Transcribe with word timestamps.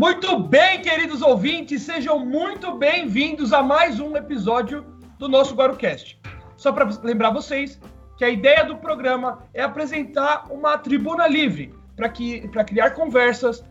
Muito 0.00 0.38
bem, 0.38 0.80
queridos 0.80 1.20
ouvintes, 1.20 1.82
sejam 1.82 2.24
muito 2.24 2.74
bem-vindos 2.74 3.52
a 3.52 3.62
mais 3.62 4.00
um 4.00 4.16
episódio 4.16 4.82
do 5.18 5.28
nosso 5.28 5.54
GuaruCast. 5.54 6.18
Só 6.56 6.72
para 6.72 6.88
lembrar 7.02 7.28
vocês 7.28 7.78
que 8.16 8.24
a 8.24 8.30
ideia 8.30 8.64
do 8.64 8.78
programa 8.78 9.46
é 9.52 9.62
apresentar 9.62 10.46
uma 10.50 10.78
tribuna 10.78 11.28
livre 11.28 11.74
para 11.96 12.64
criar 12.64 12.92
conversas 12.92 13.62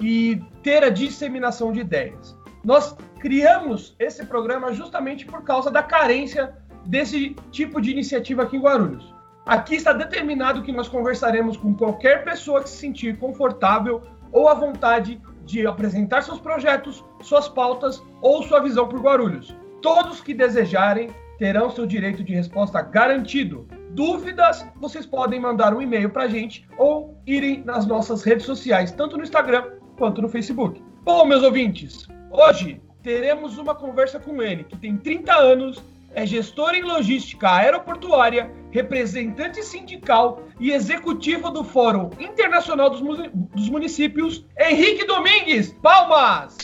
e 0.00 0.42
ter 0.60 0.82
a 0.82 0.90
disseminação 0.90 1.70
de 1.70 1.82
ideias. 1.82 2.36
Nós 2.64 2.96
criamos 3.20 3.94
esse 4.00 4.26
programa 4.26 4.72
justamente 4.72 5.24
por 5.24 5.44
causa 5.44 5.70
da 5.70 5.84
carência 5.84 6.52
desse 6.84 7.36
tipo 7.52 7.80
de 7.80 7.92
iniciativa 7.92 8.42
aqui 8.42 8.56
em 8.56 8.60
Guarulhos. 8.60 9.14
Aqui 9.46 9.76
está 9.76 9.92
determinado 9.92 10.64
que 10.64 10.72
nós 10.72 10.88
conversaremos 10.88 11.56
com 11.56 11.72
qualquer 11.76 12.24
pessoa 12.24 12.60
que 12.60 12.70
se 12.70 12.78
sentir 12.78 13.16
confortável 13.18 14.02
ou 14.32 14.48
à 14.48 14.54
vontade 14.54 15.22
de 15.46 15.66
apresentar 15.66 16.22
seus 16.22 16.40
projetos, 16.40 17.02
suas 17.22 17.48
pautas 17.48 18.02
ou 18.20 18.42
sua 18.42 18.60
visão 18.60 18.88
por 18.88 19.00
Guarulhos. 19.00 19.56
Todos 19.80 20.20
que 20.20 20.34
desejarem 20.34 21.08
terão 21.38 21.70
seu 21.70 21.86
direito 21.86 22.24
de 22.24 22.34
resposta 22.34 22.82
garantido. 22.82 23.66
Dúvidas, 23.90 24.66
vocês 24.76 25.06
podem 25.06 25.40
mandar 25.40 25.72
um 25.72 25.80
e-mail 25.80 26.10
para 26.10 26.24
a 26.24 26.28
gente 26.28 26.66
ou 26.76 27.16
irem 27.26 27.62
nas 27.64 27.86
nossas 27.86 28.22
redes 28.24 28.44
sociais, 28.44 28.90
tanto 28.90 29.16
no 29.16 29.22
Instagram 29.22 29.70
quanto 29.96 30.20
no 30.20 30.28
Facebook. 30.28 30.82
Bom, 31.04 31.24
meus 31.24 31.42
ouvintes, 31.42 32.08
hoje 32.30 32.82
teremos 33.02 33.56
uma 33.56 33.74
conversa 33.74 34.18
com 34.18 34.42
ele, 34.42 34.64
que 34.64 34.76
tem 34.76 34.96
30 34.96 35.32
anos 35.32 35.82
é 36.16 36.24
gestor 36.24 36.74
em 36.74 36.82
logística 36.82 37.46
aeroportuária, 37.46 38.50
representante 38.70 39.62
sindical 39.62 40.44
e 40.58 40.72
executivo 40.72 41.50
do 41.50 41.62
Fórum 41.62 42.08
Internacional 42.18 42.88
dos, 42.88 43.68
Municípios, 43.68 44.46
Henrique 44.58 45.06
Domingues. 45.06 45.74
Palmas! 45.82 46.56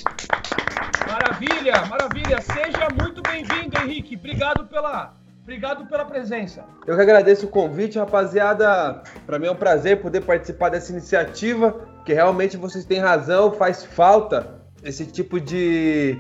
Maravilha, 1.07 1.85
maravilha. 1.85 2.41
Seja 2.41 2.89
muito 2.99 3.21
bem-vindo, 3.21 3.79
Henrique. 3.79 4.17
Obrigado 4.17 4.67
pela, 4.69 5.15
Obrigado 5.43 5.87
pela 5.87 6.07
presença. 6.07 6.65
Eu 6.87 6.97
que 6.97 7.03
agradeço 7.03 7.45
o 7.45 7.51
convite, 7.51 7.99
rapaziada. 7.99 9.03
Para 9.27 9.39
mim 9.39 9.49
é 9.49 9.51
um 9.51 9.57
prazer 9.57 10.01
poder 10.01 10.23
participar 10.23 10.71
dessa 10.71 10.91
iniciativa, 10.93 11.73
porque 11.97 12.15
realmente 12.15 12.57
vocês 12.57 12.87
têm 12.87 12.99
razão, 12.99 13.53
faz 13.53 13.85
falta 13.85 14.63
esse 14.83 15.05
tipo 15.05 15.39
de 15.39 16.19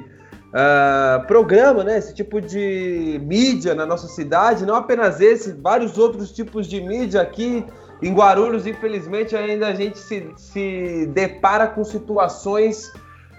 uh, 0.52 1.26
programa, 1.26 1.82
né? 1.82 1.98
Esse 1.98 2.14
tipo 2.14 2.40
de 2.40 3.20
mídia 3.22 3.74
na 3.74 3.86
nossa 3.86 4.08
cidade, 4.08 4.66
não 4.66 4.74
apenas 4.74 5.20
esse, 5.20 5.52
vários 5.52 5.98
outros 5.98 6.30
tipos 6.30 6.66
de 6.66 6.80
mídia 6.80 7.20
aqui 7.20 7.64
em 8.02 8.12
Guarulhos, 8.12 8.66
infelizmente, 8.66 9.36
ainda 9.36 9.68
a 9.68 9.74
gente 9.74 9.98
se, 9.98 10.28
se 10.36 11.06
depara 11.12 11.68
com 11.68 11.84
situações 11.84 12.92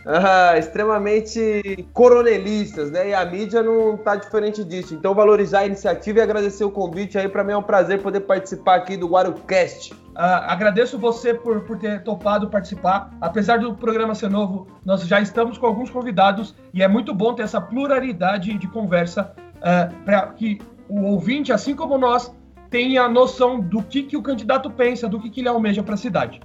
uh, 0.05 0.57
extremamente 0.57 1.87
coronelistas, 1.93 2.91
né? 2.91 3.09
E 3.09 3.13
a 3.13 3.25
mídia 3.25 3.61
não 3.61 3.95
está 3.95 4.15
diferente 4.15 4.63
disso. 4.63 4.93
Então, 4.93 5.13
valorizar 5.13 5.59
a 5.59 5.65
iniciativa 5.65 6.19
e 6.19 6.21
agradecer 6.21 6.63
o 6.63 6.71
convite 6.71 7.17
aí. 7.17 7.27
Para 7.27 7.43
mim 7.43 7.53
é 7.53 7.57
um 7.57 7.63
prazer 7.63 8.01
poder 8.01 8.21
participar 8.21 8.75
aqui 8.75 8.97
do 8.97 9.07
GuaruCast. 9.07 9.93
Uh, 9.93 9.97
agradeço 10.15 10.97
você 10.97 11.33
por, 11.33 11.61
por 11.61 11.77
ter 11.77 12.03
topado 12.03 12.49
participar. 12.49 13.11
Apesar 13.19 13.59
do 13.59 13.75
programa 13.75 14.13
ser 14.13 14.29
novo, 14.29 14.67
nós 14.85 15.05
já 15.07 15.19
estamos 15.19 15.57
com 15.57 15.65
alguns 15.65 15.89
convidados 15.89 16.55
e 16.73 16.83
é 16.83 16.87
muito 16.87 17.13
bom 17.13 17.33
ter 17.33 17.43
essa 17.43 17.59
pluralidade 17.59 18.57
de 18.57 18.67
conversa 18.67 19.33
uh, 19.57 19.93
para 20.03 20.27
que 20.27 20.59
o 20.87 21.03
ouvinte, 21.05 21.51
assim 21.51 21.75
como 21.75 21.97
nós, 21.97 22.33
tenha 22.69 23.07
noção 23.07 23.59
do 23.59 23.81
que, 23.81 24.03
que 24.03 24.17
o 24.17 24.21
candidato 24.21 24.69
pensa, 24.69 25.07
do 25.07 25.19
que, 25.19 25.29
que 25.29 25.41
ele 25.41 25.47
almeja 25.47 25.81
para 25.81 25.93
a 25.93 25.97
cidade. 25.97 26.41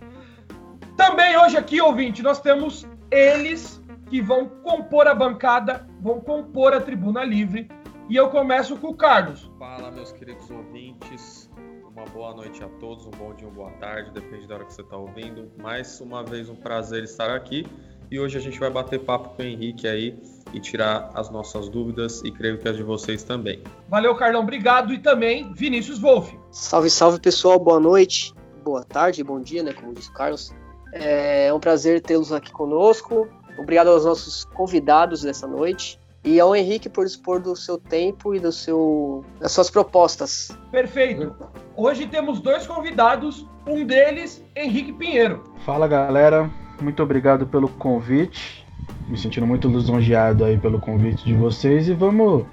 Também 0.96 1.36
hoje 1.38 1.56
aqui, 1.56 1.80
ouvinte, 1.80 2.22
nós 2.22 2.40
temos 2.40 2.86
eles 3.10 3.82
que 4.08 4.20
vão 4.20 4.48
compor 4.48 5.06
a 5.06 5.14
bancada, 5.14 5.86
vão 6.00 6.20
compor 6.20 6.72
a 6.72 6.80
tribuna 6.80 7.24
livre. 7.24 7.68
E 8.08 8.16
eu 8.16 8.30
começo 8.30 8.76
com 8.76 8.88
o 8.88 8.94
Carlos. 8.94 9.50
Fala, 9.58 9.90
meus 9.90 10.12
queridos 10.12 10.50
ouvintes. 10.50 11.50
Uma 11.86 12.04
boa 12.06 12.34
noite 12.34 12.62
a 12.62 12.68
todos, 12.80 13.06
um 13.06 13.10
bom 13.10 13.34
dia, 13.34 13.48
uma 13.48 13.54
boa 13.54 13.70
tarde, 13.72 14.12
depende 14.12 14.46
da 14.46 14.54
hora 14.54 14.64
que 14.64 14.72
você 14.72 14.82
está 14.82 14.96
ouvindo. 14.96 15.50
Mais 15.60 16.00
uma 16.00 16.22
vez, 16.22 16.48
um 16.48 16.54
prazer 16.54 17.02
estar 17.02 17.34
aqui. 17.34 17.66
E 18.10 18.18
hoje 18.18 18.38
a 18.38 18.40
gente 18.40 18.58
vai 18.58 18.70
bater 18.70 19.00
papo 19.00 19.30
com 19.30 19.42
o 19.42 19.44
Henrique 19.44 19.86
aí 19.86 20.18
e 20.54 20.60
tirar 20.60 21.10
as 21.14 21.28
nossas 21.28 21.68
dúvidas 21.68 22.22
e 22.24 22.30
creio 22.30 22.56
que 22.56 22.66
as 22.66 22.76
de 22.76 22.82
vocês 22.82 23.22
também. 23.22 23.62
Valeu, 23.88 24.14
Carlão, 24.14 24.42
obrigado. 24.42 24.94
E 24.94 24.98
também 24.98 25.52
Vinícius 25.52 25.98
Wolff. 25.98 26.38
Salve, 26.50 26.88
salve 26.88 27.20
pessoal, 27.20 27.58
boa 27.58 27.80
noite, 27.80 28.32
boa 28.64 28.84
tarde, 28.84 29.22
bom 29.22 29.40
dia, 29.40 29.62
né? 29.62 29.74
Como 29.74 29.92
disse 29.92 30.08
o 30.08 30.14
Carlos. 30.14 30.54
É 30.92 31.52
um 31.52 31.60
prazer 31.60 32.00
tê-los 32.00 32.32
aqui 32.32 32.50
conosco. 32.50 33.28
Obrigado 33.58 33.88
aos 33.88 34.04
nossos 34.04 34.44
convidados 34.44 35.22
dessa 35.22 35.46
noite 35.46 35.98
e 36.24 36.38
ao 36.40 36.54
Henrique 36.54 36.88
por 36.88 37.04
dispor 37.04 37.40
do 37.40 37.54
seu 37.56 37.78
tempo 37.78 38.34
e 38.34 38.40
do 38.40 38.52
seu, 38.52 39.24
das 39.40 39.52
suas 39.52 39.70
propostas. 39.70 40.50
Perfeito. 40.70 41.34
Hoje 41.76 42.06
temos 42.06 42.40
dois 42.40 42.66
convidados, 42.66 43.46
um 43.66 43.84
deles, 43.84 44.44
Henrique 44.54 44.92
Pinheiro. 44.92 45.44
Fala 45.64 45.86
galera, 45.86 46.50
muito 46.80 47.02
obrigado 47.02 47.46
pelo 47.46 47.68
convite. 47.68 48.66
Me 49.08 49.16
sentindo 49.16 49.46
muito 49.46 49.68
lisonjeado 49.68 50.44
aí 50.44 50.58
pelo 50.58 50.80
convite 50.80 51.24
de 51.24 51.34
vocês 51.34 51.88
e 51.88 51.94
vamos, 51.94 52.44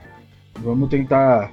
vamos 0.60 0.90
tentar 0.90 1.52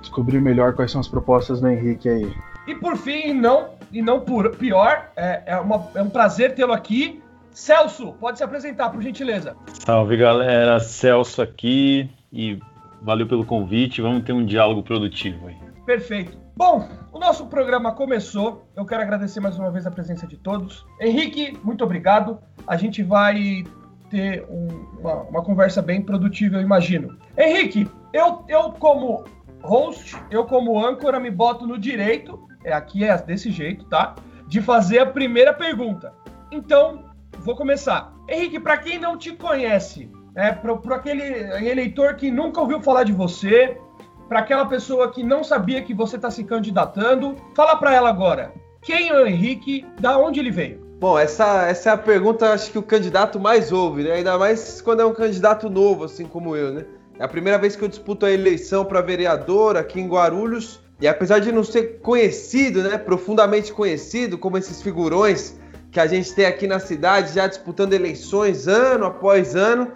descobrir 0.00 0.40
melhor 0.40 0.74
quais 0.74 0.90
são 0.90 1.00
as 1.00 1.08
propostas 1.08 1.60
do 1.60 1.68
Henrique 1.68 2.08
aí. 2.08 2.32
E 2.66 2.74
por 2.74 2.96
fim, 2.96 3.32
não, 3.32 3.77
e 3.92 4.02
não 4.02 4.20
por 4.20 4.56
pior, 4.56 5.10
é, 5.16 5.42
é, 5.46 5.56
uma, 5.58 5.88
é 5.94 6.02
um 6.02 6.10
prazer 6.10 6.54
tê-lo 6.54 6.72
aqui, 6.72 7.22
Celso, 7.50 8.12
pode 8.20 8.38
se 8.38 8.44
apresentar, 8.44 8.90
por 8.90 9.02
gentileza. 9.02 9.56
Salve, 9.84 10.16
galera. 10.16 10.78
Celso 10.78 11.42
aqui 11.42 12.08
e 12.32 12.58
valeu 13.02 13.26
pelo 13.26 13.44
convite. 13.44 14.00
Vamos 14.00 14.22
ter 14.22 14.32
um 14.32 14.46
diálogo 14.46 14.82
produtivo 14.82 15.48
aí. 15.48 15.56
Perfeito. 15.84 16.38
Bom, 16.56 16.88
o 17.12 17.18
nosso 17.18 17.46
programa 17.46 17.92
começou. 17.92 18.68
Eu 18.76 18.84
quero 18.84 19.02
agradecer 19.02 19.40
mais 19.40 19.58
uma 19.58 19.70
vez 19.70 19.86
a 19.86 19.90
presença 19.90 20.26
de 20.26 20.36
todos. 20.36 20.86
Henrique, 21.00 21.58
muito 21.64 21.82
obrigado. 21.82 22.38
A 22.66 22.76
gente 22.76 23.02
vai 23.02 23.64
ter 24.08 24.44
um, 24.48 24.68
uma, 25.00 25.14
uma, 25.22 25.42
conversa 25.42 25.82
bem 25.82 26.00
produtiva, 26.00 26.56
eu 26.56 26.62
imagino. 26.62 27.18
Henrique, 27.36 27.88
eu, 28.12 28.44
eu 28.48 28.72
como 28.72 29.24
host, 29.62 30.16
eu 30.30 30.44
como 30.44 30.84
âncora, 30.84 31.18
me 31.20 31.30
boto 31.30 31.66
no 31.66 31.78
direito, 31.78 32.47
é 32.64 32.72
aqui 32.72 33.04
é 33.04 33.16
desse 33.18 33.50
jeito, 33.50 33.84
tá? 33.86 34.14
De 34.46 34.60
fazer 34.60 34.98
a 35.00 35.06
primeira 35.06 35.52
pergunta. 35.52 36.12
Então, 36.50 37.04
vou 37.40 37.56
começar. 37.56 38.12
Henrique, 38.28 38.60
para 38.60 38.76
quem 38.78 38.98
não 38.98 39.16
te 39.16 39.32
conhece, 39.32 40.10
é, 40.34 40.52
para 40.52 40.96
aquele 40.96 41.22
eleitor 41.68 42.14
que 42.14 42.30
nunca 42.30 42.60
ouviu 42.60 42.80
falar 42.80 43.04
de 43.04 43.12
você, 43.12 43.76
para 44.28 44.40
aquela 44.40 44.66
pessoa 44.66 45.10
que 45.10 45.22
não 45.22 45.42
sabia 45.42 45.82
que 45.82 45.94
você 45.94 46.16
está 46.16 46.30
se 46.30 46.44
candidatando, 46.44 47.36
fala 47.54 47.76
para 47.76 47.94
ela 47.94 48.08
agora. 48.08 48.52
Quem 48.82 49.08
é 49.08 49.14
o 49.14 49.26
Henrique? 49.26 49.86
Da 49.98 50.18
onde 50.18 50.38
ele 50.38 50.50
veio? 50.50 50.86
Bom, 51.00 51.18
essa, 51.18 51.66
essa 51.66 51.90
é 51.90 51.92
a 51.92 51.98
pergunta, 51.98 52.52
acho 52.52 52.72
que 52.72 52.78
o 52.78 52.82
candidato 52.82 53.38
mais 53.38 53.72
ouve, 53.72 54.02
né? 54.02 54.12
Ainda 54.14 54.36
mais 54.36 54.80
quando 54.80 55.00
é 55.00 55.06
um 55.06 55.14
candidato 55.14 55.70
novo, 55.70 56.04
assim 56.04 56.26
como 56.26 56.56
eu, 56.56 56.72
né? 56.72 56.84
É 57.18 57.24
a 57.24 57.28
primeira 57.28 57.58
vez 57.58 57.74
que 57.74 57.82
eu 57.82 57.88
disputo 57.88 58.26
a 58.26 58.30
eleição 58.30 58.84
para 58.84 59.00
vereador 59.00 59.76
aqui 59.76 60.00
em 60.00 60.08
Guarulhos. 60.08 60.80
E 61.00 61.06
apesar 61.06 61.38
de 61.38 61.52
não 61.52 61.62
ser 61.62 62.00
conhecido, 62.00 62.82
né, 62.82 62.98
profundamente 62.98 63.72
conhecido, 63.72 64.36
como 64.36 64.58
esses 64.58 64.82
figurões 64.82 65.54
que 65.90 66.00
a 66.00 66.06
gente 66.06 66.34
tem 66.34 66.44
aqui 66.44 66.66
na 66.66 66.78
cidade, 66.78 67.34
já 67.34 67.46
disputando 67.46 67.92
eleições 67.92 68.66
ano 68.66 69.06
após 69.06 69.54
ano. 69.54 69.90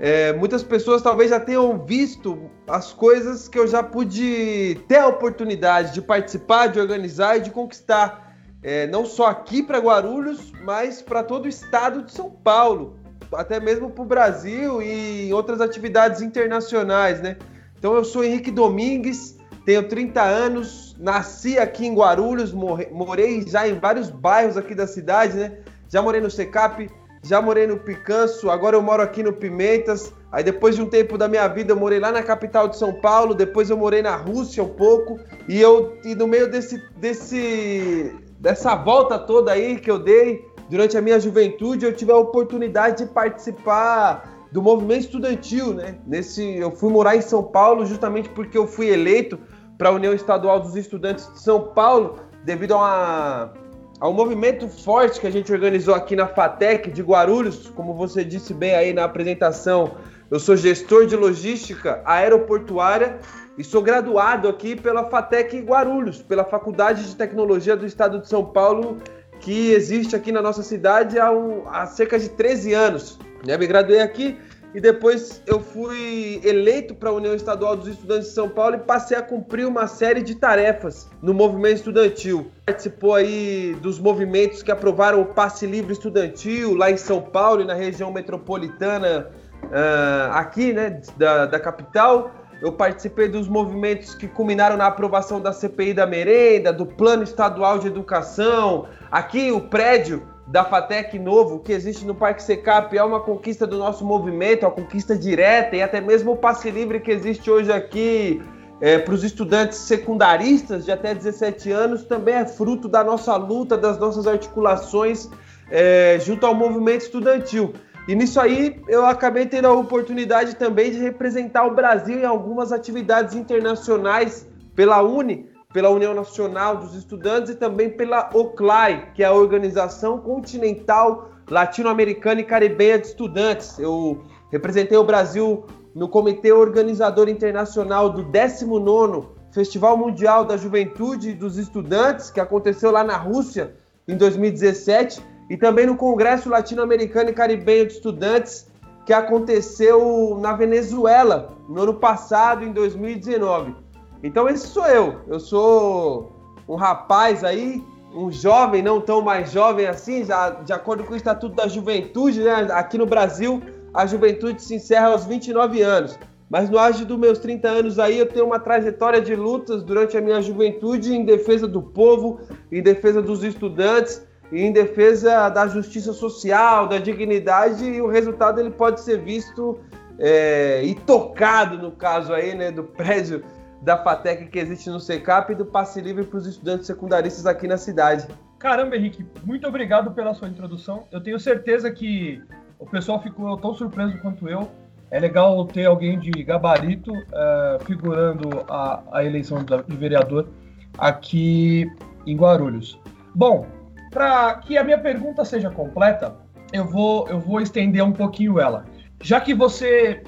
É, 0.00 0.32
muitas 0.32 0.62
pessoas 0.62 1.02
talvez 1.02 1.30
já 1.30 1.38
tenham 1.38 1.84
visto 1.84 2.50
as 2.66 2.92
coisas 2.92 3.48
que 3.48 3.58
eu 3.58 3.66
já 3.66 3.82
pude 3.82 4.80
ter 4.88 4.98
a 4.98 5.06
oportunidade 5.06 5.92
de 5.92 6.02
participar, 6.02 6.68
de 6.68 6.80
organizar 6.80 7.36
e 7.36 7.40
de 7.40 7.50
conquistar, 7.50 8.36
é, 8.62 8.86
não 8.86 9.04
só 9.04 9.26
aqui 9.26 9.62
para 9.62 9.78
Guarulhos, 9.78 10.52
mas 10.64 11.00
para 11.00 11.22
todo 11.22 11.44
o 11.44 11.48
estado 11.48 12.02
de 12.02 12.12
São 12.12 12.30
Paulo, 12.30 12.96
até 13.32 13.60
mesmo 13.60 13.90
para 13.90 14.02
o 14.02 14.06
Brasil 14.06 14.82
e 14.82 15.28
em 15.28 15.32
outras 15.32 15.60
atividades 15.60 16.22
internacionais, 16.22 17.20
né? 17.20 17.36
Então 17.78 17.94
eu 17.94 18.04
sou 18.04 18.24
Henrique 18.24 18.50
Domingues, 18.50 19.36
tenho 19.64 19.88
30 19.88 20.22
anos, 20.22 20.94
nasci 20.98 21.58
aqui 21.58 21.86
em 21.86 21.94
Guarulhos, 21.94 22.52
morei 22.52 23.46
já 23.46 23.66
em 23.66 23.78
vários 23.78 24.10
bairros 24.10 24.56
aqui 24.56 24.74
da 24.74 24.86
cidade, 24.86 25.36
né? 25.36 25.58
Já 25.88 26.02
morei 26.02 26.20
no 26.20 26.30
Secap, 26.30 26.90
já 27.22 27.40
morei 27.40 27.66
no 27.66 27.78
Picanço, 27.78 28.50
agora 28.50 28.76
eu 28.76 28.82
moro 28.82 29.02
aqui 29.02 29.22
no 29.22 29.32
Pimentas. 29.32 30.12
Aí 30.30 30.44
depois 30.44 30.76
de 30.76 30.82
um 30.82 30.86
tempo 30.86 31.16
da 31.16 31.28
minha 31.28 31.46
vida 31.48 31.72
eu 31.72 31.76
morei 31.76 31.98
lá 31.98 32.12
na 32.12 32.22
capital 32.22 32.68
de 32.68 32.76
São 32.76 32.92
Paulo, 32.92 33.34
depois 33.34 33.70
eu 33.70 33.76
morei 33.76 34.02
na 34.02 34.16
Rússia 34.16 34.62
um 34.62 34.68
pouco, 34.68 35.18
e 35.48 35.60
eu 35.60 35.96
e 36.04 36.14
no 36.14 36.26
meio 36.26 36.50
desse 36.50 36.82
desse 36.96 38.14
dessa 38.38 38.74
volta 38.74 39.18
toda 39.18 39.52
aí 39.52 39.78
que 39.78 39.90
eu 39.90 39.98
dei 39.98 40.44
durante 40.68 40.98
a 40.98 41.00
minha 41.00 41.18
juventude, 41.18 41.86
eu 41.86 41.94
tive 41.94 42.12
a 42.12 42.16
oportunidade 42.16 43.04
de 43.04 43.10
participar 43.10 44.46
do 44.50 44.60
movimento 44.60 45.06
estudantil, 45.06 45.72
né? 45.72 45.96
Nesse 46.06 46.56
eu 46.56 46.70
fui 46.70 46.90
morar 46.90 47.16
em 47.16 47.20
São 47.20 47.42
Paulo 47.42 47.86
justamente 47.86 48.28
porque 48.28 48.58
eu 48.58 48.66
fui 48.66 48.88
eleito 48.88 49.38
para 49.78 49.88
a 49.88 49.92
União 49.92 50.12
Estadual 50.12 50.60
dos 50.60 50.76
Estudantes 50.76 51.30
de 51.32 51.40
São 51.40 51.60
Paulo 51.60 52.18
devido 52.44 52.74
a 52.74 52.76
uma, 52.76 53.52
a 54.00 54.08
um 54.08 54.12
movimento 54.12 54.68
forte 54.68 55.20
que 55.20 55.26
a 55.26 55.30
gente 55.30 55.52
organizou 55.52 55.94
aqui 55.94 56.14
na 56.14 56.26
FATEC 56.26 56.90
de 56.90 57.02
Guarulhos, 57.02 57.70
como 57.74 57.94
você 57.94 58.24
disse 58.24 58.52
bem 58.52 58.74
aí 58.74 58.92
na 58.92 59.04
apresentação, 59.04 59.92
eu 60.30 60.38
sou 60.38 60.56
gestor 60.56 61.06
de 61.06 61.16
logística 61.16 62.02
aeroportuária 62.04 63.18
e 63.56 63.64
sou 63.64 63.80
graduado 63.80 64.48
aqui 64.48 64.74
pela 64.76 65.04
FATEC 65.04 65.60
Guarulhos, 65.60 66.20
pela 66.20 66.44
Faculdade 66.44 67.04
de 67.04 67.16
Tecnologia 67.16 67.76
do 67.76 67.86
Estado 67.86 68.20
de 68.20 68.28
São 68.28 68.44
Paulo, 68.44 68.98
que 69.40 69.72
existe 69.72 70.16
aqui 70.16 70.32
na 70.32 70.42
nossa 70.42 70.62
cidade 70.62 71.18
há, 71.18 71.30
um, 71.30 71.68
há 71.68 71.86
cerca 71.86 72.18
de 72.18 72.28
13 72.30 72.72
anos. 72.72 73.18
Eu 73.46 73.58
me 73.58 73.66
graduei 73.66 74.00
aqui 74.00 74.38
e 74.74 74.80
depois 74.80 75.40
eu 75.46 75.60
fui 75.60 76.40
eleito 76.42 76.96
para 76.96 77.08
a 77.08 77.12
União 77.12 77.32
Estadual 77.32 77.76
dos 77.76 77.86
Estudantes 77.86 78.28
de 78.28 78.34
São 78.34 78.48
Paulo 78.48 78.74
e 78.74 78.78
passei 78.78 79.16
a 79.16 79.22
cumprir 79.22 79.66
uma 79.68 79.86
série 79.86 80.20
de 80.20 80.34
tarefas 80.34 81.08
no 81.22 81.32
movimento 81.32 81.76
estudantil. 81.76 82.50
Participou 82.66 83.14
aí 83.14 83.76
dos 83.80 84.00
movimentos 84.00 84.64
que 84.64 84.72
aprovaram 84.72 85.22
o 85.22 85.26
passe 85.26 85.64
livre 85.64 85.92
estudantil 85.92 86.74
lá 86.74 86.90
em 86.90 86.96
São 86.96 87.22
Paulo 87.22 87.62
e 87.62 87.64
na 87.64 87.74
região 87.74 88.12
metropolitana 88.12 89.30
uh, 89.62 90.32
aqui, 90.32 90.72
né, 90.72 91.00
da, 91.16 91.46
da 91.46 91.60
capital. 91.60 92.32
Eu 92.60 92.72
participei 92.72 93.28
dos 93.28 93.46
movimentos 93.46 94.14
que 94.14 94.26
culminaram 94.26 94.76
na 94.76 94.86
aprovação 94.86 95.40
da 95.40 95.52
CPI 95.52 95.94
da 95.94 96.06
merenda, 96.06 96.72
do 96.72 96.84
Plano 96.84 97.22
Estadual 97.22 97.78
de 97.78 97.86
Educação. 97.86 98.88
Aqui 99.08 99.52
o 99.52 99.60
prédio 99.60 100.33
da 100.46 100.64
FATEC 100.64 101.18
novo 101.18 101.60
que 101.60 101.72
existe 101.72 102.04
no 102.04 102.14
Parque 102.14 102.42
Secap 102.42 102.96
é 102.96 103.02
uma 103.02 103.20
conquista 103.20 103.66
do 103.66 103.78
nosso 103.78 104.04
movimento, 104.04 104.64
uma 104.64 104.70
conquista 104.70 105.16
direta 105.16 105.74
e 105.74 105.82
até 105.82 106.00
mesmo 106.00 106.32
o 106.32 106.36
passe 106.36 106.70
livre 106.70 107.00
que 107.00 107.10
existe 107.10 107.50
hoje 107.50 107.72
aqui 107.72 108.42
é, 108.80 108.98
para 108.98 109.14
os 109.14 109.24
estudantes 109.24 109.78
secundaristas 109.78 110.84
de 110.84 110.92
até 110.92 111.14
17 111.14 111.70
anos 111.70 112.04
também 112.04 112.34
é 112.34 112.44
fruto 112.44 112.88
da 112.88 113.02
nossa 113.02 113.34
luta, 113.36 113.76
das 113.78 113.98
nossas 113.98 114.26
articulações 114.26 115.30
é, 115.70 116.18
junto 116.20 116.44
ao 116.44 116.54
movimento 116.54 117.02
estudantil. 117.02 117.72
E 118.06 118.14
nisso 118.14 118.38
aí 118.38 118.82
eu 118.86 119.06
acabei 119.06 119.46
tendo 119.46 119.66
a 119.66 119.72
oportunidade 119.72 120.56
também 120.56 120.90
de 120.90 120.98
representar 120.98 121.64
o 121.64 121.74
Brasil 121.74 122.18
em 122.18 122.26
algumas 122.26 122.70
atividades 122.70 123.34
internacionais 123.34 124.46
pela 124.74 125.00
Uni, 125.00 125.48
pela 125.74 125.90
União 125.90 126.14
Nacional 126.14 126.76
dos 126.76 126.94
Estudantes 126.94 127.50
e 127.50 127.56
também 127.56 127.90
pela 127.90 128.30
OCLAI, 128.32 129.10
que 129.12 129.24
é 129.24 129.26
a 129.26 129.32
Organização 129.32 130.18
Continental 130.18 131.32
Latino-Americana 131.50 132.40
e 132.40 132.44
Caribenha 132.44 132.96
de 132.96 133.08
Estudantes. 133.08 133.76
Eu 133.80 134.22
representei 134.52 134.96
o 134.96 135.02
Brasil 135.02 135.66
no 135.92 136.08
Comitê 136.08 136.52
Organizador 136.52 137.28
Internacional 137.28 138.08
do 138.08 138.24
19º 138.24 139.26
Festival 139.50 139.96
Mundial 139.96 140.44
da 140.44 140.56
Juventude 140.56 141.30
e 141.30 141.34
dos 141.34 141.58
Estudantes, 141.58 142.30
que 142.30 142.38
aconteceu 142.38 142.92
lá 142.92 143.02
na 143.02 143.16
Rússia 143.16 143.74
em 144.06 144.16
2017, 144.16 145.20
e 145.50 145.56
também 145.56 145.86
no 145.86 145.96
Congresso 145.96 146.48
Latino-Americano 146.48 147.30
e 147.30 147.32
Caribenho 147.32 147.88
de 147.88 147.94
Estudantes, 147.94 148.70
que 149.04 149.12
aconteceu 149.12 150.38
na 150.40 150.52
Venezuela 150.52 151.52
no 151.68 151.82
ano 151.82 151.94
passado, 151.94 152.64
em 152.64 152.72
2019. 152.72 153.83
Então 154.24 154.48
esse 154.48 154.66
sou 154.66 154.86
eu. 154.86 155.20
Eu 155.28 155.38
sou 155.38 156.32
um 156.66 156.76
rapaz 156.76 157.44
aí, 157.44 157.84
um 158.14 158.32
jovem, 158.32 158.82
não 158.82 158.98
tão 158.98 159.20
mais 159.20 159.52
jovem 159.52 159.86
assim, 159.86 160.24
já 160.24 160.48
de 160.48 160.72
acordo 160.72 161.04
com 161.04 161.12
o 161.12 161.16
Estatuto 161.16 161.54
da 161.54 161.68
Juventude, 161.68 162.40
né? 162.40 162.68
Aqui 162.70 162.96
no 162.96 163.04
Brasil, 163.04 163.62
a 163.92 164.06
juventude 164.06 164.62
se 164.62 164.76
encerra 164.76 165.08
aos 165.08 165.26
29 165.26 165.82
anos. 165.82 166.18
Mas 166.48 166.70
no 166.70 166.78
auge 166.78 167.04
dos 167.04 167.18
meus 167.18 167.38
30 167.38 167.68
anos 167.68 167.98
aí, 167.98 168.18
eu 168.18 168.26
tenho 168.26 168.46
uma 168.46 168.58
trajetória 168.58 169.20
de 169.20 169.36
lutas 169.36 169.82
durante 169.82 170.16
a 170.16 170.22
minha 170.22 170.40
juventude 170.40 171.14
em 171.14 171.24
defesa 171.24 171.68
do 171.68 171.82
povo, 171.82 172.40
em 172.72 172.82
defesa 172.82 173.20
dos 173.20 173.44
estudantes, 173.44 174.26
em 174.50 174.72
defesa 174.72 175.50
da 175.50 175.66
justiça 175.66 176.14
social, 176.14 176.86
da 176.88 176.96
dignidade, 176.96 177.84
e 177.84 178.00
o 178.00 178.06
resultado 178.06 178.58
ele 178.58 178.70
pode 178.70 179.00
ser 179.00 179.18
visto 179.18 179.78
é, 180.18 180.82
e 180.82 180.94
tocado, 180.94 181.76
no 181.76 181.90
caso 181.90 182.32
aí, 182.32 182.54
né, 182.54 182.70
do 182.70 182.84
prédio 182.84 183.42
da 183.84 183.98
FATEC 183.98 184.46
que 184.46 184.58
existe 184.58 184.88
no 184.88 184.98
SECAP 184.98 185.52
e 185.52 185.54
do 185.54 185.66
passe 185.66 186.00
livre 186.00 186.24
para 186.24 186.38
os 186.38 186.46
estudantes 186.46 186.86
secundaristas 186.86 187.44
aqui 187.44 187.68
na 187.68 187.76
cidade. 187.76 188.26
Caramba, 188.58 188.96
Henrique, 188.96 189.26
muito 189.44 189.68
obrigado 189.68 190.10
pela 190.12 190.32
sua 190.32 190.48
introdução. 190.48 191.04
Eu 191.12 191.22
tenho 191.22 191.38
certeza 191.38 191.90
que 191.90 192.42
o 192.78 192.86
pessoal 192.86 193.20
ficou 193.22 193.56
tão 193.58 193.74
surpreso 193.74 194.16
quanto 194.18 194.48
eu. 194.48 194.70
É 195.10 195.20
legal 195.20 195.64
ter 195.66 195.84
alguém 195.84 196.18
de 196.18 196.30
gabarito 196.42 197.12
uh, 197.12 197.84
figurando 197.84 198.64
a, 198.68 199.02
a 199.12 199.24
eleição 199.24 199.58
de 199.62 199.96
vereador 199.96 200.48
aqui 200.96 201.86
em 202.26 202.36
Guarulhos. 202.36 202.98
Bom, 203.34 203.66
para 204.10 204.54
que 204.54 204.78
a 204.78 204.82
minha 204.82 204.98
pergunta 204.98 205.44
seja 205.44 205.68
completa, 205.68 206.34
eu 206.72 206.86
vou, 206.86 207.28
eu 207.28 207.38
vou 207.38 207.60
estender 207.60 208.02
um 208.02 208.12
pouquinho 208.12 208.58
ela. 208.58 208.86
Já 209.20 209.40
que 209.40 209.54
você 209.54 210.22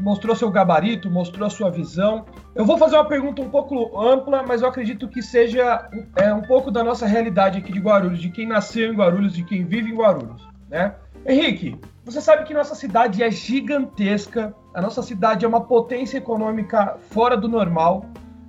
mostrou 0.00 0.34
seu 0.34 0.50
gabarito, 0.50 1.10
mostrou 1.10 1.46
a 1.46 1.50
sua 1.50 1.70
visão. 1.70 2.24
Eu 2.54 2.64
vou 2.64 2.78
fazer 2.78 2.96
uma 2.96 3.04
pergunta 3.04 3.42
um 3.42 3.50
pouco 3.50 4.00
ampla, 4.00 4.42
mas 4.42 4.62
eu 4.62 4.68
acredito 4.68 5.08
que 5.08 5.22
seja 5.22 5.88
é, 6.16 6.32
um 6.32 6.42
pouco 6.42 6.70
da 6.70 6.82
nossa 6.82 7.06
realidade 7.06 7.58
aqui 7.58 7.72
de 7.72 7.78
Guarulhos, 7.78 8.20
de 8.20 8.30
quem 8.30 8.46
nasceu 8.46 8.92
em 8.92 8.96
Guarulhos, 8.96 9.34
de 9.34 9.44
quem 9.44 9.64
vive 9.64 9.90
em 9.90 9.96
Guarulhos, 9.96 10.46
né? 10.68 10.94
Henrique, 11.26 11.78
você 12.04 12.20
sabe 12.20 12.44
que 12.44 12.54
nossa 12.54 12.74
cidade 12.74 13.22
é 13.22 13.30
gigantesca, 13.30 14.54
a 14.74 14.80
nossa 14.80 15.02
cidade 15.02 15.44
é 15.44 15.48
uma 15.48 15.60
potência 15.60 16.18
econômica 16.18 16.96
fora 17.10 17.36
do 17.36 17.48
normal. 17.48 18.06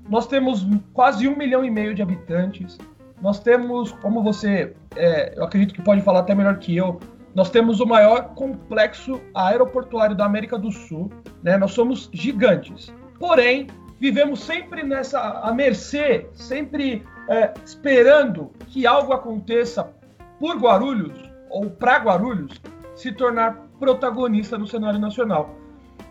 Nós 0.10 0.26
temos 0.26 0.68
quase 0.92 1.28
um 1.28 1.38
milhão 1.38 1.64
e 1.64 1.70
meio 1.70 1.94
de 1.94 2.02
habitantes. 2.02 2.78
Nós 3.22 3.40
temos, 3.40 3.92
como 3.92 4.24
você, 4.24 4.76
é, 4.96 5.38
eu 5.38 5.44
acredito 5.44 5.74
que 5.74 5.82
pode 5.82 6.02
falar 6.02 6.22
até 6.22 6.34
melhor 6.34 6.58
que 6.58 6.76
eu, 6.76 7.00
nós 7.36 7.50
temos 7.50 7.80
o 7.80 7.86
maior 7.86 8.36
complexo 8.36 9.20
aeroportuário 9.34 10.16
da 10.16 10.26
América 10.26 10.58
do 10.58 10.72
Sul, 10.72 11.12
né? 11.42 11.58
Nós 11.58 11.72
somos 11.72 12.10
gigantes. 12.14 12.94
Porém, 13.20 13.68
vivemos 14.00 14.42
sempre 14.44 14.84
nessa 14.84 15.20
à 15.20 15.54
mercê, 15.54 16.28
sempre 16.34 17.04
é, 17.30 17.54
esperando 17.66 18.52
que 18.68 18.86
algo 18.86 19.14
aconteça 19.14 19.92
por 20.40 20.58
Guarulhos 20.58 21.18
ou 21.50 21.70
para 21.70 21.98
Guarulhos 21.98 22.62
se 22.96 23.12
tornar 23.12 23.58
protagonista 23.80 24.58
no 24.58 24.68
cenário 24.68 25.00
nacional. 25.00 25.56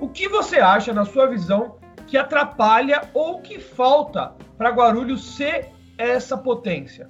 O 0.01 0.09
que 0.09 0.29
você 0.29 0.59
acha, 0.59 0.93
na 0.93 1.05
sua 1.05 1.27
visão, 1.27 1.77
que 2.07 2.17
atrapalha 2.17 3.03
ou 3.15 3.41
que 3.41 3.61
falta 3.61 4.35
para 4.59 4.71
Guarulhos 4.71 5.37
ser 5.37 5.69
essa 5.97 6.37
potência? 6.37 7.09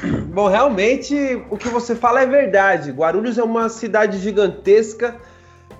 Bom, 0.32 0.48
realmente 0.48 1.14
o 1.50 1.56
que 1.56 1.68
você 1.68 1.94
fala 1.94 2.22
é 2.22 2.26
verdade. 2.26 2.90
Guarulhos 2.90 3.38
é 3.38 3.42
uma 3.42 3.68
cidade 3.68 4.18
gigantesca 4.18 5.16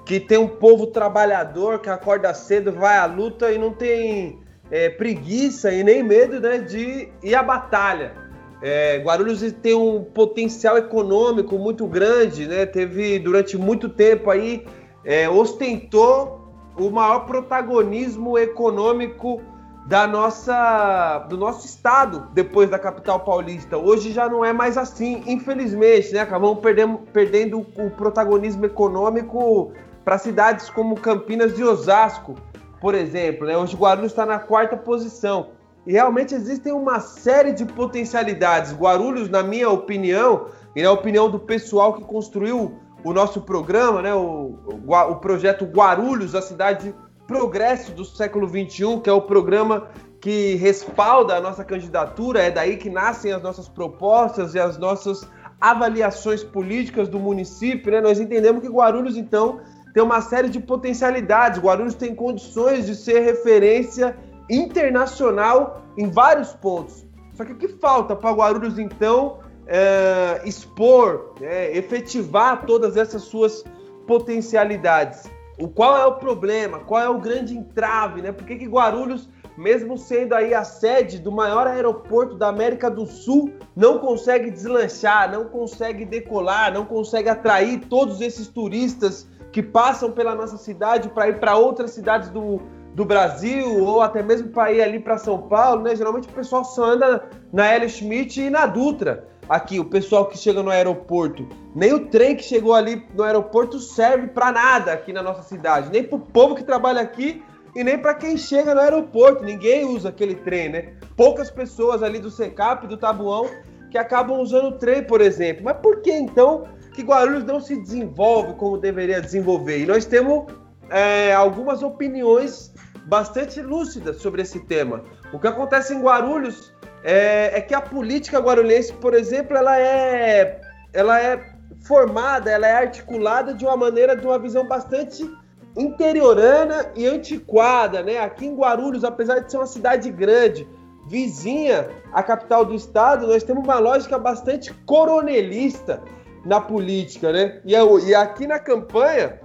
que 0.04 0.18
tem 0.18 0.38
um 0.38 0.48
povo 0.48 0.86
trabalhador 0.86 1.80
que 1.80 1.90
acorda 1.90 2.32
cedo, 2.32 2.72
vai 2.72 2.96
à 2.96 3.04
luta 3.04 3.52
e 3.52 3.58
não 3.58 3.72
tem 3.72 4.38
é, 4.70 4.88
preguiça 4.88 5.70
e 5.70 5.84
nem 5.84 6.02
medo 6.02 6.40
né, 6.40 6.58
de 6.58 7.08
ir 7.22 7.34
à 7.34 7.42
batalha. 7.42 8.12
É, 8.60 8.98
Guarulhos 8.98 9.40
tem 9.62 9.74
um 9.74 10.02
potencial 10.02 10.76
econômico 10.76 11.56
muito 11.58 11.86
grande, 11.86 12.46
né? 12.46 12.66
Teve 12.66 13.18
durante 13.18 13.56
muito 13.56 13.88
tempo 13.88 14.30
aí 14.30 14.66
é, 15.04 15.28
ostentou 15.28 16.52
o 16.76 16.90
maior 16.90 17.20
protagonismo 17.20 18.36
econômico 18.36 19.40
da 19.88 20.06
nossa, 20.06 21.20
do 21.30 21.38
nosso 21.38 21.64
estado 21.64 22.28
depois 22.34 22.68
da 22.68 22.78
capital 22.78 23.20
paulista. 23.20 23.78
Hoje 23.78 24.12
já 24.12 24.28
não 24.28 24.44
é 24.44 24.52
mais 24.52 24.76
assim, 24.76 25.22
infelizmente, 25.26 26.12
né? 26.12 26.20
Acabamos 26.20 26.58
perdendo, 26.58 26.98
perdendo 27.10 27.60
o 27.60 27.90
protagonismo 27.92 28.66
econômico 28.66 29.72
para 30.04 30.18
cidades 30.18 30.68
como 30.68 30.94
Campinas 31.00 31.58
e 31.58 31.64
Osasco, 31.64 32.34
por 32.82 32.94
exemplo. 32.94 33.46
Né? 33.46 33.56
Hoje 33.56 33.74
Guarulhos 33.74 34.12
está 34.12 34.26
na 34.26 34.38
quarta 34.38 34.76
posição. 34.76 35.52
E 35.86 35.92
realmente 35.92 36.34
existem 36.34 36.70
uma 36.70 37.00
série 37.00 37.52
de 37.52 37.64
potencialidades. 37.64 38.74
Guarulhos, 38.74 39.30
na 39.30 39.42
minha 39.42 39.70
opinião, 39.70 40.48
e 40.76 40.82
na 40.82 40.92
opinião 40.92 41.30
do 41.30 41.38
pessoal 41.38 41.94
que 41.94 42.04
construiu 42.04 42.78
o 43.02 43.14
nosso 43.14 43.40
programa, 43.40 44.02
né? 44.02 44.14
o, 44.14 44.58
o, 44.86 44.92
o 44.92 45.16
projeto 45.16 45.64
Guarulhos, 45.64 46.34
a 46.34 46.42
cidade 46.42 46.94
Progresso 47.28 47.92
do 47.92 48.06
século 48.06 48.48
XXI, 48.48 49.02
que 49.04 49.10
é 49.10 49.12
o 49.12 49.20
programa 49.20 49.88
que 50.18 50.54
respalda 50.54 51.36
a 51.36 51.40
nossa 51.42 51.62
candidatura, 51.62 52.40
é 52.40 52.50
daí 52.50 52.78
que 52.78 52.88
nascem 52.88 53.30
as 53.34 53.42
nossas 53.42 53.68
propostas 53.68 54.54
e 54.54 54.58
as 54.58 54.78
nossas 54.78 55.28
avaliações 55.60 56.42
políticas 56.42 57.06
do 57.06 57.20
município, 57.20 57.92
né? 57.92 58.00
Nós 58.00 58.18
entendemos 58.18 58.62
que 58.62 58.68
Guarulhos, 58.70 59.18
então, 59.18 59.60
tem 59.92 60.02
uma 60.02 60.22
série 60.22 60.48
de 60.48 60.58
potencialidades. 60.58 61.60
Guarulhos 61.60 61.94
tem 61.94 62.14
condições 62.14 62.86
de 62.86 62.94
ser 62.94 63.20
referência 63.20 64.16
internacional 64.48 65.82
em 65.98 66.08
vários 66.08 66.54
pontos. 66.54 67.06
Só 67.34 67.44
que 67.44 67.52
o 67.52 67.56
que 67.56 67.68
falta 67.68 68.16
para 68.16 68.32
Guarulhos, 68.32 68.78
então, 68.78 69.40
é, 69.66 70.40
expor, 70.46 71.34
é, 71.42 71.76
efetivar 71.76 72.64
todas 72.64 72.96
essas 72.96 73.20
suas 73.20 73.62
potencialidades? 74.06 75.24
O 75.58 75.68
qual 75.68 75.96
é 75.96 76.06
o 76.06 76.14
problema? 76.14 76.80
Qual 76.80 77.00
é 77.00 77.08
o 77.08 77.18
grande 77.18 77.56
entrave, 77.56 78.22
né? 78.22 78.32
Por 78.32 78.46
que, 78.46 78.56
que 78.56 78.66
Guarulhos 78.66 79.28
mesmo 79.58 79.98
sendo 79.98 80.34
aí 80.34 80.54
a 80.54 80.62
sede 80.62 81.18
do 81.18 81.32
maior 81.32 81.66
aeroporto 81.66 82.36
da 82.36 82.46
América 82.46 82.88
do 82.88 83.04
Sul, 83.04 83.52
não 83.74 83.98
consegue 83.98 84.52
deslanchar, 84.52 85.30
não 85.32 85.46
consegue 85.46 86.04
decolar, 86.04 86.72
não 86.72 86.84
consegue 86.84 87.28
atrair 87.28 87.80
todos 87.88 88.20
esses 88.20 88.46
turistas 88.46 89.28
que 89.50 89.60
passam 89.60 90.12
pela 90.12 90.32
nossa 90.32 90.56
cidade 90.56 91.08
para 91.08 91.28
ir 91.28 91.40
para 91.40 91.56
outras 91.56 91.90
cidades 91.90 92.28
do, 92.28 92.60
do 92.94 93.04
Brasil 93.04 93.84
ou 93.84 94.00
até 94.00 94.22
mesmo 94.22 94.48
para 94.50 94.72
ir 94.72 94.80
ali 94.80 95.00
para 95.00 95.18
São 95.18 95.42
Paulo, 95.42 95.82
né? 95.82 95.96
Geralmente 95.96 96.28
o 96.28 96.32
pessoal 96.32 96.64
só 96.64 96.92
anda 96.92 97.28
na 97.52 97.66
L. 97.66 97.88
Schmidt 97.88 98.40
e 98.40 98.50
na 98.50 98.64
Dutra. 98.64 99.26
Aqui, 99.48 99.80
o 99.80 99.84
pessoal 99.84 100.26
que 100.26 100.36
chega 100.36 100.62
no 100.62 100.70
aeroporto, 100.70 101.48
nem 101.74 101.92
o 101.94 102.06
trem 102.06 102.36
que 102.36 102.42
chegou 102.42 102.74
ali 102.74 103.06
no 103.14 103.22
aeroporto 103.22 103.78
serve 103.80 104.28
para 104.28 104.52
nada 104.52 104.92
aqui 104.92 105.10
na 105.10 105.22
nossa 105.22 105.42
cidade, 105.42 105.90
nem 105.90 106.04
para 106.04 106.16
o 106.16 106.20
povo 106.20 106.54
que 106.54 106.62
trabalha 106.62 107.00
aqui 107.00 107.42
e 107.74 107.82
nem 107.82 107.96
para 107.96 108.14
quem 108.14 108.36
chega 108.36 108.74
no 108.74 108.80
aeroporto. 108.80 109.42
Ninguém 109.42 109.86
usa 109.86 110.10
aquele 110.10 110.34
trem, 110.34 110.68
né? 110.68 110.92
Poucas 111.16 111.50
pessoas 111.50 112.02
ali 112.02 112.18
do 112.18 112.30
Secap, 112.30 112.86
do 112.86 112.98
Tabuão, 112.98 113.48
que 113.90 113.96
acabam 113.96 114.38
usando 114.38 114.68
o 114.68 114.78
trem, 114.78 115.02
por 115.02 115.22
exemplo. 115.22 115.64
Mas 115.64 115.78
por 115.78 116.02
que 116.02 116.12
então 116.12 116.64
que 116.92 117.02
Guarulhos 117.02 117.44
não 117.44 117.58
se 117.58 117.74
desenvolve 117.76 118.52
como 118.54 118.76
deveria 118.76 119.20
desenvolver? 119.20 119.78
E 119.78 119.86
nós 119.86 120.04
temos 120.04 120.44
é, 120.90 121.32
algumas 121.32 121.82
opiniões 121.82 122.74
bastante 123.06 123.62
lúcidas 123.62 124.18
sobre 124.18 124.42
esse 124.42 124.60
tema. 124.60 125.02
O 125.32 125.38
que 125.38 125.46
acontece 125.46 125.94
em 125.94 126.02
Guarulhos 126.02 126.72
é, 127.02 127.58
é 127.58 127.60
que 127.60 127.74
a 127.74 127.80
política 127.80 128.38
guarulhense, 128.38 128.92
por 128.94 129.14
exemplo, 129.14 129.56
ela 129.56 129.78
é, 129.78 130.60
ela 130.92 131.20
é 131.20 131.58
formada, 131.84 132.50
ela 132.50 132.66
é 132.66 132.72
articulada 132.72 133.54
de 133.54 133.64
uma 133.64 133.76
maneira, 133.76 134.16
de 134.16 134.26
uma 134.26 134.38
visão 134.38 134.66
bastante 134.66 135.28
interiorana 135.76 136.90
e 136.96 137.06
antiquada, 137.06 138.02
né? 138.02 138.18
Aqui 138.18 138.46
em 138.46 138.54
Guarulhos, 138.54 139.04
apesar 139.04 139.38
de 139.40 139.50
ser 139.50 139.58
uma 139.58 139.66
cidade 139.66 140.10
grande, 140.10 140.68
vizinha 141.06 141.88
à 142.12 142.22
capital 142.22 142.64
do 142.64 142.74
estado, 142.74 143.26
nós 143.26 143.42
temos 143.42 143.64
uma 143.64 143.78
lógica 143.78 144.18
bastante 144.18 144.74
coronelista 144.84 146.02
na 146.44 146.60
política, 146.60 147.32
né? 147.32 147.60
E, 147.64 147.74
e 147.74 148.14
aqui 148.14 148.46
na 148.46 148.58
campanha, 148.58 149.40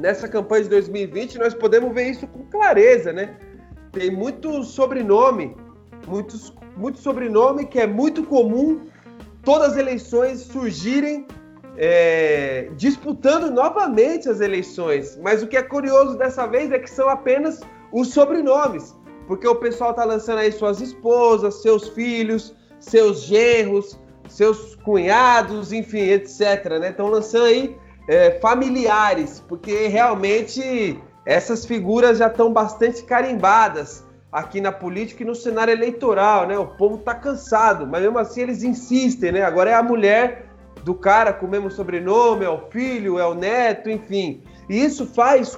nessa 0.00 0.28
campanha 0.28 0.64
de 0.64 0.70
2020, 0.70 1.38
nós 1.38 1.54
podemos 1.54 1.94
ver 1.94 2.10
isso 2.10 2.26
com 2.26 2.44
clareza, 2.44 3.12
né? 3.12 3.36
Tem 3.92 4.10
muito 4.10 4.64
sobrenome, 4.64 5.56
muitos, 6.06 6.52
muito 6.76 6.98
sobrenome 6.98 7.66
que 7.66 7.78
é 7.78 7.86
muito 7.86 8.22
comum 8.24 8.80
todas 9.42 9.72
as 9.72 9.76
eleições 9.76 10.40
surgirem 10.40 11.26
é, 11.76 12.70
disputando 12.76 13.50
novamente 13.50 14.28
as 14.28 14.40
eleições. 14.40 15.18
Mas 15.22 15.42
o 15.42 15.46
que 15.46 15.56
é 15.56 15.62
curioso 15.62 16.16
dessa 16.16 16.46
vez 16.46 16.70
é 16.72 16.78
que 16.78 16.90
são 16.90 17.08
apenas 17.08 17.60
os 17.92 18.12
sobrenomes, 18.12 18.94
porque 19.26 19.46
o 19.46 19.54
pessoal 19.56 19.90
está 19.90 20.04
lançando 20.04 20.38
aí 20.38 20.52
suas 20.52 20.80
esposas, 20.80 21.62
seus 21.62 21.88
filhos, 21.88 22.54
seus 22.78 23.22
genros, 23.22 23.98
seus 24.28 24.74
cunhados, 24.76 25.72
enfim, 25.72 26.00
etc. 26.00 26.40
Estão 26.40 27.06
né? 27.06 27.12
lançando 27.12 27.46
aí 27.46 27.76
é, 28.08 28.32
familiares, 28.40 29.42
porque 29.48 29.88
realmente 29.88 30.98
essas 31.26 31.64
figuras 31.64 32.18
já 32.18 32.26
estão 32.26 32.52
bastante 32.52 33.02
carimbadas 33.04 34.04
aqui 34.34 34.60
na 34.60 34.72
política 34.72 35.22
e 35.22 35.26
no 35.26 35.34
cenário 35.34 35.70
eleitoral, 35.70 36.44
né? 36.48 36.58
O 36.58 36.66
povo 36.66 36.96
está 36.96 37.14
cansado, 37.14 37.86
mas 37.86 38.02
mesmo 38.02 38.18
assim 38.18 38.40
eles 38.40 38.64
insistem, 38.64 39.30
né? 39.30 39.42
Agora 39.44 39.70
é 39.70 39.74
a 39.74 39.82
mulher 39.82 40.46
do 40.82 40.92
cara 40.92 41.32
com 41.32 41.46
o 41.46 41.48
mesmo 41.48 41.70
sobrenome, 41.70 42.44
é 42.44 42.50
o 42.50 42.58
filho, 42.68 43.16
é 43.16 43.24
o 43.24 43.32
neto, 43.32 43.88
enfim. 43.88 44.42
E 44.68 44.84
isso 44.84 45.06
faz 45.06 45.56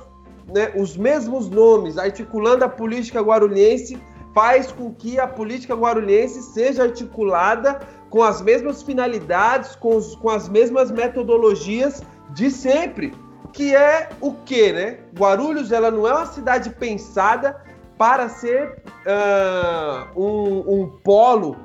né, 0.54 0.72
os 0.76 0.94
mesmos 0.94 1.48
nomes, 1.48 1.96
articulando 1.96 2.66
a 2.66 2.68
política 2.68 3.22
guarulhense, 3.22 3.98
faz 4.34 4.70
com 4.70 4.92
que 4.92 5.18
a 5.18 5.26
política 5.26 5.74
guarulhense 5.74 6.42
seja 6.42 6.82
articulada 6.82 7.80
com 8.10 8.22
as 8.22 8.42
mesmas 8.42 8.82
finalidades, 8.82 9.74
com, 9.74 9.96
os, 9.96 10.14
com 10.16 10.28
as 10.28 10.50
mesmas 10.50 10.90
metodologias 10.90 12.02
de 12.34 12.50
sempre. 12.50 13.14
Que 13.54 13.74
é 13.74 14.10
o 14.20 14.34
que, 14.34 14.70
né? 14.70 14.98
Guarulhos 15.18 15.72
ela 15.72 15.90
não 15.90 16.06
é 16.06 16.12
uma 16.12 16.26
cidade 16.26 16.68
pensada 16.68 17.64
para 17.98 18.28
ser 18.28 18.82
uh, 19.06 20.20
um, 20.20 20.82
um 20.82 20.88
polo 21.02 21.56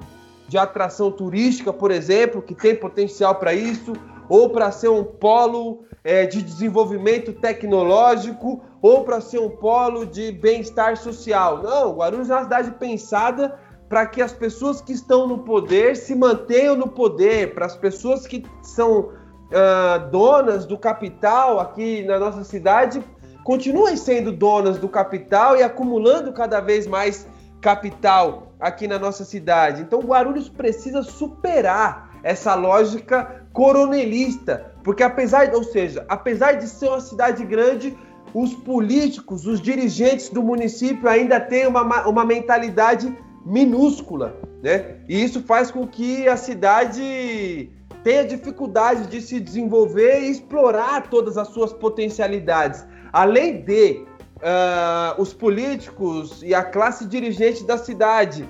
de 0.48 0.58
atração 0.58 1.12
turística, 1.12 1.72
por 1.72 1.92
exemplo, 1.92 2.42
que 2.42 2.54
tem 2.54 2.76
potencial 2.76 3.36
para 3.36 3.54
isso, 3.54 3.94
ou 4.28 4.50
para 4.50 4.72
ser 4.72 4.90
um 4.90 5.04
polo 5.04 5.86
é, 6.04 6.26
de 6.26 6.42
desenvolvimento 6.42 7.34
tecnológico, 7.34 8.64
ou 8.82 9.04
para 9.04 9.22
ser 9.22 9.40
um 9.40 9.50
polo 9.50 10.06
de 10.06 10.32
bem-estar 10.32 10.98
social. 10.98 11.62
Não, 11.62 11.96
Guarulhos 11.96 12.30
é 12.30 12.34
uma 12.34 12.44
cidade 12.44 12.72
pensada 12.72 13.58
para 13.88 14.06
que 14.06 14.22
as 14.22 14.32
pessoas 14.32 14.82
que 14.82 14.94
estão 14.94 15.28
no 15.28 15.40
poder 15.40 15.98
se 15.98 16.16
mantenham 16.16 16.76
no 16.76 16.88
poder, 16.88 17.54
para 17.54 17.66
as 17.66 17.76
pessoas 17.76 18.26
que 18.26 18.44
são 18.62 19.00
uh, 19.02 20.10
donas 20.10 20.66
do 20.66 20.78
capital 20.78 21.60
aqui 21.60 22.04
na 22.04 22.18
nossa 22.18 22.44
cidade 22.44 23.04
continuem 23.44 23.96
sendo 23.98 24.32
donas 24.32 24.78
do 24.78 24.88
capital 24.88 25.58
e 25.58 25.64
acumulando 25.64 26.32
cada 26.34 26.60
vez 26.60 26.88
mais 26.88 27.28
capital 27.60 28.54
aqui 28.60 28.88
na 28.88 29.00
nossa 29.00 29.24
cidade. 29.24 29.82
Então, 29.82 30.00
Guarulhos 30.00 30.50
precisa 30.50 31.04
superar 31.04 32.20
essa 32.24 32.54
lógica 32.54 33.46
coronelista, 33.52 34.74
porque 34.84 35.04
apesar, 35.04 35.54
ou 35.54 35.64
seja, 35.64 36.06
apesar 36.08 36.54
de 36.54 36.68
ser 36.68 36.90
uma 36.90 37.02
cidade 37.02 37.44
grande, 37.44 37.98
os 38.34 38.54
políticos, 38.54 39.46
os 39.46 39.60
dirigentes 39.60 40.30
do 40.30 40.42
município 40.42 41.10
ainda 41.10 41.40
têm 41.40 41.68
uma, 41.68 42.08
uma 42.08 42.24
mentalidade 42.24 43.16
minúscula, 43.46 44.36
né? 44.64 44.98
E 45.10 45.22
isso 45.22 45.42
faz 45.44 45.72
com 45.72 45.88
que 45.88 46.28
a 46.28 46.38
cidade 46.38 47.70
tenha 48.04 48.26
dificuldade 48.26 49.08
de 49.08 49.22
se 49.22 49.40
desenvolver 49.40 50.22
e 50.22 50.32
explorar 50.32 51.10
todas 51.10 51.38
as 51.38 51.50
suas 51.50 51.74
potencialidades. 51.74 52.86
Além 53.12 53.62
de 53.62 54.06
uh, 54.38 55.22
os 55.22 55.34
políticos 55.34 56.42
e 56.44 56.54
a 56.54 56.64
classe 56.64 57.06
dirigente 57.06 57.64
da 57.64 57.78
cidade 57.78 58.48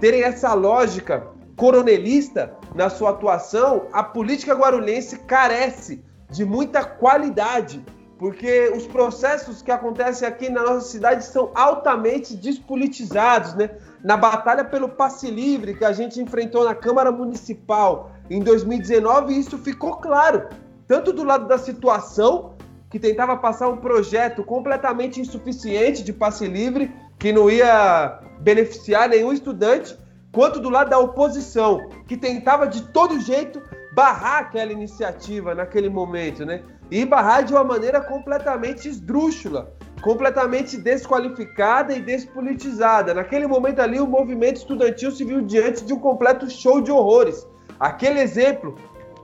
terem 0.00 0.22
essa 0.22 0.52
lógica 0.54 1.26
coronelista 1.56 2.56
na 2.74 2.90
sua 2.90 3.10
atuação, 3.10 3.86
a 3.92 4.02
política 4.02 4.54
guarulhense 4.54 5.18
carece 5.20 6.04
de 6.30 6.44
muita 6.44 6.82
qualidade, 6.84 7.84
porque 8.18 8.72
os 8.74 8.86
processos 8.86 9.62
que 9.62 9.70
acontecem 9.70 10.26
aqui 10.26 10.48
na 10.48 10.62
nossa 10.62 10.88
cidade 10.88 11.24
são 11.24 11.50
altamente 11.54 12.34
despolitizados, 12.36 13.54
né? 13.54 13.70
Na 14.02 14.16
batalha 14.16 14.64
pelo 14.64 14.88
passe 14.88 15.30
livre 15.30 15.74
que 15.74 15.84
a 15.84 15.92
gente 15.92 16.20
enfrentou 16.20 16.64
na 16.64 16.74
Câmara 16.74 17.12
Municipal 17.12 18.10
em 18.30 18.40
2019, 18.40 19.38
isso 19.38 19.58
ficou 19.58 19.96
claro, 19.96 20.48
tanto 20.86 21.12
do 21.12 21.22
lado 21.22 21.46
da 21.46 21.58
situação 21.58 22.51
que 22.92 22.98
tentava 22.98 23.38
passar 23.38 23.70
um 23.70 23.78
projeto 23.78 24.44
completamente 24.44 25.18
insuficiente 25.18 26.04
de 26.04 26.12
passe 26.12 26.46
livre, 26.46 26.94
que 27.18 27.32
não 27.32 27.50
ia 27.50 28.20
beneficiar 28.40 29.08
nenhum 29.08 29.32
estudante, 29.32 29.96
quanto 30.30 30.60
do 30.60 30.68
lado 30.68 30.90
da 30.90 30.98
oposição, 30.98 31.88
que 32.06 32.18
tentava 32.18 32.66
de 32.66 32.82
todo 32.92 33.18
jeito 33.18 33.62
barrar 33.94 34.40
aquela 34.40 34.70
iniciativa 34.72 35.54
naquele 35.54 35.88
momento, 35.88 36.44
né? 36.44 36.62
E 36.90 37.06
barrar 37.06 37.40
de 37.40 37.54
uma 37.54 37.64
maneira 37.64 37.98
completamente 37.98 38.86
esdrúxula, 38.86 39.72
completamente 40.02 40.76
desqualificada 40.76 41.94
e 41.94 42.02
despolitizada. 42.02 43.14
Naquele 43.14 43.46
momento 43.46 43.80
ali, 43.80 44.00
o 44.00 44.06
movimento 44.06 44.58
estudantil 44.58 45.10
se 45.10 45.24
viu 45.24 45.40
diante 45.40 45.82
de 45.82 45.94
um 45.94 45.98
completo 45.98 46.50
show 46.50 46.78
de 46.78 46.92
horrores. 46.92 47.48
Aquele 47.80 48.20
exemplo 48.20 48.74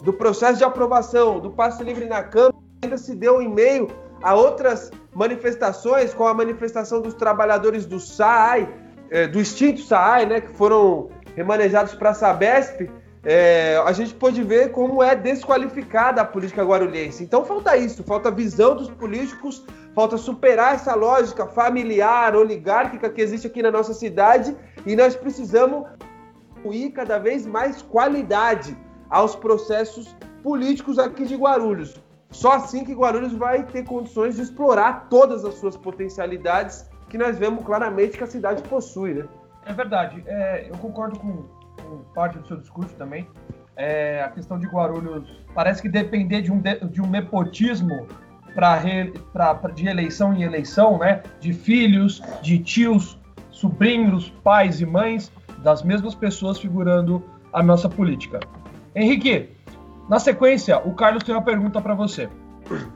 do 0.03 0.15
processo 0.15 0.57
de 0.57 0.65
aprovação 0.65 1.39
do 1.39 1.51
passe 1.51 1.85
livre 1.85 2.07
na 2.07 2.23
Câmara 2.23 2.68
ainda 2.83 2.97
se 2.97 3.15
deu 3.15 3.43
em 3.43 3.49
meio 3.49 3.89
a 4.23 4.35
outras 4.35 4.91
manifestações, 5.15 6.15
como 6.15 6.29
a 6.29 6.35
manifestação 6.35 7.01
dos 7.01 7.15
trabalhadores 7.15 7.87
do 7.87 7.99
SAAI, 7.99 8.69
é, 9.11 9.27
do 9.27 9.41
extinto 9.41 9.81
SAAI, 9.81 10.27
né, 10.27 10.41
que 10.41 10.53
foram 10.57 11.11
remanejados 11.35 11.95
para 11.95 12.11
a 12.11 12.15
Sabesp, 12.15 12.89
é, 13.25 13.77
a 13.85 13.93
gente 13.93 14.15
pode 14.15 14.43
ver 14.43 14.71
como 14.71 15.03
é 15.03 15.15
desqualificada 15.15 16.23
a 16.23 16.25
política 16.25 16.63
guarulhense. 16.63 17.23
Então 17.23 17.45
falta 17.45 17.77
isso, 17.77 18.03
falta 18.05 18.31
visão 18.31 18.77
dos 18.77 18.89
políticos, 18.89 19.65
falta 19.95 20.17
superar 20.17 20.75
essa 20.75 20.95
lógica 20.95 21.47
familiar, 21.47 22.37
oligárquica 22.37 23.11
que 23.11 23.21
existe 23.21 23.47
aqui 23.47 23.61
na 23.61 23.71
nossa 23.71 23.93
cidade 23.93 24.57
e 24.87 24.95
nós 24.95 25.17
precisamos 25.17 25.85
ir 26.71 26.91
cada 26.91 27.19
vez 27.19 27.45
mais 27.45 27.83
qualidade 27.83 28.77
aos 29.11 29.35
processos 29.35 30.17
políticos 30.43 30.99
aqui 30.99 31.25
de 31.25 31.35
Guarulhos. 31.35 32.01
Só 32.31 32.53
assim 32.53 32.85
que 32.85 32.95
Guarulhos 32.95 33.33
vai 33.33 33.65
ter 33.65 33.85
condições 33.85 34.37
de 34.37 34.43
explorar 34.43 35.09
todas 35.09 35.45
as 35.45 35.55
suas 35.55 35.77
potencialidades 35.77 36.89
que 37.09 37.17
nós 37.17 37.39
vemos 37.39 37.65
claramente 37.65 38.19
que 38.19 38.25
a 38.25 38.27
cidade 38.27 38.63
possui, 38.65 39.15
né? 39.15 39.25
É 39.65 39.73
verdade. 39.73 40.23
É, 40.27 40.69
eu 40.69 40.77
concordo 40.79 41.19
com, 41.19 41.45
com, 41.83 41.99
parte 42.15 42.39
do 42.39 42.47
seu 42.47 42.59
discurso 42.59 42.95
também. 42.97 43.27
É, 43.77 44.23
a 44.23 44.29
questão 44.29 44.59
de 44.59 44.67
Guarulhos 44.67 45.45
parece 45.55 45.81
que 45.81 45.89
depender 45.89 46.43
de 46.43 46.53
um, 46.53 46.61
de 46.61 47.01
um 47.01 47.07
nepotismo 47.07 48.07
para 48.55 48.75
re, 48.77 49.13
de 49.75 49.87
eleição 49.87 50.35
em 50.35 50.43
eleição, 50.43 50.99
né? 50.99 51.23
De 51.41 51.53
filhos, 51.53 52.23
de 52.43 52.59
tios 52.59 53.19
sobrinhos, 53.51 54.31
pais 54.43 54.81
e 54.81 54.87
mães 54.87 55.33
das 55.63 55.83
mesmas 55.83 56.15
pessoas 56.15 56.59
figurando 56.59 57.23
a 57.53 57.63
nossa 57.63 57.89
política. 57.89 58.41
Henrique, 58.95 59.51
na 60.09 60.19
sequência, 60.19 60.79
o 60.79 60.95
Carlos 60.95 61.23
tem 61.23 61.35
uma 61.35 61.43
pergunta 61.43 61.81
para 61.81 61.95
você. 61.95 62.29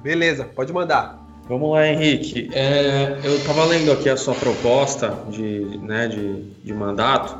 Beleza, 0.03 0.45
pode 0.45 0.73
mandar. 0.73 1.23
Vamos 1.49 1.73
lá, 1.73 1.87
Henrique. 1.87 2.49
É, 2.53 3.19
eu 3.25 3.35
estava 3.37 3.65
lendo 3.65 3.91
aqui 3.93 4.09
a 4.09 4.17
sua 4.17 4.35
proposta 4.35 5.19
de, 5.29 5.79
né, 5.79 6.09
de, 6.09 6.43
de 6.65 6.73
mandato 6.73 7.37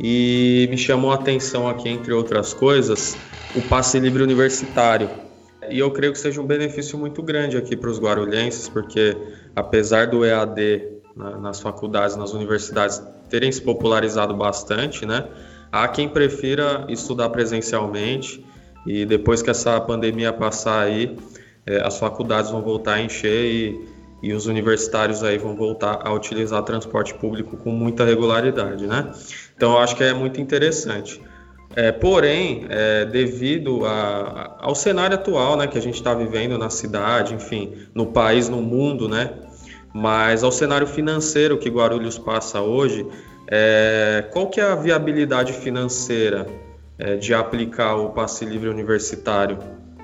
e 0.00 0.66
me 0.70 0.76
chamou 0.76 1.12
a 1.12 1.14
atenção 1.14 1.68
aqui, 1.68 1.88
entre 1.88 2.12
outras 2.12 2.52
coisas, 2.52 3.16
o 3.54 3.62
passe 3.62 3.98
livre 3.98 4.22
universitário. 4.22 5.08
E 5.70 5.78
eu 5.78 5.90
creio 5.90 6.12
que 6.12 6.18
seja 6.18 6.40
um 6.40 6.46
benefício 6.46 6.98
muito 6.98 7.22
grande 7.22 7.56
aqui 7.56 7.76
para 7.76 7.88
os 7.88 7.98
guarulhenses, 7.98 8.68
porque 8.68 9.16
apesar 9.54 10.06
do 10.06 10.24
EAD 10.24 10.82
na, 11.16 11.38
nas 11.38 11.60
faculdades, 11.60 12.16
nas 12.16 12.32
universidades 12.32 13.02
terem 13.30 13.50
se 13.50 13.62
popularizado 13.62 14.34
bastante, 14.34 15.06
né? 15.06 15.26
Há 15.72 15.88
quem 15.88 16.08
prefira 16.08 16.84
estudar 16.88 17.30
presencialmente 17.30 18.44
e 18.86 19.04
depois 19.04 19.42
que 19.42 19.50
essa 19.50 19.80
pandemia 19.80 20.32
passar 20.32 20.84
aí, 20.84 21.16
é, 21.66 21.84
as 21.84 21.98
faculdades 21.98 22.50
vão 22.50 22.62
voltar 22.62 22.94
a 22.94 23.00
encher 23.00 23.44
e, 23.44 23.88
e 24.22 24.32
os 24.32 24.46
universitários 24.46 25.24
aí 25.24 25.36
vão 25.36 25.56
voltar 25.56 26.00
a 26.04 26.12
utilizar 26.12 26.62
transporte 26.62 27.12
público 27.14 27.56
com 27.56 27.70
muita 27.70 28.04
regularidade, 28.04 28.86
né? 28.86 29.12
Então 29.56 29.72
eu 29.72 29.78
acho 29.78 29.96
que 29.96 30.04
é 30.04 30.14
muito 30.14 30.40
interessante. 30.40 31.20
É, 31.74 31.90
porém, 31.92 32.64
é, 32.70 33.04
devido 33.04 33.84
a, 33.84 34.56
ao 34.60 34.74
cenário 34.74 35.16
atual, 35.16 35.56
né, 35.56 35.66
que 35.66 35.76
a 35.76 35.82
gente 35.82 35.96
está 35.96 36.14
vivendo 36.14 36.56
na 36.56 36.70
cidade, 36.70 37.34
enfim, 37.34 37.74
no 37.94 38.06
país, 38.06 38.48
no 38.48 38.62
mundo, 38.62 39.08
né, 39.08 39.34
mas 39.92 40.42
ao 40.42 40.52
cenário 40.52 40.86
financeiro 40.86 41.58
que 41.58 41.68
Guarulhos 41.68 42.18
passa 42.18 42.62
hoje, 42.62 43.06
é, 43.48 44.24
qual 44.32 44.48
que 44.48 44.60
é 44.60 44.64
a 44.64 44.74
viabilidade 44.74 45.52
financeira 45.52 46.46
é, 46.98 47.16
de 47.16 47.34
aplicar 47.34 47.96
o 47.96 48.10
passe 48.10 48.44
livre 48.44 48.68
universitário 48.68 49.58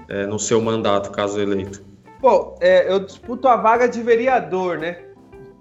é, 0.08 0.26
no 0.26 0.38
seu 0.38 0.60
mandato, 0.60 1.10
caso 1.10 1.40
eleito? 1.40 1.82
Bom, 2.20 2.56
é, 2.60 2.92
eu 2.92 3.00
disputo 3.00 3.48
a 3.48 3.56
vaga 3.56 3.88
de 3.88 4.02
vereador, 4.02 4.78
né? 4.78 4.98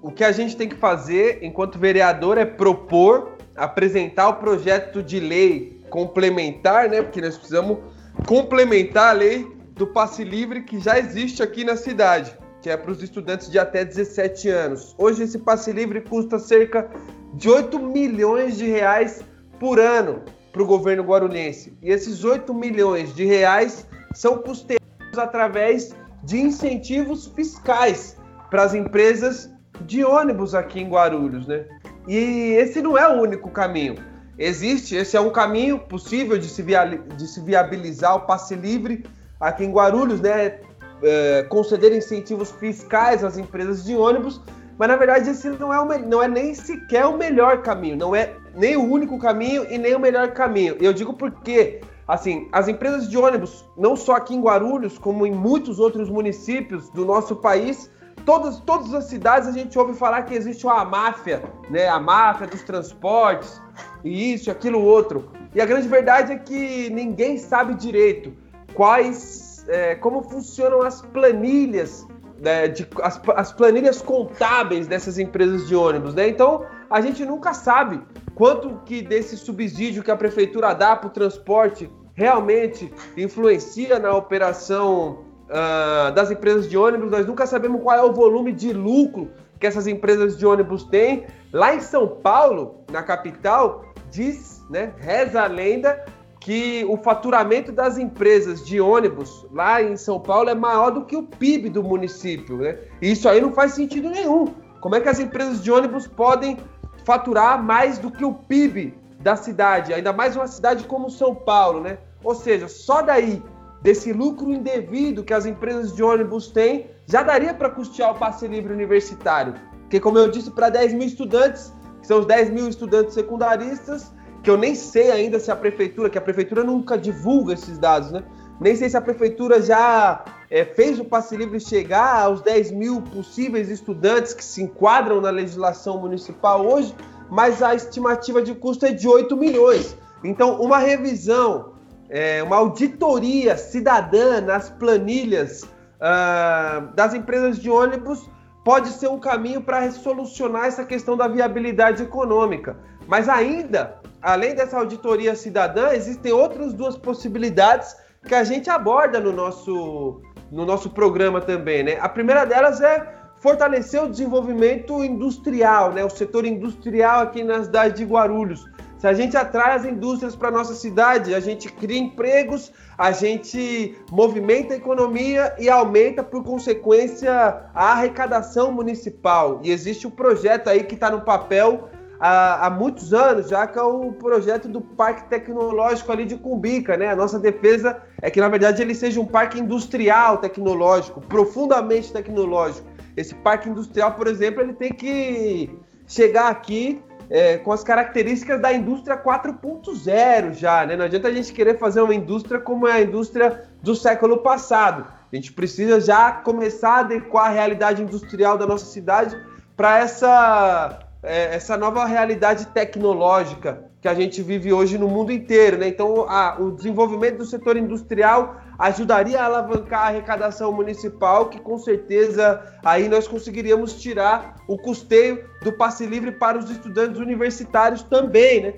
O 0.01 0.11
que 0.11 0.23
a 0.23 0.31
gente 0.31 0.55
tem 0.55 0.67
que 0.67 0.75
fazer 0.75 1.39
enquanto 1.41 1.79
vereador 1.79 2.37
é 2.37 2.45
propor, 2.45 3.37
apresentar 3.55 4.29
o 4.29 4.33
projeto 4.35 5.01
de 5.01 5.19
lei 5.19 5.81
complementar, 5.89 6.89
né? 6.89 7.01
Porque 7.01 7.21
nós 7.21 7.37
precisamos 7.37 7.79
complementar 8.27 9.09
a 9.09 9.17
lei 9.17 9.47
do 9.73 9.87
passe 9.87 10.23
livre 10.23 10.63
que 10.63 10.79
já 10.79 10.99
existe 10.99 11.41
aqui 11.41 11.63
na 11.63 11.75
cidade, 11.75 12.35
que 12.61 12.69
é 12.69 12.77
para 12.77 12.91
os 12.91 13.01
estudantes 13.01 13.49
de 13.49 13.57
até 13.57 13.83
17 13.83 14.49
anos. 14.49 14.95
Hoje 14.97 15.23
esse 15.23 15.39
passe 15.39 15.71
livre 15.71 16.01
custa 16.01 16.37
cerca 16.37 16.89
de 17.33 17.49
8 17.49 17.79
milhões 17.79 18.57
de 18.57 18.65
reais 18.65 19.23
por 19.59 19.79
ano 19.79 20.21
para 20.51 20.61
o 20.61 20.65
governo 20.65 21.03
guarulhense. 21.03 21.73
E 21.81 21.89
esses 21.89 22.23
8 22.23 22.53
milhões 22.53 23.15
de 23.15 23.25
reais 23.25 23.87
são 24.13 24.37
custeados 24.37 25.17
através 25.17 25.95
de 26.23 26.39
incentivos 26.39 27.27
fiscais 27.27 28.17
para 28.49 28.63
as 28.63 28.73
empresas 28.73 29.49
de 29.85 30.03
ônibus 30.03 30.53
aqui 30.53 30.79
em 30.79 30.89
Guarulhos, 30.89 31.47
né? 31.47 31.65
E 32.07 32.53
esse 32.59 32.81
não 32.81 32.97
é 32.97 33.07
o 33.07 33.21
único 33.21 33.49
caminho. 33.49 33.95
Existe, 34.37 34.95
esse 34.95 35.15
é 35.15 35.21
um 35.21 35.29
caminho 35.29 35.79
possível 35.79 36.37
de 36.37 36.47
se, 36.47 36.61
via, 36.61 36.85
de 36.85 37.27
se 37.27 37.39
viabilizar 37.41 38.15
o 38.15 38.21
passe 38.21 38.55
livre 38.55 39.05
aqui 39.39 39.63
em 39.63 39.71
Guarulhos, 39.71 40.19
né? 40.19 40.59
É, 41.03 41.43
conceder 41.49 41.95
incentivos 41.95 42.51
fiscais 42.51 43.23
às 43.23 43.35
empresas 43.37 43.83
de 43.83 43.95
ônibus, 43.95 44.39
mas 44.77 44.87
na 44.87 44.95
verdade 44.95 45.31
esse 45.31 45.49
não 45.49 45.73
é, 45.73 45.81
o, 45.81 46.07
não 46.07 46.21
é 46.21 46.27
nem 46.27 46.53
sequer 46.53 47.05
o 47.05 47.17
melhor 47.17 47.63
caminho, 47.63 47.97
não 47.97 48.15
é 48.15 48.35
nem 48.55 48.75
o 48.75 48.83
único 48.83 49.17
caminho 49.17 49.65
e 49.69 49.77
nem 49.77 49.95
o 49.95 49.99
melhor 49.99 50.31
caminho. 50.31 50.75
Eu 50.79 50.93
digo 50.93 51.13
porque 51.13 51.81
Assim, 52.11 52.49
as 52.51 52.67
empresas 52.67 53.09
de 53.09 53.17
ônibus, 53.17 53.63
não 53.77 53.95
só 53.95 54.15
aqui 54.15 54.35
em 54.35 54.41
Guarulhos, 54.41 54.97
como 54.97 55.25
em 55.25 55.31
muitos 55.31 55.79
outros 55.79 56.09
municípios 56.09 56.89
do 56.89 57.05
nosso 57.05 57.37
país, 57.37 57.89
todas, 58.25 58.59
todas 58.59 58.93
as 58.93 59.05
cidades 59.05 59.47
a 59.47 59.53
gente 59.53 59.79
ouve 59.79 59.93
falar 59.93 60.23
que 60.23 60.33
existe 60.33 60.65
uma 60.65 60.83
máfia, 60.83 61.41
né? 61.69 61.87
A 61.87 62.01
máfia 62.01 62.47
dos 62.47 62.63
transportes, 62.63 63.61
e 64.03 64.33
isso, 64.33 64.51
aquilo, 64.51 64.81
outro. 64.81 65.29
E 65.55 65.61
a 65.61 65.65
grande 65.65 65.87
verdade 65.87 66.33
é 66.33 66.37
que 66.37 66.89
ninguém 66.89 67.37
sabe 67.37 67.75
direito 67.75 68.33
quais, 68.73 69.65
é, 69.69 69.95
como 69.95 70.21
funcionam 70.23 70.81
as 70.81 71.01
planilhas, 71.01 72.05
né, 72.41 72.67
de, 72.67 72.87
as, 73.03 73.21
as 73.35 73.53
planilhas 73.53 74.01
contábeis 74.01 74.85
dessas 74.85 75.17
empresas 75.17 75.67
de 75.67 75.75
ônibus, 75.75 76.13
né? 76.13 76.27
Então, 76.27 76.65
a 76.89 76.99
gente 76.99 77.23
nunca 77.23 77.53
sabe 77.53 78.01
quanto 78.41 78.81
que 78.85 79.03
desse 79.03 79.37
subsídio 79.37 80.01
que 80.01 80.09
a 80.09 80.17
prefeitura 80.17 80.73
dá 80.73 80.95
para 80.95 81.05
o 81.05 81.11
transporte 81.11 81.87
realmente 82.15 82.91
influencia 83.15 83.99
na 83.99 84.15
operação 84.15 85.25
uh, 85.45 86.11
das 86.11 86.31
empresas 86.31 86.67
de 86.67 86.75
ônibus. 86.75 87.11
Nós 87.11 87.27
nunca 87.27 87.45
sabemos 87.45 87.83
qual 87.83 87.95
é 87.95 88.03
o 88.03 88.11
volume 88.11 88.51
de 88.51 88.73
lucro 88.73 89.29
que 89.59 89.67
essas 89.67 89.85
empresas 89.85 90.35
de 90.39 90.43
ônibus 90.43 90.83
têm. 90.85 91.27
Lá 91.53 91.75
em 91.75 91.81
São 91.81 92.07
Paulo, 92.07 92.83
na 92.91 93.03
capital, 93.03 93.85
diz, 94.09 94.65
né, 94.71 94.91
reza 94.97 95.43
a 95.43 95.45
lenda 95.45 96.03
que 96.39 96.83
o 96.89 96.97
faturamento 96.97 97.71
das 97.71 97.99
empresas 97.99 98.65
de 98.65 98.81
ônibus 98.81 99.45
lá 99.51 99.83
em 99.83 99.95
São 99.95 100.19
Paulo 100.19 100.49
é 100.49 100.55
maior 100.55 100.89
do 100.89 101.05
que 101.05 101.15
o 101.15 101.21
PIB 101.21 101.69
do 101.69 101.83
município, 101.83 102.57
né? 102.57 102.79
E 102.99 103.11
isso 103.11 103.29
aí 103.29 103.39
não 103.39 103.53
faz 103.53 103.73
sentido 103.73 104.09
nenhum. 104.09 104.45
Como 104.79 104.95
é 104.95 104.99
que 104.99 105.09
as 105.09 105.19
empresas 105.19 105.63
de 105.63 105.71
ônibus 105.71 106.07
podem 106.07 106.57
faturar 107.03 107.61
mais 107.61 107.97
do 107.97 108.11
que 108.11 108.23
o 108.23 108.33
PIB 108.33 108.97
da 109.19 109.35
cidade, 109.35 109.93
ainda 109.93 110.11
mais 110.11 110.35
uma 110.35 110.47
cidade 110.47 110.83
como 110.85 111.09
São 111.09 111.35
Paulo, 111.35 111.81
né? 111.81 111.97
Ou 112.23 112.35
seja, 112.35 112.67
só 112.67 113.01
daí, 113.01 113.41
desse 113.81 114.13
lucro 114.13 114.51
indevido 114.51 115.23
que 115.23 115.33
as 115.33 115.45
empresas 115.45 115.95
de 115.95 116.03
ônibus 116.03 116.47
têm, 116.47 116.87
já 117.05 117.23
daria 117.23 117.53
para 117.53 117.69
custear 117.69 118.11
o 118.11 118.15
passe 118.17 118.47
livre 118.47 118.73
universitário. 118.73 119.53
Porque, 119.81 119.99
como 119.99 120.17
eu 120.17 120.29
disse, 120.29 120.51
para 120.51 120.69
10 120.69 120.93
mil 120.93 121.07
estudantes, 121.07 121.73
que 121.99 122.07
são 122.07 122.19
os 122.19 122.25
10 122.25 122.49
mil 122.51 122.67
estudantes 122.67 123.13
secundaristas, 123.13 124.11
que 124.41 124.49
eu 124.49 124.57
nem 124.57 124.73
sei 124.73 125.11
ainda 125.11 125.39
se 125.39 125.51
a 125.51 125.55
prefeitura, 125.55 126.09
que 126.09 126.17
a 126.17 126.21
prefeitura 126.21 126.63
nunca 126.63 126.97
divulga 126.97 127.53
esses 127.53 127.77
dados, 127.77 128.11
né? 128.11 128.23
Nem 128.59 128.75
sei 128.75 128.89
se 128.89 128.97
a 128.97 129.01
prefeitura 129.01 129.61
já 129.61 130.23
é, 130.51 130.65
fez 130.65 130.99
o 130.99 131.05
passe 131.05 131.37
livre 131.37 131.61
chegar 131.61 132.23
aos 132.23 132.41
10 132.41 132.71
mil 132.71 133.01
possíveis 133.01 133.69
estudantes 133.69 134.33
que 134.33 134.43
se 134.43 134.61
enquadram 134.61 135.21
na 135.21 135.29
legislação 135.29 135.97
municipal 135.97 136.67
hoje, 136.67 136.93
mas 137.29 137.63
a 137.63 137.73
estimativa 137.73 138.41
de 138.41 138.53
custo 138.53 138.85
é 138.85 138.91
de 138.91 139.07
8 139.07 139.37
milhões. 139.37 139.95
Então, 140.21 140.61
uma 140.61 140.77
revisão, 140.77 141.71
é, 142.09 142.43
uma 142.43 142.57
auditoria 142.57 143.55
cidadã 143.55 144.41
nas 144.41 144.69
planilhas 144.69 145.63
uh, 145.63 146.93
das 146.93 147.13
empresas 147.13 147.57
de 147.57 147.69
ônibus 147.69 148.29
pode 148.65 148.89
ser 148.89 149.07
um 149.07 149.19
caminho 149.19 149.61
para 149.61 149.89
solucionar 149.91 150.65
essa 150.65 150.83
questão 150.83 151.15
da 151.15 151.29
viabilidade 151.29 152.03
econômica. 152.03 152.75
Mas 153.07 153.29
ainda, 153.29 153.99
além 154.21 154.53
dessa 154.53 154.77
auditoria 154.77 155.33
cidadã, 155.33 155.93
existem 155.93 156.33
outras 156.33 156.73
duas 156.73 156.97
possibilidades 156.97 157.95
que 158.27 158.35
a 158.35 158.43
gente 158.43 158.69
aborda 158.69 159.19
no 159.19 159.31
nosso, 159.31 160.21
no 160.51 160.65
nosso 160.65 160.89
programa 160.89 161.39
também. 161.39 161.83
Né? 161.83 161.97
A 162.01 162.09
primeira 162.09 162.45
delas 162.45 162.81
é 162.81 163.21
fortalecer 163.37 164.03
o 164.03 164.09
desenvolvimento 164.09 165.03
industrial, 165.03 165.93
né? 165.93 166.03
o 166.03 166.09
setor 166.09 166.45
industrial 166.45 167.21
aqui 167.21 167.43
na 167.43 167.63
cidade 167.63 167.97
de 167.97 168.05
Guarulhos. 168.05 168.69
Se 169.01 169.07
a 169.07 169.13
gente 169.13 169.35
atrai 169.35 169.75
as 169.75 169.83
indústrias 169.83 170.35
para 170.35 170.51
nossa 170.51 170.75
cidade, 170.75 171.33
a 171.33 171.39
gente 171.39 171.71
cria 171.71 171.97
empregos, 171.97 172.71
a 172.95 173.11
gente 173.11 173.95
movimenta 174.11 174.75
a 174.75 174.77
economia 174.77 175.55
e 175.57 175.67
aumenta, 175.67 176.21
por 176.21 176.43
consequência, 176.43 177.33
a 177.73 177.93
arrecadação 177.93 178.71
municipal. 178.71 179.59
E 179.63 179.71
existe 179.71 180.05
um 180.05 180.11
projeto 180.11 180.67
aí 180.67 180.83
que 180.83 180.93
está 180.93 181.09
no 181.09 181.21
papel 181.21 181.89
há, 182.21 182.67
há, 182.67 182.69
muitos 182.69 183.13
anos, 183.13 183.49
já 183.49 183.65
que 183.65 183.79
é 183.79 183.81
o 183.81 184.11
projeto 184.11 184.67
do 184.67 184.79
Parque 184.79 185.27
Tecnológico 185.27 186.11
ali 186.11 186.25
de 186.25 186.37
Cumbica, 186.37 186.95
né? 186.95 187.09
A 187.09 187.15
nossa 187.15 187.39
defesa 187.39 187.99
é 188.21 188.29
que, 188.29 188.39
na 188.39 188.47
verdade, 188.47 188.81
ele 188.81 188.93
seja 188.93 189.19
um 189.19 189.25
parque 189.25 189.59
industrial 189.59 190.37
tecnológico, 190.37 191.19
profundamente 191.19 192.13
tecnológico. 192.13 192.87
Esse 193.17 193.33
parque 193.33 193.67
industrial, 193.67 194.13
por 194.13 194.27
exemplo, 194.27 194.61
ele 194.61 194.73
tem 194.73 194.93
que 194.93 195.75
chegar 196.05 196.49
aqui 196.49 197.01
é, 197.27 197.57
com 197.57 197.71
as 197.71 197.83
características 197.83 198.61
da 198.61 198.71
indústria 198.71 199.17
4.0 199.17 200.53
já, 200.53 200.85
né? 200.85 200.95
Não 200.95 201.05
adianta 201.05 201.27
a 201.27 201.33
gente 201.33 201.51
querer 201.51 201.79
fazer 201.79 202.01
uma 202.01 202.13
indústria 202.13 202.59
como 202.59 202.87
é 202.87 202.93
a 202.93 203.01
indústria 203.01 203.63
do 203.81 203.95
século 203.95 204.37
passado. 204.37 205.07
A 205.31 205.35
gente 205.35 205.53
precisa 205.53 205.99
já 205.99 206.31
começar 206.31 206.97
a 206.97 206.99
adequar 206.99 207.47
a 207.47 207.53
realidade 207.53 208.03
industrial 208.03 208.57
da 208.57 208.67
nossa 208.67 208.85
cidade 208.85 209.35
para 209.75 209.99
essa, 209.99 210.99
é, 211.23 211.55
essa 211.55 211.77
nova 211.77 212.05
realidade 212.05 212.67
tecnológica 212.67 213.85
que 214.01 214.07
a 214.07 214.13
gente 214.13 214.41
vive 214.41 214.73
hoje 214.73 214.97
no 214.97 215.07
mundo 215.07 215.31
inteiro, 215.31 215.77
né? 215.77 215.87
Então, 215.87 216.25
a, 216.27 216.57
o 216.59 216.71
desenvolvimento 216.71 217.37
do 217.37 217.45
setor 217.45 217.77
industrial 217.77 218.59
ajudaria 218.79 219.39
a 219.39 219.45
alavancar 219.45 220.01
a 220.01 220.07
arrecadação 220.07 220.73
municipal, 220.73 221.49
que 221.49 221.59
com 221.59 221.77
certeza 221.77 222.59
aí 222.83 223.07
nós 223.07 223.27
conseguiríamos 223.27 224.01
tirar 224.01 224.55
o 224.67 224.75
custeio 224.75 225.47
do 225.61 225.71
passe 225.71 226.05
livre 226.07 226.31
para 226.31 226.57
os 226.57 226.69
estudantes 226.71 227.19
universitários 227.19 228.01
também, 228.01 228.61
né? 228.63 228.73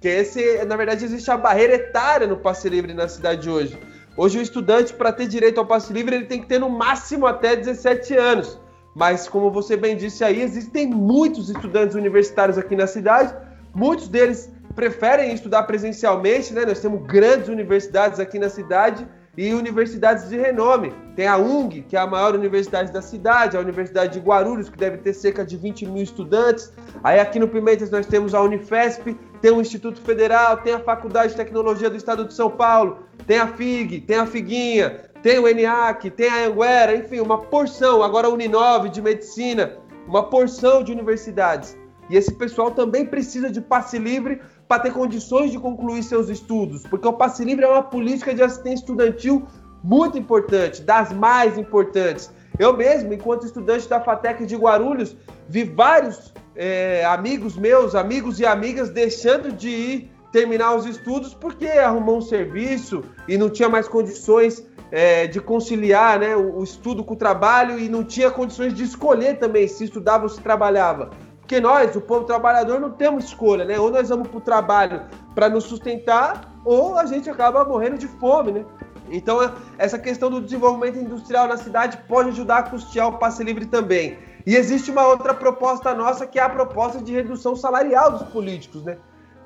Que 0.00 0.08
esse, 0.08 0.64
na 0.64 0.76
verdade, 0.76 1.04
existe 1.04 1.30
a 1.30 1.36
barreira 1.36 1.74
etária 1.74 2.26
no 2.26 2.36
passe 2.36 2.68
livre 2.68 2.92
na 2.92 3.06
cidade 3.06 3.48
hoje. 3.48 3.78
Hoje 4.16 4.38
o 4.38 4.42
estudante, 4.42 4.92
para 4.92 5.12
ter 5.12 5.28
direito 5.28 5.58
ao 5.58 5.66
passe 5.66 5.92
livre, 5.92 6.16
ele 6.16 6.26
tem 6.26 6.40
que 6.40 6.48
ter 6.48 6.58
no 6.58 6.68
máximo 6.68 7.26
até 7.26 7.54
17 7.54 8.16
anos. 8.16 8.58
Mas, 8.94 9.28
como 9.28 9.50
você 9.50 9.76
bem 9.76 9.96
disse 9.96 10.22
aí, 10.22 10.40
existem 10.40 10.86
muitos 10.86 11.50
estudantes 11.50 11.96
universitários 11.96 12.56
aqui 12.56 12.76
na 12.76 12.86
cidade, 12.86 13.34
muitos 13.74 14.08
deles 14.08 14.50
preferem 14.74 15.34
estudar 15.34 15.64
presencialmente, 15.64 16.52
né? 16.52 16.64
Nós 16.64 16.80
temos 16.80 17.02
grandes 17.06 17.48
universidades 17.48 18.20
aqui 18.20 18.38
na 18.38 18.48
cidade 18.48 19.06
e 19.36 19.52
universidades 19.52 20.28
de 20.28 20.36
renome. 20.36 20.92
Tem 21.16 21.26
a 21.26 21.36
UNG, 21.36 21.82
que 21.82 21.96
é 21.96 22.00
a 22.00 22.06
maior 22.06 22.34
universidade 22.34 22.92
da 22.92 23.02
cidade, 23.02 23.56
a 23.56 23.60
Universidade 23.60 24.12
de 24.14 24.20
Guarulhos, 24.20 24.68
que 24.68 24.76
deve 24.76 24.98
ter 24.98 25.12
cerca 25.12 25.44
de 25.44 25.56
20 25.56 25.86
mil 25.86 26.02
estudantes. 26.02 26.72
Aí 27.02 27.18
aqui 27.18 27.38
no 27.38 27.48
Pimentas 27.48 27.90
nós 27.90 28.06
temos 28.06 28.34
a 28.34 28.40
Unifesp, 28.40 29.16
tem 29.40 29.50
o 29.50 29.60
Instituto 29.60 30.00
Federal, 30.00 30.58
tem 30.58 30.74
a 30.74 30.80
Faculdade 30.80 31.30
de 31.30 31.36
Tecnologia 31.36 31.90
do 31.90 31.96
Estado 31.96 32.24
de 32.24 32.34
São 32.34 32.50
Paulo, 32.50 32.98
tem 33.26 33.38
a 33.38 33.48
FIG, 33.48 34.00
tem 34.02 34.16
a 34.16 34.26
Figuinha, 34.26 35.00
tem 35.22 35.38
o 35.38 35.48
ENIAC, 35.48 36.10
tem 36.10 36.28
a 36.28 36.46
Anguera, 36.46 36.94
enfim, 36.94 37.20
uma 37.20 37.38
porção. 37.38 38.02
Agora 38.02 38.26
a 38.26 38.30
Uninove 38.30 38.90
de 38.90 39.00
Medicina, 39.00 39.78
uma 40.06 40.24
porção 40.24 40.82
de 40.82 40.92
universidades. 40.92 41.76
E 42.10 42.16
esse 42.16 42.32
pessoal 42.34 42.70
também 42.70 43.06
precisa 43.06 43.50
de 43.50 43.60
passe 43.60 43.98
livre 43.98 44.40
para 44.68 44.82
ter 44.82 44.92
condições 44.92 45.50
de 45.50 45.58
concluir 45.58 46.02
seus 46.02 46.28
estudos, 46.28 46.82
porque 46.86 47.06
o 47.08 47.12
passe 47.12 47.44
livre 47.44 47.64
é 47.64 47.68
uma 47.68 47.82
política 47.82 48.34
de 48.34 48.42
assistência 48.42 48.82
estudantil 48.82 49.46
muito 49.82 50.18
importante, 50.18 50.82
das 50.82 51.12
mais 51.12 51.58
importantes. 51.58 52.30
Eu 52.58 52.76
mesmo, 52.76 53.12
enquanto 53.12 53.44
estudante 53.44 53.88
da 53.88 54.00
FATEC 54.00 54.46
de 54.46 54.56
Guarulhos, 54.56 55.16
vi 55.48 55.64
vários 55.64 56.32
é, 56.54 57.04
amigos 57.04 57.56
meus, 57.56 57.94
amigos 57.94 58.38
e 58.40 58.46
amigas, 58.46 58.90
deixando 58.90 59.52
de 59.52 59.68
ir 59.68 60.13
terminar 60.34 60.74
os 60.74 60.84
estudos 60.84 61.32
porque 61.32 61.68
arrumou 61.68 62.18
um 62.18 62.20
serviço 62.20 63.04
e 63.28 63.38
não 63.38 63.48
tinha 63.48 63.68
mais 63.68 63.86
condições 63.86 64.66
é, 64.90 65.28
de 65.28 65.40
conciliar 65.40 66.18
né, 66.18 66.34
o, 66.34 66.58
o, 66.58 66.64
estudo 66.64 67.04
com 67.04 67.14
o 67.14 67.16
trabalho 67.16 67.78
e 67.78 67.88
não 67.88 68.02
tinha 68.02 68.32
condições 68.32 68.74
de 68.74 68.82
escolher 68.82 69.38
também 69.38 69.68
se 69.68 69.84
estudava 69.84 70.24
ou 70.24 70.28
se 70.28 70.40
trabalhava. 70.40 71.10
Porque 71.38 71.60
nós, 71.60 71.94
o 71.94 72.00
povo 72.00 72.24
trabalhador, 72.24 72.80
não 72.80 72.90
temos 72.90 73.26
escolha, 73.26 73.64
né? 73.64 73.78
Ou 73.78 73.92
nós 73.92 74.08
vamos 74.08 74.26
para 74.26 74.38
o 74.38 74.40
trabalho 74.40 75.02
para 75.36 75.48
nos 75.48 75.64
sustentar, 75.64 76.52
ou 76.64 76.98
a 76.98 77.06
gente 77.06 77.30
acaba 77.30 77.64
morrendo 77.64 77.96
de 77.96 78.08
fome, 78.08 78.50
né? 78.50 78.64
Então, 79.10 79.38
essa 79.78 80.00
questão 80.00 80.30
do 80.30 80.40
desenvolvimento 80.40 80.98
industrial 80.98 81.46
na 81.46 81.58
cidade 81.58 81.98
pode 82.08 82.30
ajudar 82.30 82.58
a 82.58 82.62
custear 82.64 83.06
o 83.06 83.18
passe 83.18 83.44
livre 83.44 83.66
também. 83.66 84.18
E 84.44 84.56
existe 84.56 84.90
uma 84.90 85.06
outra 85.06 85.32
proposta 85.32 85.94
nossa, 85.94 86.26
que 86.26 86.40
é 86.40 86.42
a 86.42 86.48
proposta 86.48 87.00
de 87.00 87.12
redução 87.12 87.54
salarial 87.54 88.10
dos 88.10 88.22
políticos, 88.30 88.82
né? 88.82 88.96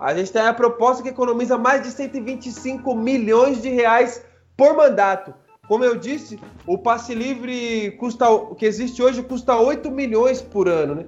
A 0.00 0.14
gente 0.14 0.32
tem 0.32 0.42
a 0.42 0.54
proposta 0.54 1.02
que 1.02 1.08
economiza 1.08 1.58
mais 1.58 1.82
de 1.82 1.90
125 1.90 2.94
milhões 2.94 3.60
de 3.60 3.68
reais 3.68 4.24
por 4.56 4.76
mandato. 4.76 5.34
Como 5.66 5.84
eu 5.84 5.96
disse, 5.96 6.40
o 6.66 6.78
passe 6.78 7.14
livre 7.14 7.90
custa, 7.98 8.26
que 8.56 8.64
existe 8.64 9.02
hoje 9.02 9.22
custa 9.22 9.56
8 9.56 9.90
milhões 9.90 10.40
por 10.40 10.68
ano, 10.68 10.94
né? 10.94 11.04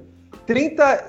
30, 0.46 1.09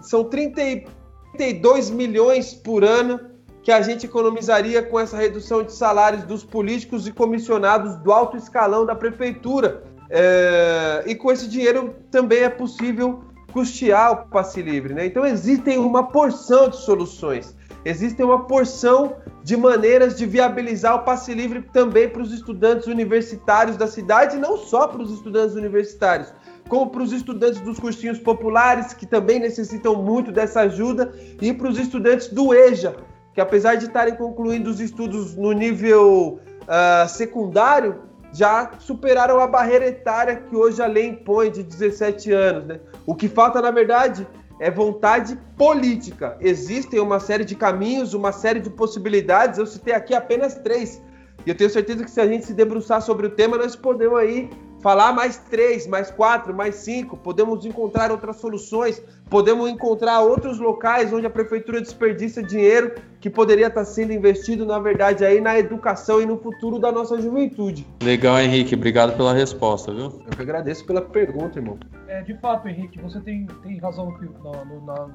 são 0.00 0.24
32 0.24 1.90
milhões 1.90 2.54
por 2.54 2.84
ano 2.84 3.32
que 3.62 3.72
a 3.72 3.80
gente 3.80 4.06
economizaria 4.06 4.82
com 4.82 4.98
essa 4.98 5.16
redução 5.16 5.62
de 5.62 5.72
salários 5.72 6.24
dos 6.24 6.44
políticos 6.44 7.06
e 7.06 7.12
comissionados 7.12 7.96
do 7.96 8.12
alto 8.12 8.36
escalão 8.36 8.84
da 8.84 8.94
prefeitura. 8.94 9.84
É, 10.10 11.04
e 11.06 11.14
com 11.14 11.32
esse 11.32 11.48
dinheiro 11.48 11.94
também 12.10 12.40
é 12.40 12.48
possível 12.48 13.24
custear 13.52 14.12
o 14.12 14.16
passe 14.28 14.62
livre. 14.62 14.94
Né? 14.94 15.06
Então 15.06 15.24
existem 15.26 15.78
uma 15.78 16.08
porção 16.08 16.68
de 16.68 16.76
soluções, 16.76 17.56
existem 17.84 18.24
uma 18.24 18.44
porção 18.44 19.16
de 19.44 19.56
maneiras 19.56 20.16
de 20.16 20.24
viabilizar 20.24 20.94
o 20.94 21.00
passe 21.00 21.34
livre 21.34 21.62
também 21.72 22.08
para 22.08 22.22
os 22.22 22.32
estudantes 22.32 22.86
universitários 22.86 23.76
da 23.76 23.86
cidade, 23.86 24.36
e 24.36 24.40
não 24.40 24.56
só 24.56 24.86
para 24.86 25.02
os 25.02 25.12
estudantes 25.12 25.54
universitários 25.54 26.32
como 26.68 26.88
para 26.90 27.02
os 27.02 27.12
estudantes 27.12 27.60
dos 27.60 27.78
cursinhos 27.78 28.18
populares, 28.18 28.94
que 28.94 29.04
também 29.04 29.38
necessitam 29.38 29.94
muito 29.94 30.32
dessa 30.32 30.62
ajuda, 30.62 31.12
e 31.40 31.52
para 31.52 31.68
os 31.68 31.78
estudantes 31.78 32.28
do 32.28 32.54
EJA, 32.54 32.96
que 33.34 33.40
apesar 33.40 33.74
de 33.74 33.86
estarem 33.86 34.14
concluindo 34.14 34.70
os 34.70 34.80
estudos 34.80 35.36
no 35.36 35.52
nível 35.52 36.40
uh, 36.62 37.08
secundário, 37.08 38.02
já 38.32 38.70
superaram 38.78 39.38
a 39.38 39.46
barreira 39.46 39.86
etária 39.86 40.36
que 40.36 40.56
hoje 40.56 40.80
a 40.80 40.86
lei 40.86 41.08
impõe 41.08 41.50
de 41.50 41.62
17 41.62 42.32
anos. 42.32 42.64
Né? 42.64 42.80
O 43.06 43.14
que 43.14 43.28
falta, 43.28 43.60
na 43.60 43.70
verdade, 43.70 44.26
é 44.58 44.70
vontade 44.70 45.38
política. 45.56 46.36
Existem 46.40 47.00
uma 47.00 47.18
série 47.18 47.44
de 47.44 47.54
caminhos, 47.54 48.14
uma 48.14 48.32
série 48.32 48.60
de 48.60 48.70
possibilidades. 48.70 49.58
Eu 49.58 49.66
citei 49.66 49.94
aqui 49.94 50.14
apenas 50.14 50.54
três. 50.54 51.02
E 51.44 51.50
eu 51.50 51.56
tenho 51.56 51.70
certeza 51.70 52.04
que 52.04 52.10
se 52.10 52.20
a 52.20 52.26
gente 52.26 52.46
se 52.46 52.54
debruçar 52.54 53.02
sobre 53.02 53.26
o 53.26 53.30
tema, 53.30 53.58
nós 53.58 53.74
podemos 53.74 54.18
aí 54.18 54.48
falar 54.82 55.12
mais 55.12 55.38
três, 55.38 55.86
mais 55.86 56.10
quatro, 56.10 56.52
mais 56.52 56.74
cinco, 56.74 57.16
podemos 57.16 57.64
encontrar 57.64 58.10
outras 58.10 58.36
soluções, 58.36 59.00
podemos 59.30 59.70
encontrar 59.70 60.20
outros 60.20 60.58
locais 60.58 61.12
onde 61.12 61.24
a 61.24 61.30
prefeitura 61.30 61.80
desperdiça 61.80 62.42
dinheiro 62.42 62.96
que 63.20 63.30
poderia 63.30 63.68
estar 63.68 63.84
sendo 63.84 64.12
investido, 64.12 64.66
na 64.66 64.80
verdade, 64.80 65.24
aí 65.24 65.40
na 65.40 65.56
educação 65.56 66.20
e 66.20 66.26
no 66.26 66.36
futuro 66.36 66.80
da 66.80 66.90
nossa 66.90 67.20
juventude. 67.20 67.86
Legal, 68.02 68.40
Henrique, 68.40 68.74
obrigado 68.74 69.16
pela 69.16 69.32
resposta, 69.32 69.94
viu? 69.94 70.20
Eu 70.26 70.36
que 70.36 70.42
agradeço 70.42 70.84
pela 70.84 71.00
pergunta, 71.00 71.60
irmão. 71.60 71.78
É, 72.08 72.20
de 72.22 72.36
fato, 72.40 72.68
Henrique, 72.68 73.00
você 73.00 73.20
tem, 73.20 73.46
tem 73.62 73.78
razão 73.78 74.06
no 74.06 74.18
que, 74.18 74.24
no, 74.24 74.64
no, 74.64 75.10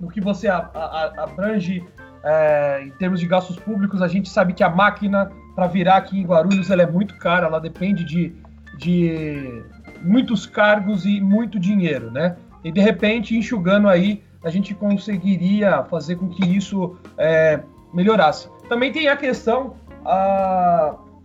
no 0.00 0.08
que 0.08 0.20
você 0.22 0.48
abrange 0.48 1.84
é, 2.24 2.82
em 2.86 2.90
termos 2.92 3.20
de 3.20 3.26
gastos 3.26 3.56
públicos. 3.56 4.00
A 4.00 4.08
gente 4.08 4.30
sabe 4.30 4.54
que 4.54 4.64
a 4.64 4.70
máquina 4.70 5.30
para 5.54 5.66
virar 5.66 5.96
aqui 5.96 6.18
em 6.18 6.26
Guarulhos 6.26 6.70
ela 6.70 6.82
é 6.82 6.86
muito 6.86 7.16
cara, 7.16 7.46
ela 7.46 7.58
depende 7.58 8.04
de 8.04 8.36
de 8.76 9.62
muitos 10.02 10.46
cargos 10.46 11.04
e 11.06 11.20
muito 11.20 11.58
dinheiro, 11.58 12.10
né? 12.10 12.36
E 12.64 12.70
de 12.70 12.80
repente, 12.80 13.36
enxugando 13.36 13.88
aí, 13.88 14.22
a 14.42 14.50
gente 14.50 14.74
conseguiria 14.74 15.84
fazer 15.84 16.16
com 16.16 16.28
que 16.28 16.44
isso 16.44 16.96
é, 17.18 17.60
melhorasse. 17.92 18.48
Também 18.68 18.92
tem 18.92 19.08
a 19.08 19.16
questão, 19.16 19.74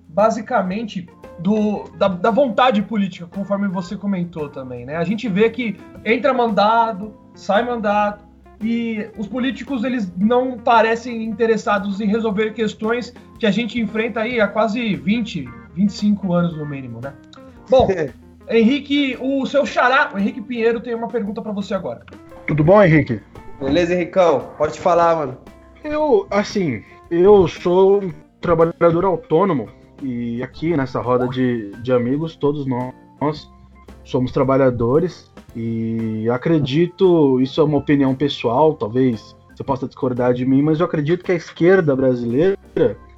basicamente, 0.08 1.08
do, 1.40 1.86
da, 1.98 2.08
da, 2.08 2.32
vontade 2.32 2.82
política, 2.82 3.28
conforme 3.28 3.68
você 3.68 3.96
comentou 3.96 4.50
também, 4.50 4.86
né? 4.86 4.96
A 4.96 5.04
gente 5.04 5.28
vê 5.28 5.50
que 5.50 5.78
entra 6.06 6.34
mandado, 6.34 7.14
sai 7.34 7.64
mandado, 7.64 8.24
e 8.62 9.10
os 9.18 9.28
políticos 9.28 9.84
eles 9.84 10.12
não 10.16 10.58
parecem 10.58 11.24
interessados 11.24 12.00
em 12.00 12.06
resolver 12.06 12.54
questões 12.54 13.14
que 13.40 13.46
a 13.46 13.52
gente 13.52 13.80
enfrenta 13.80 14.22
aí 14.22 14.40
há 14.40 14.48
quase 14.48 14.96
20, 14.96 15.50
25 15.74 16.34
anos 16.34 16.56
no 16.56 16.66
mínimo, 16.66 17.00
né? 17.02 17.14
Bom, 17.72 17.88
Henrique, 18.50 19.18
o 19.22 19.46
seu 19.46 19.66
xará, 19.66 20.12
o 20.14 20.20
Henrique 20.20 20.42
Pinheiro, 20.42 20.82
tem 20.82 20.94
uma 20.94 21.08
pergunta 21.08 21.42
para 21.42 21.54
você 21.54 21.74
agora. 21.74 22.06
Tudo 22.46 22.66
bom, 22.66 22.84
Henrique? 22.84 23.22
Beleza, 23.62 23.94
Henricão? 23.94 24.50
Pode 24.58 24.78
falar, 24.78 25.16
mano. 25.16 25.38
Eu, 25.82 26.28
assim, 26.30 26.84
eu 27.10 27.48
sou 27.48 28.04
um 28.04 28.12
trabalhador 28.42 29.06
autônomo 29.06 29.70
e 30.04 30.44
aqui 30.44 30.76
nessa 30.76 31.00
roda 31.00 31.30
de, 31.30 31.72
de 31.82 31.94
amigos, 31.94 32.36
todos 32.36 32.66
nós 32.66 33.50
somos 34.04 34.34
trabalhadores 34.34 35.32
e 35.56 36.28
acredito, 36.30 37.40
isso 37.40 37.62
é 37.62 37.64
uma 37.64 37.78
opinião 37.78 38.14
pessoal, 38.14 38.74
talvez 38.74 39.34
você 39.56 39.64
possa 39.64 39.88
discordar 39.88 40.34
de 40.34 40.46
mim, 40.46 40.62
mas 40.62 40.82
eu 40.82 40.86
acredito 40.86 41.24
que 41.24 41.32
a 41.32 41.36
esquerda 41.36 41.96
brasileira 41.96 42.58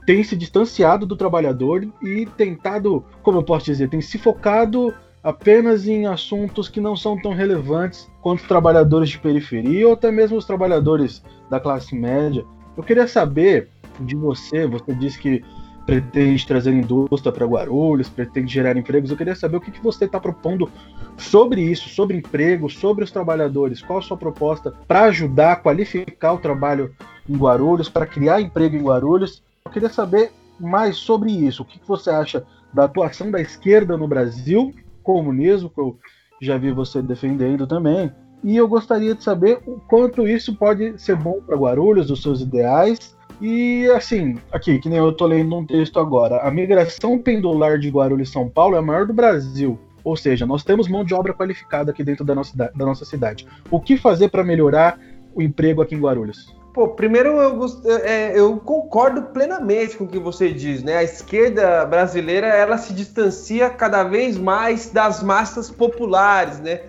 tem 0.06 0.24
se 0.24 0.36
distanciado 0.36 1.06
do 1.06 1.16
trabalhador 1.16 1.88
e 2.02 2.26
tentado, 2.38 3.04
como 3.22 3.40
eu 3.40 3.44
posso 3.44 3.66
dizer, 3.66 3.90
tem 3.90 4.02
se 4.02 4.18
focado 4.18 4.94
apenas 5.24 5.88
em 5.88 6.06
assuntos 6.06 6.68
que 6.68 6.82
não 6.82 6.96
são 6.96 7.20
tão 7.22 7.34
relevantes 7.34 8.12
quanto 8.22 8.42
os 8.42 8.48
trabalhadores 8.48 9.10
de 9.10 9.20
periferia 9.20 9.88
ou 9.88 9.94
até 9.94 10.12
mesmo 10.12 10.38
os 10.38 10.46
trabalhadores 10.46 11.24
da 11.50 11.60
classe 11.60 11.96
média. 11.96 12.46
Eu 12.76 12.84
queria 12.84 13.08
saber 13.08 13.70
de 14.00 14.16
você, 14.16 14.68
você 14.68 14.94
disse 14.94 15.18
que 15.20 15.44
pretende 15.86 16.46
trazer 16.46 16.72
indústria 16.72 17.32
para 17.32 17.46
Guarulhos, 17.46 18.10
pretende 18.10 18.54
gerar 18.54 18.76
empregos. 18.78 19.12
Eu 19.12 19.18
queria 19.18 19.36
saber 19.36 19.58
o 19.58 19.62
que, 19.62 19.72
que 19.72 19.84
você 19.84 20.06
está 20.06 20.20
propondo 20.20 20.70
sobre 21.18 21.62
isso, 21.62 21.90
sobre 21.90 22.18
emprego, 22.18 22.70
sobre 22.70 23.04
os 23.04 23.12
trabalhadores. 23.12 23.82
Qual 23.82 24.00
a 24.00 24.02
sua 24.02 24.18
proposta 24.18 24.74
para 24.88 25.04
ajudar 25.04 25.54
a 25.54 25.56
qualificar 25.56 26.34
o 26.34 26.38
trabalho 26.38 26.94
em 27.30 27.36
Guarulhos, 27.36 27.90
para 27.90 28.06
criar 28.06 28.42
emprego 28.42 28.76
em 28.76 28.84
Guarulhos 28.84 29.44
queria 29.74 29.90
saber 29.90 30.32
mais 30.60 30.96
sobre 30.96 31.32
isso. 31.32 31.64
O 31.64 31.66
que 31.66 31.80
você 31.86 32.10
acha 32.10 32.46
da 32.74 32.86
atuação 32.86 33.30
da 33.30 33.42
esquerda 33.42 33.98
no 33.98 34.08
Brasil, 34.08 34.74
comunismo, 35.04 35.70
que 35.70 35.80
eu 35.80 35.98
já 36.42 36.58
vi 36.58 36.72
você 36.72 37.02
defendendo 37.02 37.68
também, 37.68 38.12
e 38.44 38.58
eu 38.58 38.68
gostaria 38.68 39.16
de 39.16 39.24
saber 39.24 39.60
o 39.66 39.80
quanto 39.80 40.28
isso 40.28 40.56
pode 40.56 41.02
ser 41.02 41.16
bom 41.16 41.40
para 41.42 41.56
Guarulhos, 41.56 42.12
os 42.12 42.22
seus 42.22 42.42
ideais. 42.42 43.16
E 43.42 43.90
assim, 43.92 44.38
aqui, 44.52 44.80
que 44.80 44.90
nem 44.90 45.00
eu 45.00 45.14
tô 45.14 45.26
lendo 45.26 45.56
um 45.56 45.66
texto 45.66 46.00
agora, 46.00 46.42
a 46.42 46.52
migração 46.52 47.18
pendular 47.18 47.80
de 47.80 47.90
Guarulhos 47.90 48.32
São 48.32 48.50
Paulo 48.50 48.76
é 48.76 48.80
a 48.80 48.82
maior 48.82 49.06
do 49.06 49.14
Brasil. 49.14 49.80
Ou 50.04 50.18
seja, 50.18 50.46
nós 50.46 50.64
temos 50.64 50.90
mão 50.90 51.06
de 51.06 51.14
obra 51.14 51.34
qualificada 51.34 51.92
aqui 51.92 52.04
dentro 52.04 52.26
da 52.26 52.36
nossa, 52.36 52.56
da 52.56 52.86
nossa 52.86 53.06
cidade. 53.06 53.48
O 53.72 53.80
que 53.80 53.96
fazer 53.96 54.28
para 54.30 54.44
melhorar 54.44 55.00
o 55.34 55.42
emprego 55.42 55.82
aqui 55.82 55.96
em 55.96 56.02
Guarulhos? 56.02 56.54
Pô, 56.74 56.88
primeiro 56.88 57.40
eu, 57.40 57.66
é, 58.04 58.38
eu, 58.38 58.58
concordo 58.58 59.22
plenamente 59.26 59.96
com 59.96 60.06
o 60.06 60.08
que 60.08 60.18
você 60.18 60.52
diz, 60.52 60.82
né? 60.82 60.98
A 60.98 61.04
esquerda 61.04 61.86
brasileira 61.86 62.48
ela 62.48 62.80
se 62.80 62.94
distancia 62.94 63.70
cada 63.70 64.04
vez 64.04 64.40
mais 64.40 64.90
das 64.90 65.22
massas 65.22 65.70
populares, 65.70 66.60
né? 66.60 66.82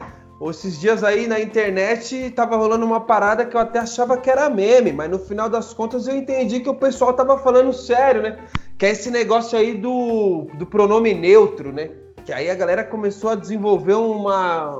Esses 0.48 0.80
dias 0.80 1.04
aí 1.04 1.26
na 1.26 1.38
internet 1.38 2.30
tava 2.30 2.56
rolando 2.56 2.84
uma 2.84 3.00
parada 3.00 3.44
que 3.44 3.54
eu 3.54 3.60
até 3.60 3.78
achava 3.78 4.16
que 4.16 4.30
era 4.30 4.48
meme, 4.48 4.92
mas 4.92 5.10
no 5.10 5.18
final 5.18 5.50
das 5.50 5.74
contas 5.74 6.08
eu 6.08 6.16
entendi 6.16 6.60
que 6.60 6.68
o 6.68 6.74
pessoal 6.74 7.12
tava 7.12 7.38
falando 7.38 7.72
sério, 7.72 8.22
né? 8.22 8.38
Que 8.78 8.86
é 8.86 8.90
esse 8.90 9.10
negócio 9.10 9.58
aí 9.58 9.74
do, 9.74 10.46
do 10.54 10.66
pronome 10.66 11.12
neutro, 11.12 11.72
né? 11.72 11.90
Que 12.24 12.32
aí 12.32 12.48
a 12.48 12.54
galera 12.54 12.82
começou 12.82 13.30
a 13.30 13.34
desenvolver 13.34 13.94
uma, 13.94 14.70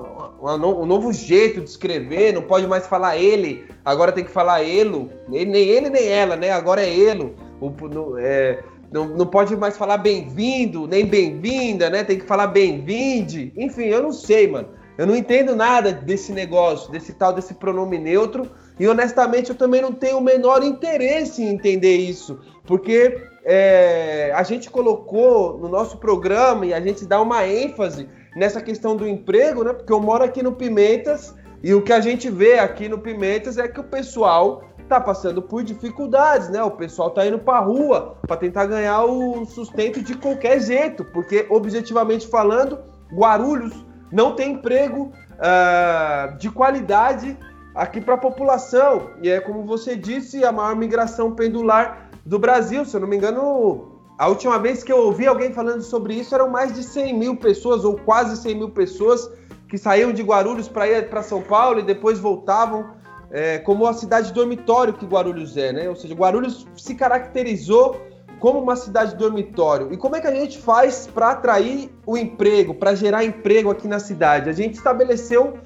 uma, 0.41 0.55
um 0.55 0.87
novo 0.87 1.13
jeito 1.13 1.61
de 1.61 1.69
escrever, 1.69 2.33
não 2.33 2.43
pode 2.43 2.67
mais 2.67 2.87
falar 2.87 3.19
ele, 3.19 3.67
agora 3.85 4.13
tem 4.13 4.25
que 4.25 4.31
falar 4.31 4.67
elo, 4.67 5.11
nem, 5.29 5.45
nem 5.45 5.69
ele 5.69 5.91
nem 5.91 6.09
ela, 6.09 6.37
né? 6.37 6.51
Agora 6.51 6.81
é 6.81 7.09
elo. 7.09 7.35
O, 7.61 7.69
no, 7.69 8.19
é, 8.19 8.63
não, 8.91 9.09
não 9.09 9.27
pode 9.27 9.55
mais 9.57 9.77
falar 9.77 9.99
bem-vindo, 9.99 10.87
nem 10.87 11.05
bem-vinda, 11.05 11.91
né? 11.91 12.03
Tem 12.03 12.19
que 12.19 12.25
falar 12.25 12.47
bem-vinde. 12.47 13.53
Enfim, 13.57 13.85
eu 13.85 14.03
não 14.03 14.13
sei, 14.13 14.49
mano. 14.49 14.69
Eu 14.97 15.07
não 15.07 15.17
entendo 15.17 15.57
nada 15.57 15.93
desse 15.93 16.33
negócio, 16.33 16.91
desse 16.93 17.13
tal 17.15 17.33
desse 17.33 17.55
pronome 17.55 17.99
neutro, 17.99 18.49
e 18.79 18.87
honestamente 18.87 19.51
eu 19.51 19.57
também 19.57 19.83
não 19.83 19.93
tenho 19.93 20.19
o 20.19 20.21
menor 20.21 20.63
interesse 20.63 21.43
em 21.43 21.49
entender 21.49 21.97
isso, 21.97 22.41
porque 22.65 23.21
é, 23.45 24.33
a 24.35 24.43
gente 24.43 24.71
colocou 24.71 25.59
no 25.59 25.69
nosso 25.69 25.99
programa 25.99 26.65
e 26.65 26.73
a 26.73 26.81
gente 26.81 27.05
dá 27.05 27.21
uma 27.21 27.47
ênfase 27.47 28.09
nessa 28.37 28.61
questão 28.61 28.97
do 28.97 29.07
emprego, 29.07 29.65
né? 29.65 29.73
Porque 29.73 29.93
eu 29.93 30.01
moro 30.01 30.25
aqui 30.25 30.43
no 30.43 30.53
Pimentas 30.53 31.35
e 31.63 31.75
o 31.75 31.83
que 31.83 31.93
a 31.93 32.01
gente 32.01 32.31
vê 32.31 32.59
aqui 32.59 32.89
no 32.89 32.99
Pimentas 32.99 33.59
é 33.59 33.67
que 33.69 33.81
o 33.81 33.85
pessoal 33.85 34.63
tá 34.89 35.01
passando 35.01 35.43
por 35.43 35.63
dificuldades, 35.63 36.49
né? 36.51 36.63
O 36.63 36.71
pessoal 36.71 37.11
tá 37.11 37.27
indo 37.27 37.39
para 37.39 37.59
rua 37.61 38.17
para 38.27 38.37
tentar 38.37 38.67
ganhar 38.67 39.05
o 39.05 39.45
sustento 39.45 40.03
de 40.03 40.15
qualquer 40.15 40.61
jeito, 40.61 41.05
porque 41.05 41.47
objetivamente 41.51 42.27
falando, 42.29 42.79
Guarulhos 43.13 43.85
não 44.11 44.35
tem 44.35 44.53
emprego 44.53 45.13
uh, 45.35 46.37
de 46.39 46.51
qualidade 46.51 47.37
aqui 47.75 48.01
para 48.01 48.15
a 48.15 48.19
população. 48.19 49.11
E 49.23 49.31
é 49.31 49.41
como 49.41 49.65
você 49.65 49.97
disse, 49.97 50.45
a 50.45 50.53
maior 50.53 50.77
migração 50.77 51.33
pendular 51.33 52.11
do 52.25 52.39
Brasil. 52.39 52.85
Se 52.85 52.97
eu 52.97 53.01
não 53.01 53.09
me 53.09 53.17
engano, 53.17 54.01
a 54.19 54.29
última 54.29 54.59
vez 54.59 54.83
que 54.83 54.93
eu 54.93 54.99
ouvi 54.99 55.27
alguém 55.27 55.53
falando 55.53 55.83
sobre 55.83 56.15
isso 56.15 56.35
eram 56.35 56.49
mais 56.49 56.73
de 56.75 56.83
100 56.83 57.19
mil 57.19 57.37
pessoas, 57.37 57.85
ou 57.85 57.97
quase 57.97 58.37
100 58.37 58.55
mil 58.55 58.71
pessoas, 58.71 59.29
que 59.69 59.77
saíam 59.77 60.13
de 60.13 60.23
Guarulhos 60.23 60.69
para 60.69 60.87
ir 60.87 61.09
para 61.09 61.23
São 61.23 61.43
Paulo 61.43 61.81
e 61.81 61.83
depois 61.83 62.21
voltavam, 62.21 62.93
é, 63.31 63.59
como 63.59 63.87
a 63.87 63.93
cidade 63.93 64.33
dormitório 64.33 64.93
que 64.93 65.05
Guarulhos 65.05 65.57
é, 65.57 65.73
né? 65.73 65.89
Ou 65.89 65.97
seja, 65.97 66.15
Guarulhos 66.15 66.67
se 66.77 66.95
caracterizou 66.95 68.01
como 68.45 68.61
uma 68.61 68.77
cidade 68.77 69.17
dormitório. 69.17 69.91
E 69.91 69.97
como 69.97 70.17
é 70.17 70.21
que 70.21 70.27
a 70.27 70.35
gente 70.35 70.59
faz 70.59 71.07
para 71.07 71.31
atrair 71.31 71.91
o 72.05 72.15
emprego, 72.15 72.75
para 72.75 72.95
gerar 72.95 73.25
emprego 73.25 73.71
aqui 73.71 73.89
na 73.89 73.99
cidade? 73.99 74.51
A 74.51 74.53
gente 74.53 74.75
estabeleceu 74.75 75.57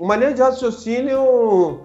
uma 0.00 0.16
linha 0.16 0.34
de 0.34 0.42
raciocínio 0.42 1.82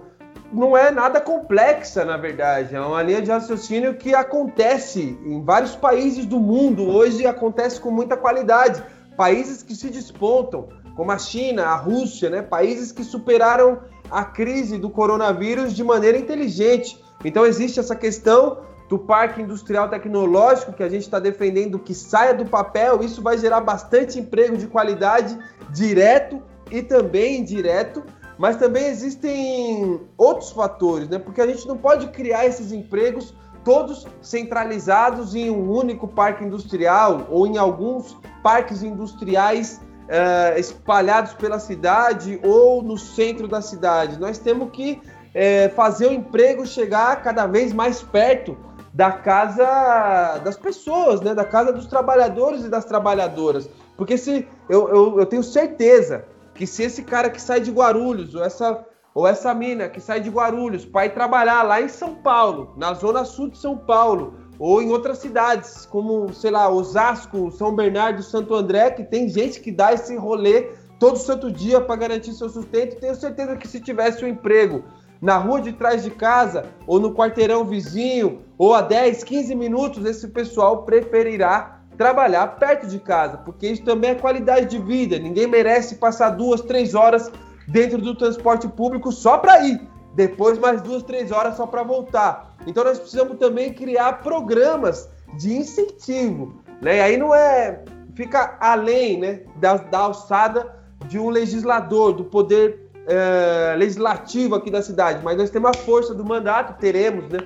não 0.51 0.75
é 0.75 0.89
nada 0.89 1.21
complexa, 1.21 2.03
na 2.03 2.17
verdade. 2.17 2.75
É 2.75 2.81
uma 2.81 3.03
linha 3.03 3.21
de 3.21 3.29
raciocínio 3.29 3.93
que 3.97 4.15
acontece 4.15 5.15
em 5.23 5.43
vários 5.43 5.75
países 5.75 6.25
do 6.25 6.39
mundo 6.39 6.89
hoje 6.89 7.27
acontece 7.27 7.79
com 7.79 7.91
muita 7.91 8.17
qualidade. 8.17 8.83
Países 9.15 9.61
que 9.61 9.75
se 9.75 9.91
despontam, 9.91 10.69
como 10.95 11.11
a 11.11 11.19
China, 11.19 11.67
a 11.67 11.75
Rússia, 11.75 12.31
né? 12.31 12.41
Países 12.41 12.91
que 12.91 13.03
superaram 13.03 13.77
a 14.09 14.25
crise 14.25 14.79
do 14.79 14.89
coronavírus 14.89 15.75
de 15.75 15.83
maneira 15.83 16.17
inteligente. 16.17 16.99
Então 17.23 17.45
existe 17.45 17.79
essa 17.79 17.95
questão 17.95 18.67
do 18.89 18.97
parque 18.97 19.39
industrial 19.39 19.87
tecnológico 19.87 20.73
que 20.73 20.81
a 20.81 20.89
gente 20.89 21.03
está 21.03 21.19
defendendo 21.19 21.77
que 21.77 21.93
saia 21.93 22.33
do 22.33 22.43
papel, 22.43 23.03
isso 23.03 23.21
vai 23.21 23.37
gerar 23.37 23.61
bastante 23.61 24.19
emprego 24.19 24.57
de 24.57 24.65
qualidade 24.65 25.37
direto 25.71 26.41
e 26.71 26.81
também 26.81 27.37
indireto, 27.37 28.03
mas 28.35 28.57
também 28.57 28.87
existem 28.87 30.01
outros 30.17 30.51
fatores, 30.51 31.07
né? 31.07 31.19
Porque 31.19 31.39
a 31.39 31.45
gente 31.45 31.67
não 31.67 31.77
pode 31.77 32.07
criar 32.07 32.47
esses 32.47 32.71
empregos 32.71 33.35
todos 33.63 34.07
centralizados 34.21 35.35
em 35.35 35.51
um 35.51 35.69
único 35.69 36.07
parque 36.07 36.43
industrial 36.43 37.27
ou 37.29 37.45
em 37.45 37.57
alguns 37.57 38.17
parques 38.41 38.81
industriais 38.81 39.79
uh, 40.05 40.57
espalhados 40.57 41.33
pela 41.33 41.59
cidade 41.59 42.39
ou 42.43 42.81
no 42.81 42.97
centro 42.97 43.47
da 43.47 43.61
cidade. 43.61 44.19
Nós 44.19 44.39
temos 44.39 44.71
que 44.71 44.99
uh, 44.99 45.75
fazer 45.75 46.07
o 46.07 46.13
emprego 46.13 46.65
chegar 46.65 47.21
cada 47.21 47.45
vez 47.45 47.71
mais 47.71 48.01
perto 48.01 48.57
da 48.93 49.11
casa 49.11 50.39
das 50.43 50.57
pessoas, 50.57 51.21
né? 51.21 51.33
Da 51.33 51.45
casa 51.45 51.71
dos 51.71 51.87
trabalhadores 51.87 52.65
e 52.65 52.69
das 52.69 52.85
trabalhadoras. 52.85 53.69
Porque 53.97 54.17
se 54.17 54.47
eu, 54.69 54.89
eu, 54.89 55.19
eu 55.19 55.25
tenho 55.25 55.43
certeza 55.43 56.25
que 56.53 56.65
se 56.65 56.83
esse 56.83 57.03
cara 57.03 57.29
que 57.29 57.41
sai 57.41 57.59
de 57.59 57.71
Guarulhos, 57.71 58.35
ou 58.35 58.43
essa, 58.43 58.85
ou 59.13 59.27
essa 59.27 59.53
mina 59.53 59.89
que 59.89 60.01
sai 60.01 60.19
de 60.19 60.29
Guarulhos 60.29 60.85
para 60.85 61.05
ir 61.05 61.13
trabalhar 61.13 61.63
lá 61.63 61.81
em 61.81 61.87
São 61.87 62.15
Paulo, 62.15 62.73
na 62.77 62.93
zona 62.93 63.23
sul 63.23 63.49
de 63.49 63.57
São 63.57 63.77
Paulo, 63.77 64.33
ou 64.59 64.81
em 64.81 64.91
outras 64.91 65.19
cidades, 65.19 65.85
como, 65.85 66.33
sei 66.33 66.51
lá, 66.51 66.69
Osasco, 66.69 67.49
São 67.51 67.73
Bernardo, 67.73 68.21
Santo 68.21 68.53
André, 68.53 68.91
que 68.91 69.05
tem 69.05 69.29
gente 69.29 69.61
que 69.61 69.71
dá 69.71 69.93
esse 69.93 70.17
rolê 70.17 70.71
todo 70.99 71.17
santo 71.17 71.49
dia 71.49 71.79
para 71.79 71.95
garantir 71.95 72.33
seu 72.33 72.49
sustento. 72.49 72.99
Tenho 72.99 73.15
certeza 73.15 73.55
que 73.55 73.67
se 73.67 73.79
tivesse 73.79 74.23
um 74.25 74.27
emprego 74.27 74.83
na 75.21 75.37
rua 75.37 75.61
de 75.61 75.73
trás 75.73 76.03
de 76.03 76.11
casa, 76.11 76.65
ou 76.87 76.99
no 76.99 77.13
quarteirão 77.13 77.65
vizinho, 77.65 78.41
ou 78.57 78.73
a 78.73 78.81
10, 78.81 79.23
15 79.23 79.55
minutos, 79.55 80.05
esse 80.05 80.27
pessoal 80.29 80.83
preferirá 80.83 81.81
trabalhar 81.97 82.47
perto 82.57 82.87
de 82.87 82.97
casa, 82.97 83.37
porque 83.37 83.67
isso 83.67 83.83
também 83.83 84.11
é 84.11 84.15
qualidade 84.15 84.67
de 84.67 84.79
vida. 84.79 85.19
Ninguém 85.19 85.47
merece 85.47 85.95
passar 85.95 86.29
duas, 86.29 86.61
três 86.61 86.95
horas 86.95 87.29
dentro 87.67 87.97
do 87.97 88.15
transporte 88.15 88.67
público 88.67 89.11
só 89.11 89.37
para 89.37 89.59
ir, 89.65 89.81
depois 90.15 90.57
mais 90.57 90.81
duas, 90.81 91.03
três 91.03 91.31
horas 91.31 91.57
só 91.57 91.67
para 91.67 91.83
voltar. 91.83 92.55
Então 92.65 92.83
nós 92.83 92.97
precisamos 92.97 93.37
também 93.37 93.73
criar 93.73 94.23
programas 94.23 95.09
de 95.37 95.53
incentivo, 95.53 96.61
né? 96.81 96.97
E 96.97 97.01
aí 97.01 97.17
não 97.17 97.35
é 97.35 97.83
fica 98.15 98.57
além, 98.59 99.17
né, 99.17 99.41
da, 99.55 99.77
da 99.77 99.99
alçada 99.99 100.75
de 101.05 101.17
um 101.17 101.29
legislador, 101.29 102.11
do 102.11 102.25
poder 102.25 102.88
é, 103.09 103.75
legislativo 103.75 104.53
aqui 104.53 104.69
da 104.69 104.83
cidade, 104.83 105.21
mas 105.23 105.35
nós 105.35 105.49
temos 105.49 105.71
a 105.71 105.73
força 105.73 106.13
do 106.13 106.23
mandato, 106.23 106.79
teremos, 106.79 107.27
né? 107.29 107.39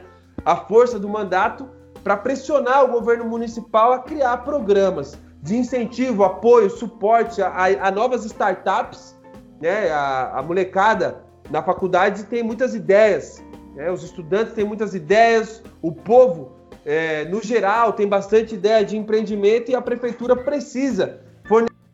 A 0.44 0.58
força 0.58 1.00
do 1.00 1.08
mandato 1.08 1.70
para 2.04 2.18
pressionar 2.18 2.84
o 2.84 2.90
governo 2.90 3.24
municipal 3.24 3.94
a 3.94 4.00
criar 4.00 4.38
programas 4.40 5.18
de 5.42 5.56
incentivo, 5.56 6.26
apoio, 6.26 6.70
suporte 6.70 7.42
a, 7.42 7.88
a 7.88 7.90
novas 7.90 8.26
startups, 8.26 9.16
né? 9.62 9.90
A, 9.90 10.40
a, 10.40 10.44
molecada 10.44 11.24
na 11.50 11.64
faculdade 11.64 12.26
tem 12.26 12.44
muitas 12.44 12.76
ideias, 12.76 13.42
né? 13.74 13.90
Os 13.90 14.04
estudantes 14.04 14.54
têm 14.54 14.66
muitas 14.66 14.94
ideias, 14.94 15.64
o 15.82 15.94
povo 15.94 16.52
é, 16.86 17.24
no 17.26 17.42
geral 17.42 17.94
tem 17.94 18.06
bastante 18.06 18.56
ideia 18.56 18.84
de 18.84 18.98
empreendimento 18.98 19.72
e 19.72 19.76
a 19.76 19.82
prefeitura 19.82 20.36
precisa 20.36 21.22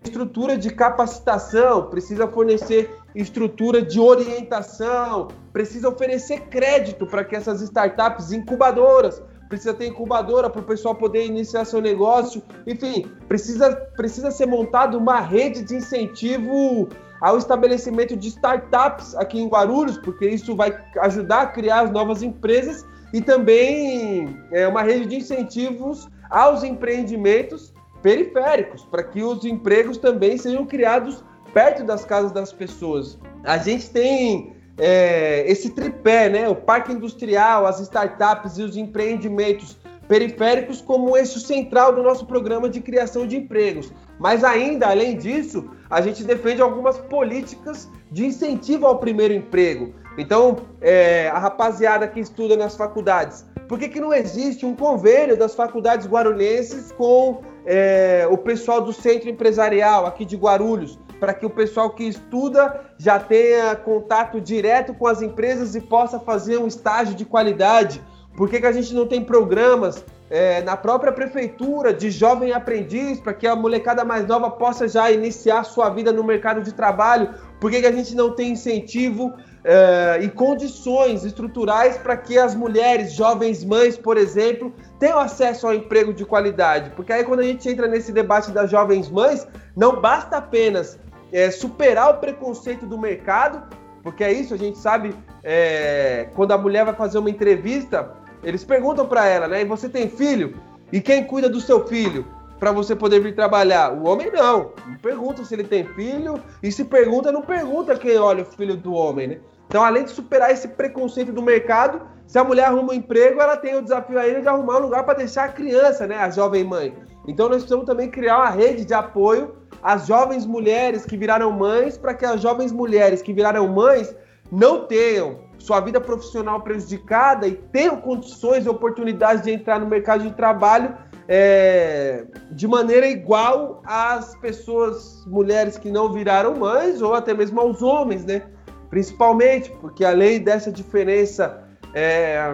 estrutura 0.03 0.57
de 0.57 0.69
capacitação, 0.69 1.89
precisa 1.89 2.27
fornecer 2.27 2.89
estrutura 3.13 3.81
de 3.81 3.99
orientação, 3.99 5.27
precisa 5.51 5.89
oferecer 5.89 6.41
crédito 6.41 7.05
para 7.05 7.23
que 7.23 7.35
essas 7.35 7.61
startups 7.61 8.31
incubadoras, 8.31 9.21
precisa 9.49 9.73
ter 9.73 9.87
incubadora 9.87 10.49
para 10.49 10.61
o 10.61 10.63
pessoal 10.63 10.95
poder 10.95 11.25
iniciar 11.25 11.65
seu 11.65 11.81
negócio, 11.81 12.41
enfim, 12.67 13.11
precisa, 13.27 13.75
precisa 13.97 14.29
ser 14.31 14.45
montada 14.45 14.97
uma 14.97 15.19
rede 15.19 15.63
de 15.63 15.75
incentivo 15.75 16.87
ao 17.19 17.37
estabelecimento 17.37 18.15
de 18.15 18.29
startups 18.29 19.15
aqui 19.15 19.39
em 19.39 19.47
Guarulhos, 19.47 19.97
porque 19.97 20.29
isso 20.29 20.55
vai 20.55 20.77
ajudar 21.01 21.41
a 21.41 21.47
criar 21.47 21.81
as 21.81 21.91
novas 21.91 22.21
empresas 22.21 22.85
e 23.11 23.21
também 23.21 24.39
é 24.51 24.67
uma 24.67 24.83
rede 24.83 25.07
de 25.07 25.15
incentivos 25.17 26.07
aos 26.29 26.63
empreendimentos 26.63 27.73
periféricos, 28.01 28.85
para 28.85 29.03
que 29.03 29.21
os 29.21 29.45
empregos 29.45 29.97
também 29.97 30.37
sejam 30.37 30.65
criados 30.65 31.23
perto 31.53 31.83
das 31.83 32.05
casas 32.05 32.31
das 32.31 32.53
pessoas. 32.53 33.17
A 33.43 33.57
gente 33.57 33.89
tem 33.89 34.53
é, 34.77 35.43
esse 35.49 35.71
tripé, 35.71 36.29
né? 36.29 36.47
O 36.47 36.55
parque 36.55 36.91
industrial, 36.91 37.65
as 37.65 37.79
startups 37.79 38.57
e 38.57 38.63
os 38.63 38.77
empreendimentos 38.77 39.77
periféricos 40.07 40.81
como 40.81 41.15
eixo 41.15 41.39
central 41.39 41.93
do 41.93 42.01
nosso 42.01 42.25
programa 42.25 42.67
de 42.67 42.81
criação 42.81 43.27
de 43.27 43.37
empregos. 43.37 43.93
Mas 44.17 44.43
ainda, 44.43 44.87
além 44.87 45.15
disso, 45.15 45.69
a 45.89 46.01
gente 46.01 46.23
defende 46.23 46.61
algumas 46.61 46.97
políticas 46.97 47.87
de 48.11 48.25
incentivo 48.25 48.87
ao 48.87 48.97
primeiro 48.97 49.33
emprego. 49.33 49.93
Então, 50.17 50.57
é, 50.81 51.29
a 51.29 51.37
rapaziada 51.37 52.07
que 52.07 52.19
estuda 52.19 52.57
nas 52.57 52.75
faculdades, 52.75 53.45
por 53.67 53.77
que, 53.77 53.87
que 53.87 53.99
não 53.99 54.11
existe 54.11 54.65
um 54.65 54.75
convênio 54.75 55.37
das 55.37 55.53
faculdades 55.53 56.07
guarulhenses 56.07 56.91
com 56.91 57.41
é, 57.71 58.27
o 58.31 58.37
pessoal 58.37 58.81
do 58.81 58.91
centro 58.91 59.29
empresarial 59.29 60.07
aqui 60.07 60.25
de 60.25 60.35
Guarulhos? 60.35 60.97
Para 61.19 61.35
que 61.35 61.45
o 61.45 61.49
pessoal 61.49 61.91
que 61.91 62.03
estuda 62.05 62.81
já 62.97 63.19
tenha 63.19 63.75
contato 63.75 64.41
direto 64.41 64.93
com 64.93 65.05
as 65.05 65.21
empresas 65.21 65.75
e 65.75 65.81
possa 65.81 66.19
fazer 66.19 66.57
um 66.57 66.65
estágio 66.65 67.13
de 67.13 67.25
qualidade 67.25 68.01
por 68.39 68.49
que, 68.49 68.61
que 68.61 68.65
a 68.65 68.71
gente 68.71 68.93
não 68.93 69.05
tem 69.05 69.21
programas 69.21 70.01
é, 70.29 70.61
na 70.61 70.77
própria 70.77 71.11
prefeitura 71.11 71.93
de 71.93 72.09
jovem 72.09 72.53
aprendiz 72.53 73.19
para 73.19 73.33
que 73.33 73.45
a 73.45 73.53
molecada 73.53 74.05
mais 74.05 74.25
nova 74.25 74.49
possa 74.49 74.87
já 74.87 75.11
iniciar 75.11 75.65
sua 75.65 75.89
vida 75.89 76.13
no 76.13 76.23
mercado 76.23 76.61
de 76.61 76.73
trabalho? 76.73 77.33
Por 77.59 77.69
que, 77.69 77.81
que 77.81 77.85
a 77.85 77.91
gente 77.91 78.15
não 78.15 78.31
tem 78.31 78.51
incentivo 78.51 79.33
é, 79.61 80.19
e 80.21 80.29
condições 80.29 81.25
estruturais 81.25 81.97
para 81.97 82.15
que 82.15 82.37
as 82.37 82.55
mulheres, 82.55 83.11
jovens 83.11 83.65
mães, 83.65 83.97
por 83.97 84.15
exemplo, 84.15 84.73
tenham 84.99 85.17
acesso 85.17 85.65
ao 85.65 85.73
emprego 85.73 86.13
de 86.13 86.25
qualidade? 86.25 86.91
Porque 86.91 87.13
aí 87.13 87.23
quando 87.23 87.39
a 87.39 87.43
gente 87.43 87.67
entra 87.67 87.87
nesse 87.87 88.11
debate 88.11 88.51
das 88.51 88.69
jovens 88.69 89.09
mães, 89.09 89.47
não 89.75 89.99
basta 89.99 90.37
apenas 90.37 90.99
é, 91.31 91.49
superar 91.49 92.11
o 92.11 92.17
preconceito 92.17 92.85
do 92.85 92.97
mercado, 92.97 93.63
porque 94.03 94.23
é 94.23 94.31
isso, 94.31 94.53
a 94.53 94.57
gente 94.57 94.77
sabe, 94.77 95.15
é, 95.43 96.27
quando 96.35 96.51
a 96.51 96.57
mulher 96.57 96.85
vai 96.85 96.93
fazer 96.93 97.17
uma 97.17 97.29
entrevista, 97.29 98.13
eles 98.43 98.63
perguntam 98.63 99.07
para 99.07 99.25
ela, 99.25 99.47
né? 99.47 99.61
E 99.61 99.65
você 99.65 99.89
tem 99.89 100.09
filho? 100.09 100.55
E 100.91 101.01
quem 101.01 101.23
cuida 101.23 101.49
do 101.49 101.59
seu 101.59 101.85
filho? 101.87 102.25
Para 102.59 102.71
você 102.71 102.95
poder 102.95 103.21
vir 103.21 103.35
trabalhar. 103.35 103.93
O 103.93 104.07
homem 104.07 104.31
não. 104.31 104.73
Não 104.85 104.97
pergunta 104.97 105.45
se 105.45 105.53
ele 105.53 105.63
tem 105.63 105.85
filho. 105.85 106.41
E 106.61 106.71
se 106.71 106.83
pergunta, 106.85 107.31
não 107.31 107.41
pergunta 107.41 107.97
quem 107.97 108.17
olha 108.17 108.43
o 108.43 108.45
filho 108.45 108.75
do 108.75 108.93
homem, 108.93 109.27
né? 109.27 109.37
Então, 109.69 109.83
além 109.83 110.03
de 110.03 110.09
superar 110.09 110.49
esse 110.49 110.67
preconceito 110.67 111.31
do 111.31 111.43
mercado, 111.43 112.01
se 112.25 112.39
a 112.39 112.43
mulher 112.43 112.65
arruma 112.65 112.91
um 112.91 112.95
emprego, 112.95 113.39
ela 113.39 113.55
tem 113.55 113.75
o 113.75 113.83
desafio 113.83 114.19
ainda 114.19 114.41
de 114.41 114.47
arrumar 114.47 114.77
um 114.77 114.81
lugar 114.81 115.03
para 115.03 115.19
deixar 115.19 115.45
a 115.45 115.49
criança, 115.49 116.07
né? 116.07 116.17
A 116.17 116.31
jovem 116.31 116.63
mãe. 116.63 116.97
Então, 117.27 117.47
nós 117.47 117.57
precisamos 117.57 117.85
também 117.85 118.09
criar 118.09 118.37
uma 118.37 118.49
rede 118.49 118.83
de 118.83 118.95
apoio 118.95 119.55
às 119.83 120.07
jovens 120.07 120.43
mulheres 120.43 121.05
que 121.05 121.15
viraram 121.15 121.51
mães, 121.51 121.99
para 121.99 122.15
que 122.15 122.25
as 122.25 122.41
jovens 122.41 122.71
mulheres 122.71 123.21
que 123.21 123.31
viraram 123.31 123.67
mães 123.67 124.15
não 124.51 124.87
tenham 124.87 125.47
sua 125.59 125.79
vida 125.81 126.01
profissional 126.01 126.61
prejudicada 126.61 127.47
e 127.47 127.51
tenham 127.51 127.97
condições 127.97 128.65
e 128.65 128.69
oportunidades 128.69 129.43
de 129.43 129.51
entrar 129.51 129.79
no 129.79 129.85
mercado 129.85 130.23
de 130.23 130.31
trabalho 130.31 130.97
é, 131.27 132.25
de 132.51 132.67
maneira 132.67 133.05
igual 133.07 133.83
às 133.85 134.35
pessoas, 134.37 135.23
mulheres 135.27 135.77
que 135.77 135.91
não 135.91 136.11
viraram 136.11 136.55
mães 136.55 137.03
ou 137.03 137.13
até 137.13 137.35
mesmo 137.35 137.61
aos 137.61 137.83
homens, 137.83 138.25
né? 138.25 138.41
Principalmente 138.89 139.71
porque 139.81 140.03
além 140.03 140.39
dessa 140.39 140.71
diferença 140.71 141.63
é, 141.93 142.53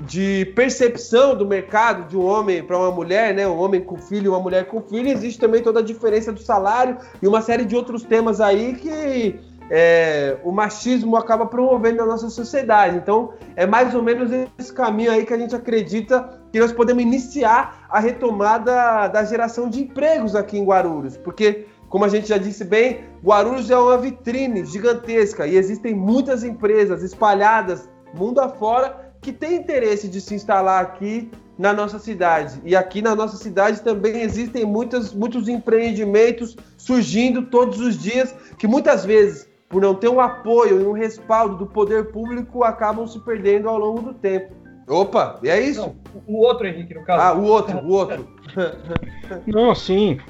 de 0.00 0.52
percepção 0.54 1.34
do 1.34 1.46
mercado 1.46 2.08
de 2.08 2.16
um 2.16 2.24
homem 2.24 2.62
para 2.62 2.76
uma 2.76 2.90
mulher, 2.90 3.34
né? 3.34 3.46
Um 3.46 3.58
homem 3.58 3.80
com 3.80 3.96
filho 3.96 4.26
e 4.26 4.28
uma 4.28 4.40
mulher 4.40 4.66
com 4.66 4.82
filho, 4.82 5.08
existe 5.08 5.40
também 5.40 5.62
toda 5.62 5.80
a 5.80 5.82
diferença 5.82 6.32
do 6.32 6.40
salário 6.40 6.98
e 7.20 7.26
uma 7.26 7.40
série 7.40 7.64
de 7.64 7.74
outros 7.74 8.02
temas 8.02 8.40
aí 8.40 8.74
que 8.74 9.40
é, 9.70 10.36
o 10.44 10.52
machismo 10.52 11.16
acaba 11.16 11.46
promovendo 11.46 11.98
na 11.98 12.06
nossa 12.06 12.28
sociedade. 12.28 12.96
Então, 12.96 13.32
é 13.56 13.66
mais 13.66 13.94
ou 13.94 14.02
menos 14.02 14.30
esse 14.58 14.72
caminho 14.72 15.10
aí 15.10 15.24
que 15.24 15.34
a 15.34 15.38
gente 15.38 15.54
acredita 15.54 16.40
que 16.52 16.60
nós 16.60 16.72
podemos 16.72 17.02
iniciar 17.02 17.86
a 17.88 17.98
retomada 17.98 19.08
da 19.08 19.24
geração 19.24 19.68
de 19.68 19.82
empregos 19.82 20.34
aqui 20.34 20.58
em 20.58 20.64
Guarulhos, 20.64 21.16
porque 21.16 21.66
como 21.96 22.04
a 22.04 22.10
gente 22.10 22.28
já 22.28 22.36
disse 22.36 22.62
bem, 22.62 23.00
Guarulhos 23.24 23.70
é 23.70 23.78
uma 23.78 23.96
vitrine 23.96 24.66
gigantesca 24.66 25.46
e 25.46 25.56
existem 25.56 25.94
muitas 25.94 26.44
empresas 26.44 27.02
espalhadas 27.02 27.88
mundo 28.14 28.38
afora 28.38 29.14
que 29.18 29.32
têm 29.32 29.54
interesse 29.54 30.06
de 30.06 30.20
se 30.20 30.34
instalar 30.34 30.82
aqui 30.82 31.30
na 31.58 31.72
nossa 31.72 31.98
cidade. 31.98 32.60
E 32.66 32.76
aqui 32.76 33.00
na 33.00 33.16
nossa 33.16 33.38
cidade 33.38 33.80
também 33.80 34.20
existem 34.20 34.66
muitos, 34.66 35.14
muitos 35.14 35.48
empreendimentos 35.48 36.54
surgindo 36.76 37.46
todos 37.46 37.80
os 37.80 37.96
dias 37.96 38.34
que 38.58 38.66
muitas 38.66 39.02
vezes 39.02 39.48
por 39.66 39.80
não 39.80 39.94
ter 39.94 40.10
um 40.10 40.20
apoio 40.20 40.82
e 40.82 40.84
um 40.84 40.92
respaldo 40.92 41.56
do 41.56 41.66
poder 41.66 42.12
público, 42.12 42.62
acabam 42.62 43.06
se 43.06 43.18
perdendo 43.20 43.70
ao 43.70 43.78
longo 43.78 44.02
do 44.02 44.12
tempo. 44.12 44.54
Opa, 44.86 45.40
e 45.42 45.48
é 45.48 45.58
isso? 45.62 45.80
Não, 45.80 45.96
o 46.26 46.40
outro, 46.42 46.66
Henrique, 46.66 46.92
no 46.92 47.04
caso. 47.04 47.22
Ah, 47.22 47.32
o 47.32 47.44
outro, 47.46 47.78
o 47.78 47.88
outro. 47.88 48.28
não, 49.48 49.74
sim. 49.74 50.20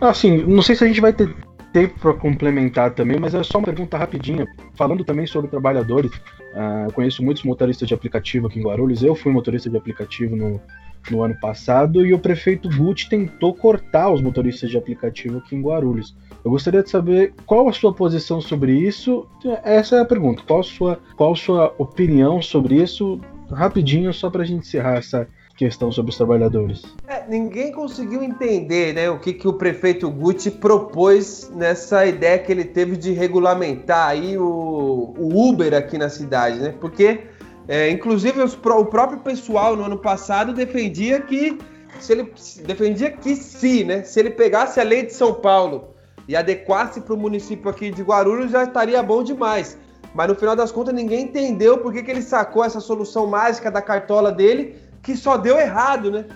Assim, 0.00 0.38
não 0.44 0.62
sei 0.62 0.74
se 0.76 0.84
a 0.84 0.86
gente 0.86 1.00
vai 1.00 1.12
ter 1.12 1.34
tempo 1.72 1.98
para 1.98 2.14
complementar 2.14 2.92
também, 2.92 3.18
mas 3.18 3.34
é 3.34 3.42
só 3.42 3.58
uma 3.58 3.64
pergunta 3.66 3.98
rapidinha. 3.98 4.46
Falando 4.74 5.04
também 5.04 5.26
sobre 5.26 5.50
trabalhadores, 5.50 6.10
uh, 6.12 6.92
conheço 6.92 7.22
muitos 7.22 7.42
motoristas 7.42 7.86
de 7.86 7.94
aplicativo 7.94 8.46
aqui 8.46 8.58
em 8.58 8.62
Guarulhos. 8.62 9.02
Eu 9.02 9.14
fui 9.14 9.32
motorista 9.32 9.68
de 9.68 9.76
aplicativo 9.76 10.34
no, 10.34 10.60
no 11.10 11.22
ano 11.22 11.38
passado 11.40 12.04
e 12.04 12.14
o 12.14 12.18
prefeito 12.18 12.68
Gucci 12.68 13.08
tentou 13.08 13.54
cortar 13.54 14.10
os 14.10 14.20
motoristas 14.20 14.70
de 14.70 14.76
aplicativo 14.76 15.38
aqui 15.38 15.56
em 15.56 15.62
Guarulhos. 15.62 16.16
Eu 16.44 16.50
gostaria 16.50 16.82
de 16.82 16.90
saber 16.90 17.34
qual 17.44 17.68
a 17.68 17.72
sua 17.72 17.92
posição 17.92 18.40
sobre 18.40 18.72
isso. 18.72 19.26
Essa 19.64 19.96
é 19.96 20.00
a 20.00 20.04
pergunta. 20.04 20.42
Qual 20.46 20.60
a 20.60 20.64
sua, 20.64 21.00
qual 21.16 21.32
a 21.32 21.36
sua 21.36 21.74
opinião 21.78 22.40
sobre 22.40 22.76
isso? 22.76 23.20
Rapidinho, 23.50 24.12
só 24.12 24.30
para 24.30 24.42
a 24.42 24.46
gente 24.46 24.66
encerrar 24.66 24.96
essa 24.96 25.26
questão 25.58 25.90
sobre 25.90 26.12
os 26.12 26.16
trabalhadores. 26.16 26.84
É, 27.08 27.24
ninguém 27.28 27.72
conseguiu 27.72 28.22
entender 28.22 28.94
né, 28.94 29.10
o 29.10 29.18
que, 29.18 29.32
que 29.32 29.48
o 29.48 29.52
prefeito 29.52 30.08
Gucci 30.08 30.52
propôs 30.52 31.50
nessa 31.52 32.06
ideia 32.06 32.38
que 32.38 32.52
ele 32.52 32.64
teve 32.64 32.96
de 32.96 33.10
regulamentar 33.10 34.10
aí 34.10 34.38
o, 34.38 35.14
o 35.18 35.48
Uber 35.48 35.74
aqui 35.74 35.98
na 35.98 36.08
cidade, 36.08 36.60
né? 36.60 36.74
Porque, 36.80 37.22
é, 37.66 37.90
inclusive, 37.90 38.40
os, 38.40 38.54
o 38.54 38.84
próprio 38.84 39.18
pessoal 39.18 39.74
no 39.74 39.84
ano 39.84 39.98
passado 39.98 40.52
defendia 40.54 41.20
que 41.20 41.58
se 41.98 42.12
ele 42.12 42.32
defendia 42.64 43.10
que 43.10 43.34
se, 43.34 43.82
né, 43.82 44.04
se 44.04 44.20
ele 44.20 44.30
pegasse 44.30 44.78
a 44.78 44.84
lei 44.84 45.02
de 45.06 45.12
São 45.12 45.34
Paulo 45.34 45.88
e 46.28 46.36
adequasse 46.36 47.00
para 47.00 47.14
o 47.14 47.16
município 47.16 47.68
aqui 47.68 47.90
de 47.90 48.02
Guarulhos, 48.02 48.52
já 48.52 48.62
estaria 48.62 49.02
bom 49.02 49.24
demais. 49.24 49.76
Mas 50.14 50.28
no 50.28 50.36
final 50.36 50.54
das 50.54 50.70
contas, 50.70 50.94
ninguém 50.94 51.24
entendeu 51.24 51.78
por 51.78 51.92
que, 51.92 52.02
que 52.02 52.10
ele 52.10 52.22
sacou 52.22 52.64
essa 52.64 52.78
solução 52.80 53.26
mágica 53.26 53.70
da 53.70 53.82
cartola 53.82 54.30
dele, 54.30 54.76
que 55.08 55.16
só 55.16 55.38
deu 55.38 55.58
errado, 55.58 56.10
né? 56.10 56.26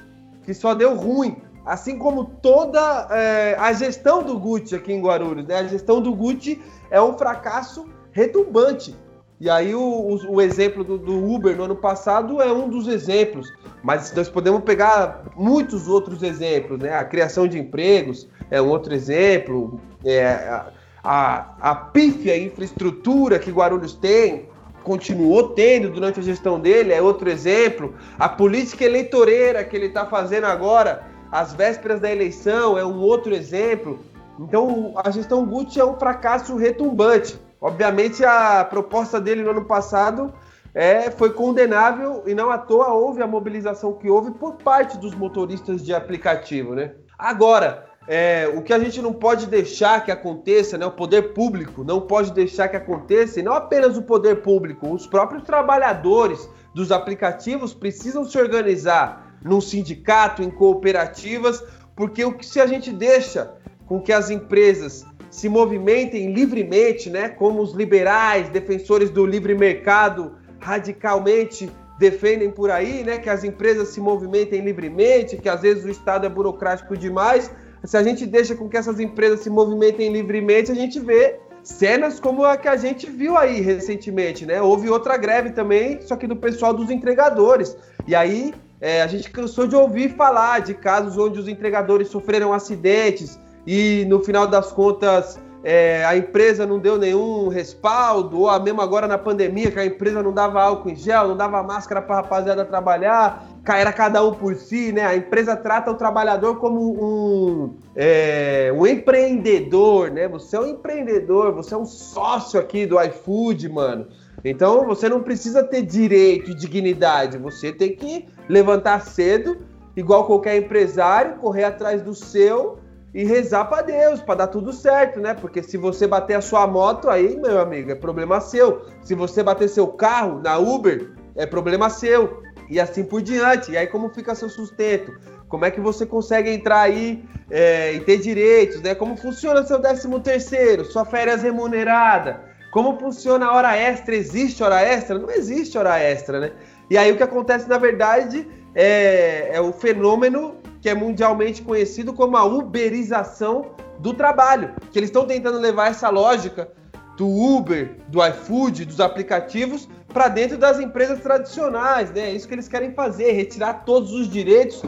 Que 0.44 0.54
só 0.54 0.74
deu 0.74 0.96
ruim. 0.96 1.36
Assim 1.62 1.98
como 1.98 2.24
toda 2.24 3.06
é, 3.10 3.54
a 3.58 3.70
gestão 3.74 4.22
do 4.22 4.38
Gucci 4.38 4.74
aqui 4.74 4.94
em 4.94 5.02
Guarulhos, 5.02 5.46
né? 5.46 5.56
A 5.56 5.64
gestão 5.64 6.00
do 6.00 6.14
Gucci 6.14 6.58
é 6.90 6.98
um 6.98 7.12
fracasso 7.18 7.86
retumbante. 8.12 8.96
E 9.38 9.50
aí 9.50 9.74
o, 9.74 9.82
o, 9.82 10.36
o 10.36 10.40
exemplo 10.40 10.82
do, 10.82 10.96
do, 10.96 11.22
Uber 11.22 11.54
no 11.54 11.64
ano 11.64 11.76
passado 11.76 12.40
é 12.40 12.50
um 12.50 12.66
dos 12.66 12.88
exemplos. 12.88 13.52
Mas 13.82 14.10
nós 14.14 14.30
podemos 14.30 14.62
pegar 14.62 15.22
muitos 15.36 15.86
outros 15.86 16.22
exemplos, 16.22 16.78
né? 16.78 16.94
A 16.94 17.04
criação 17.04 17.46
de 17.46 17.58
empregos, 17.58 18.26
é 18.50 18.62
um 18.62 18.70
outro 18.70 18.94
exemplo. 18.94 19.78
É, 20.02 20.28
a, 20.28 20.72
a, 21.04 21.54
a 21.60 21.74
pífia 21.74 22.38
infraestrutura 22.38 23.38
que 23.38 23.50
Guarulhos 23.50 23.92
tem, 23.92 24.48
continuou 24.82 25.50
tendo 25.50 25.90
durante 25.90 26.20
a 26.20 26.22
gestão 26.22 26.60
dele, 26.60 26.92
é 26.92 27.00
outro 27.00 27.30
exemplo. 27.30 27.94
A 28.18 28.28
política 28.28 28.84
eleitoreira 28.84 29.64
que 29.64 29.76
ele 29.76 29.86
está 29.86 30.06
fazendo 30.06 30.44
agora, 30.44 31.06
às 31.30 31.54
vésperas 31.54 32.00
da 32.00 32.10
eleição, 32.10 32.76
é 32.76 32.84
um 32.84 33.00
outro 33.00 33.34
exemplo. 33.34 33.98
Então, 34.38 34.94
a 35.02 35.10
gestão 35.10 35.46
Gucci 35.46 35.80
é 35.80 35.84
um 35.84 35.98
fracasso 35.98 36.56
retumbante. 36.56 37.40
Obviamente, 37.60 38.24
a 38.24 38.64
proposta 38.64 39.20
dele 39.20 39.42
no 39.42 39.50
ano 39.50 39.64
passado 39.64 40.32
é, 40.74 41.10
foi 41.10 41.32
condenável 41.32 42.22
e 42.26 42.34
não 42.34 42.50
à 42.50 42.58
toa 42.58 42.92
houve 42.92 43.22
a 43.22 43.26
mobilização 43.26 43.92
que 43.92 44.10
houve 44.10 44.32
por 44.32 44.54
parte 44.54 44.98
dos 44.98 45.14
motoristas 45.14 45.84
de 45.84 45.94
aplicativo, 45.94 46.74
né? 46.74 46.92
Agora, 47.18 47.91
é, 48.06 48.50
o 48.54 48.62
que 48.62 48.72
a 48.72 48.78
gente 48.78 49.00
não 49.00 49.12
pode 49.12 49.46
deixar 49.46 50.04
que 50.04 50.10
aconteça, 50.10 50.76
né, 50.76 50.84
o 50.84 50.90
poder 50.90 51.32
público 51.32 51.84
não 51.84 52.00
pode 52.00 52.32
deixar 52.32 52.68
que 52.68 52.76
aconteça, 52.76 53.40
e 53.40 53.42
não 53.42 53.52
apenas 53.52 53.96
o 53.96 54.02
poder 54.02 54.42
público, 54.42 54.92
os 54.92 55.06
próprios 55.06 55.42
trabalhadores 55.44 56.48
dos 56.74 56.90
aplicativos 56.90 57.72
precisam 57.72 58.24
se 58.24 58.38
organizar 58.38 59.36
num 59.44 59.60
sindicato, 59.60 60.42
em 60.42 60.50
cooperativas, 60.50 61.62
porque 61.94 62.24
o 62.24 62.32
que 62.32 62.46
se 62.46 62.60
a 62.60 62.66
gente 62.66 62.90
deixa 62.90 63.54
com 63.86 64.00
que 64.00 64.12
as 64.12 64.30
empresas 64.30 65.04
se 65.30 65.48
movimentem 65.48 66.32
livremente, 66.32 67.08
né, 67.08 67.28
como 67.28 67.62
os 67.62 67.72
liberais, 67.72 68.48
defensores 68.48 69.10
do 69.10 69.24
livre 69.24 69.54
mercado, 69.54 70.36
radicalmente 70.60 71.70
defendem 71.98 72.50
por 72.50 72.70
aí, 72.70 73.04
né, 73.04 73.18
que 73.18 73.30
as 73.30 73.44
empresas 73.44 73.88
se 73.88 74.00
movimentem 74.00 74.60
livremente, 74.60 75.36
que 75.36 75.48
às 75.48 75.62
vezes 75.62 75.84
o 75.84 75.88
Estado 75.88 76.26
é 76.26 76.28
burocrático 76.28 76.96
demais, 76.96 77.50
se 77.84 77.96
a 77.96 78.02
gente 78.02 78.26
deixa 78.26 78.54
com 78.54 78.68
que 78.68 78.76
essas 78.76 79.00
empresas 79.00 79.40
se 79.40 79.50
movimentem 79.50 80.12
livremente, 80.12 80.70
a 80.70 80.74
gente 80.74 81.00
vê 81.00 81.38
cenas 81.62 82.18
como 82.18 82.44
a 82.44 82.56
que 82.56 82.68
a 82.68 82.76
gente 82.76 83.08
viu 83.08 83.36
aí 83.36 83.60
recentemente, 83.60 84.44
né? 84.44 84.60
Houve 84.60 84.88
outra 84.88 85.16
greve 85.16 85.50
também, 85.50 86.00
só 86.02 86.16
que 86.16 86.26
do 86.26 86.36
pessoal 86.36 86.74
dos 86.74 86.90
entregadores. 86.90 87.76
E 88.06 88.14
aí 88.14 88.52
é, 88.80 89.02
a 89.02 89.06
gente 89.06 89.30
cansou 89.30 89.66
de 89.66 89.76
ouvir 89.76 90.10
falar 90.16 90.60
de 90.60 90.74
casos 90.74 91.16
onde 91.16 91.38
os 91.38 91.48
entregadores 91.48 92.08
sofreram 92.08 92.52
acidentes 92.52 93.38
e 93.66 94.04
no 94.08 94.20
final 94.20 94.46
das 94.46 94.72
contas 94.72 95.38
é, 95.62 96.04
a 96.04 96.16
empresa 96.16 96.66
não 96.66 96.78
deu 96.78 96.98
nenhum 96.98 97.46
respaldo, 97.48 98.40
ou 98.40 98.60
mesmo 98.60 98.80
agora 98.80 99.06
na 99.06 99.16
pandemia, 99.16 99.70
que 99.70 99.78
a 99.78 99.86
empresa 99.86 100.20
não 100.22 100.32
dava 100.32 100.60
álcool 100.60 100.90
em 100.90 100.96
gel, 100.96 101.28
não 101.28 101.36
dava 101.36 101.62
máscara 101.62 102.02
para 102.02 102.16
a 102.16 102.20
rapaziada 102.22 102.64
trabalhar, 102.64 103.46
era 103.68 103.92
cada 103.92 104.24
um 104.24 104.34
por 104.34 104.56
si, 104.56 104.92
né? 104.92 105.06
A 105.06 105.16
empresa 105.16 105.54
trata 105.56 105.90
o 105.90 105.94
trabalhador 105.94 106.56
como 106.56 106.80
um, 106.80 107.76
é, 107.94 108.72
um 108.76 108.86
empreendedor, 108.86 110.10
né? 110.10 110.26
Você 110.28 110.56
é 110.56 110.60
um 110.60 110.66
empreendedor, 110.66 111.52
você 111.52 111.74
é 111.74 111.76
um 111.76 111.86
sócio 111.86 112.58
aqui 112.58 112.86
do 112.86 113.00
iFood, 113.00 113.68
mano. 113.68 114.08
Então 114.44 114.84
você 114.84 115.08
não 115.08 115.22
precisa 115.22 115.62
ter 115.62 115.82
direito 115.82 116.50
e 116.50 116.54
dignidade, 116.54 117.38
você 117.38 117.72
tem 117.72 117.94
que 117.94 118.26
levantar 118.48 119.00
cedo, 119.02 119.58
igual 119.96 120.26
qualquer 120.26 120.56
empresário, 120.56 121.36
correr 121.36 121.64
atrás 121.64 122.02
do 122.02 122.14
seu 122.14 122.78
e 123.14 123.24
rezar 123.24 123.66
para 123.66 123.82
Deus, 123.82 124.20
para 124.20 124.36
dar 124.36 124.46
tudo 124.48 124.72
certo, 124.72 125.20
né? 125.20 125.34
Porque 125.34 125.62
se 125.62 125.76
você 125.76 126.06
bater 126.06 126.34
a 126.34 126.40
sua 126.40 126.66
moto, 126.66 127.08
aí, 127.08 127.36
meu 127.36 127.60
amigo, 127.60 127.90
é 127.90 127.94
problema 127.94 128.40
seu. 128.40 128.82
Se 129.02 129.14
você 129.14 129.42
bater 129.42 129.68
seu 129.68 129.86
carro 129.86 130.40
na 130.40 130.58
Uber, 130.58 131.12
é 131.36 131.46
problema 131.46 131.90
seu. 131.90 132.42
E 132.68 132.80
assim 132.80 133.04
por 133.04 133.22
diante. 133.22 133.72
E 133.72 133.76
aí, 133.76 133.86
como 133.86 134.08
fica 134.08 134.34
seu 134.34 134.48
sustento? 134.48 135.12
Como 135.48 135.64
é 135.64 135.70
que 135.70 135.80
você 135.80 136.06
consegue 136.06 136.50
entrar 136.50 136.80
aí 136.80 137.22
é, 137.50 137.92
e 137.92 138.00
ter 138.00 138.18
direitos, 138.18 138.80
né? 138.80 138.94
Como 138.94 139.16
funciona 139.16 139.64
seu 139.64 139.80
13 139.80 140.08
terceiro, 140.20 140.84
sua 140.84 141.04
férias 141.04 141.42
remunerada? 141.42 142.40
Como 142.72 142.98
funciona 142.98 143.46
a 143.46 143.54
hora 143.54 143.76
extra? 143.76 144.14
Existe 144.14 144.62
hora 144.62 144.80
extra? 144.80 145.18
Não 145.18 145.30
existe 145.30 145.76
hora 145.76 145.98
extra, 145.98 146.40
né? 146.40 146.52
E 146.88 146.96
aí 146.96 147.12
o 147.12 147.16
que 147.16 147.22
acontece, 147.22 147.68
na 147.68 147.76
verdade, 147.76 148.48
é, 148.74 149.50
é 149.52 149.60
o 149.60 149.72
fenômeno 149.72 150.56
que 150.80 150.88
é 150.88 150.94
mundialmente 150.94 151.62
conhecido 151.62 152.12
como 152.12 152.36
a 152.36 152.44
uberização 152.44 153.72
do 153.98 154.12
trabalho, 154.14 154.74
que 154.90 154.98
eles 154.98 155.10
estão 155.10 155.26
tentando 155.26 155.58
levar 155.58 155.90
essa 155.90 156.08
lógica 156.08 156.68
do 157.16 157.28
Uber, 157.28 157.96
do 158.08 158.26
iFood, 158.26 158.84
dos 158.84 159.00
aplicativos 159.00 159.88
para 160.12 160.28
dentro 160.28 160.58
das 160.58 160.78
empresas 160.78 161.20
tradicionais, 161.20 162.10
né? 162.10 162.30
É 162.30 162.32
isso 162.32 162.46
que 162.46 162.54
eles 162.54 162.68
querem 162.68 162.92
fazer, 162.92 163.32
retirar 163.32 163.84
todos 163.84 164.12
os 164.12 164.28
direitos, 164.28 164.82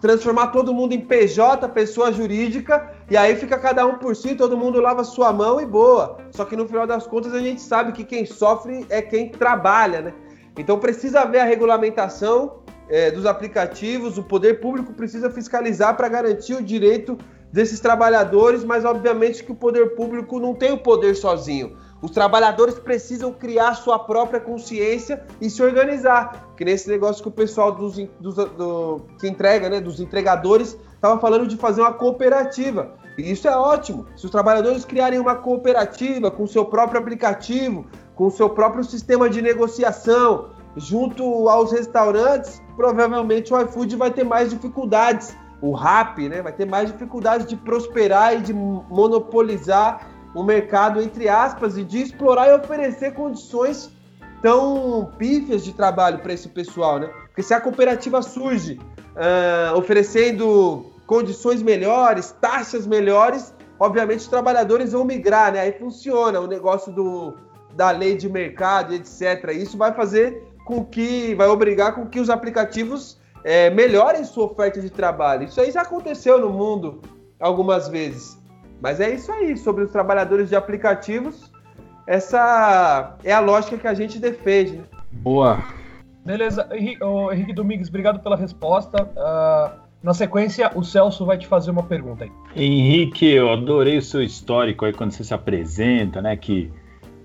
transformar 0.00 0.48
todo 0.48 0.72
mundo 0.72 0.92
em 0.92 1.00
PJ, 1.00 1.68
pessoa 1.68 2.12
jurídica, 2.12 2.92
e 3.10 3.16
aí 3.16 3.34
fica 3.36 3.58
cada 3.58 3.84
um 3.86 3.98
por 3.98 4.14
si, 4.14 4.34
todo 4.34 4.56
mundo 4.56 4.80
lava 4.80 5.02
sua 5.04 5.32
mão 5.32 5.60
e 5.60 5.66
boa. 5.66 6.18
Só 6.30 6.44
que 6.44 6.56
no 6.56 6.66
final 6.66 6.86
das 6.86 7.06
contas 7.06 7.34
a 7.34 7.40
gente 7.40 7.60
sabe 7.60 7.92
que 7.92 8.04
quem 8.04 8.24
sofre 8.24 8.86
é 8.88 9.02
quem 9.02 9.28
trabalha, 9.28 10.00
né? 10.00 10.14
Então 10.56 10.78
precisa 10.78 11.20
haver 11.20 11.40
a 11.40 11.44
regulamentação 11.44 12.60
é, 12.88 13.10
dos 13.10 13.26
aplicativos, 13.26 14.18
o 14.18 14.22
poder 14.22 14.60
público 14.60 14.92
precisa 14.92 15.30
fiscalizar 15.30 15.96
para 15.96 16.08
garantir 16.08 16.54
o 16.54 16.62
direito 16.62 17.18
desses 17.52 17.80
trabalhadores, 17.80 18.64
mas 18.64 18.84
obviamente 18.84 19.42
que 19.42 19.52
o 19.52 19.54
poder 19.54 19.94
público 19.94 20.38
não 20.38 20.54
tem 20.54 20.72
o 20.72 20.78
poder 20.78 21.14
sozinho. 21.14 21.76
Os 22.00 22.12
trabalhadores 22.12 22.78
precisam 22.78 23.32
criar 23.32 23.74
sua 23.74 23.98
própria 23.98 24.38
consciência 24.38 25.24
e 25.40 25.50
se 25.50 25.62
organizar. 25.62 26.48
Que 26.56 26.64
nesse 26.64 26.88
negócio 26.88 27.22
que 27.22 27.28
o 27.28 27.32
pessoal 27.32 27.72
dos, 27.72 27.96
dos 28.20 28.34
do, 28.34 29.00
que 29.18 29.26
entrega, 29.28 29.68
né, 29.68 29.80
dos 29.80 29.98
entregadores, 30.00 30.78
estava 30.94 31.18
falando 31.20 31.46
de 31.46 31.56
fazer 31.56 31.80
uma 31.80 31.92
cooperativa. 31.92 32.94
E 33.16 33.32
isso 33.32 33.48
é 33.48 33.56
ótimo. 33.56 34.06
Se 34.16 34.26
os 34.26 34.30
trabalhadores 34.30 34.84
criarem 34.84 35.18
uma 35.18 35.34
cooperativa 35.34 36.30
com 36.30 36.46
seu 36.46 36.64
próprio 36.64 37.00
aplicativo, 37.00 37.84
com 38.14 38.30
seu 38.30 38.48
próprio 38.48 38.84
sistema 38.84 39.28
de 39.28 39.42
negociação, 39.42 40.50
junto 40.76 41.48
aos 41.48 41.72
restaurantes, 41.72 42.62
provavelmente 42.76 43.52
o 43.52 43.60
iFood 43.60 43.96
vai 43.96 44.12
ter 44.12 44.24
mais 44.24 44.50
dificuldades. 44.50 45.36
O 45.60 45.72
Rap, 45.72 46.28
né, 46.28 46.40
vai 46.40 46.52
ter 46.52 46.64
mais 46.64 46.92
dificuldades 46.92 47.44
de 47.44 47.56
prosperar 47.56 48.36
e 48.36 48.40
de 48.40 48.52
monopolizar 48.52 50.17
o 50.34 50.42
mercado, 50.42 51.00
entre 51.00 51.28
aspas, 51.28 51.76
e 51.76 51.84
de 51.84 52.02
explorar 52.02 52.48
e 52.48 52.54
oferecer 52.54 53.14
condições 53.14 53.90
tão 54.42 55.10
pífias 55.18 55.64
de 55.64 55.72
trabalho 55.72 56.18
para 56.20 56.32
esse 56.32 56.48
pessoal, 56.48 56.98
né? 56.98 57.08
Porque 57.26 57.42
se 57.42 57.54
a 57.54 57.60
cooperativa 57.60 58.22
surge 58.22 58.78
uh, 59.14 59.76
oferecendo 59.76 60.86
condições 61.06 61.62
melhores, 61.62 62.34
taxas 62.40 62.86
melhores, 62.86 63.54
obviamente 63.80 64.20
os 64.20 64.28
trabalhadores 64.28 64.92
vão 64.92 65.04
migrar, 65.04 65.52
né? 65.52 65.60
Aí 65.60 65.72
funciona 65.72 66.40
o 66.40 66.46
negócio 66.46 66.92
do, 66.92 67.34
da 67.74 67.90
lei 67.90 68.16
de 68.16 68.28
mercado, 68.28 68.94
etc. 68.94 69.52
Isso 69.54 69.76
vai 69.76 69.92
fazer 69.92 70.42
com 70.64 70.84
que 70.84 71.34
vai 71.34 71.48
obrigar 71.48 71.94
com 71.94 72.06
que 72.06 72.20
os 72.20 72.28
aplicativos 72.28 73.18
é, 73.42 73.70
melhorem 73.70 74.22
sua 74.24 74.44
oferta 74.44 74.80
de 74.80 74.90
trabalho. 74.90 75.44
Isso 75.44 75.60
aí 75.60 75.70
já 75.70 75.82
aconteceu 75.82 76.38
no 76.38 76.50
mundo 76.50 77.00
algumas 77.40 77.88
vezes. 77.88 78.37
Mas 78.80 79.00
é 79.00 79.12
isso 79.14 79.30
aí, 79.32 79.56
sobre 79.56 79.84
os 79.84 79.90
trabalhadores 79.90 80.48
de 80.48 80.56
aplicativos, 80.56 81.50
essa 82.06 83.16
é 83.24 83.32
a 83.32 83.40
lógica 83.40 83.76
que 83.76 83.86
a 83.86 83.94
gente 83.94 84.18
defende. 84.18 84.78
Né? 84.78 84.84
Boa. 85.12 85.58
Beleza, 86.24 86.68
Henrique, 86.72 87.02
oh, 87.02 87.32
Henrique 87.32 87.52
Domingues, 87.52 87.88
obrigado 87.88 88.20
pela 88.20 88.36
resposta. 88.36 89.04
Uh, 89.04 89.88
na 90.02 90.14
sequência, 90.14 90.70
o 90.74 90.84
Celso 90.84 91.24
vai 91.24 91.36
te 91.38 91.46
fazer 91.46 91.70
uma 91.70 91.82
pergunta 91.82 92.24
aí. 92.24 92.30
Henrique, 92.54 93.26
eu 93.26 93.50
adorei 93.50 93.98
o 93.98 94.02
seu 94.02 94.22
histórico 94.22 94.84
aí 94.84 94.92
quando 94.92 95.10
você 95.10 95.24
se 95.24 95.34
apresenta, 95.34 96.22
né? 96.22 96.36
Que 96.36 96.70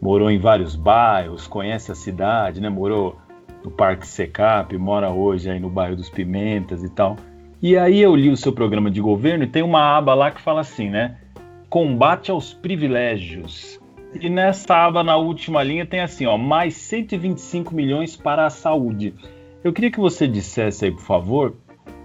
morou 0.01 0.31
em 0.31 0.39
vários 0.39 0.75
bairros, 0.75 1.47
conhece 1.47 1.91
a 1.91 1.95
cidade, 1.95 2.59
né? 2.59 2.69
Morou 2.69 3.15
no 3.63 3.69
Parque 3.69 4.07
Secap, 4.07 4.75
mora 4.77 5.11
hoje 5.11 5.49
aí 5.49 5.59
no 5.59 5.69
bairro 5.69 5.95
dos 5.95 6.09
Pimentas 6.09 6.83
e 6.83 6.89
tal. 6.89 7.15
E 7.61 7.77
aí 7.77 8.01
eu 8.01 8.15
li 8.15 8.29
o 8.29 8.35
seu 8.35 8.51
programa 8.51 8.91
de 8.91 8.99
governo 8.99 9.43
e 9.43 9.47
tem 9.47 9.63
uma 9.63 9.97
aba 9.97 10.13
lá 10.13 10.31
que 10.31 10.41
fala 10.41 10.61
assim, 10.61 10.89
né? 10.89 11.17
Combate 11.73 12.29
aos 12.29 12.53
privilégios. 12.53 13.79
E 14.21 14.29
nessa 14.29 14.75
aba, 14.75 15.03
na 15.03 15.17
última 15.17 15.63
linha, 15.63 15.87
tem 15.87 16.01
assim, 16.01 16.23
ó, 16.27 16.37
mais 16.37 16.75
125 16.75 17.73
milhões 17.73 18.15
para 18.15 18.45
a 18.45 18.49
saúde. 18.51 19.15
Eu 19.63 19.73
queria 19.73 19.89
que 19.89 19.99
você 19.99 20.27
dissesse 20.27 20.85
aí, 20.85 20.91
por 20.91 21.01
favor, 21.01 21.55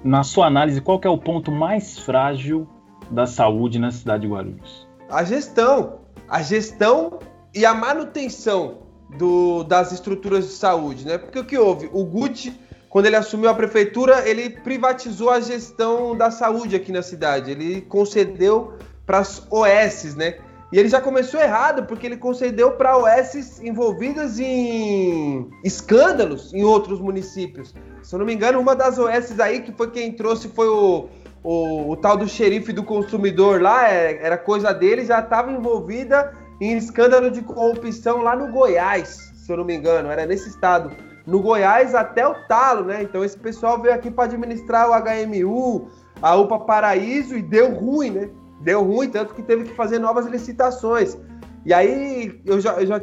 na 0.03 0.23
sua 0.23 0.47
análise, 0.47 0.81
qual 0.81 0.99
é 1.05 1.09
o 1.11 1.19
ponto 1.19 1.53
mais 1.53 1.99
frágil 1.99 2.67
da 3.11 3.27
saúde 3.27 3.79
na 3.79 3.91
cidade 3.91 4.23
de 4.23 4.33
Guarulhos? 4.33 4.89
A 5.11 5.23
gestão. 5.23 5.99
A 6.27 6.41
gestão 6.41 7.19
e 7.55 7.67
a 7.67 7.75
manutenção 7.75 8.79
do, 9.19 9.65
das 9.65 9.93
estruturas 9.93 10.47
de 10.47 10.53
saúde, 10.53 11.05
né? 11.05 11.19
Porque 11.19 11.41
o 11.41 11.45
que 11.45 11.59
houve? 11.59 11.91
O 11.93 12.07
Gucci, 12.07 12.59
quando 12.89 13.05
ele 13.05 13.17
assumiu 13.17 13.51
a 13.51 13.55
prefeitura, 13.55 14.27
ele 14.27 14.49
privatizou 14.49 15.29
a 15.29 15.41
gestão 15.41 16.17
da 16.17 16.31
saúde 16.31 16.75
aqui 16.75 16.91
na 16.91 17.03
cidade. 17.03 17.51
Ele 17.51 17.83
concedeu 17.83 18.79
para 19.09 19.21
as 19.21 19.43
OS, 19.51 20.15
né? 20.15 20.35
E 20.71 20.79
ele 20.79 20.91
já 20.91 21.01
começou 21.01 21.41
errado, 21.41 21.87
porque 21.87 22.07
ele 22.07 22.19
concedeu 22.19 22.73
para 22.73 22.99
OS 22.99 23.59
envolvidas 23.63 24.39
em 24.39 25.49
escândalos 25.65 26.53
em 26.53 26.63
outros 26.63 27.01
municípios. 27.01 27.75
Se 28.03 28.15
eu 28.15 28.19
não 28.19 28.27
me 28.27 28.35
engano, 28.35 28.61
uma 28.61 28.77
das 28.77 28.99
OS 28.99 29.41
aí, 29.41 29.63
que 29.63 29.73
foi 29.73 29.91
quem 29.91 30.13
trouxe, 30.13 30.49
foi 30.49 30.69
o, 30.69 31.09
o, 31.43 31.91
o 31.91 31.97
tal 31.97 32.19
do 32.19 32.29
xerife 32.29 32.71
do 32.71 32.85
consumidor 32.85 33.63
lá, 33.63 33.91
é, 33.91 34.23
era 34.23 34.37
coisa 34.37 34.75
dele, 34.75 35.07
já 35.07 35.21
estava 35.21 35.51
envolvida 35.51 36.35
em 36.61 36.77
escândalo 36.77 37.31
de 37.31 37.41
corrupção 37.41 38.21
lá 38.21 38.37
no 38.37 38.53
Goiás, 38.53 39.33
se 39.35 39.51
eu 39.51 39.57
não 39.57 39.65
me 39.65 39.75
engano, 39.75 40.11
era 40.11 40.27
nesse 40.27 40.51
estado. 40.51 40.91
No 41.27 41.41
Goiás 41.41 41.95
até 41.95 42.29
o 42.29 42.35
talo, 42.47 42.85
né? 42.85 43.03
Então 43.03 43.25
esse 43.25 43.39
pessoal 43.39 43.81
veio 43.81 43.95
aqui 43.95 44.11
para 44.11 44.25
administrar 44.25 44.91
o 44.91 44.93
HMU, 44.93 45.89
a 46.21 46.37
UPA 46.37 46.59
Paraíso 46.61 47.35
e 47.35 47.41
deu 47.43 47.73
ruim, 47.75 48.11
né? 48.11 48.31
Deu 48.61 48.83
ruim, 48.83 49.09
tanto 49.09 49.35
que 49.35 49.43
teve 49.43 49.65
que 49.65 49.75
fazer 49.75 49.99
novas 49.99 50.27
licitações. 50.27 51.17
E 51.65 51.73
aí 51.73 52.41
eu 52.45 52.61
já, 52.61 52.73
eu 52.81 52.87
já 52.87 53.01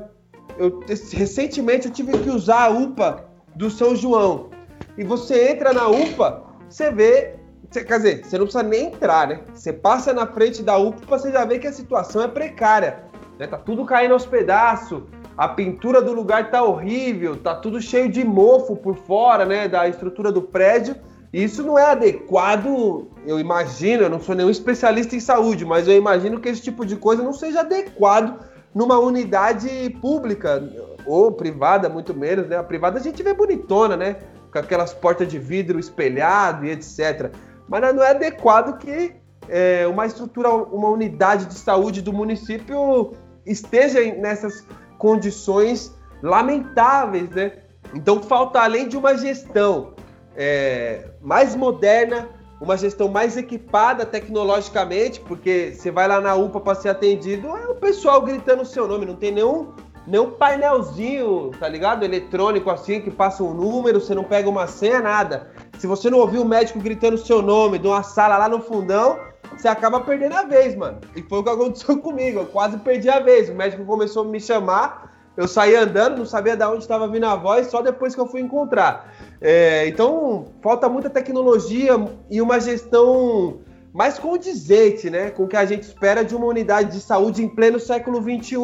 eu, 0.57 0.79
recentemente 1.11 1.87
eu 1.87 1.93
tive 1.93 2.17
que 2.19 2.29
usar 2.29 2.65
a 2.65 2.69
UPA 2.69 3.25
do 3.55 3.69
São 3.69 3.95
João. 3.95 4.49
E 4.97 5.03
você 5.03 5.51
entra 5.51 5.73
na 5.73 5.87
UPA, 5.87 6.43
você 6.69 6.91
vê 6.91 7.35
Você, 7.69 7.83
quer 7.83 7.97
dizer, 7.97 8.25
você 8.25 8.37
não 8.37 8.45
precisa 8.45 8.63
nem 8.63 8.87
entrar, 8.87 9.27
né? 9.27 9.41
Você 9.53 9.73
passa 9.73 10.13
na 10.13 10.25
frente 10.27 10.63
da 10.63 10.77
UPA, 10.77 11.17
você 11.17 11.31
já 11.31 11.43
vê 11.43 11.59
que 11.59 11.67
a 11.67 11.73
situação 11.73 12.21
é 12.21 12.27
precária. 12.27 13.03
Né? 13.37 13.47
Tá 13.47 13.57
tudo 13.57 13.85
caindo 13.85 14.13
aos 14.13 14.25
pedaços, 14.25 15.03
a 15.37 15.49
pintura 15.49 16.01
do 16.01 16.13
lugar 16.13 16.49
tá 16.49 16.63
horrível, 16.63 17.35
tá 17.35 17.53
tudo 17.55 17.81
cheio 17.81 18.09
de 18.09 18.23
mofo 18.23 18.75
por 18.75 18.95
fora, 18.95 19.45
né, 19.45 19.67
da 19.67 19.87
estrutura 19.87 20.31
do 20.31 20.41
prédio. 20.41 20.95
Isso 21.35 21.63
não 21.63 21.77
é 21.77 21.83
adequado, 21.91 23.09
eu 23.27 23.37
imagino, 23.37 24.03
eu 24.03 24.09
não 24.09 24.21
sou 24.21 24.33
nenhum 24.33 24.49
especialista 24.49 25.17
em 25.17 25.19
saúde, 25.19 25.65
mas 25.65 25.85
eu 25.85 25.93
imagino 25.93 26.39
que 26.39 26.47
esse 26.47 26.61
tipo 26.61 26.85
de 26.85 26.95
coisa 26.95 27.21
não 27.21 27.33
seja 27.33 27.59
adequado 27.59 28.39
numa 28.73 28.97
unidade 28.97 29.89
pública 30.01 30.63
ou 31.05 31.33
privada, 31.33 31.89
muito 31.89 32.13
menos, 32.13 32.47
né? 32.47 32.55
A 32.55 32.63
privada 32.63 32.99
a 32.99 33.01
gente 33.01 33.21
vê 33.21 33.33
bonitona, 33.33 33.97
né? 33.97 34.15
Com 34.49 34.59
aquelas 34.59 34.93
portas 34.93 35.27
de 35.27 35.37
vidro 35.37 35.77
espelhado 35.77 36.65
e 36.65 36.71
etc. 36.71 37.29
Mas 37.67 37.81
não 37.93 38.01
é 38.01 38.11
adequado 38.11 38.77
que 38.77 39.13
é, 39.49 39.85
uma 39.87 40.05
estrutura, 40.05 40.49
uma 40.49 40.87
unidade 40.87 41.47
de 41.47 41.55
saúde 41.55 42.01
do 42.01 42.13
município 42.13 43.11
esteja 43.45 43.99
nessas 44.15 44.65
condições 44.97 45.93
lamentáveis, 46.23 47.29
né? 47.31 47.57
Então 47.93 48.23
falta 48.23 48.61
além 48.61 48.87
de 48.87 48.95
uma 48.95 49.17
gestão, 49.17 49.94
é, 50.35 51.05
mais 51.21 51.55
moderna, 51.55 52.29
uma 52.59 52.77
gestão 52.77 53.07
mais 53.07 53.37
equipada 53.37 54.05
tecnologicamente, 54.05 55.19
porque 55.21 55.73
você 55.73 55.91
vai 55.91 56.07
lá 56.07 56.21
na 56.21 56.35
UPA 56.35 56.59
para 56.59 56.75
ser 56.75 56.89
atendido, 56.89 57.47
é 57.55 57.67
o 57.67 57.75
pessoal 57.75 58.21
gritando 58.21 58.63
o 58.63 58.65
seu 58.65 58.87
nome, 58.87 59.05
não 59.05 59.15
tem 59.15 59.31
nenhum, 59.31 59.73
nenhum 60.07 60.31
painelzinho, 60.31 61.51
tá 61.59 61.67
ligado? 61.67 62.03
Eletrônico 62.03 62.69
assim, 62.69 63.01
que 63.01 63.11
passa 63.11 63.43
um 63.43 63.53
número, 63.53 63.99
você 63.99 64.15
não 64.15 64.23
pega 64.23 64.49
uma 64.49 64.67
senha, 64.67 65.01
nada. 65.01 65.51
Se 65.77 65.87
você 65.87 66.09
não 66.09 66.19
ouvir 66.19 66.39
o 66.39 66.45
médico 66.45 66.79
gritando 66.79 67.15
o 67.15 67.17
seu 67.17 67.41
nome 67.41 67.77
de 67.77 67.87
uma 67.87 68.03
sala 68.03 68.37
lá 68.37 68.47
no 68.47 68.61
fundão, 68.61 69.19
você 69.55 69.67
acaba 69.67 69.99
perdendo 69.99 70.35
a 70.35 70.43
vez, 70.43 70.75
mano. 70.75 70.99
E 71.15 71.21
foi 71.21 71.39
o 71.39 71.43
que 71.43 71.49
aconteceu 71.49 71.97
comigo, 72.01 72.39
eu 72.39 72.45
quase 72.45 72.77
perdi 72.77 73.09
a 73.09 73.19
vez. 73.19 73.49
O 73.49 73.55
médico 73.55 73.85
começou 73.85 74.23
a 74.23 74.27
me 74.27 74.39
chamar, 74.39 75.14
eu 75.37 75.47
saí 75.47 75.75
andando, 75.75 76.19
não 76.19 76.25
sabia 76.25 76.55
de 76.55 76.63
onde 76.63 76.79
estava 76.79 77.07
vindo 77.07 77.25
a 77.25 77.35
voz, 77.35 77.67
só 77.67 77.81
depois 77.81 78.15
que 78.15 78.21
eu 78.21 78.27
fui 78.27 78.41
encontrar. 78.41 79.13
É, 79.41 79.87
então, 79.87 80.45
falta 80.61 80.87
muita 80.87 81.09
tecnologia 81.09 81.93
e 82.29 82.41
uma 82.41 82.59
gestão 82.59 83.59
mais 83.93 84.17
condizente 84.19 85.09
né, 85.09 85.31
com 85.31 85.43
o 85.43 85.47
que 85.47 85.57
a 85.57 85.65
gente 85.65 85.83
espera 85.83 86.23
de 86.23 86.35
uma 86.35 86.45
unidade 86.45 86.91
de 86.91 87.01
saúde 87.01 87.43
em 87.43 87.49
pleno 87.49 87.79
século 87.79 88.21
XXI. 88.21 88.57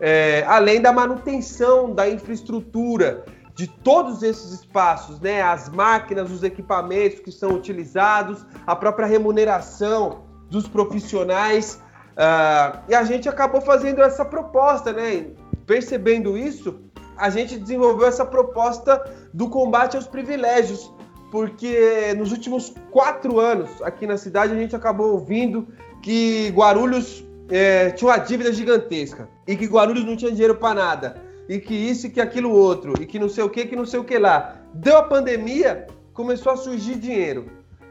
É, 0.00 0.44
além 0.48 0.80
da 0.80 0.92
manutenção 0.92 1.94
da 1.94 2.08
infraestrutura 2.08 3.24
de 3.54 3.66
todos 3.66 4.22
esses 4.22 4.52
espaços, 4.52 5.20
né, 5.20 5.42
as 5.42 5.68
máquinas, 5.68 6.30
os 6.30 6.42
equipamentos 6.42 7.20
que 7.20 7.30
são 7.30 7.50
utilizados, 7.50 8.44
a 8.66 8.74
própria 8.74 9.06
remuneração 9.06 10.24
dos 10.50 10.66
profissionais. 10.66 11.80
Uh, 12.12 12.78
e 12.88 12.94
a 12.94 13.04
gente 13.04 13.28
acabou 13.28 13.60
fazendo 13.60 14.02
essa 14.02 14.24
proposta, 14.24 14.92
né? 14.92 15.26
Percebendo 15.72 16.36
isso, 16.36 16.80
a 17.16 17.30
gente 17.30 17.58
desenvolveu 17.58 18.06
essa 18.06 18.26
proposta 18.26 19.02
do 19.32 19.48
combate 19.48 19.96
aos 19.96 20.06
privilégios, 20.06 20.92
porque 21.30 22.12
nos 22.18 22.30
últimos 22.30 22.74
quatro 22.90 23.40
anos 23.40 23.70
aqui 23.80 24.06
na 24.06 24.18
cidade 24.18 24.52
a 24.52 24.56
gente 24.58 24.76
acabou 24.76 25.12
ouvindo 25.12 25.66
que 26.02 26.50
Guarulhos 26.50 27.24
é, 27.48 27.88
tinha 27.92 28.10
uma 28.10 28.18
dívida 28.18 28.52
gigantesca 28.52 29.26
e 29.48 29.56
que 29.56 29.64
Guarulhos 29.64 30.04
não 30.04 30.14
tinha 30.14 30.30
dinheiro 30.30 30.56
para 30.56 30.74
nada 30.74 31.16
e 31.48 31.58
que 31.58 31.72
isso 31.72 32.06
e 32.06 32.10
que 32.10 32.20
aquilo 32.20 32.50
outro 32.50 32.92
e 33.00 33.06
que 33.06 33.18
não 33.18 33.30
sei 33.30 33.42
o 33.42 33.48
que 33.48 33.64
que 33.64 33.74
não 33.74 33.86
sei 33.86 33.98
o 33.98 34.04
que 34.04 34.18
lá. 34.18 34.56
Deu 34.74 34.98
a 34.98 35.02
pandemia, 35.04 35.86
começou 36.12 36.52
a 36.52 36.56
surgir 36.58 36.96
dinheiro 36.96 37.46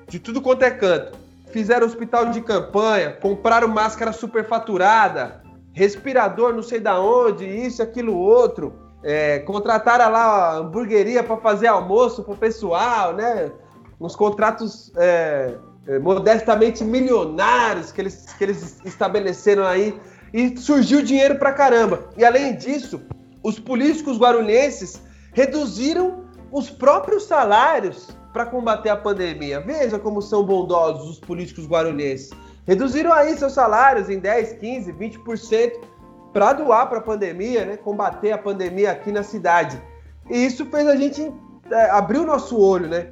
de 0.07 0.19
tudo 0.19 0.39
quanto 0.39 0.61
é 0.61 0.69
canto. 0.69 1.17
Fizeram 1.51 1.87
hospital 1.87 2.27
de 2.27 2.41
campanha, 2.41 3.13
compraram 3.13 3.67
máscara 3.67 4.13
superfaturada, 4.13 5.40
respirador 5.73 6.53
não 6.53 6.63
sei 6.63 6.79
da 6.79 6.99
onde, 6.99 7.45
isso, 7.45 7.81
aquilo, 7.81 8.15
outro. 8.15 8.73
É, 9.03 9.39
contrataram 9.39 10.11
lá 10.11 10.23
a 10.23 10.57
hamburgueria 10.57 11.23
para 11.23 11.37
fazer 11.37 11.67
almoço 11.67 12.23
pro 12.23 12.35
pessoal, 12.35 13.13
né? 13.13 13.51
Uns 13.99 14.15
contratos 14.15 14.91
é, 14.95 15.55
é, 15.87 15.99
modestamente 15.99 16.83
milionários 16.83 17.91
que 17.91 18.01
eles, 18.01 18.33
que 18.33 18.43
eles 18.43 18.79
estabeleceram 18.85 19.65
aí. 19.65 19.99
E 20.33 20.55
surgiu 20.57 21.01
dinheiro 21.01 21.35
pra 21.35 21.51
caramba. 21.51 22.09
E 22.17 22.23
além 22.23 22.55
disso, 22.55 23.01
os 23.43 23.59
políticos 23.59 24.17
guarulhenses 24.17 25.01
reduziram 25.33 26.25
os 26.51 26.69
próprios 26.69 27.23
salários 27.23 28.09
para 28.31 28.45
combater 28.45 28.89
a 28.89 28.95
pandemia. 28.95 29.59
Veja 29.59 29.99
como 29.99 30.21
são 30.21 30.43
bondosos 30.43 31.09
os 31.09 31.19
políticos 31.19 31.67
guarulhenses. 31.67 32.31
Reduziram 32.67 33.11
aí 33.11 33.35
seus 33.37 33.53
salários 33.53 34.09
em 34.09 34.19
10, 34.19 34.53
15, 34.53 34.93
20% 34.93 35.73
para 36.31 36.53
doar 36.53 36.87
para 36.87 36.99
a 36.99 37.01
pandemia, 37.01 37.65
né? 37.65 37.77
combater 37.77 38.31
a 38.31 38.37
pandemia 38.37 38.91
aqui 38.91 39.11
na 39.11 39.23
cidade. 39.23 39.81
E 40.29 40.45
isso 40.45 40.65
fez 40.67 40.87
a 40.87 40.95
gente 40.95 41.31
é, 41.69 41.89
abrir 41.89 42.19
o 42.19 42.25
nosso 42.25 42.57
olho 42.59 42.87
né? 42.87 43.07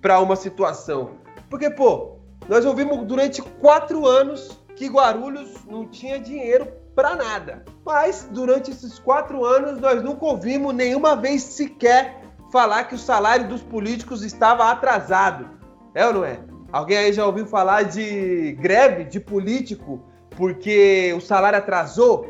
para 0.00 0.20
uma 0.20 0.36
situação. 0.36 1.12
Porque, 1.48 1.70
pô, 1.70 2.16
nós 2.48 2.64
ouvimos 2.64 3.06
durante 3.06 3.40
quatro 3.42 4.06
anos 4.06 4.58
que 4.74 4.88
Guarulhos 4.88 5.64
não 5.66 5.86
tinha 5.86 6.18
dinheiro 6.18 6.66
para 6.94 7.14
nada. 7.14 7.64
Mas 7.84 8.28
durante 8.30 8.70
esses 8.70 8.98
quatro 8.98 9.44
anos 9.44 9.80
nós 9.80 10.02
nunca 10.02 10.24
ouvimos 10.24 10.74
nenhuma 10.74 11.14
vez 11.14 11.42
sequer 11.42 12.20
falar 12.50 12.84
que 12.84 12.94
o 12.94 12.98
salário 12.98 13.48
dos 13.48 13.62
políticos 13.62 14.22
estava 14.22 14.70
atrasado. 14.70 15.48
É 15.94 16.06
ou 16.06 16.14
não 16.14 16.24
é? 16.24 16.38
Alguém 16.74 16.96
aí 16.98 17.12
já 17.12 17.24
ouviu 17.24 17.46
falar 17.46 17.84
de 17.84 18.50
greve 18.60 19.04
de 19.04 19.20
político 19.20 20.00
porque 20.36 21.14
o 21.16 21.20
salário 21.20 21.56
atrasou? 21.56 22.26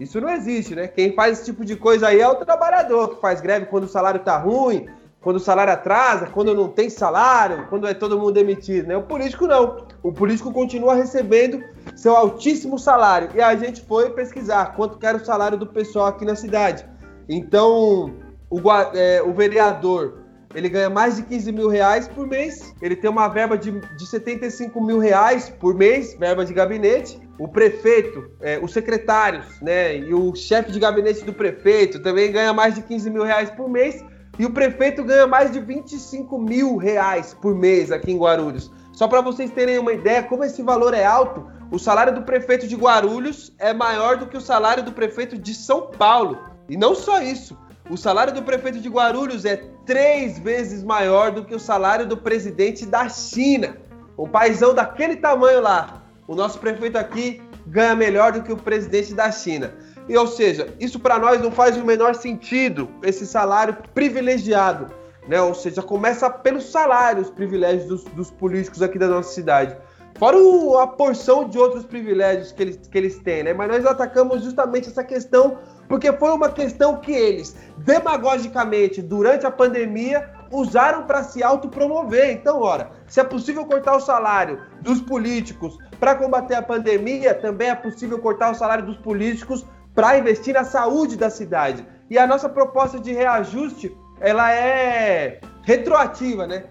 Isso 0.00 0.20
não 0.20 0.28
existe, 0.30 0.74
né? 0.74 0.88
Quem 0.88 1.12
faz 1.12 1.34
esse 1.38 1.44
tipo 1.44 1.64
de 1.64 1.76
coisa 1.76 2.08
aí 2.08 2.20
é 2.20 2.28
o 2.28 2.34
trabalhador 2.34 3.14
que 3.14 3.20
faz 3.20 3.40
greve 3.40 3.66
quando 3.66 3.84
o 3.84 3.88
salário 3.88 4.18
tá 4.18 4.36
ruim, 4.36 4.88
quando 5.20 5.36
o 5.36 5.40
salário 5.40 5.72
atrasa, 5.72 6.26
quando 6.26 6.52
não 6.56 6.66
tem 6.66 6.90
salário, 6.90 7.68
quando 7.68 7.86
é 7.86 7.94
todo 7.94 8.18
mundo 8.18 8.32
demitido, 8.32 8.88
né? 8.88 8.96
O 8.96 9.04
político 9.04 9.46
não. 9.46 9.86
O 10.02 10.12
político 10.12 10.52
continua 10.52 10.96
recebendo 10.96 11.62
seu 11.94 12.16
altíssimo 12.16 12.80
salário. 12.80 13.30
E 13.32 13.40
a 13.40 13.54
gente 13.54 13.80
foi 13.82 14.10
pesquisar 14.10 14.74
quanto 14.74 14.98
era 15.06 15.18
o 15.18 15.24
salário 15.24 15.56
do 15.56 15.68
pessoal 15.68 16.06
aqui 16.06 16.24
na 16.24 16.34
cidade. 16.34 16.84
Então, 17.28 18.12
o, 18.50 18.60
é, 18.92 19.22
o 19.22 19.32
vereador 19.32 20.23
ele 20.54 20.68
ganha 20.68 20.88
mais 20.88 21.16
de 21.16 21.22
15 21.22 21.52
mil 21.52 21.68
reais 21.68 22.06
por 22.06 22.26
mês, 22.26 22.74
ele 22.80 22.94
tem 22.94 23.10
uma 23.10 23.28
verba 23.28 23.58
de, 23.58 23.72
de 23.72 24.06
75 24.06 24.80
mil 24.80 24.98
reais 24.98 25.50
por 25.50 25.74
mês, 25.74 26.14
verba 26.14 26.44
de 26.44 26.54
gabinete. 26.54 27.20
O 27.38 27.48
prefeito, 27.48 28.30
é, 28.40 28.60
os 28.62 28.72
secretários, 28.72 29.60
né, 29.60 29.98
e 29.98 30.14
o 30.14 30.34
chefe 30.36 30.70
de 30.70 30.78
gabinete 30.78 31.24
do 31.24 31.32
prefeito 31.32 32.00
também 32.00 32.30
ganha 32.30 32.52
mais 32.52 32.76
de 32.76 32.82
15 32.82 33.10
mil 33.10 33.24
reais 33.24 33.50
por 33.50 33.68
mês. 33.68 34.04
E 34.38 34.46
o 34.46 34.50
prefeito 34.50 35.02
ganha 35.02 35.26
mais 35.26 35.52
de 35.52 35.60
25 35.60 36.38
mil 36.38 36.76
reais 36.76 37.34
por 37.34 37.54
mês 37.54 37.90
aqui 37.90 38.12
em 38.12 38.18
Guarulhos. 38.18 38.70
Só 38.92 39.08
para 39.08 39.20
vocês 39.20 39.50
terem 39.50 39.78
uma 39.78 39.92
ideia 39.92 40.22
como 40.22 40.44
esse 40.44 40.62
valor 40.62 40.94
é 40.94 41.04
alto, 41.04 41.46
o 41.70 41.78
salário 41.78 42.14
do 42.14 42.22
prefeito 42.22 42.68
de 42.68 42.76
Guarulhos 42.76 43.52
é 43.58 43.72
maior 43.72 44.16
do 44.16 44.26
que 44.26 44.36
o 44.36 44.40
salário 44.40 44.84
do 44.84 44.92
prefeito 44.92 45.36
de 45.36 45.52
São 45.52 45.88
Paulo. 45.98 46.38
E 46.68 46.76
não 46.76 46.94
só 46.94 47.20
isso, 47.20 47.56
o 47.88 47.96
salário 47.96 48.32
do 48.32 48.42
prefeito 48.42 48.80
de 48.80 48.88
Guarulhos 48.88 49.44
é 49.44 49.56
três 49.84 50.38
vezes 50.38 50.82
maior 50.82 51.30
do 51.30 51.44
que 51.44 51.54
o 51.54 51.60
salário 51.60 52.06
do 52.06 52.16
presidente 52.16 52.86
da 52.86 53.08
China. 53.08 53.76
Um 54.18 54.26
paizão 54.26 54.74
daquele 54.74 55.16
tamanho 55.16 55.60
lá. 55.60 56.02
O 56.26 56.34
nosso 56.34 56.58
prefeito 56.58 56.96
aqui 56.96 57.42
ganha 57.66 57.94
melhor 57.94 58.32
do 58.32 58.42
que 58.42 58.52
o 58.52 58.56
presidente 58.56 59.12
da 59.12 59.30
China. 59.30 59.74
E 60.08 60.16
ou 60.16 60.26
seja, 60.26 60.74
isso 60.80 60.98
para 60.98 61.18
nós 61.18 61.40
não 61.42 61.50
faz 61.50 61.76
o 61.76 61.84
menor 61.84 62.14
sentido, 62.14 62.88
esse 63.02 63.26
salário 63.26 63.76
privilegiado. 63.94 64.90
Né? 65.28 65.40
Ou 65.40 65.54
seja, 65.54 65.82
começa 65.82 66.30
pelos 66.30 66.70
salários 66.70 67.30
privilégios 67.30 67.86
dos, 67.86 68.04
dos 68.04 68.30
políticos 68.30 68.80
aqui 68.80 68.98
da 68.98 69.08
nossa 69.08 69.32
cidade. 69.32 69.76
Fora 70.18 70.38
o, 70.38 70.78
a 70.78 70.86
porção 70.86 71.48
de 71.48 71.58
outros 71.58 71.84
privilégios 71.84 72.52
que 72.52 72.62
eles, 72.62 72.76
que 72.76 72.96
eles 72.96 73.18
têm, 73.18 73.42
né? 73.42 73.52
Mas 73.52 73.68
nós 73.68 73.84
atacamos 73.84 74.44
justamente 74.44 74.88
essa 74.88 75.02
questão 75.02 75.58
porque 75.88 76.12
foi 76.12 76.30
uma 76.30 76.48
questão 76.48 76.96
que 76.96 77.12
eles, 77.12 77.56
demagogicamente, 77.78 79.02
durante 79.02 79.46
a 79.46 79.50
pandemia, 79.50 80.30
usaram 80.50 81.04
para 81.04 81.22
se 81.22 81.42
autopromover. 81.42 82.30
Então, 82.30 82.60
ora, 82.60 82.90
se 83.06 83.20
é 83.20 83.24
possível 83.24 83.64
cortar 83.66 83.96
o 83.96 84.00
salário 84.00 84.60
dos 84.80 85.00
políticos 85.00 85.76
para 85.98 86.14
combater 86.14 86.54
a 86.54 86.62
pandemia, 86.62 87.34
também 87.34 87.70
é 87.70 87.74
possível 87.74 88.18
cortar 88.18 88.50
o 88.50 88.54
salário 88.54 88.86
dos 88.86 88.96
políticos 88.96 89.66
para 89.94 90.18
investir 90.18 90.54
na 90.54 90.64
saúde 90.64 91.16
da 91.16 91.30
cidade. 91.30 91.86
E 92.10 92.18
a 92.18 92.26
nossa 92.26 92.48
proposta 92.48 92.98
de 92.98 93.12
reajuste, 93.12 93.96
ela 94.20 94.52
é 94.52 95.40
retroativa, 95.62 96.46
né? 96.46 96.64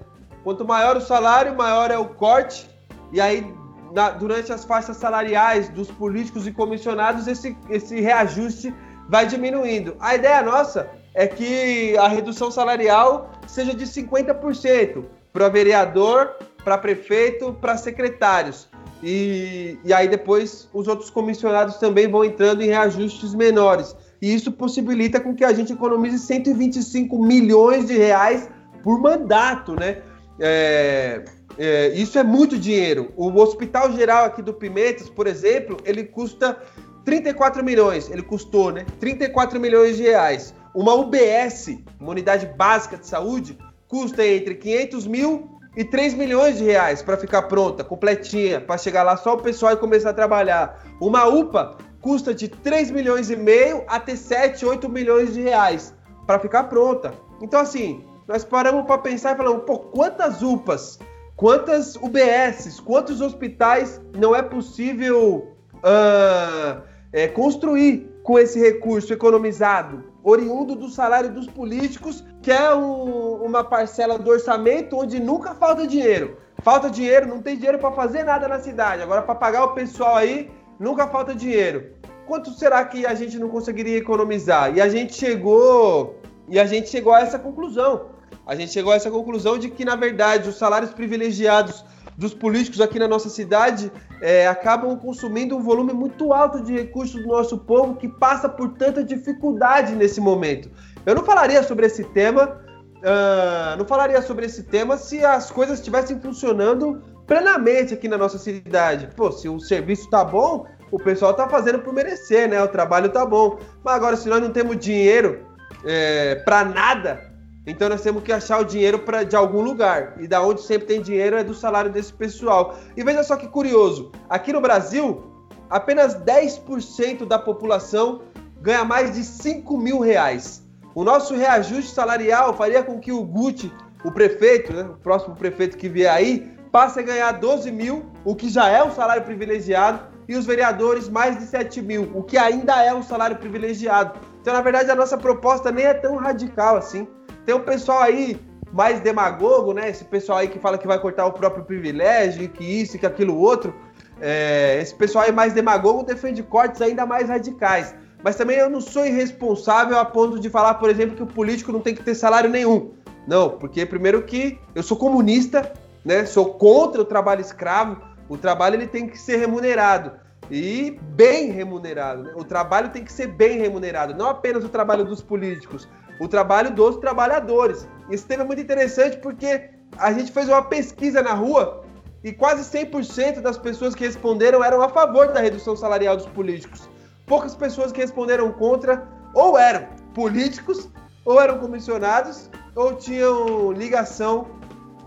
Quanto 0.44 0.66
maior 0.66 0.98
o 0.98 1.02
salário, 1.02 1.56
maior 1.56 1.90
é 1.90 1.98
o 1.98 2.06
corte 2.06 2.70
e 3.14 3.22
aí, 3.22 3.56
na, 3.94 4.10
durante 4.10 4.52
as 4.52 4.66
faixas 4.66 4.98
salariais 4.98 5.70
dos 5.70 5.90
políticos 5.90 6.48
e 6.48 6.52
comissionados, 6.52 7.28
esse, 7.28 7.56
esse 7.70 8.02
reajuste 8.02 8.74
vai 9.10 9.26
diminuindo. 9.26 9.96
A 10.00 10.16
ideia 10.16 10.42
nossa 10.42 10.90
é 11.14 11.28
que 11.28 11.96
a 11.98 12.08
redução 12.08 12.50
salarial 12.50 13.32
seja 13.48 13.74
de 13.74 13.86
50% 13.86 15.04
para 15.32 15.50
vereador, 15.50 16.36
para 16.64 16.78
prefeito, 16.78 17.54
para 17.54 17.78
secretários. 17.78 18.68
E, 19.02 19.78
e 19.84 19.94
aí 19.94 20.08
depois 20.08 20.70
os 20.74 20.88
outros 20.88 21.10
comissionados 21.10 21.76
também 21.76 22.08
vão 22.08 22.24
entrando 22.24 22.62
em 22.62 22.68
reajustes 22.68 23.34
menores. 23.34 23.96
E 24.22 24.34
isso 24.34 24.52
possibilita 24.52 25.20
com 25.20 25.36
que 25.36 25.44
a 25.44 25.52
gente 25.52 25.74
economize 25.74 26.18
125 26.18 27.22
milhões 27.22 27.88
de 27.88 27.98
reais 27.98 28.50
por 28.82 28.98
mandato, 29.00 29.76
né? 29.76 30.02
É, 30.40 31.26
é, 31.58 31.90
isso 31.90 32.18
é 32.18 32.24
muito 32.24 32.58
dinheiro. 32.58 33.12
O 33.18 33.30
Hospital 33.38 33.92
Geral 33.92 34.26
aqui 34.26 34.42
do 34.42 34.54
Pimentas, 34.54 35.10
por 35.10 35.28
exemplo, 35.28 35.78
ele 35.84 36.06
custa 36.06 36.58
34 37.06 37.64
milhões. 37.64 38.10
Ele 38.10 38.22
custou, 38.22 38.72
né? 38.72 38.86
34 39.00 39.60
milhões 39.60 39.98
de 39.98 40.04
reais. 40.04 40.54
Uma 40.74 40.94
UBS, 40.96 41.78
uma 42.00 42.12
unidade 42.12 42.46
básica 42.46 42.98
de 42.98 43.08
saúde, 43.08 43.58
custa 43.88 44.26
entre 44.26 44.56
500 44.56 45.08
mil 45.08 45.60
e 45.76 45.84
3 45.84 46.14
milhões 46.14 46.58
de 46.58 46.64
reais 46.64 47.02
para 47.02 47.18
ficar 47.18 47.44
pronta, 47.44 47.84
completinha, 47.84 48.62
para 48.62 48.78
chegar 48.78 49.04
lá 49.04 49.18
só 49.18 49.34
o 49.34 49.42
pessoal 49.42 49.74
e 49.74 49.78
começar 49.78 50.12
a 50.12 50.14
trabalhar. 50.14 50.84
Uma 51.00 51.26
UPA 51.26 51.78
custa 52.02 52.34
de 52.34 52.48
3 52.48 52.92
milhões 52.92 53.30
e 53.30 53.36
meio 53.36 53.84
até 53.88 54.16
7, 54.16 54.66
8 54.66 54.90
milhões 54.90 55.34
de 55.34 55.42
reais 55.42 55.96
para 56.28 56.40
ficar 56.40 56.66
pronta. 56.66 57.14
Então, 57.42 57.60
assim, 57.60 58.04
nós 58.28 58.44
paramos 58.44 58.86
para 58.86 58.98
pensar 58.98 59.34
e 59.34 59.38
falamos, 59.38 59.64
pô, 59.64 59.80
quantas 59.80 60.42
UPAs, 60.42 61.00
quantas 61.36 61.96
UBSs, 61.96 62.82
quantos 62.82 63.22
hospitais 63.22 64.02
não 64.18 64.36
é 64.36 64.42
possível 64.42 65.56
uh, 65.78 66.82
é, 67.14 67.28
construir 67.28 68.12
com 68.24 68.40
esse 68.40 68.60
recurso 68.60 69.14
economizado, 69.14 70.04
oriundo 70.24 70.76
do 70.76 70.90
salário 70.90 71.32
dos 71.32 71.46
políticos, 71.46 72.24
que 72.42 72.52
é 72.52 72.74
um, 72.74 73.44
uma 73.44 73.64
parcela 73.64 74.18
do 74.18 74.32
orçamento 74.32 74.98
onde 74.98 75.20
nunca 75.20 75.54
falta 75.54 75.86
dinheiro. 75.86 76.38
Falta 76.64 76.90
dinheiro, 76.90 77.28
não 77.28 77.42
tem 77.42 77.56
dinheiro 77.56 77.78
para 77.78 77.92
fazer 77.92 78.24
nada 78.24 78.48
na 78.48 78.60
cidade. 78.60 79.04
Agora, 79.04 79.22
para 79.22 79.36
pagar 79.36 79.66
o 79.66 79.74
pessoal 79.74 80.16
aí, 80.16 80.50
nunca 80.80 81.08
falta 81.08 81.36
dinheiro. 81.36 81.92
Quanto 82.26 82.52
será 82.52 82.84
que 82.86 83.06
a 83.06 83.14
gente 83.14 83.38
não 83.38 83.50
conseguiria 83.50 83.98
economizar? 83.98 84.74
E 84.76 84.82
a 84.82 84.88
gente 84.88 85.14
chegou, 85.14 86.20
e 86.48 86.60
a 86.60 86.66
gente 86.66 86.90
chegou 86.90 87.14
a 87.14 87.20
essa 87.20 87.38
conclusão. 87.38 88.14
A 88.46 88.56
gente 88.56 88.72
chegou 88.72 88.94
a 88.94 88.96
essa 88.96 89.12
conclusão 89.12 89.58
de 89.58 89.70
que, 89.70 89.86
na 89.86 89.96
verdade, 89.96 90.50
os 90.50 90.56
salários 90.56 90.92
privilegiados 90.92 91.84
dos 92.18 92.34
políticos 92.34 92.80
aqui 92.82 93.00
na 93.00 93.08
nossa 93.08 93.30
cidade 93.30 93.92
é, 94.22 94.48
acabam 94.48 94.98
consumindo 94.98 95.58
um 95.58 95.62
volume 95.62 95.94
muito 95.94 96.34
alto 96.34 96.62
de 96.64 96.74
recursos 96.74 97.22
do 97.22 97.28
nosso 97.28 97.58
povo 97.58 97.96
que 97.96 98.08
passa 98.08 98.48
por 98.48 98.70
tanta 98.74 99.04
dificuldade 99.04 99.96
nesse 99.96 100.22
momento. 100.22 100.70
Eu 101.06 101.16
não 101.16 101.24
falaria 101.24 101.62
sobre 101.64 101.86
esse 101.86 102.04
tema, 102.04 102.62
uh, 103.00 103.78
não 103.78 103.86
falaria 103.86 104.22
sobre 104.22 104.46
esse 104.46 104.64
tema 104.64 104.98
se 104.98 105.24
as 105.26 105.52
coisas 105.52 105.80
estivessem 105.80 106.20
funcionando 106.20 107.02
plenamente 107.28 107.94
aqui 107.94 108.08
na 108.08 108.18
nossa 108.18 108.38
cidade. 108.38 109.10
Pô, 109.16 109.32
se 109.32 109.50
o 109.50 109.60
serviço 109.60 110.10
tá 110.10 110.24
bom, 110.24 110.66
o 110.92 110.98
pessoal 110.98 111.34
tá 111.34 111.50
fazendo 111.50 111.80
por 111.80 111.94
merecer, 111.94 112.48
né? 112.48 112.62
O 112.62 112.68
trabalho 112.68 113.10
tá 113.10 113.26
bom. 113.26 113.58
Mas 113.84 113.96
agora, 113.96 114.16
se 114.16 114.30
nós 114.30 114.42
não 114.42 114.52
temos 114.52 114.78
dinheiro 114.78 115.46
é, 115.84 116.36
para 116.46 116.64
nada, 116.64 117.33
então 117.66 117.88
nós 117.88 118.02
temos 118.02 118.24
que 118.24 118.32
achar 118.32 118.60
o 118.60 118.66
dinheiro 118.66 119.02
de 119.28 119.36
algum 119.36 119.62
lugar. 119.62 120.16
E 120.20 120.28
da 120.28 120.42
onde 120.42 120.62
sempre 120.62 120.88
tem 120.88 121.02
dinheiro 121.02 121.38
é 121.38 121.44
do 121.44 121.54
salário 121.54 121.92
desse 121.92 122.12
pessoal. 122.12 122.78
E 122.96 123.04
veja 123.04 123.24
só 123.24 123.38
que 123.38 123.48
curioso: 123.48 124.12
aqui 124.30 124.52
no 124.52 124.60
Brasil, 124.60 125.24
apenas 125.70 126.16
10% 126.16 127.26
da 127.26 127.40
população 127.40 128.22
ganha 128.62 128.84
mais 128.84 129.14
de 129.14 129.24
5 129.24 129.78
mil 129.78 130.00
reais. 130.00 130.64
O 130.96 131.04
nosso 131.04 131.36
reajuste 131.36 131.94
salarial 131.94 132.54
faria 132.54 132.84
com 132.84 133.00
que 133.00 133.12
o 133.12 133.24
Gucci, 133.24 133.72
o 134.04 134.12
prefeito, 134.12 134.74
né, 134.74 134.84
o 134.84 134.98
próximo 134.98 135.36
prefeito 135.36 135.78
que 135.78 135.90
vier 135.90 136.12
aí, 136.12 136.52
passe 136.72 137.00
a 137.00 137.04
ganhar 137.04 137.32
12 137.32 137.72
mil, 137.72 138.06
o 138.24 138.36
que 138.36 138.50
já 138.50 138.70
é 138.70 138.84
um 138.84 138.92
salário 138.92 139.24
privilegiado, 139.24 140.02
e 140.28 140.36
os 140.36 140.46
vereadores 140.46 141.10
mais 141.10 141.38
de 141.38 141.46
7 141.46 141.82
mil, 141.82 142.12
o 142.14 142.24
que 142.24 142.38
ainda 142.38 142.84
é 142.84 142.94
um 142.94 143.04
salário 143.04 143.36
privilegiado. 143.38 144.20
Então, 144.42 144.54
na 144.54 144.62
verdade, 144.62 144.92
a 144.92 144.96
nossa 144.96 145.18
proposta 145.18 145.72
nem 145.72 145.86
é 145.86 145.94
tão 145.94 146.16
radical 146.16 146.78
assim. 146.78 147.08
Tem 147.46 147.54
um 147.56 147.60
pessoal 147.60 148.02
aí 148.02 148.40
mais 148.72 149.00
demagogo, 149.00 149.74
né? 149.74 149.90
Esse 149.90 150.04
pessoal 150.04 150.40
aí 150.40 150.48
que 150.48 150.60
fala 150.60 150.78
que 150.78 150.88
vai 150.88 151.00
cortar 151.00 151.26
o 151.26 151.32
próprio 151.32 151.64
privilégio, 151.64 152.50
que 152.50 152.64
isso, 152.64 152.98
que 152.98 153.06
aquilo 153.06 153.38
outro. 153.38 153.74
É, 154.20 154.80
esse 154.82 154.96
pessoal 154.96 155.26
aí 155.26 155.32
mais 155.32 155.54
demagogo 155.54 156.04
defende 156.04 156.42
cortes 156.42 156.82
ainda 156.82 157.06
mais 157.06 157.30
radicais. 157.30 157.94
Mas 158.24 158.36
também 158.36 158.58
eu 158.58 158.70
não 158.70 158.80
sou 158.80 159.06
irresponsável 159.06 159.98
a 159.98 160.06
ponto 160.06 160.40
de 160.40 160.50
falar, 160.50 160.76
por 160.76 160.90
exemplo, 160.90 161.16
que 161.16 161.24
o 161.24 161.28
político 161.28 161.72
não 161.72 161.82
tem 161.82 161.94
que 161.94 162.04
ter 162.04 162.16
salário 162.16 162.50
nenhum. 162.50 162.94
Não, 163.28 163.50
porque 163.50 163.86
primeiro 163.86 164.24
que 164.24 164.58
eu 164.74 164.82
sou 164.82 164.98
comunista, 164.98 165.72
né? 166.04 166.26
Sou 166.26 166.54
contra 166.54 167.02
o 167.02 167.06
trabalho 167.06 167.42
escravo. 167.42 168.02
O 168.30 168.38
trabalho 168.38 168.76
ele 168.76 168.88
tem 168.88 169.08
que 169.08 169.20
ser 169.20 169.38
remunerado 169.38 170.14
e 170.50 170.98
bem 171.16 171.52
remunerado. 171.52 172.24
Né? 172.24 172.34
O 172.36 172.44
trabalho 172.44 172.90
tem 172.90 173.04
que 173.04 173.12
ser 173.12 173.28
bem 173.28 173.60
remunerado, 173.60 174.14
não 174.14 174.28
apenas 174.30 174.64
o 174.64 174.70
trabalho 174.70 175.06
dos 175.06 175.22
políticos, 175.22 175.88
o 176.20 176.28
trabalho 176.28 176.72
dos 176.72 176.98
trabalhadores. 176.98 177.88
Esse 178.10 178.26
tema 178.26 178.44
é 178.44 178.46
muito 178.46 178.62
interessante 178.62 179.18
porque 179.18 179.70
a 179.98 180.12
gente 180.12 180.32
fez 180.32 180.48
uma 180.48 180.64
pesquisa 180.64 181.22
na 181.22 181.34
rua 181.34 181.84
e 182.24 182.32
quase 182.32 182.64
100% 182.78 183.42
das 183.42 183.58
pessoas 183.58 183.94
que 183.94 184.06
responderam 184.06 184.64
eram 184.64 184.82
a 184.82 184.90
favor 184.90 185.28
da 185.32 185.40
redução 185.40 185.76
salarial 185.76 186.16
dos 186.16 186.28
políticos. 186.28 186.90
Poucas 187.26 187.56
pessoas 187.56 187.92
que 187.92 188.00
responderam 188.00 188.52
contra 188.52 189.08
ou 189.34 189.58
eram 189.58 189.88
políticos, 190.14 190.90
ou 191.26 191.42
eram 191.42 191.58
comissionados, 191.58 192.50
ou 192.76 192.96
tinham 192.96 193.72
ligação 193.72 194.48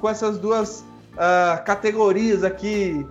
com 0.01 0.09
essas 0.09 0.39
duas 0.39 0.81
uh, 0.81 1.65
categorias 1.65 2.43
aqui 2.43 3.07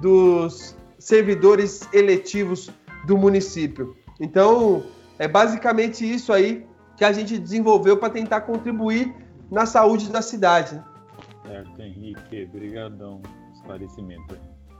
dos 0.00 0.76
servidores 0.98 1.88
eletivos 1.92 2.70
do 3.06 3.16
município. 3.16 3.96
Então, 4.18 4.84
é 5.18 5.26
basicamente 5.26 6.10
isso 6.10 6.32
aí 6.32 6.66
que 7.00 7.04
a 7.06 7.12
gente 7.14 7.38
desenvolveu 7.38 7.96
para 7.96 8.10
tentar 8.10 8.42
contribuir 8.42 9.16
na 9.50 9.64
saúde 9.64 10.12
da 10.12 10.20
cidade. 10.20 10.78
Certo, 11.46 11.80
Henrique, 11.80 12.44
brigadão, 12.44 13.22
esclarecimento. 13.54 14.36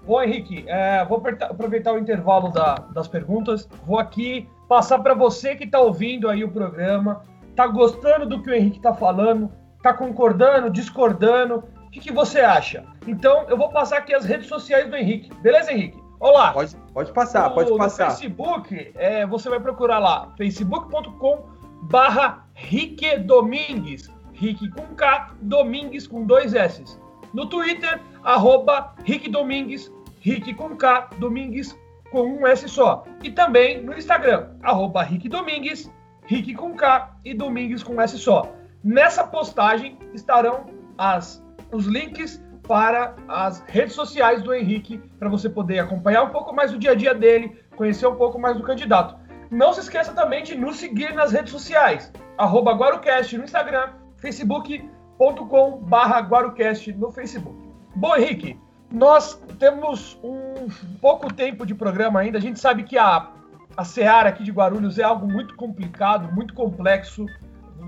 Bom, 0.06 0.20
Henrique, 0.20 0.66
é, 0.68 1.02
vou 1.06 1.22
aproveitar 1.48 1.94
o 1.94 1.98
intervalo 1.98 2.50
da, 2.50 2.74
das 2.74 3.08
perguntas. 3.08 3.66
Vou 3.86 3.98
aqui 3.98 4.46
passar 4.68 4.98
para 4.98 5.14
você 5.14 5.56
que 5.56 5.64
está 5.64 5.80
ouvindo 5.80 6.28
aí 6.28 6.44
o 6.44 6.50
programa, 6.50 7.22
está 7.48 7.66
gostando 7.66 8.26
do 8.26 8.42
que 8.42 8.50
o 8.50 8.54
Henrique 8.54 8.76
está 8.76 8.92
falando, 8.92 9.50
está 9.78 9.94
concordando, 9.94 10.68
discordando, 10.68 11.64
o 11.86 11.90
que, 11.90 12.00
que, 12.00 12.12
você 12.12 12.40
acha? 12.40 12.84
Então, 13.06 13.46
eu 13.48 13.56
vou 13.56 13.70
passar 13.70 13.96
aqui 13.96 14.14
as 14.14 14.26
redes 14.26 14.46
sociais 14.46 14.90
do 14.90 14.94
Henrique. 14.94 15.32
Beleza, 15.36 15.72
Henrique? 15.72 15.98
Olá! 16.20 16.52
Pode, 16.52 16.76
pode 16.92 17.12
passar, 17.14 17.48
no, 17.48 17.54
pode 17.54 17.74
passar. 17.78 18.10
No 18.10 18.10
Facebook, 18.10 18.92
é, 18.94 19.26
você 19.26 19.48
vai 19.48 19.58
procurar 19.58 19.98
lá, 19.98 20.34
facebook.com 20.36 21.59
barra 21.82 22.46
Rique 22.54 23.18
Domingues. 23.18 24.10
Rick 24.32 24.70
com 24.70 24.94
K, 24.94 25.34
Domingues 25.42 26.06
com 26.06 26.24
dois 26.24 26.54
S. 26.54 26.82
No 27.34 27.46
Twitter, 27.46 28.00
arroba 28.24 28.94
Rick 29.04 29.28
Domingues, 29.28 29.92
Rick 30.20 30.54
com 30.54 30.74
K, 30.76 31.10
Domingues 31.18 31.78
com 32.10 32.22
um 32.22 32.46
S 32.46 32.66
só. 32.68 33.04
E 33.22 33.30
também 33.30 33.82
no 33.82 33.92
Instagram, 33.92 34.48
arroba 34.62 35.02
Rick 35.02 35.28
Domingues, 35.28 35.92
Rick 36.26 36.54
com 36.54 36.74
K 36.74 37.14
e 37.24 37.34
Domingues 37.34 37.82
com 37.82 38.00
S 38.00 38.18
só. 38.18 38.50
Nessa 38.82 39.24
postagem 39.24 39.98
estarão 40.14 40.66
as, 40.96 41.44
os 41.70 41.86
links 41.86 42.42
para 42.66 43.14
as 43.28 43.60
redes 43.66 43.94
sociais 43.94 44.42
do 44.42 44.54
Henrique, 44.54 44.98
para 45.18 45.28
você 45.28 45.50
poder 45.50 45.80
acompanhar 45.80 46.22
um 46.22 46.30
pouco 46.30 46.54
mais 46.54 46.72
do 46.72 46.78
dia 46.78 46.92
a 46.92 46.94
dia 46.94 47.14
dele, 47.14 47.58
conhecer 47.76 48.06
um 48.06 48.16
pouco 48.16 48.38
mais 48.38 48.56
do 48.56 48.62
candidato. 48.62 49.16
Não 49.50 49.72
se 49.72 49.80
esqueça 49.80 50.12
também 50.12 50.44
de 50.44 50.54
nos 50.56 50.76
seguir 50.76 51.12
nas 51.12 51.32
redes 51.32 51.50
sociais. 51.50 52.12
Arroba 52.38 52.72
no 52.72 53.44
Instagram, 53.44 53.88
facebook.com 54.16 55.78
barra 55.78 56.20
no 56.96 57.10
Facebook. 57.10 57.56
Bom, 57.96 58.16
Henrique, 58.16 58.58
nós 58.92 59.42
temos 59.58 60.18
um 60.22 60.68
pouco 61.00 61.32
tempo 61.32 61.66
de 61.66 61.74
programa 61.74 62.20
ainda. 62.20 62.38
A 62.38 62.40
gente 62.40 62.60
sabe 62.60 62.84
que 62.84 62.96
a, 62.96 63.28
a 63.76 63.84
Seara 63.84 64.28
aqui 64.28 64.44
de 64.44 64.52
Guarulhos 64.52 64.98
é 64.98 65.02
algo 65.02 65.26
muito 65.26 65.56
complicado, 65.56 66.32
muito 66.32 66.54
complexo. 66.54 67.26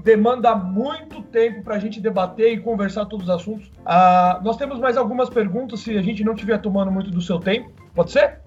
Demanda 0.02 0.56
muito 0.56 1.22
tempo 1.22 1.62
para 1.62 1.76
a 1.76 1.78
gente 1.78 2.00
debater 2.00 2.52
e 2.52 2.60
conversar 2.60 3.06
todos 3.06 3.28
os 3.28 3.34
assuntos. 3.34 3.68
Uh, 3.68 4.42
nós 4.42 4.56
temos 4.56 4.80
mais 4.80 4.96
algumas 4.96 5.30
perguntas, 5.30 5.80
se 5.80 5.96
a 5.96 6.02
gente 6.02 6.24
não 6.24 6.32
estiver 6.32 6.58
tomando 6.58 6.90
muito 6.90 7.10
do 7.10 7.20
seu 7.20 7.38
tempo. 7.38 7.70
Pode 7.94 8.10
ser? 8.10 8.40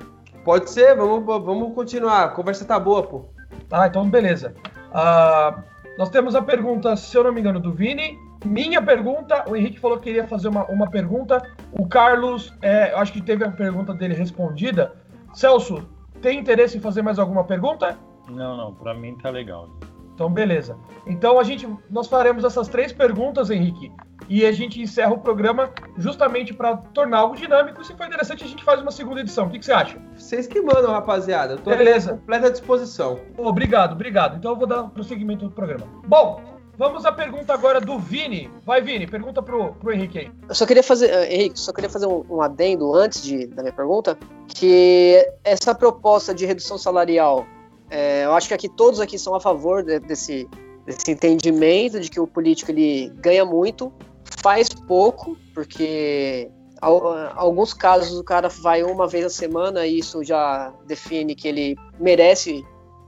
Pode 0.46 0.70
ser, 0.70 0.96
vamos, 0.96 1.26
vamos 1.26 1.74
continuar. 1.74 2.26
A 2.26 2.30
conversa 2.30 2.64
tá 2.64 2.80
boa, 2.80 3.02
pô. 3.02 3.26
Tá, 3.68 3.88
então 3.88 4.08
beleza. 4.08 4.54
Uh, 4.92 5.60
nós 5.98 6.10
temos 6.10 6.36
a 6.36 6.42
pergunta, 6.42 6.96
se 6.96 7.18
eu 7.18 7.24
não 7.24 7.34
me 7.34 7.42
engano, 7.42 7.60
do 7.60 7.74
Vini. 7.74 8.18
Minha 8.46 8.80
pergunta, 8.80 9.44
o 9.50 9.56
Henrique 9.56 9.80
falou 9.80 9.98
que 9.98 10.04
queria 10.04 10.28
fazer 10.28 10.50
uma, 10.50 10.64
uma 10.66 10.88
pergunta. 10.88 11.42
O 11.72 11.88
Carlos, 11.88 12.54
é, 12.62 12.94
acho 12.94 13.12
que 13.12 13.22
teve 13.22 13.44
a 13.44 13.50
pergunta 13.50 13.92
dele 13.92 14.14
respondida. 14.14 14.94
Celso, 15.34 15.90
tem 16.22 16.40
interesse 16.40 16.78
em 16.78 16.82
fazer 16.82 17.02
mais 17.02 17.18
alguma 17.18 17.44
pergunta? 17.44 17.98
Não, 18.30 18.56
não, 18.56 18.74
para 18.76 18.94
mim 18.94 19.18
tá 19.18 19.32
legal. 19.32 19.68
Então, 20.16 20.30
beleza. 20.30 20.78
Então 21.06 21.38
a 21.38 21.44
gente, 21.44 21.68
nós 21.90 22.08
faremos 22.08 22.46
essas 22.46 22.70
três 22.70 22.94
perguntas, 22.94 23.50
Henrique, 23.50 23.92
e 24.30 24.46
a 24.46 24.52
gente 24.54 24.82
encerra 24.82 25.14
o 25.14 25.20
programa 25.20 25.70
justamente 25.98 26.54
para 26.54 26.78
tornar 26.78 27.20
algo 27.20 27.36
dinâmico. 27.36 27.84
Se 27.84 27.94
for 27.94 28.08
interessante, 28.08 28.46
a 28.46 28.48
gente 28.48 28.64
faz 28.64 28.82
uma 28.82 28.92
segunda 28.92 29.20
edição. 29.20 29.48
O 29.48 29.50
que, 29.50 29.60
que 29.60 29.66
você 29.66 29.74
acha? 29.74 30.02
Vocês 30.16 30.48
que 30.48 30.60
mandam, 30.62 30.92
rapaziada. 30.92 31.56
Eu 31.56 31.58
tô 31.58 31.70
Beleza. 31.70 32.12
à 32.12 32.14
completa 32.14 32.50
disposição. 32.50 33.20
Obrigado, 33.38 33.92
obrigado. 33.92 34.38
Então 34.38 34.52
eu 34.52 34.58
vou 34.58 34.66
dar 34.66 34.84
prosseguimento 34.84 35.46
do 35.46 35.52
programa. 35.52 35.86
Bom, 36.08 36.42
vamos 36.78 37.06
à 37.06 37.12
pergunta 37.12 37.54
agora 37.54 37.82
do 37.82 38.00
Vini. 38.00 38.50
Vai, 38.66 38.82
Vini, 38.82 39.06
pergunta 39.06 39.44
pro, 39.44 39.74
pro 39.74 39.92
Henrique 39.92 40.20
aí. 40.20 40.32
Eu 40.48 40.56
só 40.56 40.66
queria 40.66 40.82
fazer, 40.82 41.14
uh, 41.14 41.24
Henrique, 41.26 41.60
só 41.60 41.74
queria 41.74 41.90
fazer 41.90 42.08
um, 42.08 42.24
um 42.30 42.42
adendo 42.42 42.96
antes 42.96 43.22
de, 43.22 43.48
da 43.48 43.62
minha 43.62 43.74
pergunta, 43.74 44.18
que 44.48 45.30
essa 45.44 45.76
proposta 45.76 46.34
de 46.34 46.46
redução 46.46 46.78
salarial, 46.78 47.46
é, 47.90 48.26
eu 48.26 48.34
acho 48.34 48.48
que 48.48 48.54
aqui 48.54 48.70
todos 48.70 49.00
aqui 49.00 49.18
são 49.18 49.36
a 49.36 49.40
favor 49.40 49.84
de, 49.84 50.00
desse, 50.00 50.48
desse 50.86 51.12
entendimento 51.12 52.00
de 52.00 52.10
que 52.10 52.20
o 52.20 52.28
político 52.28 52.72
ele 52.72 53.12
ganha 53.16 53.46
muito 53.46 53.94
faz 54.42 54.70
pouco, 54.70 55.38
porque 55.54 56.50
alguns 56.82 57.74
casos 57.74 58.20
o 58.20 58.24
cara 58.24 58.48
vai 58.48 58.84
uma 58.84 59.08
vez 59.08 59.26
a 59.26 59.30
semana 59.30 59.88
e 59.88 60.00
isso 60.00 60.24
já 60.24 60.74
define 60.86 61.34
que 61.36 61.48
ele 61.48 61.76
merece 62.00 62.64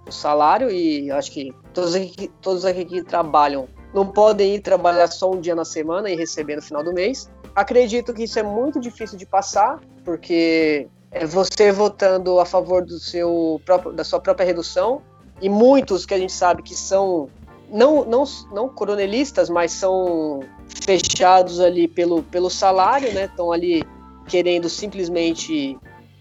o 0.07 0.11
salário 0.11 0.71
e 0.71 1.11
acho 1.11 1.31
que 1.31 1.53
todos 1.73 1.93
aqui, 1.93 2.31
todos 2.41 2.65
aqui 2.65 2.85
que 2.85 3.03
trabalham 3.03 3.67
não 3.93 4.07
podem 4.07 4.55
ir 4.55 4.61
trabalhar 4.61 5.07
só 5.07 5.31
um 5.31 5.39
dia 5.39 5.55
na 5.55 5.65
semana 5.65 6.09
e 6.09 6.15
receber 6.15 6.55
no 6.55 6.61
final 6.61 6.83
do 6.83 6.93
mês. 6.93 7.29
Acredito 7.55 8.13
que 8.13 8.23
isso 8.23 8.39
é 8.39 8.43
muito 8.43 8.79
difícil 8.79 9.17
de 9.17 9.25
passar, 9.25 9.79
porque 10.03 10.87
é 11.11 11.25
você 11.25 11.71
votando 11.71 12.39
a 12.39 12.45
favor 12.45 12.85
do 12.85 12.99
seu 12.99 13.61
próprio, 13.65 13.93
da 13.93 14.03
sua 14.03 14.19
própria 14.19 14.45
redução 14.45 15.01
e 15.41 15.49
muitos 15.49 16.05
que 16.05 16.13
a 16.13 16.17
gente 16.17 16.33
sabe 16.33 16.61
que 16.61 16.75
são 16.75 17.29
não, 17.69 18.05
não, 18.05 18.23
não 18.51 18.69
coronelistas, 18.69 19.49
mas 19.49 19.71
são 19.71 20.41
fechados 20.85 21.59
ali 21.59 21.87
pelo, 21.87 22.23
pelo 22.23 22.49
salário, 22.49 23.13
né? 23.13 23.25
Estão 23.25 23.51
ali 23.51 23.83
querendo 24.27 24.69
simplesmente 24.69 25.77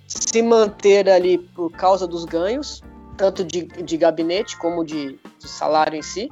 se 0.06 0.42
manter 0.42 1.08
ali 1.08 1.38
por 1.38 1.70
causa 1.70 2.06
dos 2.06 2.24
ganhos, 2.24 2.82
tanto 3.16 3.44
de, 3.44 3.62
de 3.62 3.96
gabinete 3.96 4.56
como 4.58 4.84
de, 4.84 5.18
de 5.38 5.48
salário 5.48 5.96
em 5.96 6.02
si. 6.02 6.30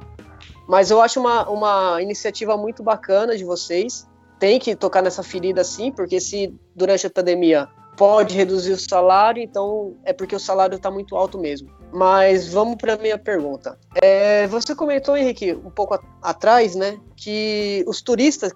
Mas 0.67 0.91
eu 0.91 1.01
acho 1.01 1.19
uma, 1.19 1.49
uma 1.49 2.01
iniciativa 2.01 2.57
muito 2.57 2.83
bacana 2.83 3.37
de 3.37 3.43
vocês. 3.43 4.07
Tem 4.39 4.59
que 4.59 4.75
tocar 4.75 5.01
nessa 5.01 5.23
ferida 5.23 5.63
sim, 5.63 5.91
porque 5.91 6.19
se 6.19 6.53
durante 6.75 7.07
a 7.07 7.09
pandemia 7.09 7.69
pode 7.97 8.35
reduzir 8.35 8.71
o 8.71 8.79
salário, 8.79 9.41
então 9.41 9.95
é 10.03 10.13
porque 10.13 10.35
o 10.35 10.39
salário 10.39 10.75
está 10.75 10.91
muito 10.91 11.15
alto 11.15 11.37
mesmo. 11.37 11.69
Mas 11.91 12.51
vamos 12.51 12.75
para 12.75 12.93
a 12.93 12.97
minha 12.97 13.17
pergunta. 13.17 13.77
É, 14.01 14.47
você 14.47 14.75
comentou, 14.75 15.15
Henrique, 15.15 15.53
um 15.53 15.69
pouco 15.69 15.93
a, 15.93 16.01
atrás, 16.21 16.75
né, 16.75 16.99
que 17.15 17.83
os 17.87 18.01
turistas, 18.01 18.51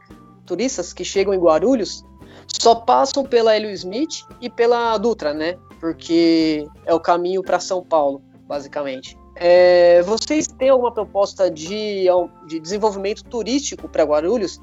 turistas 0.46 0.92
que 0.94 1.06
chegam 1.06 1.34
em 1.34 1.40
Guarulhos 1.40 2.04
só 2.48 2.76
passam 2.76 3.24
pela 3.24 3.56
Helio 3.56 3.72
Smith 3.72 4.26
e 4.42 4.50
pela 4.50 4.98
Dutra, 4.98 5.34
né? 5.34 5.58
Porque 5.80 6.68
é 6.86 6.94
o 6.94 7.00
caminho 7.00 7.42
para 7.42 7.60
São 7.60 7.84
Paulo, 7.84 8.22
basicamente. 8.48 9.18
É, 9.36 10.02
vocês 10.02 10.48
têm 10.48 10.70
alguma 10.70 10.92
proposta 10.92 11.50
de, 11.50 12.08
de 12.48 12.60
desenvolvimento 12.60 13.24
turístico 13.24 13.88
para 13.88 14.04
Guarulhos? 14.04 14.60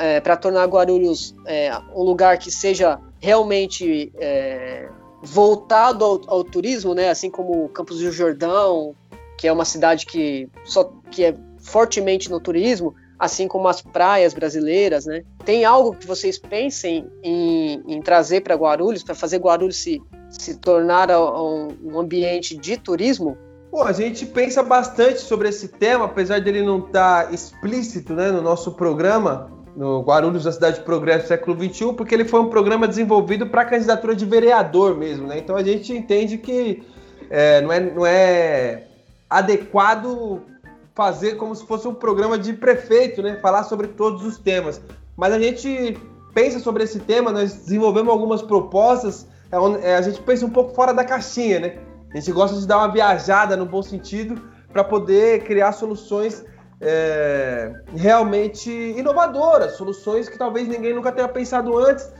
É, 0.00 0.20
para 0.20 0.36
tornar 0.36 0.66
Guarulhos 0.66 1.36
é, 1.46 1.70
um 1.94 2.02
lugar 2.02 2.36
que 2.36 2.50
seja 2.50 2.98
realmente 3.20 4.12
é, 4.16 4.88
voltado 5.22 6.04
ao, 6.04 6.20
ao, 6.26 6.44
turismo, 6.44 6.94
né? 6.94 7.10
Assim 7.10 7.30
como 7.30 7.68
Campos 7.70 8.00
do 8.00 8.12
Jordão, 8.12 8.94
que 9.36 9.46
é 9.46 9.52
uma 9.52 9.64
cidade 9.64 10.06
que 10.06 10.48
só 10.64 10.92
que 11.10 11.24
é 11.24 11.36
fortemente 11.58 12.30
no 12.30 12.40
turismo, 12.40 12.94
assim 13.18 13.48
como 13.48 13.66
as 13.66 13.82
praias 13.82 14.32
brasileiras, 14.32 15.06
né? 15.06 15.22
Tem 15.44 15.64
algo 15.64 15.94
que 15.94 16.06
vocês 16.06 16.38
pensem 16.38 17.06
em, 17.22 17.82
em 17.86 18.00
trazer 18.00 18.42
para 18.42 18.54
Guarulhos, 18.54 19.02
para 19.02 19.14
fazer 19.14 19.38
Guarulhos 19.38 19.76
se, 19.76 20.00
se 20.30 20.56
tornar 20.56 21.10
um, 21.10 21.68
um, 21.84 21.98
ambiente 21.98 22.56
de 22.56 22.76
turismo? 22.76 23.36
Pô, 23.70 23.82
a 23.82 23.92
gente 23.92 24.24
pensa 24.24 24.62
bastante 24.62 25.20
sobre 25.20 25.48
esse 25.48 25.68
tema, 25.68 26.06
apesar 26.06 26.40
dele 26.40 26.62
não 26.62 26.78
estar 26.78 27.26
tá 27.26 27.32
explícito 27.32 28.14
né, 28.14 28.30
no 28.30 28.40
nosso 28.40 28.72
programa, 28.72 29.50
no 29.78 30.00
Guarulhos 30.02 30.42
da 30.42 30.50
Cidade 30.50 30.78
de 30.78 30.84
Progresso 30.84 31.28
século 31.28 31.56
XXI, 31.56 31.92
porque 31.92 32.12
ele 32.12 32.24
foi 32.24 32.40
um 32.40 32.48
programa 32.48 32.88
desenvolvido 32.88 33.46
para 33.46 33.64
candidatura 33.64 34.12
de 34.12 34.24
vereador 34.24 34.96
mesmo, 34.96 35.28
né? 35.28 35.38
Então 35.38 35.54
a 35.54 35.62
gente 35.62 35.92
entende 35.92 36.36
que 36.36 36.82
é, 37.30 37.60
não, 37.60 37.72
é, 37.72 37.80
não 37.80 38.04
é 38.04 38.88
adequado 39.30 40.42
fazer 40.96 41.36
como 41.36 41.54
se 41.54 41.64
fosse 41.64 41.86
um 41.86 41.94
programa 41.94 42.36
de 42.36 42.54
prefeito, 42.54 43.22
né? 43.22 43.38
Falar 43.40 43.62
sobre 43.62 43.86
todos 43.86 44.24
os 44.24 44.36
temas. 44.36 44.80
Mas 45.16 45.32
a 45.32 45.38
gente 45.38 45.96
pensa 46.34 46.58
sobre 46.58 46.82
esse 46.82 46.98
tema, 46.98 47.30
nós 47.30 47.54
desenvolvemos 47.54 48.10
algumas 48.10 48.42
propostas, 48.42 49.28
é, 49.52 49.90
é, 49.90 49.94
a 49.94 50.02
gente 50.02 50.20
pensa 50.22 50.44
um 50.44 50.50
pouco 50.50 50.74
fora 50.74 50.92
da 50.92 51.04
caixinha, 51.04 51.60
né? 51.60 51.78
A 52.12 52.18
gente 52.18 52.32
gosta 52.32 52.58
de 52.58 52.66
dar 52.66 52.78
uma 52.78 52.92
viajada 52.92 53.56
no 53.56 53.64
bom 53.64 53.82
sentido 53.82 54.42
para 54.72 54.82
poder 54.82 55.44
criar 55.44 55.70
soluções 55.70 56.44
é, 56.80 57.72
realmente 57.96 58.70
inovadoras, 58.70 59.72
soluções 59.76 60.28
que 60.28 60.38
talvez 60.38 60.68
ninguém 60.68 60.94
nunca 60.94 61.12
tenha 61.12 61.28
pensado 61.28 61.76
antes. 61.76 62.10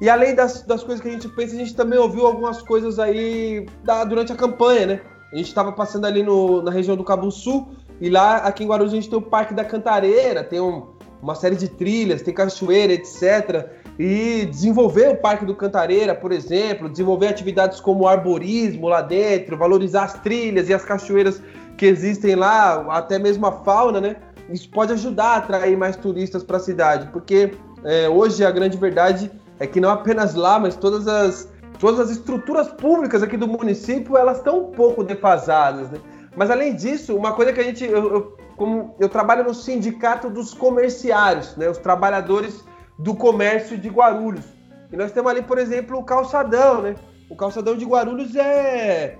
E 0.00 0.08
além 0.08 0.34
das, 0.34 0.62
das 0.62 0.82
coisas 0.82 1.00
que 1.00 1.08
a 1.08 1.12
gente 1.12 1.28
pensa, 1.28 1.54
a 1.54 1.58
gente 1.58 1.74
também 1.74 1.98
ouviu 1.98 2.26
algumas 2.26 2.60
coisas 2.62 2.98
aí 2.98 3.66
da, 3.82 4.04
durante 4.04 4.32
a 4.32 4.36
campanha, 4.36 4.86
né? 4.86 5.00
A 5.32 5.36
gente 5.36 5.48
estava 5.48 5.72
passando 5.72 6.04
ali 6.04 6.22
no, 6.22 6.62
na 6.62 6.70
região 6.70 6.96
do 6.96 7.04
Cabo 7.04 7.30
Sul 7.30 7.68
e 8.00 8.10
lá, 8.10 8.36
aqui 8.36 8.62
em 8.62 8.66
Guarulhos, 8.66 8.92
a 8.92 8.96
gente 8.96 9.08
tem 9.08 9.18
o 9.18 9.22
Parque 9.22 9.54
da 9.54 9.64
Cantareira, 9.64 10.44
tem 10.44 10.60
um, 10.60 10.86
uma 11.22 11.34
série 11.34 11.56
de 11.56 11.68
trilhas, 11.68 12.22
tem 12.22 12.32
cachoeira, 12.32 12.92
etc. 12.92 13.68
E 13.98 14.46
desenvolver 14.46 15.08
o 15.08 15.16
Parque 15.16 15.46
do 15.46 15.54
Cantareira, 15.54 16.14
por 16.14 16.30
exemplo, 16.30 16.90
desenvolver 16.90 17.28
atividades 17.28 17.80
como 17.80 18.06
arborismo 18.06 18.88
lá 18.88 19.00
dentro, 19.00 19.56
valorizar 19.56 20.04
as 20.04 20.14
trilhas 20.20 20.68
e 20.68 20.74
as 20.74 20.84
cachoeiras 20.84 21.40
que 21.76 21.86
existem 21.86 22.34
lá, 22.34 22.86
até 22.96 23.18
mesmo 23.18 23.46
a 23.46 23.52
fauna, 23.52 24.00
né? 24.00 24.16
Isso 24.48 24.68
pode 24.70 24.92
ajudar 24.92 25.26
a 25.26 25.36
atrair 25.36 25.76
mais 25.76 25.96
turistas 25.96 26.42
para 26.42 26.56
a 26.56 26.60
cidade, 26.60 27.08
porque 27.12 27.52
é, 27.84 28.08
hoje 28.08 28.44
a 28.44 28.50
grande 28.50 28.76
verdade 28.76 29.30
é 29.58 29.66
que 29.66 29.80
não 29.80 29.90
apenas 29.90 30.34
lá, 30.34 30.58
mas 30.58 30.76
todas 30.76 31.08
as, 31.08 31.48
todas 31.78 32.00
as 32.00 32.10
estruturas 32.10 32.68
públicas 32.68 33.22
aqui 33.22 33.36
do 33.36 33.48
município 33.48 34.16
elas 34.16 34.38
estão 34.38 34.60
um 34.60 34.70
pouco 34.70 35.02
defasadas, 35.02 35.90
né? 35.90 35.98
Mas 36.36 36.50
além 36.50 36.76
disso, 36.76 37.16
uma 37.16 37.32
coisa 37.32 37.52
que 37.52 37.60
a 37.60 37.64
gente. 37.64 37.84
Eu, 37.84 38.12
eu, 38.12 38.36
como 38.56 38.94
eu 38.98 39.08
trabalho 39.08 39.44
no 39.44 39.54
sindicato 39.54 40.30
dos 40.30 40.54
comerciários, 40.54 41.56
né? 41.56 41.68
Os 41.68 41.78
trabalhadores 41.78 42.64
do 42.98 43.14
comércio 43.14 43.76
de 43.76 43.88
Guarulhos. 43.88 44.44
E 44.92 44.96
nós 44.96 45.12
temos 45.12 45.30
ali, 45.30 45.42
por 45.42 45.58
exemplo, 45.58 45.98
o 45.98 46.04
calçadão, 46.04 46.82
né? 46.82 46.94
O 47.28 47.36
calçadão 47.36 47.76
de 47.76 47.84
Guarulhos 47.84 48.36
é, 48.36 49.18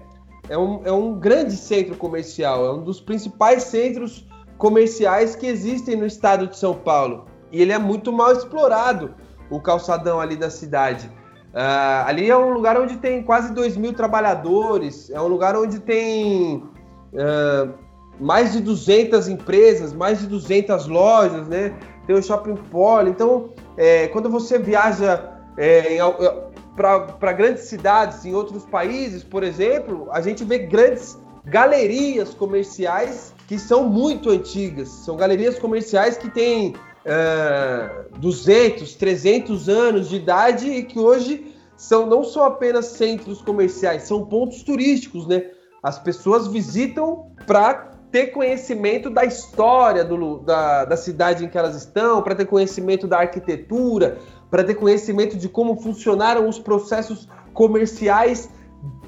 é, 0.49 0.57
um, 0.57 0.83
é 0.85 0.93
um 0.93 1.15
grande 1.19 1.57
centro 1.57 1.97
comercial, 1.97 2.65
é 2.65 2.73
um 2.73 2.83
dos 2.83 3.01
principais 3.01 3.65
centros 3.65 4.27
comerciais 4.59 5.35
que 5.35 5.47
existem 5.47 5.97
no 5.97 6.07
estado 6.07 6.47
de 6.47 6.57
São 6.57 6.75
Paulo. 6.75 7.27
E 7.53 7.61
ele 7.61 7.73
é 7.73 7.79
muito 7.79 8.13
mal 8.13 8.33
explorado, 8.33 9.15
o 9.51 9.61
calçadão 9.61 10.21
ali 10.21 10.37
da 10.37 10.51
cidade. 10.51 11.11
Uh, 11.55 12.05
ali 12.07 12.31
é 12.31 12.37
um 12.37 12.51
lugar 12.51 12.79
onde 12.79 12.97
tem 12.99 13.23
quase 13.23 13.53
2 13.53 13.77
mil 13.77 13.93
trabalhadores, 13.93 15.11
é 15.11 15.21
um 15.21 15.27
lugar 15.27 15.57
onde 15.57 15.81
tem 15.81 16.57
uh, 16.57 17.73
mais 18.21 18.53
de 18.53 18.61
200 18.61 19.29
empresas, 19.29 19.93
mais 19.93 20.21
de 20.21 20.27
200 20.27 20.87
lojas, 20.87 21.47
né? 21.49 21.75
Tem 22.07 22.15
o 22.15 22.23
Shopping 22.23 22.57
Polo. 22.71 23.09
Então, 23.09 23.51
é, 23.77 24.09
quando 24.09 24.31
você 24.31 24.59
viaja 24.59 25.33
é, 25.57 25.99
para 26.77 27.33
grandes 27.33 27.65
cidades 27.65 28.25
em 28.25 28.35
outros 28.35 28.65
países, 28.67 29.25
por 29.25 29.43
exemplo, 29.43 30.09
a 30.13 30.21
gente 30.21 30.45
vê 30.45 30.59
grandes 30.59 31.19
galerias 31.45 32.35
comerciais 32.35 33.33
que 33.49 33.59
são 33.59 33.89
muito 33.89 34.31
antigas. 34.31 34.89
São 34.89 35.17
galerias 35.17 35.59
comerciais 35.59 36.19
que 36.19 36.29
têm 36.29 36.75
uh, 37.07 38.19
200, 38.19 38.95
300 38.95 39.69
anos 39.69 40.09
de 40.09 40.17
idade 40.17 40.69
e 40.69 40.83
que 40.83 40.99
hoje 40.99 41.55
são 41.77 42.07
não 42.07 42.25
são 42.25 42.45
apenas 42.45 42.87
centros 42.87 43.41
comerciais, 43.43 44.03
são 44.05 44.25
pontos 44.25 44.63
turísticos, 44.63 45.27
né? 45.27 45.51
As 45.83 45.99
pessoas 45.99 46.47
visitam 46.47 47.31
para 47.47 47.93
ter 48.11 48.29
conhecimento 48.29 49.11
da 49.11 49.25
história 49.25 50.05
do, 50.05 50.39
da, 50.39 50.85
da 50.85 50.97
cidade 50.97 51.45
em 51.45 51.49
que 51.49 51.59
elas 51.59 51.77
estão, 51.77 52.23
para 52.23 52.35
ter 52.35 52.47
conhecimento 52.47 53.07
da 53.07 53.19
arquitetura, 53.19 54.19
para 54.51 54.65
ter 54.65 54.75
conhecimento 54.75 55.37
de 55.37 55.49
como 55.49 55.81
funcionaram 55.81 56.49
os 56.49 56.59
processos 56.59 57.29
comerciais 57.53 58.49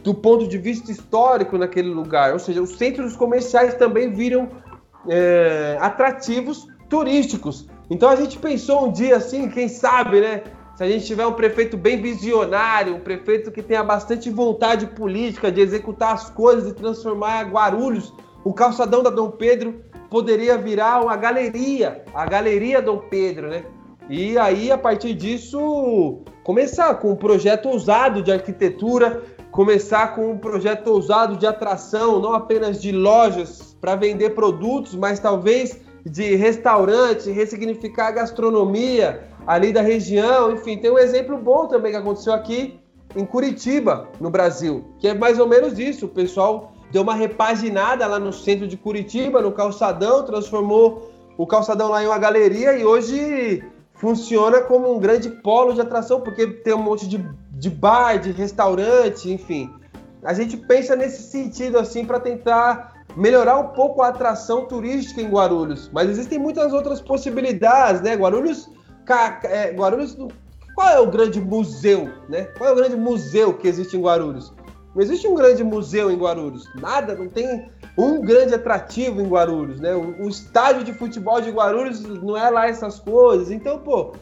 do 0.02 0.14
ponto 0.14 0.48
de 0.48 0.58
vista 0.58 0.90
histórico 0.90 1.58
naquele 1.58 1.88
lugar. 1.88 2.32
Ou 2.32 2.38
seja, 2.38 2.62
os 2.62 2.76
centros 2.76 3.16
comerciais 3.16 3.74
também 3.74 4.12
viram 4.12 4.48
é, 5.08 5.76
atrativos 5.80 6.66
turísticos. 6.88 7.68
Então 7.90 8.08
a 8.08 8.16
gente 8.16 8.38
pensou 8.38 8.86
um 8.86 8.92
dia 8.92 9.16
assim, 9.16 9.48
quem 9.48 9.68
sabe, 9.68 10.20
né? 10.20 10.42
se 10.78 10.84
a 10.84 10.88
gente 10.88 11.06
tiver 11.06 11.26
um 11.26 11.32
prefeito 11.32 11.76
bem 11.76 12.00
visionário, 12.00 12.94
um 12.94 13.00
prefeito 13.00 13.50
que 13.50 13.60
tenha 13.60 13.82
bastante 13.82 14.30
vontade 14.30 14.86
política 14.86 15.50
de 15.50 15.60
executar 15.60 16.14
as 16.14 16.30
coisas 16.30 16.70
e 16.70 16.72
transformar 16.72 17.50
Guarulhos, 17.50 18.14
o 18.44 18.54
calçadão 18.54 19.02
da 19.02 19.10
Dom 19.10 19.32
Pedro 19.32 19.82
poderia 20.08 20.56
virar 20.56 21.02
uma 21.02 21.16
galeria, 21.16 22.04
a 22.14 22.24
Galeria 22.26 22.80
Dom 22.80 22.98
Pedro, 22.98 23.48
né? 23.48 23.64
E 24.08 24.38
aí, 24.38 24.72
a 24.72 24.78
partir 24.78 25.14
disso, 25.14 26.22
começar 26.42 26.94
com 26.94 27.10
um 27.10 27.16
projeto 27.16 27.68
ousado 27.68 28.22
de 28.22 28.32
arquitetura, 28.32 29.22
começar 29.50 30.14
com 30.14 30.30
um 30.30 30.38
projeto 30.38 30.88
ousado 30.88 31.36
de 31.36 31.46
atração, 31.46 32.18
não 32.18 32.32
apenas 32.32 32.80
de 32.80 32.90
lojas 32.90 33.76
para 33.80 33.96
vender 33.96 34.30
produtos, 34.30 34.94
mas 34.94 35.20
talvez 35.20 35.80
de 36.04 36.34
restaurante, 36.36 37.30
ressignificar 37.30 38.08
a 38.08 38.12
gastronomia, 38.12 39.28
ali 39.46 39.72
da 39.72 39.82
região. 39.82 40.52
Enfim, 40.52 40.78
tem 40.78 40.90
um 40.90 40.98
exemplo 40.98 41.36
bom 41.36 41.66
também 41.66 41.92
que 41.92 41.98
aconteceu 41.98 42.32
aqui 42.32 42.78
em 43.16 43.24
Curitiba, 43.24 44.08
no 44.20 44.30
Brasil, 44.30 44.84
que 44.98 45.08
é 45.08 45.14
mais 45.14 45.38
ou 45.38 45.46
menos 45.46 45.78
isso. 45.78 46.06
O 46.06 46.08
pessoal 46.08 46.72
deu 46.90 47.02
uma 47.02 47.14
repaginada 47.14 48.06
lá 48.06 48.18
no 48.18 48.32
centro 48.32 48.66
de 48.66 48.76
Curitiba, 48.76 49.42
no 49.42 49.52
calçadão, 49.52 50.24
transformou 50.24 51.10
o 51.36 51.46
calçadão 51.46 51.90
lá 51.90 52.02
em 52.02 52.06
uma 52.06 52.18
galeria 52.18 52.78
e 52.78 52.84
hoje 52.84 53.62
funciona 53.98 54.60
como 54.62 54.94
um 54.94 54.98
grande 54.98 55.28
polo 55.28 55.74
de 55.74 55.80
atração, 55.80 56.20
porque 56.20 56.46
tem 56.46 56.74
um 56.74 56.82
monte 56.82 57.06
de, 57.06 57.18
de 57.52 57.68
bar, 57.68 58.18
de 58.18 58.30
restaurante, 58.30 59.30
enfim. 59.30 59.70
A 60.22 60.32
gente 60.32 60.56
pensa 60.56 60.96
nesse 60.96 61.22
sentido 61.22 61.78
assim 61.78 62.04
para 62.04 62.18
tentar 62.18 63.04
melhorar 63.16 63.58
um 63.58 63.68
pouco 63.68 64.02
a 64.02 64.08
atração 64.08 64.66
turística 64.66 65.20
em 65.20 65.28
Guarulhos. 65.28 65.90
Mas 65.92 66.08
existem 66.08 66.38
muitas 66.38 66.72
outras 66.72 67.00
possibilidades, 67.00 68.00
né? 68.00 68.14
Guarulhos, 68.14 68.70
é, 69.44 69.72
Guarulhos, 69.72 70.16
qual 70.74 70.88
é 70.88 71.00
o 71.00 71.10
grande 71.10 71.40
museu, 71.40 72.08
né? 72.28 72.44
Qual 72.56 72.70
é 72.70 72.72
o 72.72 72.76
grande 72.76 72.96
museu 72.96 73.54
que 73.54 73.66
existe 73.66 73.96
em 73.96 74.00
Guarulhos? 74.00 74.52
Não 74.94 75.02
existe 75.02 75.26
um 75.26 75.34
grande 75.34 75.62
museu 75.64 76.10
em 76.10 76.16
Guarulhos, 76.16 76.68
nada, 76.80 77.14
não 77.14 77.28
tem 77.28 77.70
um 77.98 78.20
grande 78.20 78.54
atrativo 78.54 79.20
em 79.20 79.26
Guarulhos, 79.26 79.80
né? 79.80 79.92
O, 79.92 80.22
o 80.22 80.28
estádio 80.28 80.84
de 80.84 80.94
futebol 80.94 81.40
de 81.40 81.50
Guarulhos 81.50 82.00
não 82.00 82.36
é 82.36 82.48
lá 82.48 82.68
essas 82.68 83.00
coisas. 83.00 83.50
Então, 83.50 83.80
pô, 83.80 84.12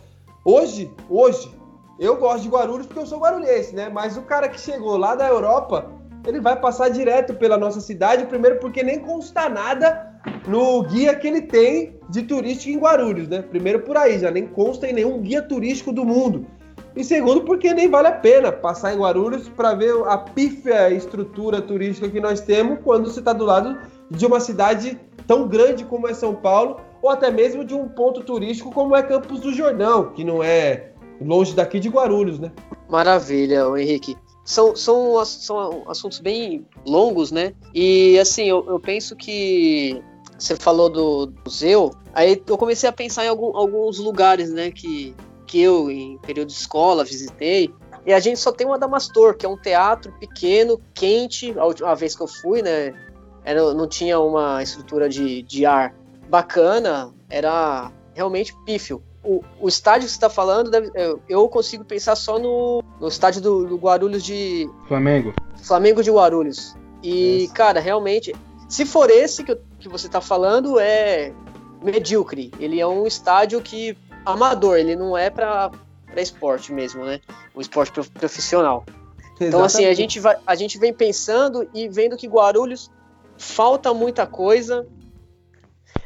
hoje, 0.42 0.90
hoje, 1.10 1.54
eu 2.00 2.16
gosto 2.16 2.44
de 2.44 2.48
Guarulhos 2.48 2.86
porque 2.86 3.00
eu 3.00 3.06
sou 3.06 3.20
guarulhense, 3.20 3.74
né? 3.74 3.90
Mas 3.90 4.16
o 4.16 4.22
cara 4.22 4.48
que 4.48 4.58
chegou 4.58 4.96
lá 4.96 5.14
da 5.14 5.28
Europa, 5.28 5.90
ele 6.26 6.40
vai 6.40 6.58
passar 6.58 6.88
direto 6.88 7.34
pela 7.34 7.58
nossa 7.58 7.80
cidade, 7.80 8.24
primeiro 8.24 8.58
porque 8.60 8.82
nem 8.82 8.98
consta 8.98 9.46
nada 9.46 10.10
no 10.48 10.82
guia 10.82 11.14
que 11.14 11.26
ele 11.26 11.42
tem 11.42 12.00
de 12.08 12.22
turístico 12.22 12.70
em 12.70 12.78
Guarulhos, 12.78 13.28
né? 13.28 13.42
Primeiro 13.42 13.80
por 13.80 13.98
aí, 13.98 14.18
já 14.18 14.30
nem 14.30 14.46
consta 14.46 14.88
em 14.88 14.94
nenhum 14.94 15.20
guia 15.20 15.42
turístico 15.42 15.92
do 15.92 16.02
mundo. 16.02 16.46
E 16.96 17.04
segundo, 17.04 17.42
porque 17.42 17.74
nem 17.74 17.90
vale 17.90 18.08
a 18.08 18.12
pena 18.12 18.50
passar 18.50 18.94
em 18.94 18.98
Guarulhos 18.98 19.50
para 19.50 19.74
ver 19.74 19.94
a 20.06 20.16
pífia 20.16 20.90
estrutura 20.90 21.60
turística 21.60 22.08
que 22.08 22.18
nós 22.18 22.40
temos 22.40 22.78
quando 22.82 23.10
você 23.10 23.18
está 23.18 23.34
do 23.34 23.44
lado 23.44 23.78
de 24.10 24.24
uma 24.24 24.40
cidade 24.40 24.98
tão 25.26 25.46
grande 25.46 25.84
como 25.84 26.08
é 26.08 26.14
São 26.14 26.34
Paulo, 26.34 26.80
ou 27.02 27.10
até 27.10 27.30
mesmo 27.30 27.64
de 27.64 27.74
um 27.74 27.86
ponto 27.86 28.22
turístico 28.22 28.72
como 28.72 28.96
é 28.96 29.02
Campos 29.02 29.40
do 29.40 29.52
Jordão, 29.52 30.12
que 30.12 30.24
não 30.24 30.42
é 30.42 30.92
longe 31.20 31.54
daqui 31.54 31.78
de 31.78 31.90
Guarulhos, 31.90 32.38
né? 32.38 32.50
Maravilha, 32.88 33.64
Henrique. 33.76 34.16
São, 34.44 34.74
são, 34.76 35.22
são 35.24 35.82
assuntos 35.88 36.20
bem 36.20 36.64
longos, 36.86 37.30
né? 37.30 37.52
E 37.74 38.18
assim, 38.18 38.44
eu, 38.44 38.64
eu 38.68 38.78
penso 38.78 39.16
que 39.16 40.00
você 40.38 40.54
falou 40.56 40.88
do 40.88 41.32
museu, 41.44 41.92
aí 42.14 42.40
eu 42.46 42.56
comecei 42.56 42.88
a 42.88 42.92
pensar 42.92 43.24
em 43.24 43.28
algum, 43.28 43.56
alguns 43.56 43.98
lugares, 43.98 44.52
né, 44.52 44.70
que 44.70 45.14
que 45.46 45.60
eu, 45.60 45.90
em 45.90 46.18
período 46.18 46.48
de 46.48 46.54
escola, 46.54 47.04
visitei. 47.04 47.72
E 48.04 48.12
a 48.12 48.20
gente 48.20 48.38
só 48.38 48.52
tem 48.52 48.66
o 48.66 48.72
Adamastor, 48.72 49.36
que 49.36 49.44
é 49.44 49.48
um 49.48 49.56
teatro 49.56 50.12
pequeno, 50.12 50.80
quente. 50.94 51.56
A 51.58 51.64
última 51.64 51.94
vez 51.94 52.14
que 52.14 52.22
eu 52.22 52.28
fui, 52.28 52.62
né? 52.62 52.94
Era, 53.44 53.74
não 53.74 53.88
tinha 53.88 54.18
uma 54.18 54.62
estrutura 54.62 55.08
de, 55.08 55.42
de 55.42 55.64
ar 55.64 55.94
bacana, 56.28 57.12
era 57.30 57.90
realmente 58.14 58.54
pífio. 58.64 59.02
O, 59.22 59.42
o 59.60 59.68
estádio 59.68 60.06
que 60.06 60.10
você 60.10 60.16
está 60.16 60.30
falando, 60.30 60.70
deve, 60.70 60.90
eu 61.28 61.48
consigo 61.48 61.84
pensar 61.84 62.14
só 62.14 62.38
no, 62.38 62.82
no 63.00 63.08
estádio 63.08 63.40
do, 63.40 63.66
do, 63.66 63.76
Guarulhos 63.76 64.24
de. 64.24 64.68
Flamengo. 64.86 65.34
Flamengo 65.62 66.02
de 66.02 66.10
Guarulhos. 66.10 66.76
E, 67.02 67.48
cara, 67.54 67.80
realmente, 67.80 68.34
se 68.68 68.84
for 68.84 69.10
esse 69.10 69.42
que, 69.42 69.56
que 69.80 69.88
você 69.88 70.06
está 70.06 70.20
falando, 70.20 70.78
é 70.78 71.32
medíocre. 71.82 72.52
Ele 72.58 72.80
é 72.80 72.86
um 72.86 73.06
estádio 73.06 73.60
que 73.60 73.96
amador, 74.26 74.76
ele 74.76 74.96
não 74.96 75.16
é 75.16 75.30
para 75.30 75.70
esporte 76.16 76.72
mesmo, 76.72 77.04
né? 77.04 77.20
O 77.54 77.60
esporte 77.60 77.92
profissional. 78.10 78.84
Exatamente. 78.86 79.48
Então, 79.48 79.62
assim, 79.62 79.86
a 79.86 79.94
gente, 79.94 80.18
vai, 80.18 80.36
a 80.46 80.54
gente 80.54 80.78
vem 80.78 80.92
pensando 80.92 81.68
e 81.72 81.88
vendo 81.88 82.16
que 82.16 82.26
Guarulhos 82.26 82.90
falta 83.38 83.94
muita 83.94 84.26
coisa. 84.26 84.86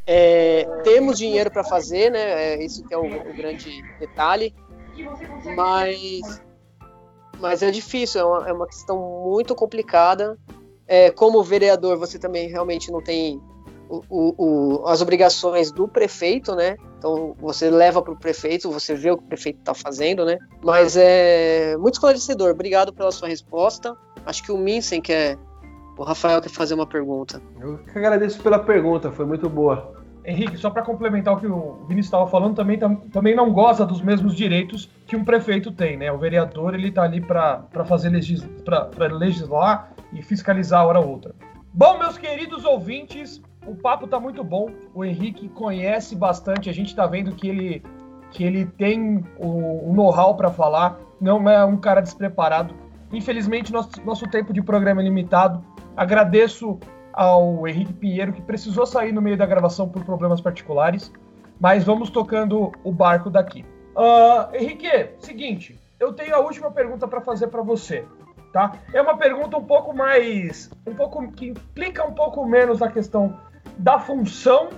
É, 0.07 0.65
temos 0.83 1.19
dinheiro 1.19 1.51
para 1.51 1.65
fazer, 1.65 2.11
né? 2.11 2.55
É, 2.55 2.65
isso 2.65 2.85
que 2.85 2.93
é 2.93 2.99
o, 2.99 3.05
o, 3.05 3.35
grande 3.35 3.83
detalhe. 3.99 4.55
Mas, 5.57 6.43
mas 7.39 7.63
é 7.63 7.71
difícil, 7.71 8.21
é 8.21 8.25
uma, 8.25 8.49
é 8.49 8.53
uma 8.53 8.67
questão 8.67 8.99
muito 9.25 9.55
complicada. 9.55 10.37
É, 10.87 11.11
como 11.11 11.43
vereador, 11.43 11.97
você 11.97 12.19
também 12.19 12.49
realmente 12.49 12.91
não 12.91 13.01
tem 13.01 13.41
o, 13.89 14.03
o, 14.09 14.87
as 14.87 15.01
obrigações 15.01 15.71
do 15.71 15.87
prefeito, 15.87 16.55
né? 16.55 16.77
Então 17.01 17.35
você 17.39 17.71
leva 17.71 18.03
para 18.03 18.13
o 18.13 18.17
prefeito, 18.17 18.71
você 18.71 18.95
vê 18.95 19.11
o 19.11 19.17
que 19.17 19.25
o 19.25 19.27
prefeito 19.27 19.59
está 19.59 19.73
fazendo, 19.73 20.23
né? 20.27 20.39
Mas 20.63 20.99
é 20.99 21.75
muito 21.79 21.95
esclarecedor. 21.95 22.51
Obrigado 22.51 22.93
pela 22.93 23.11
sua 23.11 23.27
resposta. 23.27 23.97
Acho 24.27 24.43
que 24.43 24.53
o 24.53 24.59
Minsen 24.59 25.01
quer. 25.01 25.39
O 25.97 26.05
Rafael 26.05 26.43
quer 26.43 26.51
fazer 26.51 26.75
uma 26.75 26.87
pergunta. 26.87 27.41
Eu 27.59 27.79
que 27.79 27.99
agradeço 27.99 28.43
pela 28.43 28.59
pergunta, 28.59 29.11
foi 29.11 29.25
muito 29.25 29.49
boa. 29.49 29.95
Henrique, 30.23 30.59
só 30.59 30.69
para 30.69 30.83
complementar 30.83 31.35
o 31.35 31.41
que 31.41 31.47
o 31.47 31.87
Vinícius 31.89 32.09
estava 32.09 32.27
falando, 32.27 32.55
também, 32.55 32.79
também 33.11 33.35
não 33.35 33.51
goza 33.51 33.87
dos 33.87 34.03
mesmos 34.03 34.35
direitos 34.35 34.91
que 35.07 35.17
um 35.17 35.25
prefeito 35.25 35.73
tem, 35.73 35.97
né? 35.97 36.13
O 36.13 36.19
vereador 36.19 36.75
ele 36.75 36.89
está 36.89 37.03
ali 37.03 37.23
para 37.23 37.67
fazer 37.87 38.11
legis, 38.11 38.47
legislar 39.13 39.93
e 40.13 40.23
fiscalizar 40.23 40.83
a 40.83 40.85
hora 40.85 41.01
ou 41.01 41.09
outra. 41.09 41.35
Bom, 41.73 41.99
meus 41.99 42.19
queridos 42.19 42.65
ouvintes, 42.65 43.41
o 43.67 43.75
papo 43.75 44.07
tá 44.07 44.19
muito 44.19 44.43
bom. 44.43 44.71
O 44.95 45.05
Henrique 45.05 45.49
conhece 45.49 46.17
bastante. 46.17 46.71
A 46.71 46.73
gente 46.73 46.95
tá 46.95 47.07
vendo 47.07 47.35
que 47.35 47.49
ele, 47.49 47.83
que 48.31 48.45
ele 48.45 48.67
tem 48.67 49.25
o, 49.39 49.91
o 49.91 49.93
know-how 49.95 50.35
para 50.37 50.51
falar. 50.51 50.99
Não 51.21 51.49
é 51.49 51.65
um 51.65 51.77
cara 51.77 52.01
despreparado. 52.01 52.75
Infelizmente, 53.13 53.73
nosso, 53.73 53.91
nosso 54.05 54.27
tempo 54.29 54.53
de 54.53 54.63
programa 54.63 55.01
é 55.01 55.05
limitado. 55.05 55.65
Agradeço 55.97 56.79
ao 57.13 57.67
Henrique 57.67 57.93
Pinheiro, 57.93 58.33
que 58.33 58.41
precisou 58.41 58.87
sair 58.87 59.13
no 59.13 59.21
meio 59.21 59.37
da 59.37 59.47
gravação 59.47 59.89
por 59.89 60.05
problemas 60.05 60.41
particulares. 60.41 61.13
Mas 61.59 61.85
vamos 61.85 62.09
tocando 62.09 62.73
o 62.83 62.93
barco 62.93 63.29
daqui. 63.29 63.65
Uh, 63.95 64.55
Henrique, 64.55 65.11
seguinte, 65.19 65.79
eu 65.99 66.13
tenho 66.13 66.35
a 66.35 66.39
última 66.39 66.71
pergunta 66.71 67.07
para 67.07 67.21
fazer 67.21 67.49
para 67.49 67.61
você 67.61 68.05
tá? 68.53 68.73
É 68.93 69.01
uma 69.01 69.17
pergunta 69.17 69.57
um 69.57 69.65
pouco 69.65 69.95
mais, 69.95 70.71
um 70.87 70.95
pouco 70.95 71.31
que 71.33 71.49
implica 71.49 72.05
um 72.05 72.13
pouco 72.13 72.45
menos 72.45 72.81
na 72.81 72.91
questão 72.91 73.39
da 73.79 73.99
função 73.99 74.71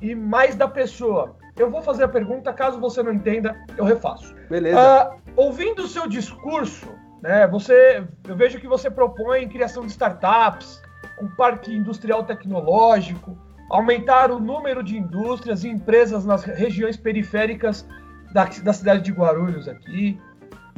e 0.00 0.14
mais 0.14 0.54
da 0.54 0.68
pessoa. 0.68 1.36
Eu 1.56 1.70
vou 1.70 1.82
fazer 1.82 2.04
a 2.04 2.08
pergunta, 2.08 2.52
caso 2.52 2.78
você 2.78 3.02
não 3.02 3.12
entenda, 3.12 3.56
eu 3.76 3.84
refaço. 3.84 4.34
Beleza. 4.48 4.78
Uh, 4.78 5.32
ouvindo 5.36 5.84
o 5.84 5.88
seu 5.88 6.06
discurso, 6.06 6.86
né, 7.22 7.46
você, 7.46 8.06
eu 8.28 8.36
vejo 8.36 8.60
que 8.60 8.68
você 8.68 8.90
propõe 8.90 9.48
criação 9.48 9.84
de 9.84 9.90
startups, 9.90 10.82
um 11.20 11.28
parque 11.28 11.74
industrial 11.74 12.24
tecnológico, 12.24 13.36
aumentar 13.70 14.30
o 14.30 14.38
número 14.38 14.82
de 14.82 14.96
indústrias 14.98 15.64
e 15.64 15.68
empresas 15.68 16.24
nas 16.24 16.44
regiões 16.44 16.96
periféricas 16.96 17.88
da, 18.32 18.44
da 18.44 18.72
cidade 18.72 19.02
de 19.02 19.12
Guarulhos 19.12 19.66
aqui. 19.66 20.20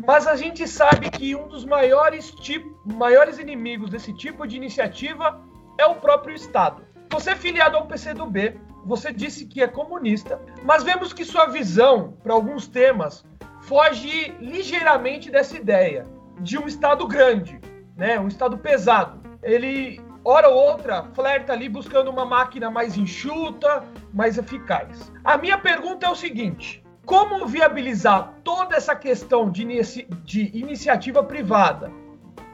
Mas 0.07 0.27
a 0.29 0.37
gente 0.37 0.67
sabe 0.69 1.11
que 1.11 1.35
um 1.35 1.49
dos 1.49 1.65
maiores, 1.65 2.31
tipo, 2.31 2.79
maiores 2.95 3.39
inimigos 3.39 3.91
desse 3.91 4.13
tipo 4.13 4.47
de 4.47 4.57
iniciativa 4.57 5.43
é 5.77 5.87
o 5.87 5.97
próprio 5.97 6.35
Estado. 6.35 6.83
Você 7.11 7.31
é 7.31 7.37
filiado 7.37 7.77
ao 7.77 7.87
PCdoB, 7.87 8.59
você 8.85 9.13
disse 9.13 9.47
que 9.47 9.63
é 9.63 9.67
comunista, 9.67 10.41
mas 10.63 10.83
vemos 10.83 11.13
que 11.13 11.25
sua 11.25 11.47
visão 11.47 12.17
para 12.23 12.35
alguns 12.35 12.69
temas 12.69 13.25
foge 13.63 14.35
ligeiramente 14.41 15.31
dessa 15.31 15.57
ideia 15.57 16.07
de 16.41 16.59
um 16.59 16.67
Estado 16.67 17.07
grande, 17.07 17.61
né? 17.97 18.19
um 18.19 18.29
Estado 18.29 18.57
pesado. 18.59 19.21
Ele, 19.43 20.01
hora 20.25 20.49
ou 20.49 20.57
outra, 20.57 21.05
flerta 21.15 21.53
ali 21.53 21.69
buscando 21.69 22.11
uma 22.11 22.25
máquina 22.25 22.71
mais 22.71 22.97
enxuta, 22.97 23.85
mais 24.13 24.39
eficaz. 24.39 25.13
A 25.25 25.37
minha 25.37 25.59
pergunta 25.59 26.07
é 26.07 26.11
o 26.11 26.15
seguinte: 26.15 26.83
como 27.05 27.47
viabilizar 27.47 28.35
toda 28.45 28.77
essa 28.77 28.95
questão 28.95 29.51
de, 29.51 29.63
inici 29.63 30.07
de 30.25 30.51
iniciativa 30.57 31.23
privada, 31.23 31.91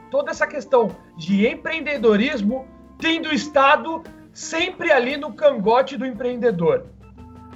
toda 0.09 0.31
essa 0.31 0.47
questão 0.47 0.95
de 1.17 1.47
empreendedorismo, 1.47 2.67
tendo 2.97 3.29
o 3.29 3.33
Estado 3.33 4.01
sempre 4.35 4.91
ali 4.91 5.15
no 5.15 5.33
cangote 5.33 5.97
do 5.97 6.05
empreendedor. 6.05 6.87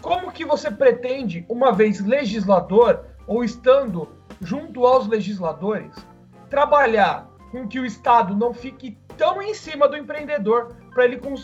Como 0.01 0.32
que 0.32 0.45
você 0.45 0.71
pretende, 0.71 1.45
uma 1.49 1.73
vez 1.73 1.99
legislador 1.99 3.05
ou 3.27 3.43
estando 3.43 4.07
junto 4.41 4.86
aos 4.86 5.05
legisladores, 5.05 5.93
trabalhar 6.49 7.30
com 7.51 7.67
que 7.67 7.82
o 7.82 7.86
Estado 7.86 8.34
não 8.34 8.53
fique 8.53 8.97
tão 9.17 9.41
em 9.41 9.53
cima 9.53 9.89
do 9.89 9.97
empreendedor 9.97 10.73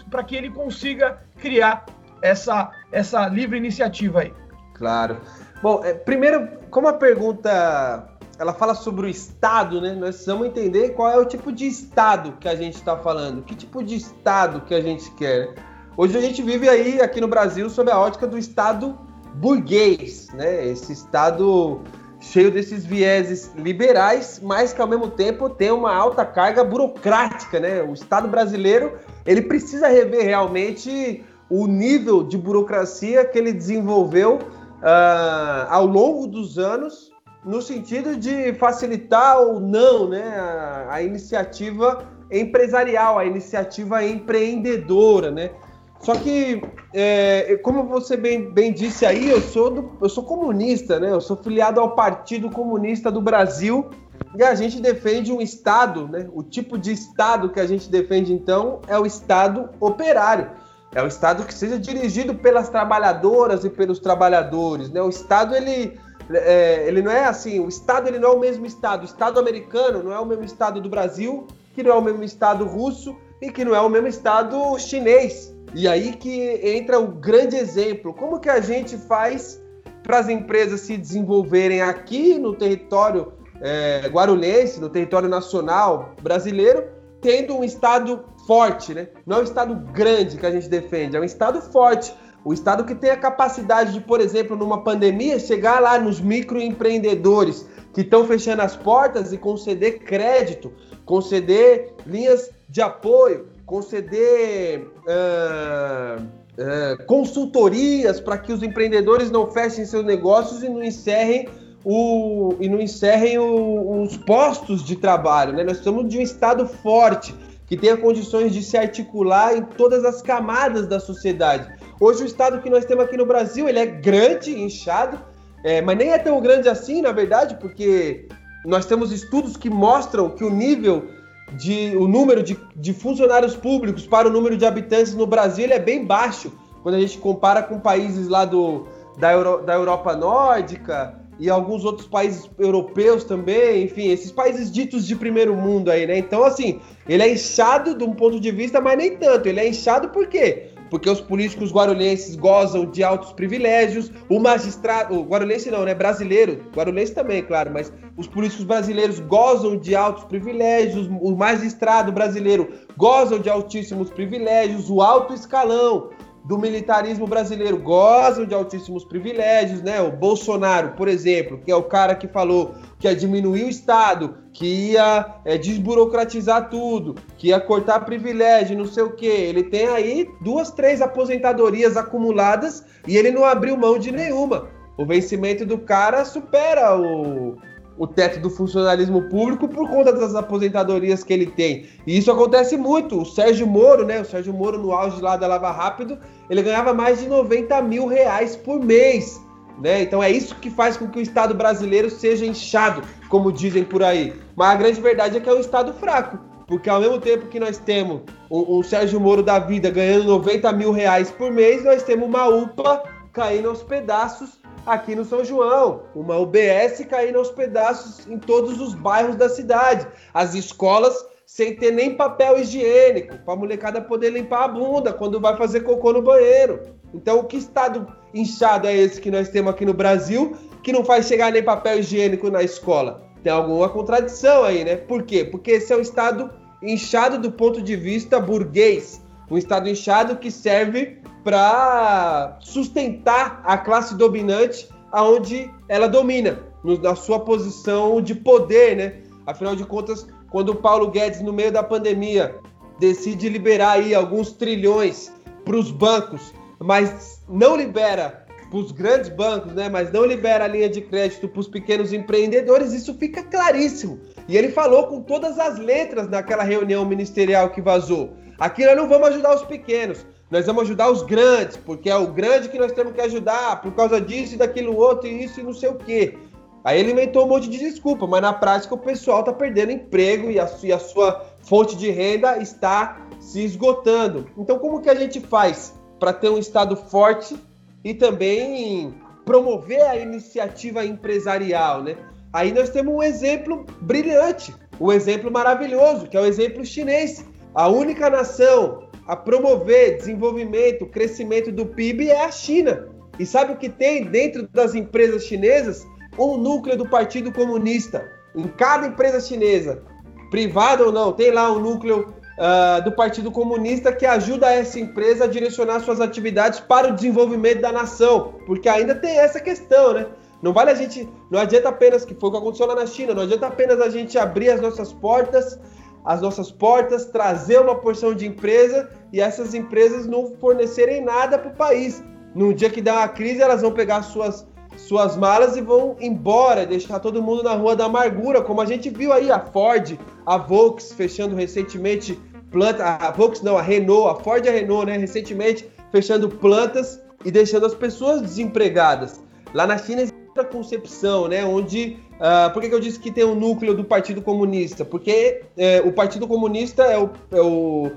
para 0.10 0.24
que 0.24 0.36
ele 0.38 0.50
consiga 0.50 1.22
criar 1.38 1.86
essa 2.22 2.72
essa 2.90 3.28
livre 3.28 3.58
iniciativa 3.58 4.22
aí? 4.22 4.34
Claro. 4.74 5.20
Bom, 5.62 5.84
é, 5.84 5.94
primeiro, 5.94 6.48
como 6.70 6.88
a 6.88 6.94
pergunta 6.94 8.08
ela 8.38 8.54
fala 8.54 8.76
sobre 8.76 9.06
o 9.06 9.10
Estado, 9.10 9.80
né? 9.80 9.94
Nós 9.94 10.16
precisamos 10.16 10.48
entender 10.48 10.90
qual 10.90 11.10
é 11.10 11.18
o 11.18 11.26
tipo 11.26 11.52
de 11.52 11.68
Estado 11.68 12.34
que 12.40 12.48
a 12.48 12.56
gente 12.56 12.76
está 12.76 12.98
falando, 12.98 13.44
que 13.44 13.56
tipo 13.56 13.84
de 13.84 13.96
Estado 13.96 14.62
que 14.62 14.74
a 14.74 14.82
gente 14.82 15.10
quer. 15.12 15.56
Hoje 15.98 16.18
a 16.18 16.22
gente 16.22 16.42
vive 16.42 16.68
aí, 16.68 17.02
aqui 17.02 17.22
no 17.22 17.28
Brasil, 17.28 17.70
sob 17.70 17.90
a 17.90 18.00
ótica 18.00 18.28
do 18.28 18.38
Estado 18.38 18.98
burguês, 19.36 20.28
né? 20.34 20.68
Esse 20.68 20.92
Estado 20.92 21.82
cheio 22.20 22.52
desses 22.52 22.86
vieses 22.86 23.54
liberais, 23.56 24.42
mas 24.44 24.74
que 24.74 24.82
ao 24.82 24.88
mesmo 24.88 25.10
tempo 25.10 25.50
tem 25.50 25.72
uma 25.72 25.94
alta 25.94 26.26
carga 26.26 26.64
burocrática, 26.64 27.60
né? 27.60 27.82
O 27.84 27.94
Estado 27.94 28.28
brasileiro 28.28 28.98
ele 29.26 29.42
precisa 29.42 29.88
rever 29.88 30.24
realmente 30.24 31.24
o 31.50 31.68
nível 31.68 32.24
de 32.24 32.38
burocracia 32.38 33.24
que 33.24 33.38
ele 33.38 33.54
desenvolveu 33.54 34.40
uh, 34.40 35.70
ao 35.70 35.86
longo 35.86 36.28
dos 36.28 36.58
anos 36.58 37.15
no 37.46 37.62
sentido 37.62 38.18
de 38.18 38.54
facilitar 38.54 39.40
ou 39.40 39.60
não 39.60 40.10
né, 40.10 40.36
a, 40.38 40.88
a 40.96 41.04
iniciativa 41.04 42.04
empresarial, 42.32 43.20
a 43.20 43.26
iniciativa 43.26 44.04
empreendedora, 44.04 45.30
né? 45.30 45.52
Só 46.00 46.14
que, 46.16 46.62
é, 46.94 47.58
como 47.64 47.84
você 47.84 48.18
bem, 48.18 48.52
bem 48.52 48.74
disse 48.74 49.06
aí, 49.06 49.30
eu 49.30 49.42
sou, 49.42 49.70
do, 49.72 49.92
eu 50.02 50.10
sou 50.10 50.24
comunista, 50.24 51.00
né? 51.00 51.12
Eu 51.12 51.22
sou 51.22 51.38
filiado 51.38 51.80
ao 51.80 51.96
Partido 51.96 52.50
Comunista 52.50 53.12
do 53.12 53.22
Brasil 53.22 53.90
e 54.36 54.44
a 54.44 54.54
gente 54.54 54.82
defende 54.82 55.32
um 55.32 55.42
Estado, 55.42 56.08
né? 56.08 56.28
O 56.34 56.44
tipo 56.44 56.78
de 56.78 56.92
Estado 56.92 57.50
que 57.50 57.60
a 57.60 57.66
gente 57.66 57.90
defende, 57.90 58.34
então, 58.34 58.82
é 58.88 58.98
o 59.00 59.06
Estado 59.06 59.70
operário. 59.80 60.52
É 60.94 61.02
o 61.02 61.08
Estado 61.08 61.44
que 61.44 61.54
seja 61.54 61.80
dirigido 61.80 62.36
pelas 62.36 62.70
trabalhadoras 62.70 63.66
e 63.66 63.70
pelos 63.70 64.00
trabalhadores, 64.00 64.90
né? 64.90 65.02
O 65.02 65.10
Estado, 65.10 65.56
ele, 65.56 65.98
é, 66.32 66.88
ele 66.88 67.02
não 67.02 67.12
é 67.12 67.26
assim, 67.26 67.60
o 67.60 67.68
Estado 67.68 68.08
ele 68.08 68.20
não 68.20 68.30
é 68.30 68.34
o 68.34 68.40
mesmo 68.40 68.66
Estado. 68.66 69.04
O 69.04 69.06
Estado 69.06 69.40
americano 69.40 70.04
não 70.04 70.12
é 70.12 70.20
o 70.20 70.26
mesmo 70.26 70.44
Estado 70.44 70.82
do 70.82 70.90
Brasil, 70.90 71.46
que 71.74 71.84
não 71.84 71.92
é 71.92 71.96
o 71.96 72.02
mesmo 72.02 72.24
Estado 72.24 72.66
russo 72.66 73.16
e 73.42 73.52
que 73.52 73.66
não 73.66 73.76
é 73.76 73.82
o 73.82 73.90
mesmo 73.90 74.08
Estado 74.08 74.78
chinês. 74.80 75.54
E 75.74 75.88
aí 75.88 76.14
que 76.14 76.62
entra 76.64 77.00
o 77.00 77.08
grande 77.08 77.56
exemplo. 77.56 78.14
Como 78.14 78.40
que 78.40 78.50
a 78.50 78.62
gente 78.62 78.98
faz 78.98 79.62
para 80.02 80.20
as 80.20 80.30
empresas 80.30 80.82
se 80.82 80.96
desenvolverem 80.96 81.82
aqui 81.82 82.40
no 82.40 82.56
território 82.56 83.34
é, 83.62 84.08
guarulhense, 84.08 84.80
no 84.80 84.90
território 84.90 85.28
nacional 85.28 86.14
brasileiro, 86.22 86.86
tendo 87.22 87.58
um 87.58 87.64
Estado 87.64 88.24
forte, 88.46 88.94
né? 88.94 89.08
Não 89.26 89.38
é 89.38 89.40
um 89.42 89.44
Estado 89.44 89.76
grande 89.92 90.38
que 90.38 90.46
a 90.46 90.52
gente 90.52 90.70
defende, 90.70 91.18
é 91.18 91.20
um 91.20 91.24
Estado 91.24 91.62
forte. 91.62 92.16
O 92.46 92.54
Estado 92.54 92.86
que 92.86 92.94
tem 92.94 93.10
a 93.10 93.18
capacidade 93.18 93.92
de, 93.92 94.00
por 94.00 94.22
exemplo, 94.22 94.56
numa 94.56 94.84
pandemia, 94.84 95.40
chegar 95.40 95.82
lá 95.82 95.98
nos 95.98 96.22
microempreendedores 96.22 97.68
que 97.92 98.02
estão 98.02 98.24
fechando 98.24 98.62
as 98.62 98.76
portas 98.76 99.34
e 99.34 99.38
conceder 99.38 100.04
crédito, 100.04 100.72
conceder 101.06 101.96
linhas 102.06 102.52
de 102.70 102.84
apoio, 102.84 103.48
conceder 103.66 104.82
uh, 105.08 106.22
uh, 106.22 107.06
consultorias 107.08 108.20
para 108.20 108.38
que 108.38 108.54
os 108.54 108.62
empreendedores 108.62 109.32
não 109.32 109.50
fechem 109.50 109.84
seus 109.84 110.06
negócios 110.06 110.62
e 110.62 110.70
não 110.70 110.84
encerrem 110.84 111.50
o, 111.84 112.54
e 112.60 112.70
não 112.70 112.80
encerrem 112.80 113.40
o, 113.40 114.04
os 114.04 114.18
postos 114.18 114.86
de 114.86 114.96
trabalho. 114.96 115.54
Né? 115.54 115.64
Nós 115.64 115.78
estamos 115.78 116.08
de 116.08 116.20
um 116.20 116.22
Estado 116.22 116.68
forte, 116.68 117.34
que 117.66 117.76
tenha 117.76 117.98
condições 117.98 118.54
de 118.54 118.62
se 118.62 118.78
articular 118.78 119.58
em 119.58 119.64
todas 119.64 120.06
as 120.06 120.22
camadas 120.22 120.86
da 120.86 121.00
sociedade. 121.00 121.68
Hoje 122.00 122.24
o 122.24 122.26
Estado 122.26 122.62
que 122.62 122.70
nós 122.70 122.84
temos 122.84 123.06
aqui 123.06 123.16
no 123.16 123.26
Brasil, 123.26 123.70
ele 123.70 123.80
é 123.80 123.86
grande, 123.86 124.60
inchado, 124.60 125.18
é, 125.64 125.82
mas 125.82 125.98
nem 125.98 126.12
é 126.12 126.18
tão 126.18 126.42
grande 126.42 126.68
assim, 126.68 127.02
na 127.02 127.12
verdade, 127.12 127.56
porque 127.56 128.28
nós 128.66 128.86
temos 128.86 129.12
estudos 129.12 129.56
que 129.56 129.70
mostram 129.70 130.30
que 130.30 130.44
o 130.44 130.50
nível 130.50 131.08
de 131.54 131.96
o 131.96 132.08
número 132.08 132.44
de, 132.44 132.60
de 132.76 132.94
funcionários 132.94 133.56
públicos 133.56 134.06
para 134.06 134.28
o 134.28 134.32
número 134.32 134.58
de 134.58 134.66
habitantes 134.66 135.14
no 135.14 135.26
Brasil 135.26 135.68
é 135.72 135.80
bem 135.80 136.04
baixo 136.04 136.52
quando 136.84 136.96
a 136.96 137.00
gente 137.00 137.18
compara 137.18 137.64
com 137.64 137.80
países 137.80 138.28
lá 138.28 138.44
do, 138.44 138.88
da, 139.18 139.32
Euro, 139.32 139.64
da 139.64 139.74
Europa 139.74 140.16
nórdica 140.16 141.20
e 141.40 141.50
alguns 141.50 141.86
outros 141.86 142.08
países 142.08 142.50
europeus 142.60 143.24
também, 143.24 143.84
enfim, 143.84 144.10
esses 144.10 144.32
países 144.32 144.72
ditos 144.72 145.08
de 145.08 145.16
primeiro 145.16 145.56
mundo 145.56 145.92
aí, 145.92 146.06
né? 146.06 146.18
Então, 146.18 146.44
assim, 146.44 146.80
ele 147.08 147.24
é 147.24 147.34
inchado 147.34 147.96
de 147.96 148.04
um 148.04 148.14
ponto 148.14 148.40
de 148.40 148.52
vista, 148.52 148.80
mas 148.80 148.98
nem 148.98 149.18
tanto. 149.18 149.48
Ele 149.48 149.60
é 149.60 149.68
inchado 149.68 150.10
por 150.10 150.28
quê? 150.28 150.72
Porque 150.96 151.10
os 151.10 151.20
políticos 151.20 151.74
guarulhenses 151.74 152.38
gozam 152.38 152.86
de 152.86 153.04
altos 153.04 153.34
privilégios, 153.34 154.10
o 154.30 154.40
magistrado, 154.40 155.20
o 155.20 155.24
guarulhense 155.26 155.70
não, 155.70 155.84
né? 155.84 155.94
Brasileiro, 155.94 156.64
guarulhense 156.74 157.14
também, 157.14 157.44
claro, 157.44 157.70
mas 157.70 157.92
os 158.16 158.28
políticos 158.28 158.64
brasileiros 158.64 159.20
gozam 159.20 159.76
de 159.76 159.94
altos 159.94 160.24
privilégios, 160.24 161.10
o 161.20 161.36
magistrado 161.36 162.14
brasileiro 162.14 162.72
gozam 162.96 163.40
de 163.40 163.50
altíssimos 163.50 164.10
privilégios, 164.10 164.90
o 164.90 165.02
alto 165.02 165.34
escalão 165.34 166.12
do 166.46 166.60
militarismo 166.60 167.26
brasileiro 167.26 167.78
gozam 167.78 168.46
de 168.46 168.54
altíssimos 168.54 169.04
privilégios, 169.04 169.82
né? 169.82 170.00
O 170.00 170.12
Bolsonaro, 170.12 170.90
por 170.92 171.08
exemplo, 171.08 171.58
que 171.58 171.72
é 171.72 171.76
o 171.76 171.84
cara 171.84 172.14
que 172.14 172.28
falou 172.28 172.76
que 173.00 173.08
ia 173.08 173.16
diminuir 173.16 173.64
o 173.64 173.70
Estado, 173.70 174.38
que 174.54 174.92
ia 174.92 175.40
é, 175.44 175.58
desburocratizar 175.58 176.70
tudo, 176.70 177.16
que 177.36 177.48
ia 177.48 177.60
cortar 177.60 178.02
privilégio, 178.02 178.78
não 178.78 178.86
sei 178.86 179.04
o 179.04 179.16
quê. 179.16 179.26
Ele 179.26 179.64
tem 179.64 179.88
aí 179.88 180.30
duas, 180.42 180.70
três 180.70 181.02
aposentadorias 181.02 181.98
acumuladas 181.98 182.86
e 183.08 183.18
ele 183.18 183.32
não 183.32 183.44
abriu 183.44 183.76
mão 183.76 183.98
de 183.98 184.12
nenhuma. 184.12 184.68
O 184.98 185.06
vencimento 185.06 185.66
do 185.66 185.80
cara 185.80 186.24
supera 186.24 186.96
o, 186.96 187.58
o 187.98 188.06
teto 188.06 188.40
do 188.40 188.50
funcionalismo 188.50 189.24
público 189.30 189.68
por 189.68 189.90
conta 189.90 190.12
das 190.12 190.36
aposentadorias 190.36 191.24
que 191.24 191.34
ele 191.34 191.46
tem. 191.46 191.86
E 192.06 192.18
isso 192.18 192.32
acontece 192.32 192.76
muito. 192.78 193.22
O 193.22 193.26
Sérgio 193.26 193.66
Moro, 193.66 194.06
né? 194.06 194.22
O 194.22 194.26
Sérgio 194.26 194.54
Moro, 194.54 194.78
no 194.78 194.92
auge 194.92 195.22
lá 195.22 195.38
da 195.38 195.48
Lava 195.48 195.72
Rápido, 195.72 196.18
ele 196.50 196.62
ganhava 196.62 196.94
mais 196.94 197.20
de 197.20 197.28
90 197.28 197.82
mil 197.84 198.08
reais 198.08 198.56
por 198.56 198.84
mês. 198.84 199.42
Né? 199.82 200.02
Então 200.02 200.24
é 200.24 200.30
isso 200.30 200.56
que 200.56 200.70
faz 200.70 200.96
com 200.98 201.08
que 201.08 201.20
o 201.20 201.22
Estado 201.22 201.54
brasileiro 201.54 202.10
seja 202.10 202.46
inchado, 202.46 203.02
como 203.30 203.52
dizem 203.52 203.84
por 203.84 204.04
aí. 204.04 204.34
Mas 204.56 204.72
a 204.72 204.76
grande 204.76 205.02
verdade 205.02 205.38
é 205.38 205.40
que 205.40 205.50
é 205.50 205.54
um 205.54 205.60
Estado 205.60 205.94
fraco. 205.94 206.40
Porque 206.68 206.90
ao 206.90 207.00
mesmo 207.00 207.20
tempo 207.20 207.48
que 207.48 207.60
nós 207.60 207.78
temos 207.78 208.22
o, 208.50 208.80
o 208.80 208.84
Sérgio 208.84 209.20
Moro 209.20 209.44
da 209.44 209.60
vida 209.60 209.90
ganhando 209.90 210.26
90 210.26 210.72
mil 210.74 210.92
reais 210.92 211.30
por 211.30 211.52
mês, 211.52 211.84
nós 211.84 212.04
temos 212.04 212.28
uma 212.28 212.48
UPA 212.48 213.04
caindo 213.32 213.70
aos 213.70 213.84
pedaços 213.84 214.60
aqui 214.86 215.16
no 215.16 215.26
São 215.26 215.44
João, 215.44 216.04
uma 216.16 216.38
UBS 216.38 217.04
caindo 217.10 217.40
aos 217.40 217.52
pedaços 217.52 218.28
em 218.28 218.38
todos 218.38 218.80
os 218.80 218.94
bairros 218.94 219.36
da 219.36 219.50
cidade, 219.50 220.08
as 220.34 220.54
escolas 220.54 221.26
sem 221.46 221.76
ter 221.76 221.92
nem 221.92 222.16
papel 222.16 222.60
higiênico, 222.60 223.38
para 223.40 223.54
a 223.54 223.58
molecada 223.58 224.02
poder 224.02 224.32
limpar 224.32 224.64
a 224.64 224.68
bunda 224.68 225.14
quando 225.14 225.40
vai 225.40 225.56
fazer 225.56 225.82
cocô 225.82 226.12
no 226.12 226.22
banheiro. 226.22 226.82
Então, 227.14 227.44
que 227.44 227.58
estado 227.58 228.08
inchado 228.34 228.88
é 228.88 228.96
esse 228.96 229.22
que 229.22 229.32
nós 229.32 229.50
temos 229.50 229.72
aqui 229.72 229.86
no 229.86 229.94
Brasil, 229.94 230.58
que 230.84 230.92
não 230.92 231.06
faz 231.06 231.28
chegar 231.28 231.52
nem 231.52 231.64
papel 231.64 232.00
higiênico 232.00 232.50
na 232.50 232.64
escola? 232.64 233.24
Tem 233.44 233.54
alguma 233.54 233.88
contradição 233.90 234.64
aí, 234.64 234.84
né? 234.84 234.96
Por 234.96 235.24
quê? 235.24 235.46
Porque 235.46 235.72
esse 235.72 235.94
é 235.94 235.96
um 235.96 236.02
estado 236.02 236.50
inchado 236.82 237.38
do 237.38 237.52
ponto 237.52 237.82
de 237.82 237.96
vista 237.96 238.40
burguês, 238.40 239.22
um 239.50 239.58
estado 239.58 239.90
inchado 239.90 240.38
que 240.38 240.50
serve 240.50 241.20
para 241.44 242.58
sustentar 242.62 243.62
a 243.64 243.78
classe 243.78 244.16
dominante 244.16 244.90
aonde 245.12 245.72
ela 245.88 246.08
domina, 246.08 246.60
na 247.02 247.16
sua 247.16 247.40
posição 247.40 248.22
de 248.22 248.36
poder, 248.36 248.96
né? 248.96 249.14
Afinal 249.46 249.76
de 249.76 249.86
contas, 249.86 250.28
quando 250.50 250.70
o 250.70 250.76
Paulo 250.76 251.10
Guedes, 251.10 251.42
no 251.42 251.54
meio 251.54 251.72
da 251.72 251.84
pandemia, 251.84 252.56
decide 253.00 253.48
liberar 253.50 253.92
aí 253.92 254.16
alguns 254.16 254.52
trilhões 254.52 255.32
para 255.64 255.76
os 255.76 255.92
bancos, 255.92 256.54
mas 256.80 257.42
não 257.48 257.76
libera 257.76 258.46
para 258.70 258.80
os 258.80 258.92
grandes 258.92 259.30
bancos, 259.30 259.74
né? 259.74 259.88
Mas 259.90 260.12
não 260.12 260.26
libera 260.26 260.66
a 260.66 260.68
linha 260.68 260.90
de 260.90 261.02
crédito 261.02 261.48
para 261.48 261.60
os 261.60 261.68
pequenos 261.68 262.12
empreendedores, 262.12 262.94
isso 262.94 263.14
fica 263.14 263.44
claríssimo. 263.44 264.20
E 264.48 264.58
ele 264.58 264.70
falou 264.70 265.08
com 265.08 265.22
todas 265.22 265.60
as 265.60 265.78
letras 265.78 266.28
naquela 266.28 266.64
reunião 266.64 267.06
ministerial 267.06 267.70
que 267.70 267.82
vazou. 267.82 268.34
Aqui 268.60 268.86
nós 268.86 268.96
não 268.96 269.10
vamos 269.10 269.30
ajudar 269.30 269.56
os 269.56 269.64
pequenos, 269.64 270.26
nós 270.50 270.66
vamos 270.66 270.84
ajudar 270.84 271.12
os 271.12 271.24
grandes, 271.24 271.78
porque 271.78 272.10
é 272.10 272.16
o 272.16 272.28
grande 272.28 272.70
que 272.70 272.80
nós 272.80 272.92
temos 272.92 273.14
que 273.14 273.22
ajudar, 273.22 273.82
por 273.82 273.94
causa 273.94 274.22
disso 274.22 274.56
e 274.56 274.58
daquilo 274.58 274.96
outro, 274.96 275.28
e 275.28 275.44
isso 275.44 275.60
e 275.60 275.64
não 275.64 275.74
sei 275.74 275.90
o 275.90 275.96
quê. 275.96 276.38
Aí 276.84 277.00
ele 277.00 277.12
inventou 277.12 277.46
um 277.46 277.50
monte 277.50 277.68
de 277.68 277.80
desculpa, 277.80 278.28
mas 278.28 278.42
na 278.42 278.54
prática 278.54 278.94
o 278.94 278.98
pessoal 278.98 279.40
está 279.40 279.52
perdendo 279.52 279.92
emprego 279.92 280.52
e 280.52 280.60
a, 280.60 280.70
e 280.84 280.94
a 280.94 281.00
sua 281.00 281.44
fonte 281.64 281.96
de 281.96 282.12
renda 282.12 282.60
está 282.60 283.28
se 283.40 283.64
esgotando. 283.64 284.48
Então, 284.56 284.78
como 284.78 285.02
que 285.02 285.10
a 285.10 285.16
gente 285.16 285.40
faz 285.40 285.96
para 286.20 286.32
ter 286.32 286.50
um 286.50 286.60
Estado 286.60 286.96
forte 286.96 287.56
e 288.04 288.14
também 288.14 289.16
promover 289.44 290.02
a 290.04 290.16
iniciativa 290.16 291.04
empresarial, 291.04 292.04
né? 292.04 292.18
Aí 292.54 292.72
nós 292.72 292.90
temos 292.90 293.14
um 293.14 293.22
exemplo 293.22 293.86
brilhante, 294.00 294.74
um 295.00 295.12
exemplo 295.12 295.52
maravilhoso, 295.52 296.28
que 296.28 296.38
é 296.38 296.40
o 296.40 296.46
exemplo 296.46 296.86
chinês. 296.86 297.44
A 297.76 297.90
única 297.90 298.30
nação 298.30 299.04
a 299.28 299.36
promover 299.36 300.18
desenvolvimento, 300.18 301.06
crescimento 301.06 301.74
do 301.74 301.86
PIB 301.86 302.30
é 302.30 302.46
a 302.46 302.52
China. 302.52 303.10
E 303.38 303.46
sabe 303.46 303.74
o 303.74 303.76
que 303.76 303.90
tem 303.90 304.24
dentro 304.24 304.66
das 304.70 304.96
empresas 304.96 305.44
chinesas? 305.44 306.08
Um 306.40 306.56
núcleo 306.56 306.98
do 306.98 307.10
Partido 307.10 307.52
Comunista. 307.52 308.32
Em 308.56 308.64
cada 308.64 309.08
empresa 309.08 309.42
chinesa, 309.42 310.02
privada 310.50 311.04
ou 311.04 311.12
não, 311.12 311.34
tem 311.34 311.52
lá 311.52 311.70
um 311.70 311.80
núcleo 311.80 312.34
uh, 312.58 313.04
do 313.04 313.12
Partido 313.12 313.52
Comunista 313.52 314.14
que 314.14 314.26
ajuda 314.26 314.72
essa 314.72 314.98
empresa 314.98 315.44
a 315.44 315.48
direcionar 315.48 316.00
suas 316.00 316.22
atividades 316.22 316.80
para 316.80 317.10
o 317.10 317.14
desenvolvimento 317.14 317.82
da 317.82 317.92
nação. 317.92 318.54
Porque 318.66 318.88
ainda 318.88 319.16
tem 319.16 319.38
essa 319.38 319.60
questão, 319.60 320.14
né? 320.14 320.28
Não 320.62 320.72
vale 320.72 320.92
a 320.92 320.96
gente. 320.96 321.28
Não 321.52 321.60
adianta 321.60 321.90
apenas, 321.90 322.24
que 322.24 322.34
foi 322.34 322.48
o 322.48 322.52
que 322.54 322.58
aconteceu 322.58 322.88
lá 322.88 322.96
na 322.96 323.06
China, 323.06 323.34
não 323.34 323.44
adianta 323.44 323.68
apenas 323.68 324.00
a 324.00 324.10
gente 324.10 324.38
abrir 324.38 324.70
as 324.70 324.80
nossas 324.80 325.12
portas 325.12 325.78
as 326.26 326.42
nossas 326.42 326.72
portas, 326.72 327.26
trazer 327.26 327.80
uma 327.80 327.96
porção 327.96 328.34
de 328.34 328.48
empresa 328.48 329.10
e 329.32 329.40
essas 329.40 329.74
empresas 329.74 330.26
não 330.26 330.56
fornecerem 330.56 331.24
nada 331.24 331.58
para 331.58 331.72
o 331.72 331.76
país. 331.76 332.24
No 332.56 332.74
dia 332.74 332.90
que 332.90 333.02
dá 333.02 333.14
uma 333.18 333.28
crise, 333.28 333.62
elas 333.62 333.82
vão 333.82 333.92
pegar 333.92 334.24
suas, 334.24 334.66
suas 334.98 335.38
malas 335.38 335.78
e 335.78 335.82
vão 335.82 336.16
embora, 336.20 336.86
deixar 336.86 337.20
todo 337.20 337.44
mundo 337.44 337.62
na 337.62 337.76
rua 337.76 337.96
da 337.96 338.06
amargura, 338.06 338.62
como 338.62 338.82
a 338.82 338.86
gente 338.86 339.10
viu 339.10 339.32
aí 339.32 339.52
a 339.52 339.60
Ford, 339.60 340.18
a 340.46 340.58
Volks 340.58 341.12
fechando 341.12 341.56
recentemente 341.56 342.40
planta, 342.72 343.06
a 343.06 343.32
Volks 343.32 343.62
não, 343.62 343.78
a 343.78 343.82
Renault, 343.82 344.30
a 344.30 344.44
Ford 344.44 344.66
e 344.66 344.70
a 344.70 344.72
Renault, 344.72 345.06
né, 345.06 345.18
recentemente 345.18 345.88
fechando 346.12 346.50
plantas 346.50 347.22
e 347.44 347.52
deixando 347.52 347.86
as 347.86 347.94
pessoas 347.94 348.42
desempregadas. 348.42 349.42
Lá 349.74 349.86
na 349.86 349.98
China 349.98 350.26
outra 350.56 350.64
concepção, 350.64 351.50
né, 351.50 351.66
onde 351.66 352.18
uh, 352.36 352.72
por 352.72 352.82
que, 352.82 352.88
que, 352.88 352.96
eu 352.96 353.00
disse 353.00 353.20
que 353.20 353.30
tem 353.30 353.44
um 353.44 353.56
núcleo 353.56 353.94
do 353.94 354.06
Partido 354.06 354.42
Comunista? 354.42 355.04
Porque 355.04 355.64
é, 355.78 356.00
o 356.00 356.14
Partido 356.14 356.48
Comunista 356.48 357.04
é 357.04 357.20
o, 357.20 357.30
é 357.52 357.62
o 357.62 358.12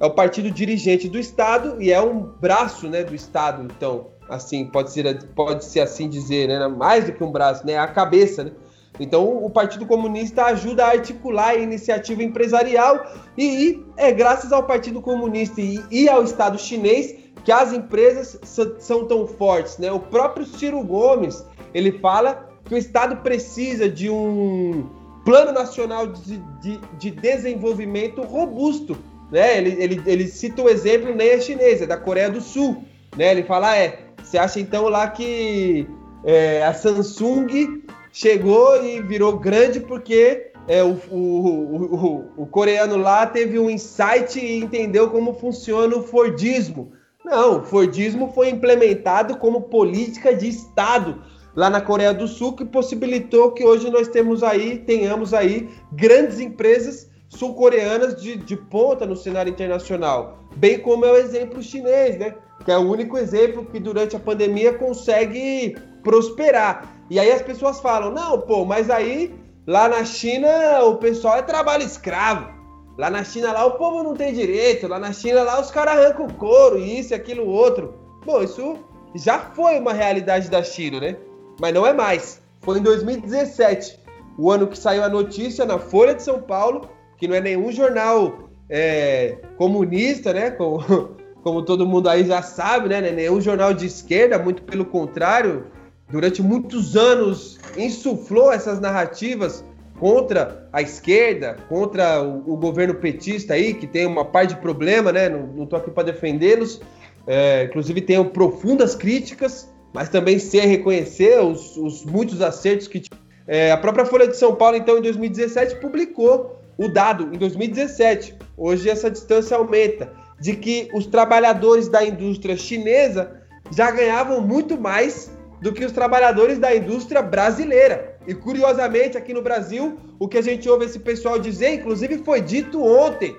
é 0.00 0.06
o 0.06 0.10
partido 0.10 0.50
dirigente 0.50 1.08
do 1.08 1.16
Estado 1.16 1.80
e 1.80 1.92
é 1.92 2.00
um 2.00 2.18
braço 2.18 2.88
né, 2.88 3.04
do 3.04 3.14
Estado, 3.14 3.62
então, 3.62 4.08
assim, 4.28 4.66
pode 4.66 4.90
ser, 4.90 5.24
pode 5.36 5.64
ser 5.64 5.80
assim 5.80 6.08
dizer, 6.08 6.48
né? 6.48 6.66
Mais 6.66 7.04
do 7.04 7.12
que 7.12 7.22
um 7.22 7.30
braço, 7.30 7.64
né? 7.64 7.78
A 7.78 7.86
cabeça, 7.86 8.42
né? 8.42 8.52
Então, 8.98 9.44
o 9.44 9.48
Partido 9.48 9.86
Comunista 9.86 10.46
ajuda 10.46 10.84
a 10.84 10.88
articular 10.88 11.50
a 11.50 11.54
iniciativa 11.54 12.24
empresarial 12.24 13.04
e, 13.38 13.44
e 13.44 13.86
é 13.96 14.10
graças 14.10 14.52
ao 14.52 14.64
Partido 14.64 15.00
Comunista 15.00 15.60
e, 15.60 15.80
e, 15.92 16.08
ao 16.08 16.24
Estado 16.24 16.58
chinês 16.58 17.14
que 17.44 17.52
as 17.52 17.72
empresas 17.72 18.38
são 18.80 19.06
tão 19.06 19.28
fortes, 19.28 19.78
né? 19.78 19.92
O 19.92 20.00
próprio 20.00 20.44
Ciro 20.44 20.82
Gomes, 20.82 21.44
ele 21.74 21.98
fala 21.98 22.48
que 22.64 22.74
o 22.74 22.78
Estado 22.78 23.16
precisa 23.16 23.88
de 23.88 24.08
um 24.08 24.88
plano 25.24 25.52
nacional 25.52 26.06
de, 26.06 26.38
de, 26.60 26.80
de 26.98 27.10
desenvolvimento 27.10 28.22
robusto, 28.22 28.96
né? 29.30 29.58
Ele, 29.58 29.82
ele, 29.82 30.02
ele 30.06 30.28
cita 30.28 30.62
o 30.62 30.68
exemplo 30.68 31.14
nem 31.14 31.30
é 31.30 31.40
chinês, 31.40 31.82
é 31.82 31.86
da 31.86 31.96
Coreia 31.96 32.30
do 32.30 32.40
Sul, 32.40 32.84
né? 33.16 33.30
Ele 33.30 33.42
fala, 33.42 33.76
é, 33.76 34.00
você 34.22 34.38
acha 34.38 34.60
então 34.60 34.88
lá 34.88 35.08
que 35.08 35.86
é, 36.24 36.62
a 36.64 36.72
Samsung 36.72 37.82
chegou 38.12 38.82
e 38.84 39.02
virou 39.02 39.38
grande 39.38 39.80
porque 39.80 40.50
é, 40.68 40.82
o, 40.82 40.98
o, 41.10 41.16
o, 41.16 42.24
o, 42.42 42.46
coreano 42.46 42.96
lá 42.96 43.26
teve 43.26 43.58
um 43.58 43.68
insight 43.68 44.38
e 44.38 44.60
entendeu 44.60 45.10
como 45.10 45.34
funciona 45.34 45.94
o 45.96 46.02
Fordismo. 46.02 46.92
Não, 47.24 47.58
o 47.58 47.64
Fordismo 47.64 48.32
foi 48.34 48.50
implementado 48.50 49.36
como 49.36 49.62
política 49.62 50.34
de 50.34 50.48
Estado 50.48 51.22
lá 51.54 51.70
na 51.70 51.80
Coreia 51.80 52.12
do 52.12 52.26
Sul 52.26 52.54
que 52.54 52.64
possibilitou 52.64 53.52
que 53.52 53.64
hoje 53.64 53.90
nós 53.90 54.08
temos 54.08 54.42
aí, 54.42 54.78
tenhamos 54.78 55.32
aí 55.32 55.68
grandes 55.92 56.40
empresas 56.40 57.10
sul-coreanas 57.28 58.20
de, 58.20 58.36
de 58.36 58.56
ponta 58.56 59.06
no 59.06 59.16
cenário 59.16 59.50
internacional, 59.50 60.38
bem 60.56 60.78
como 60.78 61.04
é 61.04 61.12
o 61.12 61.16
exemplo 61.16 61.62
chinês, 61.62 62.18
né? 62.18 62.34
Que 62.64 62.70
é 62.70 62.78
o 62.78 62.88
único 62.88 63.18
exemplo 63.18 63.64
que 63.66 63.80
durante 63.80 64.16
a 64.16 64.20
pandemia 64.20 64.72
consegue 64.72 65.76
prosperar. 66.02 66.94
E 67.10 67.18
aí 67.18 67.30
as 67.30 67.42
pessoas 67.42 67.80
falam: 67.80 68.12
não, 68.12 68.40
pô, 68.40 68.64
mas 68.64 68.88
aí 68.88 69.34
lá 69.66 69.88
na 69.88 70.04
China 70.04 70.48
o 70.84 70.96
pessoal 70.96 71.38
é 71.38 71.42
trabalho 71.42 71.82
escravo. 71.82 72.54
Lá 72.96 73.10
na 73.10 73.24
China 73.24 73.52
lá 73.52 73.64
o 73.66 73.72
povo 73.72 74.04
não 74.04 74.14
tem 74.14 74.32
direito. 74.32 74.86
Lá 74.86 74.98
na 74.98 75.12
China 75.12 75.42
lá 75.42 75.60
os 75.60 75.70
caras 75.70 75.98
arrancam 75.98 76.28
couro, 76.28 76.78
isso 76.78 77.14
aquilo 77.14 77.46
outro. 77.46 77.94
Bom, 78.24 78.40
isso 78.42 78.78
já 79.14 79.38
foi 79.38 79.78
uma 79.78 79.92
realidade 79.92 80.48
da 80.48 80.62
China, 80.62 81.00
né? 81.00 81.16
Mas 81.60 81.72
não 81.72 81.86
é 81.86 81.92
mais. 81.92 82.40
Foi 82.60 82.78
em 82.78 82.82
2017, 82.82 84.00
o 84.38 84.50
ano 84.50 84.66
que 84.66 84.78
saiu 84.78 85.04
a 85.04 85.08
notícia 85.08 85.64
na 85.64 85.78
Folha 85.78 86.14
de 86.14 86.22
São 86.22 86.40
Paulo 86.40 86.88
que 87.16 87.28
não 87.28 87.34
é 87.34 87.40
nenhum 87.40 87.72
jornal 87.72 88.50
é, 88.68 89.38
comunista, 89.56 90.32
né? 90.32 90.50
Como, 90.56 91.16
como 91.42 91.62
todo 91.62 91.86
mundo 91.86 92.08
aí 92.08 92.24
já 92.24 92.40
sabe, 92.42 92.88
né? 92.88 93.06
É 93.06 93.12
nenhum 93.12 93.40
jornal 93.40 93.74
de 93.74 93.86
esquerda, 93.86 94.38
muito 94.38 94.62
pelo 94.62 94.84
contrário. 94.84 95.66
Durante 96.10 96.42
muitos 96.42 96.96
anos 96.96 97.58
insuflou 97.76 98.52
essas 98.52 98.80
narrativas 98.80 99.64
contra 99.98 100.68
a 100.72 100.80
esquerda, 100.80 101.56
contra 101.68 102.22
o, 102.22 102.54
o, 102.54 102.56
governo 102.56 102.94
petista 102.94 103.54
aí, 103.54 103.74
que 103.74 103.86
tem 103.86 104.06
uma 104.06 104.24
parte 104.24 104.54
de 104.54 104.60
problema, 104.60 105.12
né? 105.12 105.28
Não, 105.28 105.46
não 105.46 105.66
tô 105.66 105.76
aqui 105.76 105.90
para 105.90 106.04
defendê-los. 106.04 106.80
É, 107.26 107.64
inclusive 107.64 108.00
tenho 108.00 108.24
profundas 108.26 108.94
críticas, 108.94 109.70
mas 109.94 110.08
também 110.08 110.40
sei 110.40 110.62
reconhecer 110.62 111.40
os, 111.40 111.76
os 111.76 112.04
muitos 112.04 112.42
acertos 112.42 112.88
que 112.88 113.04
é, 113.46 113.70
a 113.70 113.76
própria 113.76 114.04
Folha 114.04 114.26
de 114.26 114.36
São 114.36 114.56
Paulo, 114.56 114.76
então, 114.76 114.98
em 114.98 115.02
2017, 115.02 115.76
publicou 115.76 116.58
o 116.76 116.88
dado 116.88 117.32
em 117.32 117.38
2017, 117.38 118.34
hoje 118.56 118.90
essa 118.90 119.08
distância 119.08 119.56
aumenta, 119.56 120.12
de 120.40 120.56
que 120.56 120.88
os 120.92 121.06
trabalhadores 121.06 121.88
da 121.88 122.04
indústria 122.04 122.56
chinesa 122.56 123.40
já 123.70 123.90
ganhavam 123.90 124.40
muito 124.40 124.76
mais 124.76 125.30
do 125.60 125.72
que 125.72 125.84
os 125.84 125.92
trabalhadores 125.92 126.58
da 126.58 126.74
indústria 126.74 127.22
brasileira. 127.22 128.18
E 128.26 128.34
curiosamente, 128.34 129.16
aqui 129.16 129.32
no 129.32 129.42
Brasil, 129.42 129.96
o 130.18 130.26
que 130.26 130.38
a 130.38 130.42
gente 130.42 130.68
ouve 130.68 130.86
esse 130.86 130.98
pessoal 130.98 131.38
dizer, 131.38 131.74
inclusive 131.74 132.18
foi 132.18 132.40
dito 132.40 132.82
ontem, 132.82 133.36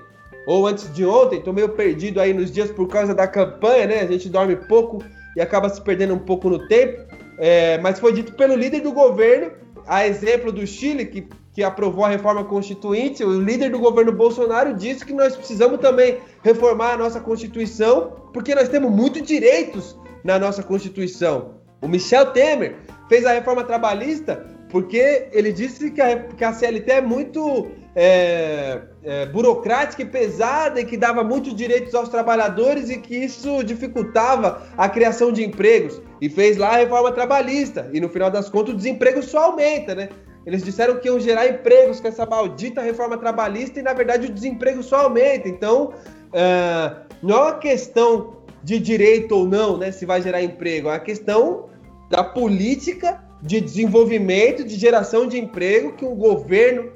ou 0.47 0.65
antes 0.65 0.93
de 0.93 1.05
ontem, 1.05 1.41
tô 1.41 1.51
meio 1.51 1.69
perdido 1.69 2.21
aí 2.21 2.33
nos 2.33 2.51
dias 2.51 2.71
por 2.71 2.87
causa 2.87 3.13
da 3.13 3.27
campanha, 3.27 3.87
né? 3.87 3.99
A 4.01 4.07
gente 4.07 4.29
dorme 4.29 4.55
pouco 4.55 5.03
e 5.35 5.41
acaba 5.41 5.69
se 5.69 5.81
perdendo 5.81 6.13
um 6.13 6.19
pouco 6.19 6.49
no 6.49 6.67
tempo. 6.67 7.05
É, 7.37 7.77
mas 7.79 7.99
foi 7.99 8.13
dito 8.13 8.33
pelo 8.33 8.55
líder 8.55 8.81
do 8.81 8.91
governo, 8.91 9.51
a 9.85 10.07
exemplo 10.07 10.51
do 10.51 10.65
Chile, 10.65 11.05
que 11.05 11.27
que 11.55 11.63
aprovou 11.63 12.03
a 12.03 12.09
reforma 12.09 12.43
constituinte, 12.43 13.23
o 13.23 13.41
líder 13.41 13.71
do 13.71 13.79
governo 13.79 14.11
Bolsonaro 14.11 14.73
disse 14.73 15.05
que 15.05 15.13
nós 15.13 15.37
precisamos 15.37 15.79
também 15.79 16.17
reformar 16.43 16.91
a 16.91 16.97
nossa 16.97 17.21
Constituição, 17.21 18.11
porque 18.33 18.53
nós 18.53 18.67
temos 18.67 18.91
muitos 18.91 19.21
direitos 19.21 19.97
na 20.21 20.37
nossa 20.37 20.61
Constituição. 20.61 21.55
O 21.81 21.87
Michel 21.87 22.25
Temer 22.33 22.75
fez 23.07 23.25
a 23.25 23.31
reforma 23.31 23.63
trabalhista 23.63 24.45
porque 24.69 25.29
ele 25.31 25.53
disse 25.53 25.91
que 25.91 26.01
a, 26.01 26.23
que 26.23 26.43
a 26.43 26.51
CLT 26.51 26.91
é 26.91 27.01
muito 27.01 27.71
é, 27.95 28.81
é, 29.03 29.25
burocrática 29.27 30.01
e 30.01 30.05
pesada 30.05 30.81
e 30.81 30.85
que 30.85 30.97
dava 30.97 31.23
muitos 31.23 31.55
direitos 31.55 31.95
aos 31.95 32.09
trabalhadores 32.09 32.89
e 32.89 32.97
que 32.97 33.15
isso 33.15 33.63
dificultava 33.63 34.63
a 34.77 34.89
criação 34.89 35.31
de 35.31 35.43
empregos. 35.43 36.01
E 36.21 36.29
fez 36.29 36.57
lá 36.57 36.73
a 36.73 36.77
reforma 36.77 37.11
trabalhista. 37.11 37.89
E 37.93 38.01
no 38.01 38.09
final 38.09 38.29
das 38.29 38.49
contas 38.49 38.73
o 38.73 38.77
desemprego 38.77 39.23
só 39.23 39.45
aumenta, 39.45 39.95
né? 39.95 40.09
Eles 40.45 40.63
disseram 40.63 40.99
que 40.99 41.07
iam 41.07 41.19
gerar 41.19 41.47
empregos 41.47 41.99
com 41.99 42.07
essa 42.07 42.25
maldita 42.25 42.81
reforma 42.81 43.17
trabalhista 43.17 43.79
e, 43.79 43.83
na 43.83 43.93
verdade, 43.93 44.27
o 44.27 44.31
desemprego 44.31 44.83
só 44.83 45.05
aumenta. 45.05 45.49
Então, 45.49 45.93
uh, 46.27 47.05
não 47.23 47.35
é 47.35 47.41
uma 47.41 47.57
questão 47.57 48.35
de 48.63 48.79
direito 48.79 49.35
ou 49.35 49.45
não, 49.45 49.77
né, 49.77 49.91
se 49.91 50.05
vai 50.05 50.21
gerar 50.21 50.41
emprego, 50.41 50.87
é 50.87 50.93
uma 50.93 50.99
questão 50.99 51.69
da 52.09 52.23
política 52.23 53.23
de 53.41 53.61
desenvolvimento, 53.61 54.63
de 54.63 54.75
geração 54.75 55.27
de 55.27 55.37
emprego 55.37 55.93
que 55.93 56.03
o 56.03 56.15
governo, 56.15 56.91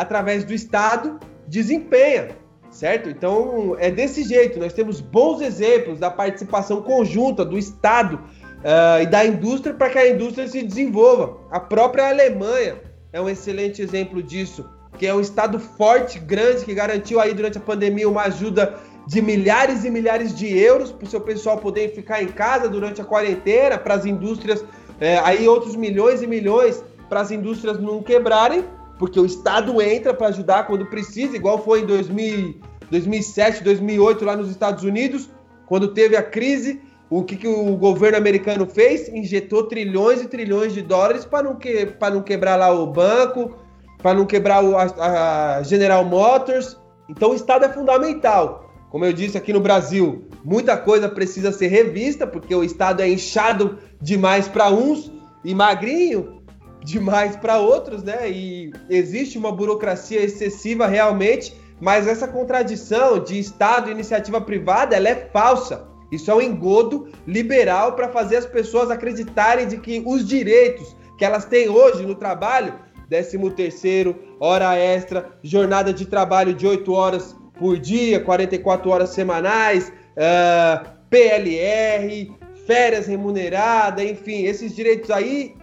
através 0.00 0.44
do 0.44 0.54
Estado, 0.54 1.20
desempenha, 1.46 2.28
certo? 2.70 3.10
Então, 3.10 3.76
é 3.78 3.90
desse 3.90 4.24
jeito. 4.24 4.58
Nós 4.58 4.72
temos 4.72 4.98
bons 4.98 5.42
exemplos 5.42 5.98
da 5.98 6.10
participação 6.10 6.80
conjunta 6.80 7.44
do 7.44 7.58
Estado 7.58 8.14
uh, 8.14 9.02
e 9.02 9.04
da 9.04 9.26
indústria 9.26 9.74
para 9.74 9.90
que 9.90 9.98
a 9.98 10.08
indústria 10.08 10.48
se 10.48 10.62
desenvolva. 10.62 11.36
A 11.50 11.60
própria 11.60 12.08
Alemanha 12.08 12.78
é 13.12 13.20
um 13.20 13.28
excelente 13.28 13.82
exemplo 13.82 14.22
disso, 14.22 14.64
que 14.96 15.06
é 15.06 15.14
um 15.14 15.20
estado 15.20 15.60
forte, 15.60 16.18
grande, 16.18 16.64
que 16.64 16.72
garantiu 16.72 17.20
aí 17.20 17.34
durante 17.34 17.58
a 17.58 17.60
pandemia 17.60 18.08
uma 18.08 18.22
ajuda 18.22 18.78
de 19.06 19.20
milhares 19.20 19.84
e 19.84 19.90
milhares 19.90 20.34
de 20.34 20.48
euros 20.58 20.90
para 20.92 21.04
o 21.04 21.10
seu 21.10 21.20
pessoal 21.20 21.58
poder 21.58 21.94
ficar 21.94 22.22
em 22.22 22.28
casa 22.28 22.70
durante 22.70 23.02
a 23.02 23.04
quarentena, 23.04 23.76
para 23.76 23.96
as 23.96 24.06
indústrias, 24.06 24.64
é, 24.98 25.18
aí 25.18 25.46
outros 25.46 25.76
milhões 25.76 26.22
e 26.22 26.26
milhões 26.26 26.82
para 27.06 27.20
as 27.20 27.30
indústrias 27.30 27.78
não 27.78 28.02
quebrarem, 28.02 28.64
porque 29.00 29.18
o 29.18 29.24
Estado 29.24 29.80
entra 29.80 30.12
para 30.12 30.26
ajudar 30.26 30.66
quando 30.66 30.84
precisa, 30.84 31.34
igual 31.34 31.64
foi 31.64 31.80
em 31.80 31.86
2000, 31.86 32.60
2007, 32.90 33.64
2008 33.64 34.22
lá 34.26 34.36
nos 34.36 34.50
Estados 34.50 34.84
Unidos, 34.84 35.30
quando 35.64 35.94
teve 35.94 36.18
a 36.18 36.22
crise, 36.22 36.82
o 37.08 37.24
que, 37.24 37.34
que 37.34 37.48
o 37.48 37.78
governo 37.78 38.18
americano 38.18 38.66
fez? 38.66 39.08
Injetou 39.08 39.62
trilhões 39.62 40.20
e 40.20 40.28
trilhões 40.28 40.74
de 40.74 40.82
dólares 40.82 41.24
para 41.24 41.44
não, 41.44 41.56
que, 41.56 41.88
não 42.12 42.20
quebrar 42.22 42.56
lá 42.56 42.70
o 42.70 42.86
banco, 42.88 43.56
para 44.02 44.12
não 44.12 44.26
quebrar 44.26 44.62
o, 44.62 44.76
a, 44.76 45.56
a 45.56 45.62
General 45.62 46.04
Motors. 46.04 46.76
Então 47.08 47.30
o 47.30 47.34
Estado 47.34 47.64
é 47.64 47.70
fundamental. 47.70 48.70
Como 48.90 49.06
eu 49.06 49.14
disse 49.14 49.38
aqui 49.38 49.50
no 49.50 49.60
Brasil, 49.60 50.26
muita 50.44 50.76
coisa 50.76 51.08
precisa 51.08 51.52
ser 51.52 51.68
revista, 51.68 52.26
porque 52.26 52.54
o 52.54 52.62
Estado 52.62 53.00
é 53.00 53.08
inchado 53.08 53.78
demais 53.98 54.46
para 54.46 54.68
uns 54.68 55.10
e 55.42 55.54
magrinho 55.54 56.39
demais 56.84 57.36
para 57.36 57.58
outros, 57.58 58.02
né? 58.02 58.30
E 58.30 58.72
existe 58.88 59.38
uma 59.38 59.52
burocracia 59.52 60.20
excessiva 60.22 60.86
realmente, 60.86 61.54
mas 61.80 62.06
essa 62.06 62.28
contradição 62.28 63.18
de 63.22 63.38
Estado 63.38 63.88
e 63.88 63.92
iniciativa 63.92 64.40
privada, 64.40 64.96
ela 64.96 65.08
é 65.08 65.14
falsa. 65.32 65.88
Isso 66.10 66.30
é 66.30 66.34
um 66.34 66.40
engodo 66.40 67.08
liberal 67.26 67.92
para 67.92 68.08
fazer 68.08 68.36
as 68.36 68.46
pessoas 68.46 68.90
acreditarem 68.90 69.68
de 69.68 69.76
que 69.78 70.02
os 70.04 70.26
direitos 70.26 70.96
que 71.16 71.24
elas 71.24 71.44
têm 71.44 71.68
hoje 71.68 72.04
no 72.04 72.14
trabalho, 72.14 72.74
13 73.08 73.38
terceiro, 73.50 74.16
hora 74.40 74.76
extra, 74.76 75.30
jornada 75.42 75.92
de 75.92 76.06
trabalho 76.06 76.54
de 76.54 76.66
8 76.66 76.92
horas 76.92 77.36
por 77.58 77.78
dia, 77.78 78.20
44 78.20 78.90
horas 78.90 79.10
semanais, 79.10 79.92
uh, 80.16 80.88
PLR, 81.10 82.32
férias 82.66 83.06
remuneradas, 83.06 84.04
enfim, 84.04 84.44
esses 84.44 84.74
direitos 84.74 85.10
aí, 85.10 85.54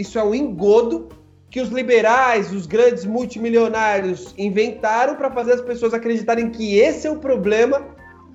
isso 0.00 0.18
é 0.18 0.24
um 0.24 0.34
engodo 0.34 1.08
que 1.50 1.60
os 1.60 1.68
liberais, 1.70 2.52
os 2.52 2.66
grandes 2.66 3.04
multimilionários 3.04 4.34
inventaram 4.36 5.16
para 5.16 5.30
fazer 5.30 5.54
as 5.54 5.60
pessoas 5.60 5.94
acreditarem 5.94 6.50
que 6.50 6.78
esse 6.78 7.06
é 7.06 7.10
o 7.10 7.16
problema 7.16 7.78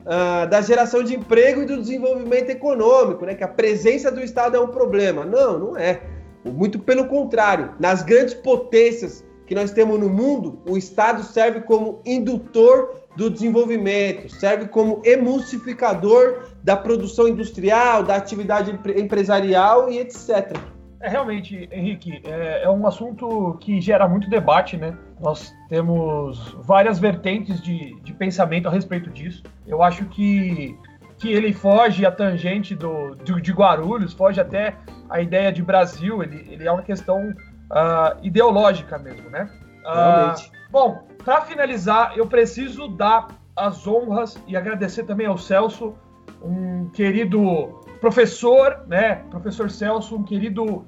uh, 0.02 0.50
da 0.50 0.62
geração 0.62 1.04
de 1.04 1.16
emprego 1.16 1.62
e 1.62 1.66
do 1.66 1.78
desenvolvimento 1.78 2.50
econômico, 2.50 3.26
né? 3.26 3.36
Que 3.36 3.44
a 3.44 3.48
presença 3.48 4.12
do 4.12 4.22
Estado 4.22 4.58
é 4.58 4.60
um 4.60 4.68
problema. 4.68 5.26
Não, 5.26 5.60
não 5.60 5.78
é. 5.78 6.02
Muito 6.44 6.80
pelo 6.80 7.06
contrário. 7.06 7.74
Nas 7.80 8.02
grandes 8.02 8.34
potências 8.34 9.24
que 9.46 9.54
nós 9.54 9.72
temos 9.72 10.00
no 10.00 10.10
mundo, 10.10 10.60
o 10.68 10.78
Estado 10.78 11.24
serve 11.24 11.62
como 11.62 12.02
indutor 12.06 13.02
do 13.16 13.30
desenvolvimento, 13.30 14.30
serve 14.30 14.68
como 14.68 15.02
emulsificador 15.04 16.46
da 16.64 16.78
produção 16.78 17.28
industrial, 17.28 18.02
da 18.02 18.16
atividade 18.16 18.72
empresarial 18.96 19.92
e 19.92 20.00
etc. 20.00 20.58
É 21.02 21.10
realmente, 21.10 21.68
Henrique, 21.72 22.22
é, 22.26 22.64
é, 22.64 22.70
um 22.70 22.86
assunto 22.86 23.58
que 23.60 23.82
gera 23.82 24.08
muito 24.08 24.30
debate, 24.30 24.78
né? 24.78 24.96
Nós 25.20 25.52
temos 25.68 26.56
várias 26.60 27.00
vertentes 27.00 27.60
de, 27.60 28.00
de 28.02 28.14
pensamento 28.14 28.68
a 28.68 28.72
respeito 28.72 29.10
disso. 29.10 29.42
Eu 29.66 29.82
acho 29.82 30.06
que, 30.06 30.78
que 31.18 31.32
ele 31.32 31.54
foge 31.54 32.06
à 32.06 32.12
tangente 32.12 32.76
do, 32.76 33.16
de, 33.16 33.42
de 33.42 33.52
Guarulhos, 33.52 34.14
foge 34.14 34.40
até 34.40 34.76
a 35.10 35.20
ideia 35.20 35.52
de 35.52 35.64
Brasil, 35.64 36.22
ele, 36.22 36.48
ele 36.52 36.68
é 36.68 36.72
uma 36.72 36.84
questão 36.84 37.32
uh, 37.32 38.18
ideológica 38.22 39.00
mesmo, 39.00 39.28
né? 39.32 39.50
Uh, 39.84 39.94
realmente. 39.94 40.52
Bom, 40.70 41.04
para 41.24 41.42
finalizar, 41.42 42.14
eu 42.16 42.28
preciso 42.28 42.88
dar 42.88 43.28
as 43.56 43.88
honras 43.88 44.42
e 44.48 44.56
agradecer 44.56 45.04
também 45.04 45.26
ao 45.26 45.38
Celso, 45.38 45.96
um 46.44 46.90
querido 46.90 47.81
professor, 48.02 48.84
né? 48.88 49.22
Professor 49.30 49.70
Celso, 49.70 50.16
um 50.16 50.24
querido 50.24 50.84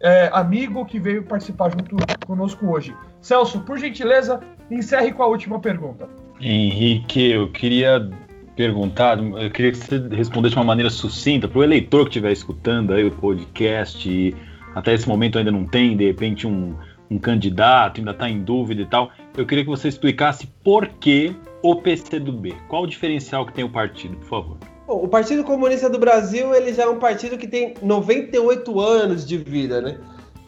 é, 0.00 0.30
amigo 0.32 0.84
que 0.84 1.00
veio 1.00 1.24
participar 1.24 1.70
junto 1.70 1.96
conosco 2.26 2.66
hoje. 2.66 2.94
Celso, 3.20 3.60
por 3.60 3.78
gentileza, 3.78 4.38
encerre 4.70 5.10
com 5.12 5.22
a 5.22 5.26
última 5.26 5.58
pergunta. 5.58 6.08
Henrique, 6.40 7.30
eu 7.30 7.50
queria 7.50 8.08
perguntar, 8.54 9.18
eu 9.18 9.50
queria 9.50 9.72
que 9.72 9.78
você 9.78 9.98
respondesse 10.08 10.54
de 10.54 10.58
uma 10.58 10.64
maneira 10.64 10.90
sucinta 10.90 11.48
para 11.48 11.58
o 11.58 11.64
eleitor 11.64 12.04
que 12.04 12.10
estiver 12.10 12.32
escutando 12.32 12.92
aí 12.92 13.04
o 13.04 13.10
podcast 13.10 14.08
e 14.08 14.36
até 14.74 14.92
esse 14.92 15.08
momento 15.08 15.38
ainda 15.38 15.50
não 15.50 15.64
tem, 15.64 15.96
de 15.96 16.04
repente, 16.04 16.46
um, 16.46 16.76
um 17.10 17.18
candidato, 17.18 17.98
ainda 17.98 18.10
está 18.10 18.28
em 18.28 18.42
dúvida 18.42 18.82
e 18.82 18.86
tal. 18.86 19.10
Eu 19.36 19.46
queria 19.46 19.64
que 19.64 19.70
você 19.70 19.88
explicasse 19.88 20.46
por 20.62 20.86
que 20.86 21.34
o 21.62 21.76
PCdoB. 21.76 22.54
Qual 22.68 22.82
o 22.82 22.86
diferencial 22.86 23.46
que 23.46 23.52
tem 23.54 23.64
o 23.64 23.70
partido, 23.70 24.16
por 24.18 24.26
favor? 24.26 24.77
Bom, 24.88 25.04
o 25.04 25.08
Partido 25.08 25.44
Comunista 25.44 25.90
do 25.90 25.98
Brasil 25.98 26.54
ele 26.54 26.72
já 26.72 26.84
é 26.84 26.88
um 26.88 26.98
partido 26.98 27.36
que 27.36 27.46
tem 27.46 27.74
98 27.82 28.80
anos 28.80 29.26
de 29.26 29.36
vida, 29.36 29.82
né? 29.82 30.00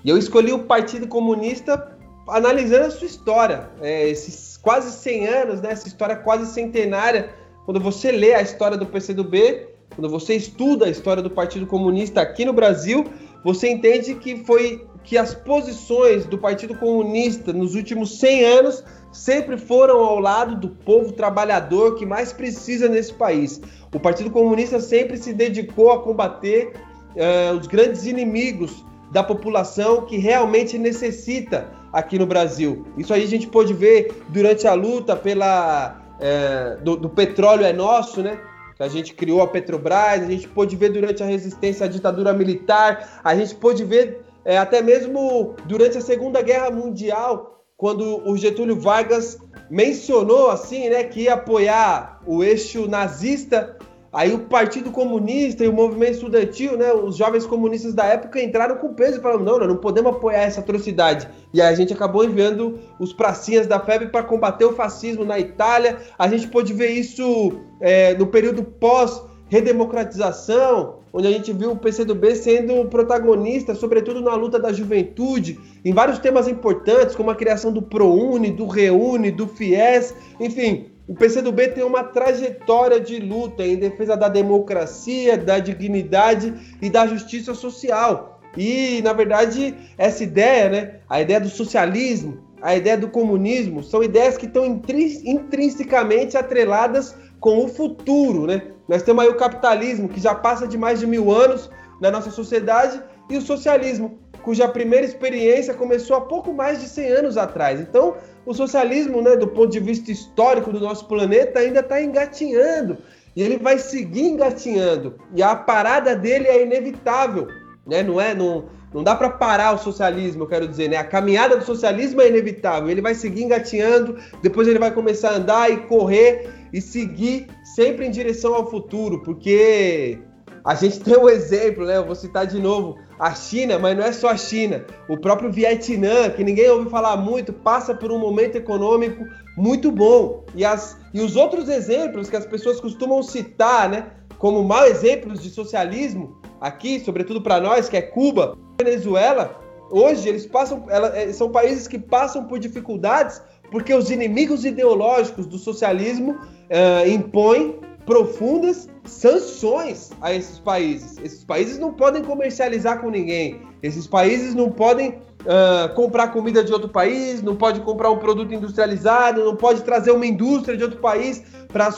E 0.03 0.09
eu 0.09 0.17
escolhi 0.17 0.51
o 0.51 0.61
Partido 0.61 1.07
Comunista 1.07 1.95
analisando 2.27 2.87
a 2.87 2.91
sua 2.91 3.07
história, 3.07 3.69
é, 3.83 4.09
esses 4.09 4.57
quase 4.57 4.93
100 4.93 5.27
anos, 5.27 5.61
né? 5.61 5.73
Essa 5.73 5.87
história 5.87 6.17
quase 6.17 6.51
centenária. 6.55 7.35
Quando 7.67 7.79
você 7.79 8.11
lê 8.11 8.33
a 8.33 8.41
história 8.41 8.79
do 8.79 8.87
PCdoB, 8.87 9.69
quando 9.95 10.09
você 10.09 10.37
estuda 10.37 10.87
a 10.87 10.89
história 10.89 11.23
do 11.23 11.29
Partido 11.29 11.67
Comunista 11.67 12.23
aqui 12.23 12.47
no 12.47 12.55
Brasil, 12.55 13.05
você 13.45 13.71
entende 13.71 14.15
que 14.15 14.45
foi 14.45 14.87
que 15.03 15.17
as 15.17 15.35
posições 15.35 16.27
do 16.27 16.39
Partido 16.39 16.77
Comunista 16.77 17.53
nos 17.53 17.75
últimos 17.75 18.19
100 18.19 18.45
anos 18.45 18.85
sempre 19.11 19.57
foram 19.57 19.99
ao 20.01 20.19
lado 20.19 20.57
do 20.57 20.69
povo 20.69 21.13
trabalhador 21.13 21.97
que 21.97 22.07
mais 22.07 22.33
precisa 22.33 22.89
nesse 22.89 23.13
país. 23.13 23.61
O 23.93 23.99
Partido 23.99 24.31
Comunista 24.31 24.79
sempre 24.79 25.17
se 25.17 25.33
dedicou 25.33 25.91
a 25.91 26.03
combater 26.03 26.73
uh, 27.17 27.57
os 27.59 27.67
grandes 27.67 28.07
inimigos 28.07 28.85
da 29.11 29.23
população 29.23 30.03
que 30.03 30.17
realmente 30.17 30.79
necessita 30.79 31.71
aqui 31.93 32.19
no 32.19 32.27
Brasil. 32.27 32.87
Isso 32.97 33.13
aí 33.13 33.25
a 33.25 33.27
gente 33.27 33.49
pôde 33.49 33.73
ver 33.73 34.23
durante 34.29 34.67
a 34.69 34.75
luta 34.75 35.17
pela 35.17 36.01
uh, 36.21 36.85
do, 36.85 36.97
do, 36.97 37.09
petróleo 37.09 37.65
é 37.65 37.73
nosso, 37.73 38.23
né? 38.23 38.39
A 38.81 38.89
gente 38.89 39.15
criou 39.15 39.43
a 39.43 39.47
Petrobras, 39.47 40.23
a 40.23 40.31
gente 40.31 40.49
pôde 40.49 40.75
ver 40.75 40.91
durante 40.91 41.23
a 41.23 41.27
resistência 41.27 41.87
à 41.87 41.89
ditadura 41.89 42.33
militar, 42.33 43.21
a 43.23 43.37
gente 43.37 43.55
pôde 43.55 43.85
ver 43.85 44.23
uh, 44.45 44.59
até 44.59 44.81
mesmo 44.83 45.55
durante 45.67 45.99
a 45.99 46.01
Segunda 46.01 46.41
Guerra 46.43 46.71
Mundial 46.71 47.51
quando 47.77 48.29
o 48.29 48.37
Getúlio 48.37 48.79
Vargas 48.79 49.39
mencionou 49.71 50.51
assim, 50.51 50.91
né, 50.91 51.05
que 51.05 51.23
ia 51.23 51.33
apoiar 51.33 52.21
o 52.27 52.45
eixo 52.45 52.87
nazista, 52.87 53.79
aí 54.13 54.33
o 54.33 54.41
Partido 54.41 54.91
Comunista 54.91 55.65
e 55.65 55.69
o 55.69 55.73
movimento 55.73 56.13
estudantil, 56.13 56.77
né, 56.77 56.93
os 56.93 57.17
jovens 57.17 57.47
comunistas 57.47 57.95
da 57.95 58.05
época 58.05 58.43
entraram 58.43 58.77
com 58.77 58.95
peso 58.95 59.19
e 59.19 59.23
falaram: 59.23 59.45
não, 59.45 59.59
não 59.59 59.77
podemos 59.77 60.13
apoiar 60.13 60.43
essa 60.43 60.61
atrocidade. 60.61 61.29
E 61.53 61.61
aí 61.61 61.73
a 61.73 61.77
gente 61.77 61.93
acabou 61.93 62.25
enviando 62.25 62.79
os 62.99 63.13
pracinhas 63.13 63.67
da 63.67 63.79
febre 63.81 64.09
para 64.09 64.23
combater 64.23 64.65
o 64.65 64.73
fascismo 64.73 65.25
na 65.25 65.39
Itália. 65.39 65.99
A 66.19 66.29
gente 66.29 66.49
pôde 66.49 66.73
ver 66.73 66.91
isso 66.91 67.61
é, 67.81 68.15
no 68.15 68.27
período 68.27 68.63
pós 68.63 69.23
redemocratização, 69.51 71.01
onde 71.13 71.27
a 71.27 71.31
gente 71.31 71.53
viu 71.53 71.73
o 71.73 71.77
PCdoB 71.77 72.37
sendo 72.37 72.89
protagonista, 72.89 73.75
sobretudo 73.75 74.21
na 74.21 74.35
luta 74.37 74.61
da 74.61 74.73
juventude, 74.73 75.59
em 75.85 75.93
vários 75.93 76.21
temas 76.21 76.47
importantes, 76.47 77.17
como 77.17 77.31
a 77.31 77.35
criação 77.35 77.73
do 77.73 77.83
ProUni, 77.83 78.53
do 78.53 78.67
Reúne, 78.67 79.33
do 79.33 79.49
FIES, 79.49 80.15
enfim. 80.39 80.90
O 81.11 81.15
PCdoB 81.15 81.71
tem 81.71 81.83
uma 81.83 82.05
trajetória 82.05 83.01
de 83.01 83.19
luta 83.19 83.67
em 83.67 83.75
defesa 83.75 84.17
da 84.17 84.29
democracia, 84.29 85.37
da 85.37 85.59
dignidade 85.59 86.55
e 86.81 86.89
da 86.89 87.05
justiça 87.05 87.53
social. 87.53 88.41
E, 88.57 89.03
na 89.03 89.13
verdade, 89.13 89.75
essa 89.99 90.23
ideia, 90.23 90.69
né, 90.69 90.95
a 91.09 91.21
ideia 91.21 91.41
do 91.41 91.49
socialismo, 91.49 92.39
a 92.63 92.77
ideia 92.77 92.97
do 92.97 93.09
comunismo, 93.09 93.83
são 93.83 94.05
ideias 94.05 94.37
que 94.37 94.47
estão 94.47 94.65
intrinsecamente 94.65 96.37
atreladas 96.37 97.17
com 97.41 97.65
o 97.65 97.67
futuro, 97.67 98.47
né? 98.47 98.63
Nós 98.89 99.03
temos 99.03 99.25
aí 99.25 99.31
o 99.31 99.37
capitalismo, 99.37 100.09
que 100.09 100.21
já 100.21 100.33
passa 100.33 100.65
de 100.65 100.79
mais 100.79 101.01
de 101.01 101.09
mil 101.09 101.33
anos 101.33 101.69
na 102.01 102.13
nossa 102.13 102.31
sociedade, 102.31 103.03
e 103.29 103.37
o 103.37 103.43
socialismo, 103.43 104.17
cuja 104.43 104.69
primeira 104.69 105.07
experiência 105.07 105.75
começou 105.75 106.17
há 106.17 106.21
pouco 106.21 106.53
mais 106.53 106.81
de 106.81 106.89
100 106.89 107.09
anos 107.09 107.37
atrás. 107.37 107.81
Então, 107.81 108.15
o 108.51 108.55
socialismo, 108.55 109.23
né, 109.23 109.37
do 109.37 109.47
ponto 109.47 109.71
de 109.71 109.79
vista 109.79 110.11
histórico 110.11 110.73
do 110.73 110.81
nosso 110.81 111.07
planeta, 111.07 111.61
ainda 111.61 111.81
está 111.81 112.03
engatinhando. 112.03 112.99
E 113.35 113.43
ele 113.43 113.57
vai 113.57 113.79
seguir 113.79 114.23
engatinhando. 114.23 115.15
E 115.35 115.43
a 115.43 115.55
parada 115.55 116.17
dele 116.17 116.49
é 116.49 116.63
inevitável. 116.63 117.47
Né? 117.87 118.03
Não 118.03 118.21
é. 118.21 118.35
Não, 118.35 118.65
não 118.93 119.05
dá 119.05 119.15
para 119.15 119.31
parar 119.31 119.73
o 119.73 119.79
socialismo, 119.79 120.43
eu 120.43 120.49
quero 120.49 120.67
dizer, 120.67 120.89
né? 120.89 120.97
A 120.97 121.05
caminhada 121.05 121.57
do 121.57 121.65
socialismo 121.65 122.21
é 122.21 122.29
inevitável. 122.29 122.91
Ele 122.91 123.01
vai 123.01 123.15
seguir 123.15 123.45
engatinhando, 123.45 124.19
depois 124.43 124.67
ele 124.67 124.81
vai 124.81 124.93
começar 124.93 125.31
a 125.31 125.37
andar 125.37 125.71
e 125.71 125.77
correr 125.87 126.51
e 126.73 126.81
seguir 126.81 127.47
sempre 127.77 128.05
em 128.05 128.11
direção 128.11 128.53
ao 128.53 128.69
futuro, 128.69 129.23
porque 129.23 130.19
a 130.65 130.75
gente 130.75 130.99
tem 131.01 131.17
um 131.17 131.29
exemplo, 131.29 131.87
né? 131.87 131.99
Eu 131.99 132.05
vou 132.05 132.17
citar 132.17 132.49
de 132.49 132.59
novo 132.59 132.99
a 133.21 133.35
China, 133.35 133.79
mas 133.79 133.95
não 133.95 134.05
é 134.05 134.13
só 134.13 134.31
a 134.31 134.37
China. 134.37 134.83
O 135.07 135.17
próprio 135.19 135.53
Vietnã, 135.53 136.31
que 136.31 136.43
ninguém 136.43 136.71
ouve 136.71 136.89
falar 136.89 137.19
muito, 137.19 137.53
passa 137.53 137.95
por 137.95 138.11
um 138.11 138.19
momento 138.19 138.57
econômico 138.57 139.27
muito 139.59 139.93
bom. 139.93 140.43
E, 140.55 140.65
as, 140.65 140.97
e 141.13 141.21
os 141.21 141.37
outros 141.37 141.69
exemplos 141.69 142.31
que 142.31 142.37
as 142.37 142.47
pessoas 142.47 142.81
costumam 142.81 143.23
citar, 143.23 143.91
né? 143.91 144.07
Como 144.39 144.65
mau 144.65 144.87
exemplos 144.87 145.43
de 145.43 145.51
socialismo, 145.51 146.41
aqui, 146.59 146.99
sobretudo 146.99 147.43
para 147.43 147.61
nós, 147.61 147.91
que 147.91 147.97
é 147.99 148.01
Cuba, 148.01 148.57
Venezuela, 148.83 149.61
hoje 149.91 150.27
eles 150.27 150.47
passam, 150.47 150.87
ela, 150.89 151.15
é, 151.15 151.31
são 151.31 151.51
países 151.51 151.87
que 151.87 151.99
passam 151.99 152.47
por 152.47 152.59
dificuldades 152.59 153.43
porque 153.71 153.95
os 153.95 154.11
inimigos 154.11 154.65
ideológicos 154.65 155.47
do 155.47 155.59
socialismo 155.59 156.33
uh, 156.33 157.09
impõem 157.09 157.79
profundas 158.05 158.89
sanções 159.05 160.11
a 160.21 160.33
esses 160.33 160.59
países. 160.59 161.17
Esses 161.23 161.45
países 161.45 161.79
não 161.79 161.93
podem 161.93 162.23
comercializar 162.23 163.01
com 163.01 163.11
ninguém. 163.11 163.63
Esses 163.83 164.07
países 164.07 164.55
não 164.55 164.71
podem 164.71 165.11
uh, 165.11 165.95
comprar 165.95 166.29
comida 166.29 166.63
de 166.63 166.73
outro 166.73 166.89
país, 166.89 167.43
não 167.43 167.57
pode 167.57 167.81
comprar 167.81 168.11
um 168.11 168.19
produto 168.19 168.53
industrializado, 168.53 169.45
não 169.45 169.57
pode 169.57 169.83
trazer 169.83 170.11
uma 170.11 170.27
indústria 170.27 170.77
de 170.77 170.85
outro 170.85 171.01
país 171.01 171.43
para 171.69 171.89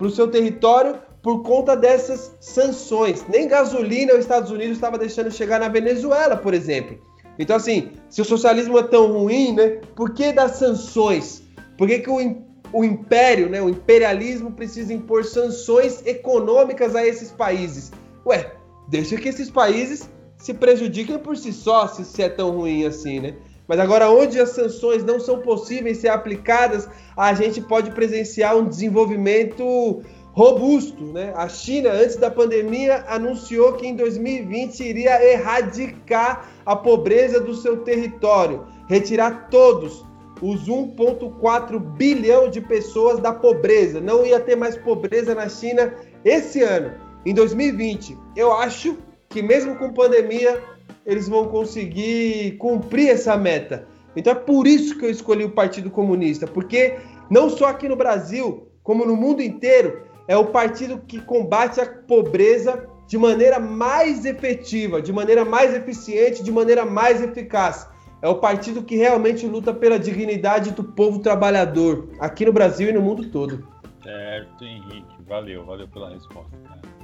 o 0.00 0.10
seu 0.10 0.28
território 0.28 0.96
por 1.22 1.42
conta 1.42 1.76
dessas 1.76 2.36
sanções. 2.40 3.24
Nem 3.28 3.48
gasolina 3.48 4.12
os 4.14 4.20
Estados 4.20 4.50
Unidos 4.50 4.76
estava 4.76 4.98
deixando 4.98 5.30
chegar 5.30 5.60
na 5.60 5.68
Venezuela, 5.68 6.36
por 6.36 6.54
exemplo. 6.54 6.98
Então, 7.38 7.56
assim, 7.56 7.92
se 8.08 8.20
o 8.20 8.24
socialismo 8.24 8.78
é 8.78 8.82
tão 8.82 9.12
ruim, 9.12 9.52
né? 9.52 9.80
Por 9.94 10.12
que 10.12 10.32
das 10.32 10.52
sanções? 10.52 11.42
Por 11.76 11.86
que, 11.86 12.00
que 12.00 12.10
o, 12.10 12.42
o 12.72 12.84
império, 12.84 13.48
né, 13.48 13.62
o 13.62 13.68
imperialismo 13.68 14.52
precisa 14.52 14.92
impor 14.92 15.24
sanções 15.24 16.04
econômicas 16.06 16.94
a 16.94 17.06
esses 17.06 17.30
países? 17.30 17.92
Ué, 18.26 18.52
deixa 18.88 19.16
que 19.16 19.28
esses 19.28 19.50
países 19.50 20.08
se 20.36 20.54
prejudiquem 20.54 21.18
por 21.18 21.36
si 21.36 21.52
só, 21.52 21.86
se, 21.88 22.04
se 22.04 22.22
é 22.22 22.28
tão 22.28 22.50
ruim 22.50 22.84
assim, 22.84 23.20
né? 23.20 23.34
Mas 23.66 23.78
agora, 23.78 24.10
onde 24.10 24.40
as 24.40 24.50
sanções 24.50 25.04
não 25.04 25.20
são 25.20 25.40
possíveis 25.40 25.98
ser 25.98 26.08
aplicadas, 26.08 26.88
a 27.14 27.34
gente 27.34 27.60
pode 27.60 27.90
presenciar 27.90 28.56
um 28.56 28.66
desenvolvimento 28.66 30.02
robusto. 30.32 31.04
Né? 31.04 31.34
A 31.36 31.50
China, 31.50 31.90
antes 31.90 32.16
da 32.16 32.30
pandemia, 32.30 33.04
anunciou 33.06 33.74
que 33.74 33.86
em 33.86 33.94
2020 33.94 34.80
iria 34.80 35.22
erradicar 35.22 36.48
a 36.64 36.74
pobreza 36.74 37.40
do 37.40 37.54
seu 37.54 37.78
território, 37.78 38.64
retirar 38.88 39.48
todos 39.50 40.07
os 40.40 40.68
1,4 40.68 41.78
bilhão 41.78 42.48
de 42.48 42.60
pessoas 42.60 43.18
da 43.20 43.32
pobreza. 43.32 44.00
Não 44.00 44.24
ia 44.24 44.40
ter 44.40 44.56
mais 44.56 44.76
pobreza 44.76 45.34
na 45.34 45.48
China 45.48 45.94
esse 46.24 46.62
ano, 46.62 46.92
em 47.24 47.34
2020. 47.34 48.16
Eu 48.36 48.52
acho 48.52 48.96
que, 49.28 49.42
mesmo 49.42 49.76
com 49.76 49.92
pandemia, 49.92 50.62
eles 51.04 51.28
vão 51.28 51.48
conseguir 51.48 52.56
cumprir 52.58 53.10
essa 53.10 53.36
meta. 53.36 53.86
Então 54.14 54.32
é 54.32 54.36
por 54.36 54.66
isso 54.66 54.98
que 54.98 55.04
eu 55.04 55.10
escolhi 55.10 55.44
o 55.44 55.50
Partido 55.50 55.90
Comunista, 55.90 56.46
porque 56.46 56.96
não 57.30 57.48
só 57.48 57.66
aqui 57.66 57.88
no 57.88 57.96
Brasil, 57.96 58.68
como 58.82 59.04
no 59.04 59.16
mundo 59.16 59.42
inteiro, 59.42 60.02
é 60.26 60.36
o 60.36 60.46
partido 60.46 61.02
que 61.06 61.20
combate 61.20 61.80
a 61.80 61.86
pobreza 61.86 62.86
de 63.06 63.16
maneira 63.16 63.58
mais 63.58 64.26
efetiva, 64.26 65.00
de 65.00 65.12
maneira 65.12 65.44
mais 65.44 65.74
eficiente, 65.74 66.42
de 66.42 66.52
maneira 66.52 66.84
mais 66.84 67.22
eficaz. 67.22 67.88
É 68.20 68.28
o 68.28 68.36
partido 68.36 68.82
que 68.82 68.96
realmente 68.96 69.46
luta 69.46 69.72
pela 69.72 69.98
dignidade 69.98 70.72
do 70.72 70.82
povo 70.82 71.20
trabalhador, 71.20 72.08
aqui 72.18 72.44
no 72.44 72.52
Brasil 72.52 72.88
e 72.88 72.92
no 72.92 73.00
mundo 73.00 73.30
todo. 73.30 73.66
Certo, 74.02 74.64
Henrique. 74.64 75.06
Valeu, 75.28 75.64
valeu 75.64 75.86
pela 75.88 76.10
resposta. 76.10 76.50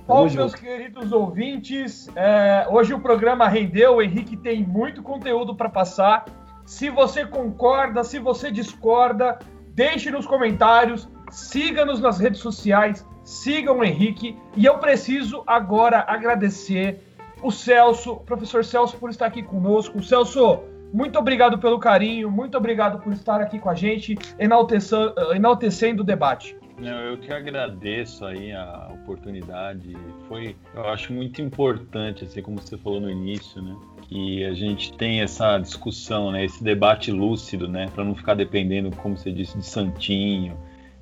Bom, 0.07 0.29
meus 0.29 0.55
queridos 0.55 1.13
ouvintes, 1.13 2.09
é, 2.15 2.67
hoje 2.71 2.93
o 2.93 3.01
programa 3.01 3.49
rendeu. 3.49 3.97
O 3.97 4.03
Henrique 4.03 4.37
tem 4.37 4.63
muito 4.63 5.03
conteúdo 5.03 5.55
para 5.55 5.69
passar. 5.69 6.27
Se 6.67 6.91
você 6.91 7.25
concorda, 7.25 8.03
se 8.05 8.19
você 8.19 8.51
discorda, 8.51 9.39
deixe 9.69 10.11
nos 10.11 10.27
comentários, 10.27 11.09
siga-nos 11.31 12.01
nas 12.01 12.19
redes 12.19 12.41
sociais, 12.41 13.07
sigam 13.23 13.79
o 13.79 13.85
Henrique. 13.85 14.37
E 14.57 14.67
eu 14.67 14.79
preciso 14.79 15.43
agora 15.47 16.05
agradecer 16.07 17.01
o 17.43 17.51
Celso, 17.51 18.13
o 18.13 18.21
professor 18.21 18.65
Celso, 18.65 18.97
por 18.97 19.11
estar 19.11 19.27
aqui 19.27 19.43
conosco. 19.43 20.03
Celso, 20.03 20.61
muito 20.95 21.19
obrigado 21.19 21.59
pelo 21.59 21.77
carinho, 21.81 22.31
muito 22.31 22.57
obrigado 22.57 23.01
por 23.01 23.13
estar 23.13 23.41
aqui 23.41 23.59
com 23.59 23.69
a 23.69 23.75
gente, 23.75 24.17
enaltecendo, 24.39 25.13
enaltecendo 25.35 26.03
o 26.03 26.07
debate. 26.07 26.57
Eu 26.81 27.19
que 27.19 27.33
agradeço 27.33 28.25
aí 28.25 28.53
a 28.53 28.91
oportunidade. 28.93 29.97
Foi, 30.29 30.55
eu 30.73 30.89
acho 30.89 31.13
muito 31.13 31.43
importante, 31.43 32.25
assim 32.25 32.43
como 32.43 32.61
você 32.61 32.79
falou 32.79 33.01
no 33.01 33.11
início, 33.11 33.61
né? 33.61 33.77
Que 34.03 34.45
a 34.45 34.55
gente 34.55 34.93
tem 34.93 35.21
essa 35.21 35.59
discussão, 35.59 36.31
né? 36.31 36.45
Esse 36.45 36.63
debate 36.63 37.11
lúcido, 37.11 37.67
né? 37.67 37.89
Para 37.93 38.05
não 38.05 38.15
ficar 38.15 38.35
dependendo, 38.35 38.95
como 38.97 39.17
você 39.17 39.33
disse, 39.33 39.59
de 39.59 39.67
santinho, 39.67 40.57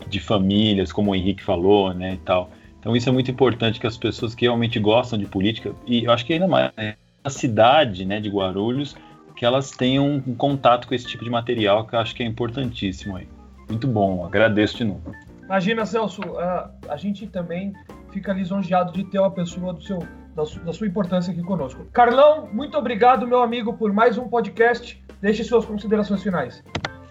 de 0.09 0.21
famílias, 0.21 0.91
como 0.91 1.11
o 1.11 1.15
Henrique 1.15 1.43
falou, 1.43 1.93
né? 1.93 2.15
E 2.15 2.19
tal. 2.19 2.51
Então 2.81 2.97
isso 2.97 3.09
é 3.09 3.13
muito 3.13 3.31
importante 3.31 3.79
que 3.79 3.87
as 3.87 3.99
pessoas 3.99 4.35
que 4.35 4.47
realmente 4.47 4.79
gostam 4.79 5.19
de 5.19 5.27
política 5.27 5.75
e 5.87 6.05
eu 6.05 6.13
acho 6.13 6.25
que 6.27 6.33
ainda 6.33 6.49
mais 6.49 6.73
né, 6.77 6.97
a 7.23 7.31
cidade, 7.31 8.05
né, 8.05 8.21
de 8.21 8.29
Guarulhos, 8.29 8.97
que 9.35 9.45
elas 9.45 9.71
tenham 9.71 10.23
um 10.27 10.35
contato 10.35 10.87
com 10.87 10.95
esse 10.95 11.07
tipo 11.07 11.25
de 11.25 11.31
material 11.31 11.87
que 11.87 11.95
eu 11.95 11.99
acho 11.99 12.15
que 12.15 12.23
é 12.23 12.27
importantíssimo 12.27 13.17
aí. 13.17 13.29
Muito 13.69 13.87
bom, 13.87 14.25
agradeço 14.25 14.77
de 14.77 14.85
novo. 14.85 15.13
Imagina, 15.45 15.85
Celso, 15.85 16.23
a, 16.39 16.71
a 16.89 16.97
gente 16.97 17.27
também 17.27 17.73
fica 18.13 18.33
lisonjeado 18.33 18.93
de 18.93 19.05
ter 19.05 19.19
uma 19.19 19.31
pessoa 19.31 19.73
do 19.73 19.83
seu, 19.83 19.99
da, 20.35 20.45
su, 20.45 20.61
da 20.61 20.73
sua 20.73 20.87
importância 20.87 21.33
aqui 21.33 21.43
conosco. 21.43 21.87
Carlão, 21.93 22.49
muito 22.53 22.77
obrigado, 22.77 23.27
meu 23.27 23.43
amigo, 23.43 23.73
por 23.75 23.93
mais 23.93 24.17
um 24.17 24.29
podcast. 24.29 25.03
Deixe 25.21 25.45
suas 25.45 25.65
considerações 25.65 26.23
finais. 26.23 26.63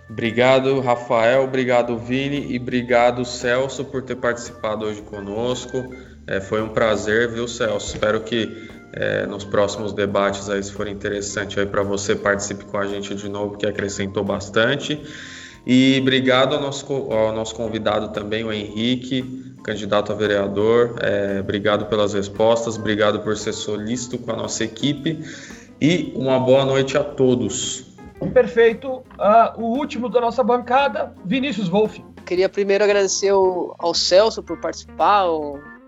Obrigado, 0.09 0.79
Rafael. 0.81 1.43
Obrigado, 1.43 1.97
Vini. 1.97 2.51
E 2.51 2.59
obrigado, 2.59 3.23
Celso, 3.23 3.85
por 3.85 4.03
ter 4.03 4.17
participado 4.17 4.85
hoje 4.85 5.01
conosco. 5.01 5.77
É, 6.27 6.41
foi 6.41 6.61
um 6.61 6.69
prazer, 6.69 7.31
viu, 7.31 7.47
Celso? 7.47 7.93
Espero 7.95 8.21
que 8.21 8.69
é, 8.93 9.25
nos 9.25 9.43
próximos 9.43 9.93
debates 9.93 10.49
aí, 10.49 10.61
se 10.61 10.71
for 10.71 10.87
interessante 10.87 11.59
aí 11.59 11.65
para 11.65 11.83
você, 11.83 12.15
participe 12.15 12.65
com 12.65 12.77
a 12.77 12.85
gente 12.85 13.15
de 13.15 13.29
novo, 13.29 13.57
que 13.57 13.65
acrescentou 13.65 14.23
bastante. 14.23 15.01
E 15.65 15.99
obrigado 16.01 16.55
ao 16.55 16.61
nosso, 16.61 16.91
ao 16.91 17.33
nosso 17.33 17.55
convidado 17.55 18.09
também, 18.09 18.43
o 18.43 18.51
Henrique, 18.51 19.53
candidato 19.63 20.11
a 20.11 20.15
vereador. 20.15 20.95
É, 21.01 21.39
obrigado 21.39 21.85
pelas 21.85 22.13
respostas, 22.13 22.77
obrigado 22.77 23.19
por 23.19 23.37
ser 23.37 23.53
solícito 23.53 24.17
com 24.17 24.31
a 24.31 24.35
nossa 24.35 24.63
equipe 24.63 25.19
e 25.79 26.11
uma 26.15 26.39
boa 26.39 26.65
noite 26.65 26.97
a 26.97 27.03
todos. 27.03 27.85
Perfeito. 28.33 29.03
Uh, 29.17 29.59
o 29.59 29.77
último 29.77 30.07
da 30.07 30.21
nossa 30.21 30.43
bancada, 30.43 31.13
Vinícius 31.25 31.67
Wolff. 31.67 32.03
Queria 32.25 32.47
primeiro 32.47 32.83
agradecer 32.83 33.29
ao, 33.29 33.75
ao 33.79 33.93
Celso 33.93 34.43
por 34.43 34.59
participar, 34.59 35.25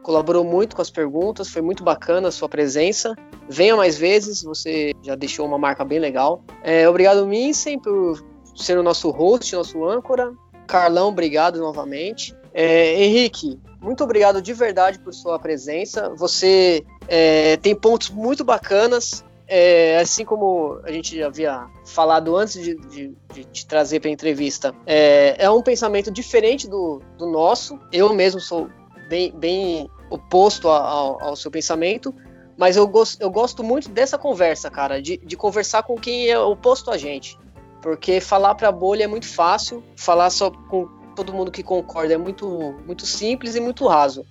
colaborou 0.04 0.44
muito 0.44 0.76
com 0.76 0.82
as 0.82 0.90
perguntas, 0.90 1.50
foi 1.50 1.62
muito 1.62 1.84
bacana 1.84 2.28
a 2.28 2.32
sua 2.32 2.48
presença. 2.48 3.16
Venha 3.50 3.76
mais 3.76 3.98
vezes, 3.98 4.44
você 4.44 4.94
já 5.02 5.16
deixou 5.16 5.46
uma 5.46 5.58
marca 5.58 5.84
bem 5.84 5.98
legal. 5.98 6.44
É, 6.62 6.88
obrigado, 6.88 7.26
Minsen, 7.26 7.80
por 7.80 8.24
ser 8.56 8.78
o 8.78 8.84
nosso 8.84 9.10
host, 9.10 9.56
nosso 9.56 9.84
âncora. 9.86 10.32
Carlão, 10.68 11.10
obrigado 11.10 11.60
novamente. 11.60 12.36
É, 12.54 13.02
Henrique, 13.04 13.60
muito 13.82 14.04
obrigado 14.04 14.42
de 14.42 14.54
verdade 14.54 15.00
por 15.00 15.14
sua 15.14 15.40
presença. 15.40 16.14
Você 16.16 16.86
é, 17.08 17.58
tem 17.58 17.76
pontos 17.76 18.10
muito 18.10 18.44
bacanas. 18.44 19.26
É, 19.46 20.00
assim 20.00 20.24
como 20.24 20.80
a 20.84 20.92
gente 20.92 21.22
havia 21.22 21.68
falado 21.86 22.36
antes 22.36 22.64
de, 22.64 22.76
de, 22.76 23.14
de 23.34 23.44
te 23.44 23.68
trazer 23.68 24.00
para 24.00 24.10
a 24.10 24.14
entrevista, 24.14 24.74
é, 24.86 25.36
é, 25.38 25.50
um 25.50 25.62
pensamento 25.62 26.10
diferente 26.10 26.68
do, 26.68 27.02
do, 27.18 27.28
nosso. 27.28 27.78
Eu 27.92 28.14
mesmo 28.14 28.40
sou 28.40 28.70
bem, 29.10 29.32
bem 29.36 29.90
oposto 30.14 30.69
ao, 30.69 31.22
ao 31.23 31.35
seu 31.35 31.49
pensamento, 31.49 32.14
mas 32.56 32.77
eu, 32.77 32.88
gosto, 32.88 33.19
eu 33.19 33.31
gosto 33.31 33.64
muito 33.64 33.90
dessa 33.90 34.15
conversa, 34.15 34.69
cara, 34.69 35.02
de, 35.02 35.18
de 35.18 35.35
conversar 35.35 35.81
com 35.84 35.95
quem 35.95 36.30
é 36.30 36.38
oposto 36.38 36.91
a 36.91 36.98
gente. 36.98 37.38
Porque 37.81 38.22
falar 38.22 38.53
para 38.56 38.69
a 38.69 38.72
bolha 38.72 39.06
é 39.06 39.07
muito 39.07 39.27
fácil, 39.27 39.84
falar 39.95 40.30
só 40.30 40.52
com 40.52 40.88
todo 41.15 41.34
mundo 41.34 41.52
que 41.52 41.64
concorda 41.64 42.14
é 42.14 42.18
muito, 42.18 42.76
muito 42.85 43.06
simples 43.06 43.56
e 43.56 43.60
muito 43.60 43.88
raso. 43.88 44.23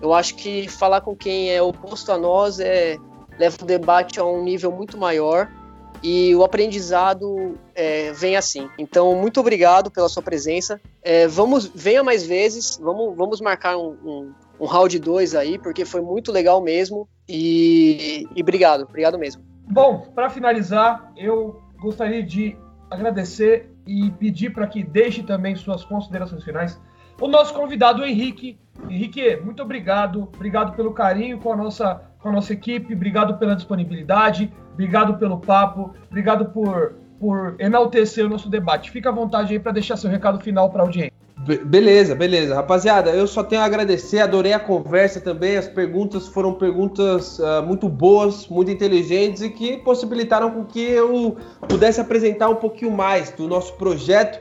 Eu 0.00 0.12
acho 0.12 0.34
que 0.34 0.68
falar 0.68 1.00
com 1.00 1.16
quem 1.16 1.50
é 1.50 1.60
oposto 1.62 2.12
a 2.12 2.18
nós 2.18 2.60
é, 2.60 2.98
leva 3.38 3.56
o 3.62 3.64
debate 3.64 4.20
a 4.20 4.24
um 4.24 4.42
nível 4.42 4.70
muito 4.70 4.98
maior 4.98 5.50
e 6.02 6.34
o 6.34 6.44
aprendizado 6.44 7.58
é, 7.74 8.12
vem 8.12 8.36
assim. 8.36 8.68
Então, 8.78 9.14
muito 9.14 9.40
obrigado 9.40 9.90
pela 9.90 10.08
sua 10.08 10.22
presença. 10.22 10.80
É, 11.02 11.26
vamos, 11.26 11.70
venha 11.74 12.04
mais 12.04 12.26
vezes, 12.26 12.78
vamos, 12.78 13.16
vamos 13.16 13.40
marcar 13.40 13.76
um, 13.76 13.96
um, 14.04 14.34
um 14.60 14.66
round 14.66 14.98
2 14.98 15.34
aí, 15.34 15.58
porque 15.58 15.84
foi 15.84 16.00
muito 16.00 16.30
legal 16.30 16.60
mesmo. 16.60 17.08
E, 17.28 18.26
e 18.36 18.42
obrigado, 18.42 18.82
obrigado 18.82 19.18
mesmo. 19.18 19.42
Bom, 19.68 20.00
para 20.14 20.28
finalizar, 20.28 21.12
eu 21.16 21.62
gostaria 21.80 22.22
de 22.22 22.56
agradecer 22.90 23.70
e 23.86 24.10
pedir 24.10 24.50
para 24.50 24.66
que 24.66 24.82
deixe 24.82 25.22
também 25.22 25.56
suas 25.56 25.84
considerações 25.84 26.44
finais. 26.44 26.80
O 27.20 27.28
nosso 27.28 27.54
convidado, 27.54 28.02
o 28.02 28.04
Henrique. 28.04 28.58
Henrique, 28.88 29.36
muito 29.36 29.62
obrigado. 29.62 30.28
Obrigado 30.34 30.74
pelo 30.74 30.92
carinho 30.92 31.38
com 31.38 31.52
a 31.52 31.56
nossa, 31.56 32.02
com 32.18 32.28
a 32.28 32.32
nossa 32.32 32.52
equipe, 32.52 32.94
obrigado 32.94 33.38
pela 33.38 33.54
disponibilidade, 33.54 34.52
obrigado 34.72 35.18
pelo 35.18 35.38
papo, 35.38 35.94
obrigado 36.08 36.46
por, 36.46 36.94
por 37.18 37.56
enaltecer 37.58 38.24
o 38.24 38.28
nosso 38.28 38.48
debate. 38.48 38.90
Fica 38.90 39.10
à 39.10 39.12
vontade 39.12 39.52
aí 39.52 39.60
para 39.60 39.72
deixar 39.72 39.96
seu 39.96 40.10
recado 40.10 40.40
final 40.40 40.70
para 40.70 40.82
a 40.82 40.86
audiência. 40.86 41.12
Be 41.46 41.56
beleza, 41.56 42.14
beleza. 42.14 42.54
Rapaziada, 42.54 43.10
eu 43.10 43.26
só 43.26 43.42
tenho 43.42 43.62
a 43.62 43.64
agradecer, 43.64 44.18
adorei 44.20 44.52
a 44.52 44.60
conversa 44.60 45.20
também. 45.20 45.56
As 45.56 45.66
perguntas 45.66 46.28
foram 46.28 46.52
perguntas 46.52 47.38
uh, 47.38 47.62
muito 47.64 47.88
boas, 47.88 48.46
muito 48.46 48.70
inteligentes 48.70 49.40
e 49.42 49.48
que 49.48 49.78
possibilitaram 49.78 50.50
com 50.50 50.64
que 50.66 50.80
eu 50.80 51.36
pudesse 51.66 51.98
apresentar 51.98 52.50
um 52.50 52.56
pouquinho 52.56 52.90
mais 52.90 53.30
do 53.30 53.48
nosso 53.48 53.72
projeto 53.74 54.38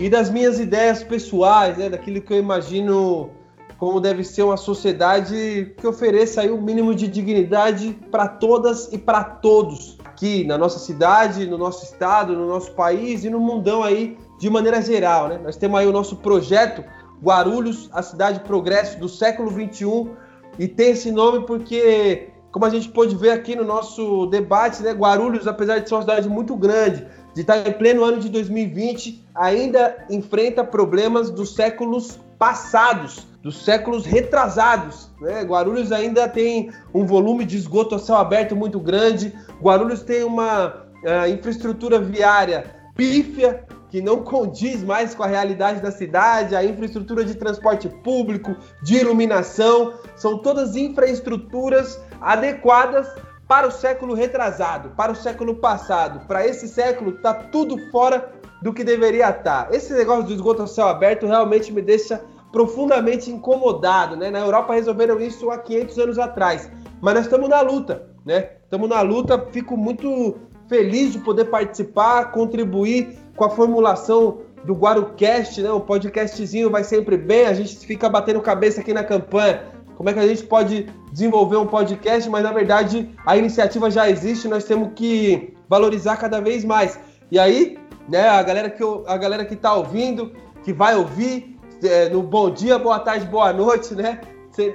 e 0.00 0.08
das 0.08 0.28
minhas 0.28 0.58
ideias 0.58 1.04
pessoais, 1.04 1.78
né, 1.78 1.88
daquilo 1.88 2.20
que 2.20 2.32
eu 2.32 2.38
imagino 2.38 3.30
como 3.78 4.00
deve 4.00 4.24
ser 4.24 4.42
uma 4.42 4.56
sociedade 4.56 5.74
que 5.76 5.86
ofereça 5.86 6.40
aí 6.40 6.50
o 6.50 6.56
um 6.56 6.60
mínimo 6.60 6.94
de 6.94 7.06
dignidade 7.06 7.96
para 8.10 8.26
todas 8.26 8.92
e 8.92 8.98
para 8.98 9.22
todos 9.22 9.98
aqui 10.04 10.44
na 10.44 10.56
nossa 10.56 10.78
cidade, 10.78 11.46
no 11.46 11.58
nosso 11.58 11.84
estado, 11.84 12.34
no 12.34 12.48
nosso 12.48 12.72
país 12.72 13.24
e 13.24 13.30
no 13.30 13.38
mundão 13.38 13.82
aí 13.82 14.16
de 14.38 14.50
maneira 14.50 14.80
geral. 14.82 15.28
Né? 15.28 15.38
Nós 15.42 15.56
temos 15.56 15.78
aí 15.78 15.86
o 15.86 15.92
nosso 15.92 16.16
projeto 16.16 16.84
Guarulhos, 17.22 17.88
a 17.92 18.02
cidade 18.02 18.40
progresso 18.40 18.98
do 18.98 19.08
século 19.08 19.50
21 19.50 20.10
e 20.58 20.68
tem 20.68 20.90
esse 20.90 21.10
nome 21.10 21.46
porque, 21.46 22.28
como 22.52 22.64
a 22.64 22.70
gente 22.70 22.88
pôde 22.88 23.16
ver 23.16 23.30
aqui 23.30 23.56
no 23.56 23.64
nosso 23.64 24.26
debate, 24.26 24.82
né, 24.82 24.92
Guarulhos, 24.92 25.46
apesar 25.46 25.78
de 25.78 25.88
ser 25.88 25.94
uma 25.94 26.02
cidade 26.02 26.28
muito 26.28 26.54
grande, 26.54 27.06
de 27.34 27.40
estar 27.40 27.66
em 27.66 27.72
pleno 27.72 28.04
ano 28.04 28.20
de 28.20 28.28
2020, 28.28 29.26
ainda 29.34 29.96
enfrenta 30.08 30.62
problemas 30.62 31.30
dos 31.30 31.54
séculos 31.54 32.20
passados, 32.38 33.26
dos 33.42 33.64
séculos 33.64 34.06
retrasados. 34.06 35.10
Né? 35.20 35.42
Guarulhos 35.42 35.90
ainda 35.90 36.28
tem 36.28 36.70
um 36.92 37.04
volume 37.04 37.44
de 37.44 37.56
esgoto 37.56 37.94
a 37.94 37.98
céu 37.98 38.16
aberto 38.16 38.54
muito 38.54 38.78
grande, 38.78 39.34
Guarulhos 39.60 40.02
tem 40.02 40.22
uma 40.22 40.68
uh, 40.68 41.28
infraestrutura 41.28 41.98
viária 41.98 42.84
pífia, 42.94 43.64
que 43.94 44.02
não 44.02 44.24
condiz 44.24 44.82
mais 44.82 45.14
com 45.14 45.22
a 45.22 45.28
realidade 45.28 45.80
da 45.80 45.92
cidade, 45.92 46.56
a 46.56 46.64
infraestrutura 46.64 47.24
de 47.24 47.36
transporte 47.36 47.88
público, 47.88 48.56
de 48.82 48.96
iluminação, 48.96 49.94
são 50.16 50.36
todas 50.38 50.74
infraestruturas 50.74 52.02
adequadas 52.20 53.06
para 53.46 53.68
o 53.68 53.70
século 53.70 54.12
retrasado, 54.12 54.88
para 54.96 55.12
o 55.12 55.14
século 55.14 55.54
passado. 55.54 56.26
Para 56.26 56.44
esse 56.44 56.66
século, 56.66 57.12
está 57.12 57.32
tudo 57.32 57.78
fora 57.92 58.32
do 58.60 58.74
que 58.74 58.82
deveria 58.82 59.30
estar. 59.30 59.72
Esse 59.72 59.92
negócio 59.92 60.24
do 60.24 60.32
esgoto 60.32 60.64
a 60.64 60.66
céu 60.66 60.88
aberto 60.88 61.28
realmente 61.28 61.72
me 61.72 61.80
deixa 61.80 62.20
profundamente 62.50 63.30
incomodado. 63.30 64.16
Né? 64.16 64.28
Na 64.28 64.40
Europa 64.40 64.74
resolveram 64.74 65.20
isso 65.20 65.52
há 65.52 65.58
500 65.58 65.98
anos 66.00 66.18
atrás, 66.18 66.68
mas 67.00 67.14
nós 67.14 67.26
estamos 67.26 67.48
na 67.48 67.60
luta. 67.60 68.08
Né? 68.26 68.54
Estamos 68.64 68.88
na 68.88 69.02
luta, 69.02 69.38
fico 69.52 69.76
muito 69.76 70.34
feliz 70.68 71.12
de 71.12 71.20
poder 71.20 71.44
participar, 71.44 72.32
contribuir 72.32 73.22
com 73.36 73.44
a 73.44 73.50
formulação 73.50 74.38
do 74.64 74.74
GuaruCast, 74.74 75.60
né? 75.60 75.72
Um 75.72 75.80
podcastzinho 75.80 76.70
vai 76.70 76.84
sempre 76.84 77.16
bem, 77.16 77.46
a 77.46 77.52
gente 77.52 77.76
fica 77.86 78.08
batendo 78.08 78.40
cabeça 78.40 78.80
aqui 78.80 78.92
na 78.92 79.04
campanha 79.04 79.74
como 79.96 80.10
é 80.10 80.12
que 80.12 80.18
a 80.18 80.26
gente 80.26 80.42
pode 80.44 80.86
desenvolver 81.12 81.56
um 81.56 81.66
podcast, 81.66 82.28
mas 82.28 82.42
na 82.42 82.52
verdade 82.52 83.10
a 83.24 83.36
iniciativa 83.36 83.90
já 83.90 84.08
existe, 84.10 84.48
nós 84.48 84.64
temos 84.64 84.90
que 84.94 85.54
valorizar 85.68 86.16
cada 86.16 86.40
vez 86.40 86.64
mais. 86.64 86.98
E 87.30 87.38
aí, 87.38 87.78
né, 88.08 88.28
a 88.28 88.42
galera 88.42 88.70
que, 88.70 88.82
a 89.06 89.16
galera 89.16 89.44
que 89.44 89.56
tá 89.56 89.72
ouvindo, 89.74 90.32
que 90.62 90.72
vai 90.72 90.96
ouvir, 90.96 91.58
é, 91.82 92.08
no 92.08 92.22
bom 92.22 92.50
dia, 92.50 92.78
boa 92.78 92.98
tarde, 92.98 93.26
boa 93.26 93.52
noite, 93.52 93.94
né? 93.94 94.20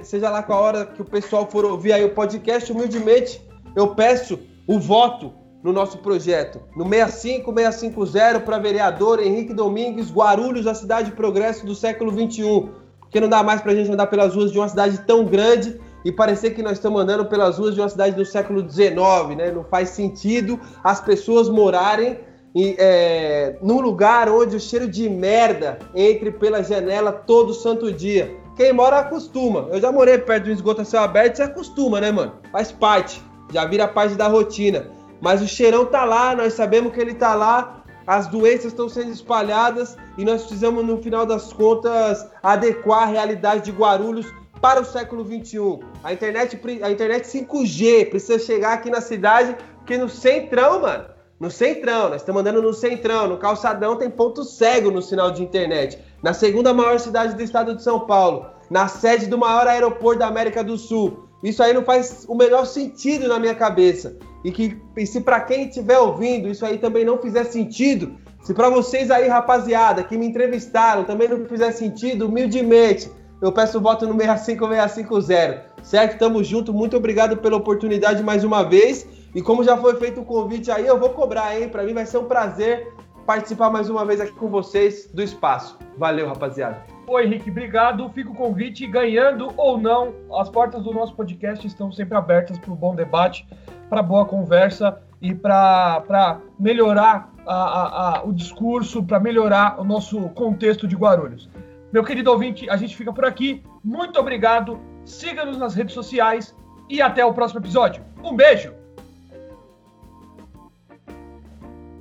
seja 0.04 0.30
lá 0.30 0.44
com 0.44 0.52
a 0.52 0.60
hora 0.60 0.86
que 0.86 1.02
o 1.02 1.06
pessoal 1.06 1.48
for 1.50 1.64
ouvir 1.64 1.94
aí 1.94 2.04
o 2.04 2.14
podcast, 2.14 2.70
humildemente 2.70 3.42
eu 3.76 3.96
peço 3.96 4.38
o 4.68 4.78
voto 4.78 5.34
no 5.64 5.74
nosso 5.74 5.98
projeto. 6.00 6.62
No 6.76 6.86
65650 6.86 8.40
para 8.42 8.60
vereador 8.60 9.22
Henrique 9.22 9.54
Domingues, 9.54 10.12
Guarulhos, 10.12 10.68
a 10.68 10.74
cidade 10.74 11.10
de 11.10 11.16
progresso 11.16 11.66
do 11.66 11.76
século 11.76 12.12
21 12.12 12.90
porque 13.10 13.20
não 13.20 13.28
dá 13.28 13.42
mais 13.42 13.60
para 13.60 13.72
a 13.72 13.76
gente 13.76 13.92
andar 13.92 14.06
pelas 14.06 14.36
ruas 14.36 14.52
de 14.52 14.60
uma 14.60 14.70
cidade 14.70 15.00
tão 15.00 15.26
grande 15.26 15.80
e 16.06 16.12
parecer 16.12 16.52
que 16.52 16.62
nós 16.62 16.74
estamos 16.74 17.02
andando 17.02 17.26
pelas 17.26 17.58
ruas 17.58 17.74
de 17.74 17.82
uma 17.82 17.90
cidade 17.90 18.16
do 18.16 18.24
século 18.24 18.70
XIX, 18.70 19.36
né? 19.36 19.52
Não 19.52 19.64
faz 19.64 19.90
sentido 19.90 20.60
as 20.84 21.02
pessoas 21.02 21.50
morarem 21.50 22.20
em, 22.54 22.76
é, 22.78 23.58
num 23.64 23.82
lugar 23.82 24.30
onde 24.30 24.56
o 24.56 24.60
cheiro 24.60 24.88
de 24.88 25.10
merda 25.10 25.80
entre 25.96 26.32
pela 26.32 26.64
janela 26.64 27.12
todo 27.12 27.52
santo 27.52 27.92
dia. 27.92 28.38
Quem 28.56 28.72
mora 28.72 29.00
acostuma. 29.00 29.68
Eu 29.72 29.82
já 29.82 29.92
morei 29.92 30.20
perto 30.20 30.44
de 30.44 30.52
um 30.52 30.54
esgoto 30.54 30.82
a 30.82 30.86
céu 30.86 31.02
aberto, 31.02 31.38
você 31.38 31.44
acostuma, 31.44 32.00
né, 32.00 32.12
mano? 32.12 32.34
Faz 32.52 32.72
parte, 32.72 33.22
já 33.52 33.66
vira 33.66 33.88
parte 33.88 34.14
da 34.14 34.28
rotina. 34.28 34.86
Mas 35.22 35.42
o 35.42 35.48
cheirão 35.48 35.86
tá 35.86 36.06
lá, 36.06 36.36
nós 36.36 36.54
sabemos 36.54 36.94
que 36.94 37.00
ele 37.00 37.14
tá 37.14 37.34
lá, 37.34 37.84
as 38.08 38.28
doenças 38.28 38.66
estão 38.66 38.90
sendo 38.90 39.12
espalhadas 39.12 39.98
e 40.18 40.26
nós 40.26 40.42
precisamos, 40.42 40.84
no 40.86 41.02
final 41.02 41.26
das 41.26 41.54
contas, 41.54 42.26
adequar 42.42 43.04
a 43.04 43.06
realidade 43.06 43.66
de 43.66 43.72
Guarulhos 43.72 44.26
para 44.62 44.82
o 44.82 44.86
século 44.86 45.24
21. 45.24 45.80
A 46.04 46.14
internet, 46.14 46.60
a 46.82 46.92
internet 46.92 47.28
5G 47.28 48.10
precisa 48.10 48.40
chegar 48.40 48.74
aqui 48.74 48.90
na 48.90 49.02
cidade, 49.02 49.56
porque 49.78 49.98
no 49.98 50.10
centrão, 50.10 50.82
mano, 50.82 51.06
no 51.40 51.52
centrão, 51.52 52.10
nós 52.10 52.22
estamos 52.22 52.42
andando 52.42 52.62
no 52.62 52.74
centrão, 52.74 53.28
no 53.28 53.38
calçadão 53.38 53.96
tem 53.96 54.10
ponto 54.10 54.44
cego 54.44 54.90
no 54.90 55.02
sinal 55.02 55.32
de 55.32 55.44
internet. 55.44 56.00
Na 56.24 56.34
segunda 56.34 56.74
maior 56.74 57.00
cidade 57.00 57.36
do 57.36 57.44
estado 57.44 57.76
de 57.76 57.84
São 57.84 58.02
Paulo, 58.02 58.48
na 58.70 58.88
sede 58.88 59.28
do 59.28 59.38
maior 59.38 59.68
aeroporto 59.68 60.20
da 60.20 60.28
América 60.28 60.64
do 60.64 60.78
Sul. 60.78 61.30
Isso 61.42 61.64
aí 61.64 61.74
não 61.74 61.84
faz 61.84 62.26
o 62.28 62.36
menor 62.36 62.66
sentido 62.66 63.28
na 63.28 63.40
minha 63.40 63.56
cabeça 63.56 64.18
e 64.44 64.52
que 64.52 64.82
e 64.96 65.06
se 65.06 65.22
para 65.22 65.42
quem 65.42 65.68
estiver 65.68 66.00
ouvindo 66.00 66.48
isso 66.48 66.66
aí 66.66 66.78
também 66.78 67.06
não 67.06 67.18
fizer 67.18 67.44
sentido, 67.46 68.16
se 68.42 68.54
para 68.54 68.70
vocês 68.70 69.12
aí, 69.12 69.28
rapaziada, 69.28 70.04
que 70.04 70.18
me 70.18 70.26
entrevistaram, 70.26 71.04
também 71.04 71.28
não 71.28 71.46
fizer 71.46 71.72
sentido, 71.72 72.28
humildemente, 72.28 73.12
eu 73.42 73.52
peço 73.52 73.80
voto 73.80 74.06
no 74.08 74.14
65650, 74.14 75.66
certo? 75.84 76.18
Tamo 76.18 76.44
junto, 76.44 76.74
muito 76.74 76.98
obrigado 76.98 77.38
pela 77.38 77.58
oportunidade 77.58 78.24
mais 78.24 78.44
uma 78.44 78.64
vez. 78.64 79.08
E 79.36 79.42
como 79.42 79.64
já 79.64 79.78
foi 79.78 79.96
feito 79.96 80.22
o 80.22 80.26
convite 80.26 80.72
aí, 80.72 80.88
eu 80.88 81.00
vou 81.00 81.10
cobrar, 81.12 81.60
hein? 81.60 81.70
Para 81.70 81.84
mim 81.84 81.94
vai 81.94 82.06
ser 82.06 82.18
um 82.18 82.26
prazer 82.26 82.92
participar 83.26 83.70
mais 83.70 83.90
uma 83.90 84.04
vez 84.04 84.20
aqui 84.20 84.34
com 84.34 84.48
vocês 84.48 85.10
do 85.14 85.22
espaço. 85.22 85.78
Valeu, 85.98 86.28
rapaziada. 86.28 86.99
Oi, 87.10 87.26
Henrique, 87.26 87.50
obrigado. 87.50 88.08
Fica 88.10 88.30
o 88.30 88.36
convite, 88.36 88.86
ganhando 88.86 89.52
ou 89.58 89.80
não, 89.80 90.14
as 90.40 90.48
portas 90.48 90.84
do 90.84 90.94
nosso 90.94 91.16
podcast 91.16 91.66
estão 91.66 91.92
sempre 91.92 92.16
abertas 92.16 92.60
para 92.60 92.72
o 92.72 92.76
bom 92.76 92.94
debate 92.94 93.48
para 93.90 94.04
boa 94.04 94.26
conversa 94.26 95.02
e 95.20 95.34
para 95.34 96.40
melhorar 96.60 97.34
a, 97.48 97.54
a, 97.56 98.20
a, 98.20 98.24
o 98.24 98.32
discurso, 98.32 99.04
para 99.04 99.20
melhorar 99.20 99.82
o 99.82 99.84
nosso 99.84 100.30
contexto 100.30 100.88
de 100.88 100.96
Guarulhos. 100.96 101.50
Meu 101.92 102.04
querido 102.04 102.30
ouvinte, 102.30 102.70
a 102.70 102.78
gente 102.78 102.96
fica 102.96 103.12
por 103.12 103.26
aqui. 103.26 103.64
Muito 103.84 104.20
obrigado. 104.20 104.80
Siga-nos 105.04 105.58
nas 105.58 105.74
redes 105.74 105.96
sociais 105.96 106.56
e 106.88 107.02
até 107.02 107.26
o 107.26 107.34
próximo 107.34 107.60
episódio. 107.60 108.04
Um 108.24 108.36
beijo! 108.36 108.79